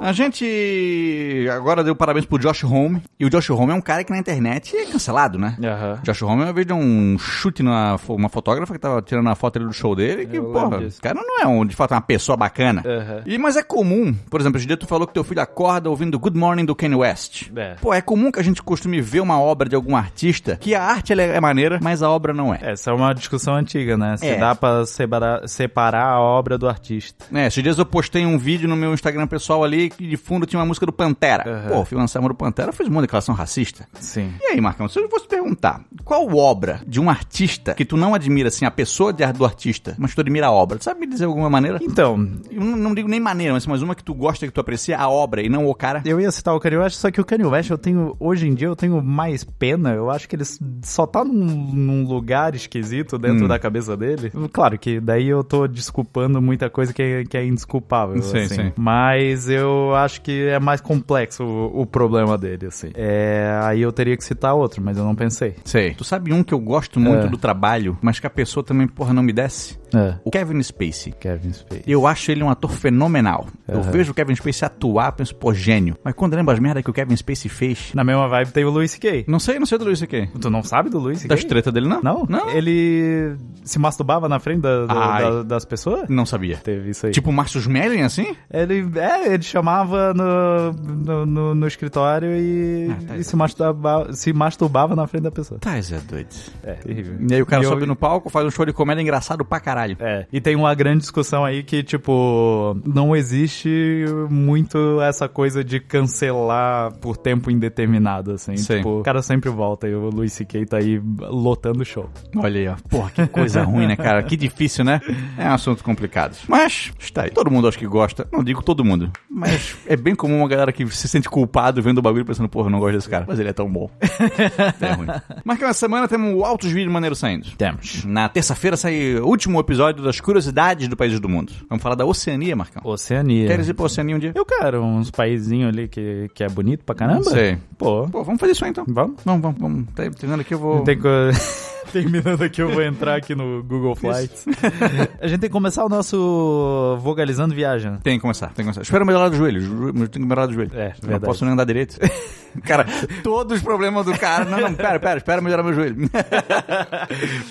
A 0.00 0.12
gente 0.12 1.46
agora 1.50 1.82
deu 1.82 1.96
parabéns 1.96 2.26
pro 2.26 2.38
Josh 2.38 2.64
Home. 2.64 3.02
E 3.18 3.24
o 3.24 3.30
Josh 3.30 3.50
Home 3.50 3.72
é 3.72 3.74
um 3.74 3.80
cara 3.80 4.04
que 4.04 4.12
na 4.12 4.18
internet 4.18 4.76
é 4.76 4.84
cancelado, 4.84 5.38
né? 5.38 5.56
Uhum. 5.58 6.02
Josh 6.02 6.22
Home 6.22 6.42
uma 6.42 6.52
vez 6.52 6.66
deu 6.66 6.76
um 6.76 7.18
chute 7.18 7.62
na 7.62 7.96
uma 8.08 8.28
fotógrafa 8.28 8.72
que 8.72 8.78
tava 8.78 9.00
tirando 9.00 9.28
a 9.28 9.34
foto 9.34 9.58
do 9.58 9.72
show 9.72 9.96
dele. 9.96 10.26
Que, 10.26 10.36
Eu 10.36 10.52
porra, 10.52 10.78
o 10.78 11.00
cara 11.00 11.14
não 11.14 11.40
é 11.40 11.46
um, 11.46 11.64
de 11.64 11.74
fato 11.74 11.92
uma 11.92 12.00
pessoa 12.00 12.36
bacana. 12.36 12.82
Uhum. 12.84 13.22
E, 13.24 13.38
mas 13.38 13.56
é 13.56 13.62
comum, 13.62 14.14
por 14.28 14.40
exemplo, 14.40 14.58
esse 14.58 14.66
dia 14.66 14.76
tu 14.76 14.86
falou 14.86 15.06
que 15.06 15.14
teu 15.14 15.24
filho 15.24 15.40
acorda 15.40 15.88
ouvindo 15.88 16.18
Good 16.18 16.38
Morning 16.38 16.64
do 16.64 16.74
Kanye 16.74 16.96
West. 16.96 17.50
É. 17.56 17.76
Pô, 17.80 17.92
é 17.94 18.02
comum 18.02 18.30
que 18.30 18.38
a 18.38 18.42
gente 18.42 18.62
costume 18.62 19.00
ver 19.00 19.20
uma 19.20 19.40
obra 19.40 19.68
de 19.68 19.74
algum 19.74 19.96
artista 19.96 20.56
que 20.56 20.74
a 20.74 20.82
arte 20.82 21.12
é 21.12 21.40
maneira, 21.40 21.78
mas 21.82 22.02
a 22.02 22.10
obra 22.10 22.34
não 22.34 22.52
é. 22.52 22.58
Essa 22.60 22.90
é 22.90 22.94
uma 22.94 23.14
discussão 23.14 23.54
antiga, 23.54 23.96
né? 23.96 24.16
Se 24.18 24.26
é. 24.26 24.36
dá 24.36 24.54
pra 24.54 24.84
separar, 24.84 25.48
separar 25.48 26.06
a 26.06 26.20
obra 26.20 26.58
do 26.58 26.68
artista. 26.68 27.24
É, 27.32 27.46
esses 27.46 27.62
dias 27.62 27.78
eu 27.78 27.86
postei 27.86 28.26
um 28.26 28.36
vídeo 28.36 28.68
no 28.68 28.76
meu 28.76 28.92
Instagram 28.92 29.26
pessoal 29.26 29.64
ali 29.64 29.85
que 29.90 30.06
de 30.06 30.16
fundo 30.16 30.46
tinha 30.46 30.58
uma 30.60 30.66
música 30.66 30.86
do 30.86 30.92
Pantera. 30.92 31.64
Uhum. 31.64 31.68
Pô, 31.70 31.80
o 31.80 31.84
Phil 31.84 31.98
Anselmo 31.98 32.28
do 32.28 32.34
Pantera 32.34 32.72
fez 32.72 32.88
uma 32.88 33.00
declaração 33.00 33.34
racista. 33.34 33.86
Sim. 34.00 34.32
E 34.40 34.46
aí, 34.52 34.60
Marcão, 34.60 34.88
se 34.88 34.98
eu 34.98 35.08
fosse 35.08 35.26
perguntar, 35.26 35.84
qual 36.04 36.26
obra 36.36 36.80
de 36.86 37.00
um 37.00 37.08
artista 37.08 37.74
que 37.74 37.84
tu 37.84 37.96
não 37.96 38.14
admira, 38.14 38.48
assim, 38.48 38.64
a 38.64 38.70
pessoa 38.70 39.12
do 39.12 39.44
artista, 39.44 39.94
mas 39.98 40.14
tu 40.14 40.20
admira 40.20 40.46
a 40.46 40.52
obra, 40.52 40.78
tu 40.78 40.84
sabe 40.84 41.00
me 41.00 41.06
dizer 41.06 41.24
de 41.24 41.24
alguma 41.24 41.50
maneira? 41.50 41.78
Então... 41.82 42.28
Eu 42.50 42.60
não, 42.60 42.76
não 42.76 42.94
digo 42.94 43.08
nem 43.08 43.20
maneira, 43.20 43.52
mas, 43.52 43.66
mas 43.66 43.82
uma 43.82 43.94
que 43.94 44.04
tu 44.04 44.14
gosta, 44.14 44.46
que 44.46 44.52
tu 44.52 44.60
aprecia 44.60 44.98
a 44.98 45.08
obra 45.08 45.42
e 45.42 45.48
não 45.48 45.66
o 45.66 45.74
cara. 45.74 46.02
Eu 46.04 46.20
ia 46.20 46.30
citar 46.30 46.54
o 46.54 46.60
Kanye 46.60 46.78
West, 46.78 46.96
só 46.96 47.10
que 47.10 47.20
o 47.20 47.24
Kanye 47.24 47.44
West 47.44 47.70
eu 47.70 47.78
tenho, 47.78 48.16
hoje 48.18 48.46
em 48.46 48.54
dia 48.54 48.68
eu 48.68 48.76
tenho 48.76 49.02
mais 49.02 49.44
pena, 49.44 49.92
eu 49.92 50.10
acho 50.10 50.28
que 50.28 50.36
ele 50.36 50.44
só 50.82 51.06
tá 51.06 51.24
num, 51.24 51.32
num 51.32 52.06
lugar 52.06 52.54
esquisito 52.54 53.18
dentro 53.18 53.44
hum. 53.44 53.48
da 53.48 53.58
cabeça 53.58 53.96
dele. 53.96 54.32
Claro 54.52 54.78
que 54.78 55.00
daí 55.00 55.28
eu 55.28 55.42
tô 55.44 55.66
desculpando 55.66 56.40
muita 56.40 56.70
coisa 56.70 56.92
que 56.92 57.02
é, 57.02 57.24
que 57.24 57.36
é 57.36 57.44
indesculpável, 57.44 58.20
sim, 58.22 58.38
assim. 58.38 58.54
Sim. 58.54 58.72
Mas 58.76 59.48
eu 59.48 59.75
acho 59.94 60.20
que 60.20 60.48
é 60.48 60.58
mais 60.58 60.80
complexo 60.80 61.44
o, 61.44 61.82
o 61.82 61.86
problema 61.86 62.36
dele, 62.36 62.66
assim. 62.66 62.90
É, 62.94 63.58
aí 63.62 63.82
eu 63.82 63.92
teria 63.92 64.16
que 64.16 64.24
citar 64.24 64.54
outro, 64.54 64.82
mas 64.82 64.96
eu 64.96 65.04
não 65.04 65.14
pensei. 65.14 65.56
Sei. 65.64 65.94
Tu 65.94 66.04
sabe 66.04 66.32
um 66.32 66.42
que 66.42 66.54
eu 66.54 66.58
gosto 66.58 67.00
muito 67.00 67.26
é. 67.26 67.28
do 67.28 67.36
trabalho, 67.36 67.98
mas 68.00 68.20
que 68.20 68.26
a 68.26 68.30
pessoa 68.30 68.64
também, 68.64 68.86
porra, 68.86 69.12
não 69.12 69.22
me 69.22 69.32
desce? 69.32 69.78
É. 69.94 70.14
O 70.24 70.30
Kevin 70.30 70.62
Spacey. 70.62 71.12
Kevin 71.12 71.52
Spacey. 71.52 71.84
Eu 71.86 72.06
acho 72.06 72.30
ele 72.30 72.42
um 72.42 72.50
ator 72.50 72.70
fenomenal. 72.70 73.46
Uhum. 73.68 73.76
Eu 73.76 73.82
vejo 73.82 74.12
o 74.12 74.14
Kevin 74.14 74.34
Spacey 74.34 74.66
atuar, 74.66 75.12
penso, 75.12 75.34
pô, 75.34 75.54
gênio. 75.54 75.96
Mas 76.02 76.14
quando 76.14 76.34
lembro 76.34 76.52
as 76.52 76.58
merdas 76.58 76.82
que 76.82 76.90
o 76.90 76.92
Kevin 76.92 77.16
Spacey 77.16 77.48
fez... 77.48 77.92
Na 77.94 78.04
mesma 78.04 78.28
vibe 78.28 78.52
tem 78.52 78.64
o 78.64 78.70
Louis 78.70 78.90
C.K. 78.90 79.24
Não 79.28 79.38
sei, 79.38 79.58
não 79.58 79.66
sei 79.66 79.78
do 79.78 79.84
Louis 79.84 79.98
C.K. 79.98 80.28
Tu 80.40 80.50
não 80.50 80.62
sabe 80.62 80.90
do 80.90 80.98
Louis 80.98 81.18
C.K.? 81.18 81.34
Das 81.34 81.44
treta 81.44 81.72
dele, 81.72 81.88
não? 81.88 82.02
Não? 82.02 82.26
Não. 82.28 82.50
Ele 82.50 83.36
se 83.64 83.78
masturbava 83.78 84.28
na 84.28 84.38
frente 84.38 84.60
da, 84.60 84.86
da, 84.86 85.42
das 85.42 85.64
pessoas? 85.64 86.08
Não 86.08 86.26
sabia. 86.26 86.56
Teve 86.58 86.90
isso 86.90 87.06
aí. 87.06 87.12
Tipo 87.12 87.32
Márcio 87.32 87.60
Smelling, 87.60 88.02
assim? 88.02 88.36
Ele, 88.50 88.86
é, 88.98 89.34
ele 89.34 89.42
chamava 89.42 89.65
no, 90.14 90.72
no, 90.72 91.26
no, 91.26 91.54
no 91.54 91.66
escritório 91.66 92.30
e, 92.36 92.90
ah, 92.90 93.08
tá 93.08 93.16
e 93.16 93.24
se, 93.24 93.36
masturbava, 93.36 94.12
se 94.12 94.32
masturbava 94.32 94.96
na 94.96 95.06
frente 95.06 95.24
da 95.24 95.30
pessoa. 95.30 95.60
Tá, 95.60 95.76
é 95.76 95.82
doido. 96.08 96.28
É, 96.62 96.72
terrível. 96.74 97.16
E 97.28 97.34
aí 97.34 97.42
o 97.42 97.46
cara 97.46 97.62
e 97.62 97.66
sobe 97.66 97.82
eu... 97.82 97.86
no 97.86 97.96
palco, 97.96 98.30
faz 98.30 98.46
um 98.46 98.50
show 98.50 98.64
de 98.64 98.72
comédia 98.72 99.02
engraçado 99.02 99.44
pra 99.44 99.60
caralho. 99.60 99.96
É, 100.00 100.26
e 100.32 100.40
tem 100.40 100.56
uma 100.56 100.74
grande 100.74 101.00
discussão 101.00 101.44
aí 101.44 101.62
que, 101.62 101.82
tipo, 101.82 102.76
não 102.84 103.14
existe 103.14 104.04
muito 104.30 105.00
essa 105.00 105.28
coisa 105.28 105.62
de 105.62 105.80
cancelar 105.80 106.92
por 107.00 107.16
tempo 107.16 107.50
indeterminado, 107.50 108.32
assim. 108.32 108.56
Sim. 108.56 108.78
Tipo, 108.78 109.00
o 109.00 109.02
cara 109.02 109.22
sempre 109.22 109.50
volta 109.50 109.88
e 109.88 109.94
o 109.94 110.10
Luis 110.10 110.32
C.K. 110.32 110.66
tá 110.66 110.76
aí 110.78 111.00
lotando 111.20 111.82
o 111.82 111.84
show. 111.84 112.08
Olha 112.36 112.60
aí, 112.60 112.68
ó. 112.68 112.76
Porra, 112.88 113.10
que 113.10 113.26
coisa 113.26 113.62
ruim, 113.62 113.86
né, 113.86 113.96
cara? 113.96 114.22
Que 114.22 114.36
difícil, 114.36 114.84
né? 114.84 115.00
É 115.38 115.48
um 115.48 115.54
assunto 115.54 115.82
complicado. 115.84 116.36
Mas, 116.48 116.92
está 116.98 117.24
aí. 117.24 117.30
Todo 117.30 117.50
mundo 117.50 117.68
acho 117.68 117.78
que 117.78 117.86
gosta. 117.86 118.26
Não 118.32 118.42
digo 118.42 118.62
todo 118.62 118.84
mundo. 118.84 119.10
Mas 119.28 119.55
é 119.86 119.96
bem 119.96 120.14
comum 120.14 120.38
uma 120.38 120.48
galera 120.48 120.72
que 120.72 120.86
se 120.88 121.08
sente 121.08 121.28
culpado 121.28 121.82
vendo 121.82 121.98
o 121.98 122.02
bagulho 122.02 122.24
pensando, 122.24 122.48
porra, 122.48 122.66
eu 122.66 122.70
não 122.70 122.78
gosto 122.78 122.94
desse 122.94 123.08
cara. 123.08 123.24
Mas 123.26 123.38
ele 123.38 123.48
é 123.48 123.52
tão 123.52 123.70
bom. 123.70 123.90
é 124.80 124.92
ruim. 124.92 125.06
Mas 125.44 125.58
que 125.58 125.64
uma 125.64 125.74
semana 125.74 126.08
temos 126.08 126.42
altos 126.42 126.70
vídeos 126.70 126.92
maneiros 126.92 127.18
saindo. 127.18 127.48
Temos. 127.56 128.04
Na 128.04 128.28
terça-feira 128.28 128.76
sai 128.76 129.16
o 129.16 129.26
último 129.26 129.58
episódio 129.60 130.02
das 130.02 130.20
curiosidades 130.20 130.88
do 130.88 130.96
país 130.96 131.18
do 131.18 131.28
mundo. 131.28 131.52
Vamos 131.68 131.82
falar 131.82 131.94
da 131.94 132.04
Oceania, 132.04 132.54
Marcão. 132.56 132.82
Oceania. 132.84 133.46
Queres 133.46 133.68
ir 133.68 133.74
pra 133.74 133.86
Oceania 133.86 134.16
um 134.16 134.18
dia? 134.18 134.32
Eu 134.34 134.44
quero 134.44 134.82
uns 134.82 135.10
paizinhos 135.10 135.68
ali 135.68 135.88
que, 135.88 136.30
que 136.34 136.44
é 136.44 136.48
bonito 136.48 136.84
pra 136.84 136.94
caramba. 136.94 137.24
Não 137.24 137.32
sei. 137.32 137.58
Pô. 137.78 138.08
Pô, 138.08 138.22
vamos 138.22 138.40
fazer 138.40 138.52
isso 138.52 138.64
aí 138.64 138.70
então. 138.70 138.84
Vamos? 138.88 139.16
Vamos, 139.24 139.42
vamos. 139.42 139.60
vamos. 139.60 139.86
Tá 139.94 140.08
terminando 140.10 140.40
aqui, 140.40 140.54
eu 140.54 140.58
vou... 140.58 140.82
Tem 140.82 140.98
que... 140.98 141.06
Terminando 141.92 142.42
aqui, 142.42 142.62
eu 142.62 142.70
vou 142.70 142.82
entrar 142.82 143.16
aqui 143.16 143.34
no 143.34 143.62
Google 143.62 143.94
Flights. 143.94 144.46
a 145.20 145.26
gente 145.26 145.40
tem 145.40 145.48
que 145.48 145.52
começar 145.52 145.84
o 145.84 145.88
nosso 145.88 146.98
Vogalizando 147.00 147.54
Viagem. 147.54 147.96
Tem 148.02 148.16
que 148.16 148.22
começar, 148.22 148.46
tem 148.48 148.56
que 148.56 148.62
começar. 148.64 148.82
Espera 148.82 149.04
melhorar 149.04 149.28
do 149.28 149.36
joelho. 149.36 149.92
Tem 150.08 150.08
que 150.08 150.18
melhorar 150.20 150.46
do 150.46 150.54
joelho. 150.54 150.70
É, 150.74 150.88
verdade. 150.88 151.08
Não 151.08 151.20
posso 151.20 151.44
nem 151.44 151.52
andar 151.52 151.64
direito. 151.64 151.98
cara, 152.64 152.86
todos 153.22 153.58
os 153.58 153.62
problemas 153.62 154.06
do 154.06 154.18
cara. 154.18 154.44
Não, 154.44 154.60
não, 154.60 154.74
pera, 154.74 154.98
pera, 154.98 155.18
espera 155.18 155.40
melhorar 155.40 155.62
meu 155.62 155.74
joelho. 155.74 156.10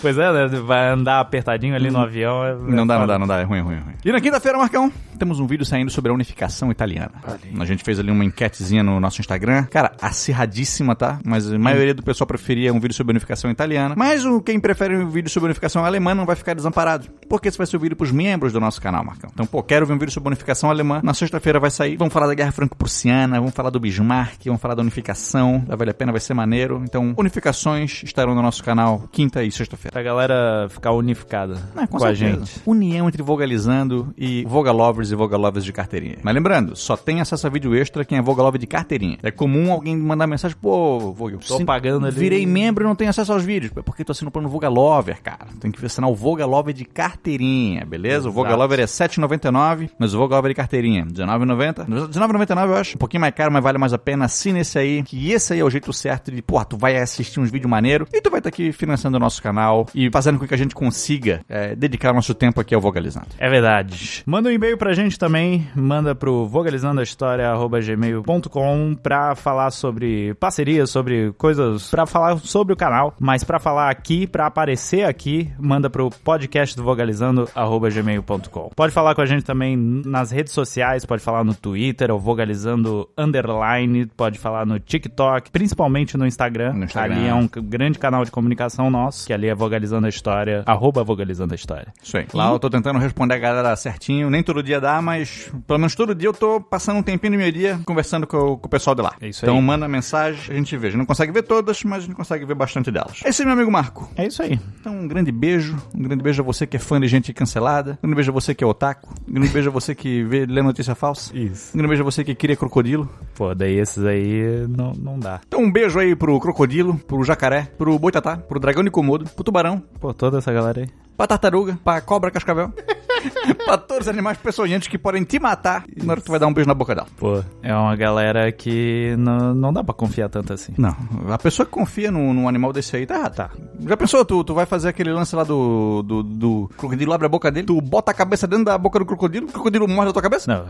pois 0.01 0.17
é, 0.17 0.33
né? 0.33 0.47
Vai 0.59 0.89
andar 0.89 1.19
apertadinho 1.19 1.75
ali 1.75 1.89
no 1.89 1.99
avião. 1.99 2.43
É, 2.43 2.55
não 2.55 2.86
dá, 2.86 2.99
não 2.99 3.07
dá, 3.07 3.19
não 3.19 3.27
dá. 3.27 3.39
É 3.39 3.43
ruim, 3.43 3.59
é 3.59 3.61
ruim, 3.61 3.75
é 3.75 3.79
ruim. 3.79 3.93
E 4.03 4.11
na 4.11 4.19
quinta-feira, 4.19 4.57
Marcão, 4.57 4.91
temos 5.17 5.39
um 5.39 5.47
vídeo 5.47 5.65
saindo 5.65 5.91
sobre 5.91 6.11
a 6.11 6.13
unificação 6.13 6.71
italiana. 6.71 7.11
A 7.59 7.65
gente 7.65 7.83
fez 7.83 7.99
ali 7.99 8.11
uma 8.11 8.23
enquetezinha 8.25 8.83
no 8.83 8.99
nosso 8.99 9.21
Instagram. 9.21 9.65
Cara, 9.65 9.91
a 10.01 10.07
acirradíssima, 10.07 10.95
tá? 10.95 11.19
Mas 11.23 11.51
a 11.51 11.57
maioria 11.57 11.93
do 11.93 12.03
pessoal 12.03 12.27
preferia 12.27 12.73
um 12.73 12.79
vídeo 12.79 12.95
sobre 12.95 13.11
unificação 13.11 13.49
italiana. 13.51 13.95
Mas 13.97 14.24
o 14.26 14.41
quem 14.41 14.59
prefere 14.59 14.95
um 14.97 15.07
vídeo 15.09 15.30
sobre 15.30 15.45
unificação 15.47 15.86
alemã 15.86 16.13
não 16.15 16.26
vai 16.26 16.36
ficar 16.36 16.53
desamparado. 16.53 17.07
Porque 17.30 17.47
esse 17.47 17.57
vai 17.57 17.65
ser 17.67 17.78
o 17.78 17.80
vídeo 17.80 17.95
pros 17.95 18.11
membros 18.11 18.51
do 18.53 18.59
nosso 18.59 18.82
canal, 18.82 19.03
Marcão. 19.03 19.30
Então, 19.34 19.45
pô, 19.45 19.61
quero 19.63 19.86
ver 19.86 19.93
um 19.93 19.97
vídeo 19.97 20.11
sobre 20.11 20.28
unificação 20.30 20.69
alemã. 20.69 20.99
Na 21.03 21.13
sexta-feira 21.13 21.59
vai 21.59 21.71
sair. 21.71 21.97
Vamos 21.97 22.13
falar 22.13 22.28
da 22.28 22.34
Guerra 22.34 22.51
Franco-Prussiana, 22.51 23.39
vamos 23.39 23.53
falar 23.53 23.69
do 23.69 23.80
Bismarck, 23.80 24.45
vamos 24.45 24.61
falar 24.61 24.76
da 24.76 24.82
unificação. 24.82 25.63
Vai 25.67 25.78
valer 25.78 25.91
a 25.91 25.93
pena, 25.93 26.11
vai 26.11 26.21
ser 26.21 26.34
maneiro. 26.34 26.82
Então, 26.84 27.13
unificações 27.17 28.03
estarão 28.03 28.34
no 28.36 28.41
nosso 28.41 28.63
canal 28.63 29.03
quinta 29.11 29.43
e 29.43 29.51
sexta-feira. 29.51 29.91
Pra 29.91 30.03
galera 30.03 30.67
ficar 30.69 30.91
unificada 30.91 31.57
É, 31.78 31.88
com, 31.88 32.03
a 32.03 32.13
gente. 32.13 32.61
União 32.65 33.07
entre 33.07 33.21
Vogalizando 33.23 34.13
e 34.17 34.43
Vogalovers 34.45 35.11
e 35.11 35.15
Vogalovers 35.15 35.63
de 35.65 35.71
carteirinha. 35.73 36.17
Mas 36.23 36.34
lembrando, 36.34 36.76
só 36.76 36.95
tem 36.97 37.21
acesso 37.21 37.45
a 37.47 37.49
vídeo 37.49 37.76
extra 37.76 38.03
quem 38.05 38.17
é 38.17 38.21
Vogalover 38.21 38.59
de 38.59 38.67
carteirinha. 38.67 39.17
É 39.23 39.32
comum 39.32 39.71
alguém 39.71 39.95
mandar 39.97 40.26
mensagem, 40.28 40.57
pô, 40.59 41.11
Vogel, 41.13 41.39
Tô 41.39 41.63
pagando 41.65 42.07
ali. 42.07 42.15
virei 42.15 42.45
membro 42.45 42.84
e 42.84 42.88
não 42.88 42.95
tenho 42.95 43.09
acesso 43.09 43.32
aos 43.34 43.43
vídeos. 43.43 43.71
Porque 43.86 44.03
tô 44.03 44.13
assinando 44.16 44.30
o 44.30 44.32
plano 44.32 44.49
Vogalover, 44.49 45.22
cara. 45.22 45.47
Tem 45.59 45.72
que 45.72 45.86
assinar 45.86 46.09
o 46.09 46.16
Vogalover 46.16 46.74
de 46.74 46.86
carteirinha, 46.86 47.86
beleza? 47.86 48.28
O 48.28 48.32
Exato. 48.32 48.34
Vogalover 48.34 48.80
é 48.80 48.84
R$ 48.84 48.88
7,99, 48.88 49.89
mas 49.99 50.13
o 50.13 50.18
Vogalover 50.18 50.49
de 50.49 50.55
carteirinha, 50.55 51.03
R$19,90. 51.03 51.88
R$19,99 51.88 52.68
eu 52.68 52.76
acho 52.76 52.95
um 52.95 52.99
pouquinho 52.99 53.22
mais 53.22 53.34
caro, 53.34 53.51
mas 53.51 53.63
vale 53.63 53.78
mais 53.78 53.93
a 53.93 53.97
pena. 53.97 54.26
Assina 54.26 54.59
esse 54.59 54.78
aí, 54.80 55.03
que 55.03 55.32
esse 55.32 55.53
aí 55.53 55.59
é 55.59 55.63
o 55.63 55.70
jeito 55.70 55.91
certo 55.93 56.32
de, 56.32 56.41
pô, 56.41 56.63
tu 56.66 56.78
vai 56.78 56.97
assistir 56.97 57.39
uns 57.39 57.51
vídeos 57.51 57.70
maneiros 57.70 58.07
e 58.13 58.22
tu 58.22 58.30
vai 58.30 58.39
estar 58.39 58.49
aqui 58.49 58.72
financiando 58.72 59.18
o 59.18 59.20
nosso 59.20 59.41
canal 59.41 59.88
e 59.93 60.09
fazendo 60.11 60.39
com 60.39 60.47
que 60.47 60.53
a 60.53 60.57
gente 60.57 60.74
consiga 60.74 61.41
é, 61.47 61.76
dedicar 61.76 62.13
nosso 62.13 62.34
tempo 62.34 62.61
aqui 62.61 62.74
ao 62.74 62.82
Vogalizando. 62.82 63.28
É 63.38 63.49
verdade. 63.49 64.24
Manda 64.26 64.49
um 64.49 64.51
e-mail 64.51 64.78
pra 64.78 64.93
gente 64.93 65.20
também, 65.20 65.68
manda 65.76 66.16
pro 66.16 66.47
vogalizandoahistoria.gmail.com 66.47 68.95
pra 69.01 69.36
falar 69.36 69.72
sobre 69.72 70.34
parcerias, 70.36 70.89
sobre 70.89 71.34
coisas, 71.34 71.89
pra 71.89 72.05
falar 72.05 72.38
sobre 72.39 72.74
o 72.74 72.78
canal, 72.78 73.13
mas 73.20 73.43
pra 73.43 73.59
falar 73.59 73.89
aqui, 74.05 74.27
pra 74.27 74.45
aparecer 74.45 75.03
aqui, 75.03 75.49
manda 75.59 75.89
pro 75.89 76.11
podcast 76.23 76.75
do 76.77 76.83
vogalizando.gmail.com. 76.83 78.69
Pode 78.75 78.93
falar 78.93 79.15
com 79.15 79.21
a 79.21 79.25
gente 79.25 79.43
também 79.43 79.75
nas 79.75 80.29
redes 80.29 80.53
sociais, 80.53 81.03
pode 81.05 81.23
falar 81.23 81.43
no 81.43 81.55
Twitter, 81.55 82.11
ou 82.11 82.19
vogalizando 82.19 83.09
underline, 83.17 84.05
pode 84.05 84.37
falar 84.37 84.63
no 84.65 84.79
TikTok, 84.79 85.49
principalmente 85.49 86.15
no 86.17 86.27
Instagram. 86.27 86.73
No 86.73 86.85
Instagram. 86.85 87.15
Ali 87.15 87.27
é 87.27 87.33
um 87.33 87.47
grande 87.47 87.97
canal 87.97 88.23
de 88.23 88.29
comunicação 88.29 88.91
nosso, 88.91 89.25
que 89.25 89.33
ali 89.33 89.47
é 89.47 89.55
vogalizando 89.55 90.05
a 90.05 90.09
história, 90.09 90.61
arroba 90.67 91.03
vogalizando 91.03 91.53
a 91.53 91.55
história. 91.55 91.87
Isso 92.03 92.15
aí. 92.17 92.27
Lá 92.31 92.51
eu 92.51 92.59
tô 92.59 92.69
tentando 92.69 92.99
responder 92.99 93.33
a 93.33 93.39
galera 93.39 93.75
certinho. 93.75 94.29
Nem 94.29 94.43
todo 94.43 94.61
dia 94.61 94.79
dá, 94.79 95.01
mas 95.01 95.51
pelo 95.65 95.79
menos 95.79 95.95
todo 95.95 96.13
dia 96.13 96.29
eu 96.29 96.33
tô 96.33 96.61
passando 96.61 96.97
um 96.97 97.03
tempinho 97.03 97.33
no 97.33 97.39
meu 97.39 97.51
dia 97.51 97.79
conversando 97.85 98.27
com, 98.27 98.37
o- 98.37 98.57
com 98.57 98.67
o 98.67 98.69
pessoal 98.69 98.95
de 98.95 99.01
lá. 99.01 99.15
É 99.19 99.27
isso 99.29 99.43
então 99.43 99.55
aí. 99.57 99.61
manda 99.63 99.87
mensagem, 99.87 100.53
a 100.53 100.57
gente 100.57 100.77
vê. 100.77 100.87
A 100.87 100.89
gente 100.91 100.99
não 100.99 101.05
consegue 101.07 101.31
ver 101.31 101.41
todas, 101.43 101.83
mas 101.83 102.03
a 102.03 102.05
gente 102.05 102.15
consegue 102.15 102.45
ver 102.45 102.53
bastante 102.53 102.91
delas. 102.91 103.21
Esse 103.25 103.41
é 103.41 103.45
meu 103.45 103.53
amigo 103.55 103.71
Marco. 103.71 103.94
É 104.15 104.25
isso 104.25 104.41
aí. 104.41 104.59
Então 104.79 104.93
um 104.93 105.07
grande 105.07 105.31
beijo. 105.31 105.75
Um 105.95 106.03
grande 106.03 106.23
beijo 106.23 106.41
a 106.41 106.45
você 106.45 106.65
que 106.65 106.77
é 106.77 106.79
fã 106.79 106.99
de 106.99 107.07
gente 107.07 107.33
cancelada. 107.33 107.97
Um 108.03 108.07
grande 108.07 108.15
beijo 108.15 108.31
a 108.31 108.33
você 108.33 108.53
que 108.55 108.63
é 108.63 108.67
otaku. 108.67 109.13
Um 109.27 109.33
grande 109.33 109.49
beijo 109.49 109.69
a 109.69 109.71
você 109.71 109.95
que 109.95 110.23
vê, 110.23 110.45
lê 110.45 110.61
notícia 110.61 110.95
falsa. 110.95 111.35
Isso. 111.37 111.71
Um 111.73 111.77
grande 111.77 111.89
beijo 111.89 112.03
a 112.03 112.05
você 112.05 112.23
que 112.23 112.35
cria 112.35 112.55
crocodilo. 112.55 113.09
Pô, 113.35 113.53
daí 113.53 113.77
esses 113.79 114.03
aí 114.03 114.65
não, 114.67 114.93
não 114.93 115.19
dá. 115.19 115.41
Então 115.47 115.61
um 115.61 115.71
beijo 115.71 115.99
aí 115.99 116.15
pro 116.15 116.39
crocodilo, 116.39 116.97
pro 116.97 117.23
jacaré, 117.23 117.63
pro 117.77 117.97
boitatá, 117.99 118.37
pro 118.37 118.59
dragão 118.59 118.83
de 118.83 118.89
Komodo, 118.91 119.25
pro 119.25 119.43
tubarão, 119.43 119.81
Pô, 119.99 120.13
toda 120.13 120.37
essa 120.37 120.51
galera 120.51 120.81
aí. 120.81 121.04
Pra 121.18 121.28
tartaruga, 121.28 121.78
pra 121.84 122.01
cobra 122.01 122.32
cascavel, 122.32 122.72
pra 123.66 123.78
todos 123.78 124.07
os 124.07 124.09
animais 124.09 124.38
peçonhentos 124.38 124.88
que 124.88 124.97
podem 124.97 125.24
te 125.24 125.39
matar 125.39 125.84
na 126.03 126.11
hora 126.13 126.22
que 126.22 126.26
tu 126.26 126.32
vai 126.32 126.39
dar 126.39 126.47
um 126.47 126.53
beijo 126.53 126.68
na 126.68 126.74
boca 126.74 126.93
dela. 126.93 127.07
Pô, 127.18 127.41
é 127.63 127.74
uma 127.76 127.95
galera 127.95 128.51
que 128.51 129.16
não, 129.18 129.53
não 129.55 129.74
dá 129.74 129.84
pra 129.84 129.93
confiar 129.93 130.30
tanto 130.30 130.53
assim. 130.53 130.74
Não, 130.78 130.95
a 131.30 131.38
pessoa 131.38 131.66
que 131.66 131.72
confia 131.72 132.11
num, 132.11 132.34
num 132.34 132.47
animal 132.47 132.72
desse 132.74 132.95
aí 132.95 133.05
tá 133.05 133.16
errado. 133.16 133.36
Tá. 133.36 133.49
Já 133.88 133.97
pensou, 133.97 134.24
tu, 134.24 134.43
tu 134.43 134.53
vai 134.53 134.66
fazer 134.66 134.89
aquele 134.89 135.11
lance 135.11 135.36
lá 135.36 135.43
do, 135.43 136.03
do, 136.03 136.24
do 136.24 136.72
crocodilo, 136.78 137.13
abre 137.13 137.26
a 137.26 137.30
boca 137.30 137.51
dele, 137.51 137.66
tu 137.68 137.80
bota 137.82 138.11
a 138.11 138.13
cabeça 138.13 138.45
dentro 138.47 138.66
da 138.66 138.78
boca 138.78 138.99
do 138.99 139.05
crocodilo, 139.05 139.47
o 139.47 139.51
crocodilo 139.51 139.88
morde 139.88 140.09
a 140.09 140.13
tua 140.13 140.22
cabeça? 140.22 140.51
Não, 140.53 140.66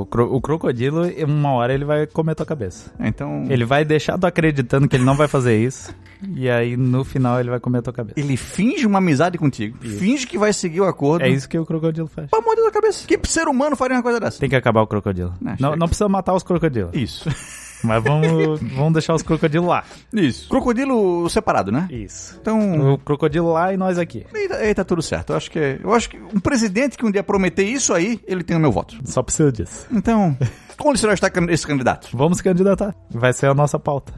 o, 0.00 0.06
cro- 0.06 0.34
o 0.34 0.40
crocodilo, 0.40 1.02
uma 1.26 1.52
hora 1.52 1.72
ele 1.72 1.84
vai 1.84 2.06
comer 2.06 2.34
tua 2.34 2.46
cabeça. 2.46 2.90
Então, 2.98 3.44
ele... 3.44 3.60
Ele 3.60 3.64
vai 3.64 3.84
deixar 3.84 4.18
tu 4.18 4.26
acreditando 4.26 4.88
que 4.88 4.96
ele 4.96 5.04
não 5.04 5.14
vai 5.16 5.28
fazer 5.28 5.56
isso. 5.58 5.94
e 6.34 6.48
aí, 6.48 6.76
no 6.76 7.04
final, 7.04 7.40
ele 7.40 7.50
vai 7.50 7.60
comer 7.60 7.82
tua 7.82 7.92
cabeça. 7.92 8.14
finge 8.36 8.86
uma 8.86 8.98
amizade 8.98 9.38
contigo, 9.38 9.76
finge 9.80 10.26
que 10.26 10.38
vai 10.38 10.52
seguir 10.52 10.80
o 10.80 10.84
acordo 10.86 11.24
É 11.24 11.28
isso 11.28 11.48
que 11.48 11.58
o 11.58 11.64
crocodilo 11.66 12.06
faz. 12.08 12.28
pra 12.30 12.40
morder 12.40 12.62
tua 12.64 12.72
cabeça. 12.72 13.06
Que 13.06 13.18
ser 13.28 13.48
humano 13.48 13.76
faria 13.76 13.96
uma 13.96 14.02
coisa 14.02 14.20
dessa? 14.20 14.38
Tem 14.40 14.48
que 14.48 14.56
acabar 14.56 14.82
o 14.82 14.86
crocodilo. 14.86 15.34
Não, 15.40 15.56
Não, 15.58 15.76
não 15.76 15.86
precisa 15.86 16.08
matar 16.08 16.34
os 16.34 16.42
crocodilos. 16.42 16.90
Isso. 16.94 17.28
Mas 17.82 18.04
vamos, 18.04 18.60
vamos 18.74 18.92
deixar 18.92 19.14
os 19.14 19.22
crocodilos 19.22 19.66
lá. 19.66 19.82
Isso. 20.12 20.46
Crocodilo 20.50 21.26
separado, 21.30 21.72
né? 21.72 21.88
Isso. 21.90 22.36
Então, 22.38 22.92
O 22.92 22.98
crocodilo 22.98 23.52
lá 23.54 23.72
e 23.72 23.78
nós 23.78 23.96
aqui. 23.98 24.26
tá- 24.48 24.56
aí 24.56 24.74
tá 24.74 24.84
tudo 24.84 25.00
certo. 25.00 25.30
Eu 25.32 25.36
acho 25.38 25.50
que 25.50 25.80
eu 25.82 25.94
acho 25.94 26.10
que 26.10 26.18
um 26.18 26.38
presidente 26.40 26.98
que 26.98 27.06
um 27.06 27.10
dia 27.10 27.22
prometer 27.22 27.64
isso 27.64 27.94
aí, 27.94 28.20
ele 28.26 28.44
tem 28.44 28.54
o 28.54 28.60
meu 28.60 28.70
voto. 28.70 28.98
Só 29.04 29.22
precisa 29.22 29.50
disso. 29.50 29.86
Então, 29.90 30.36
como 30.76 30.94
será 30.98 31.14
esse 31.48 31.66
candidato? 31.66 32.08
Vamos 32.12 32.42
candidatar. 32.42 32.94
Vai 33.10 33.32
ser 33.32 33.46
a 33.46 33.54
nossa 33.54 33.78
pauta. 33.78 34.12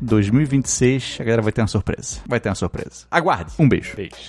2026, 0.00 1.18
a 1.20 1.24
galera 1.24 1.42
vai 1.42 1.52
ter 1.52 1.60
uma 1.60 1.68
surpresa. 1.68 2.20
Vai 2.26 2.40
ter 2.40 2.48
uma 2.48 2.54
surpresa. 2.54 3.06
Aguarde. 3.10 3.52
Um 3.58 3.68
beijo. 3.68 3.96
Beijo. 3.96 4.28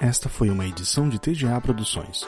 Esta 0.00 0.28
foi 0.28 0.50
uma 0.50 0.66
edição 0.66 1.08
de 1.08 1.18
TGA 1.18 1.60
Produções. 1.60 2.26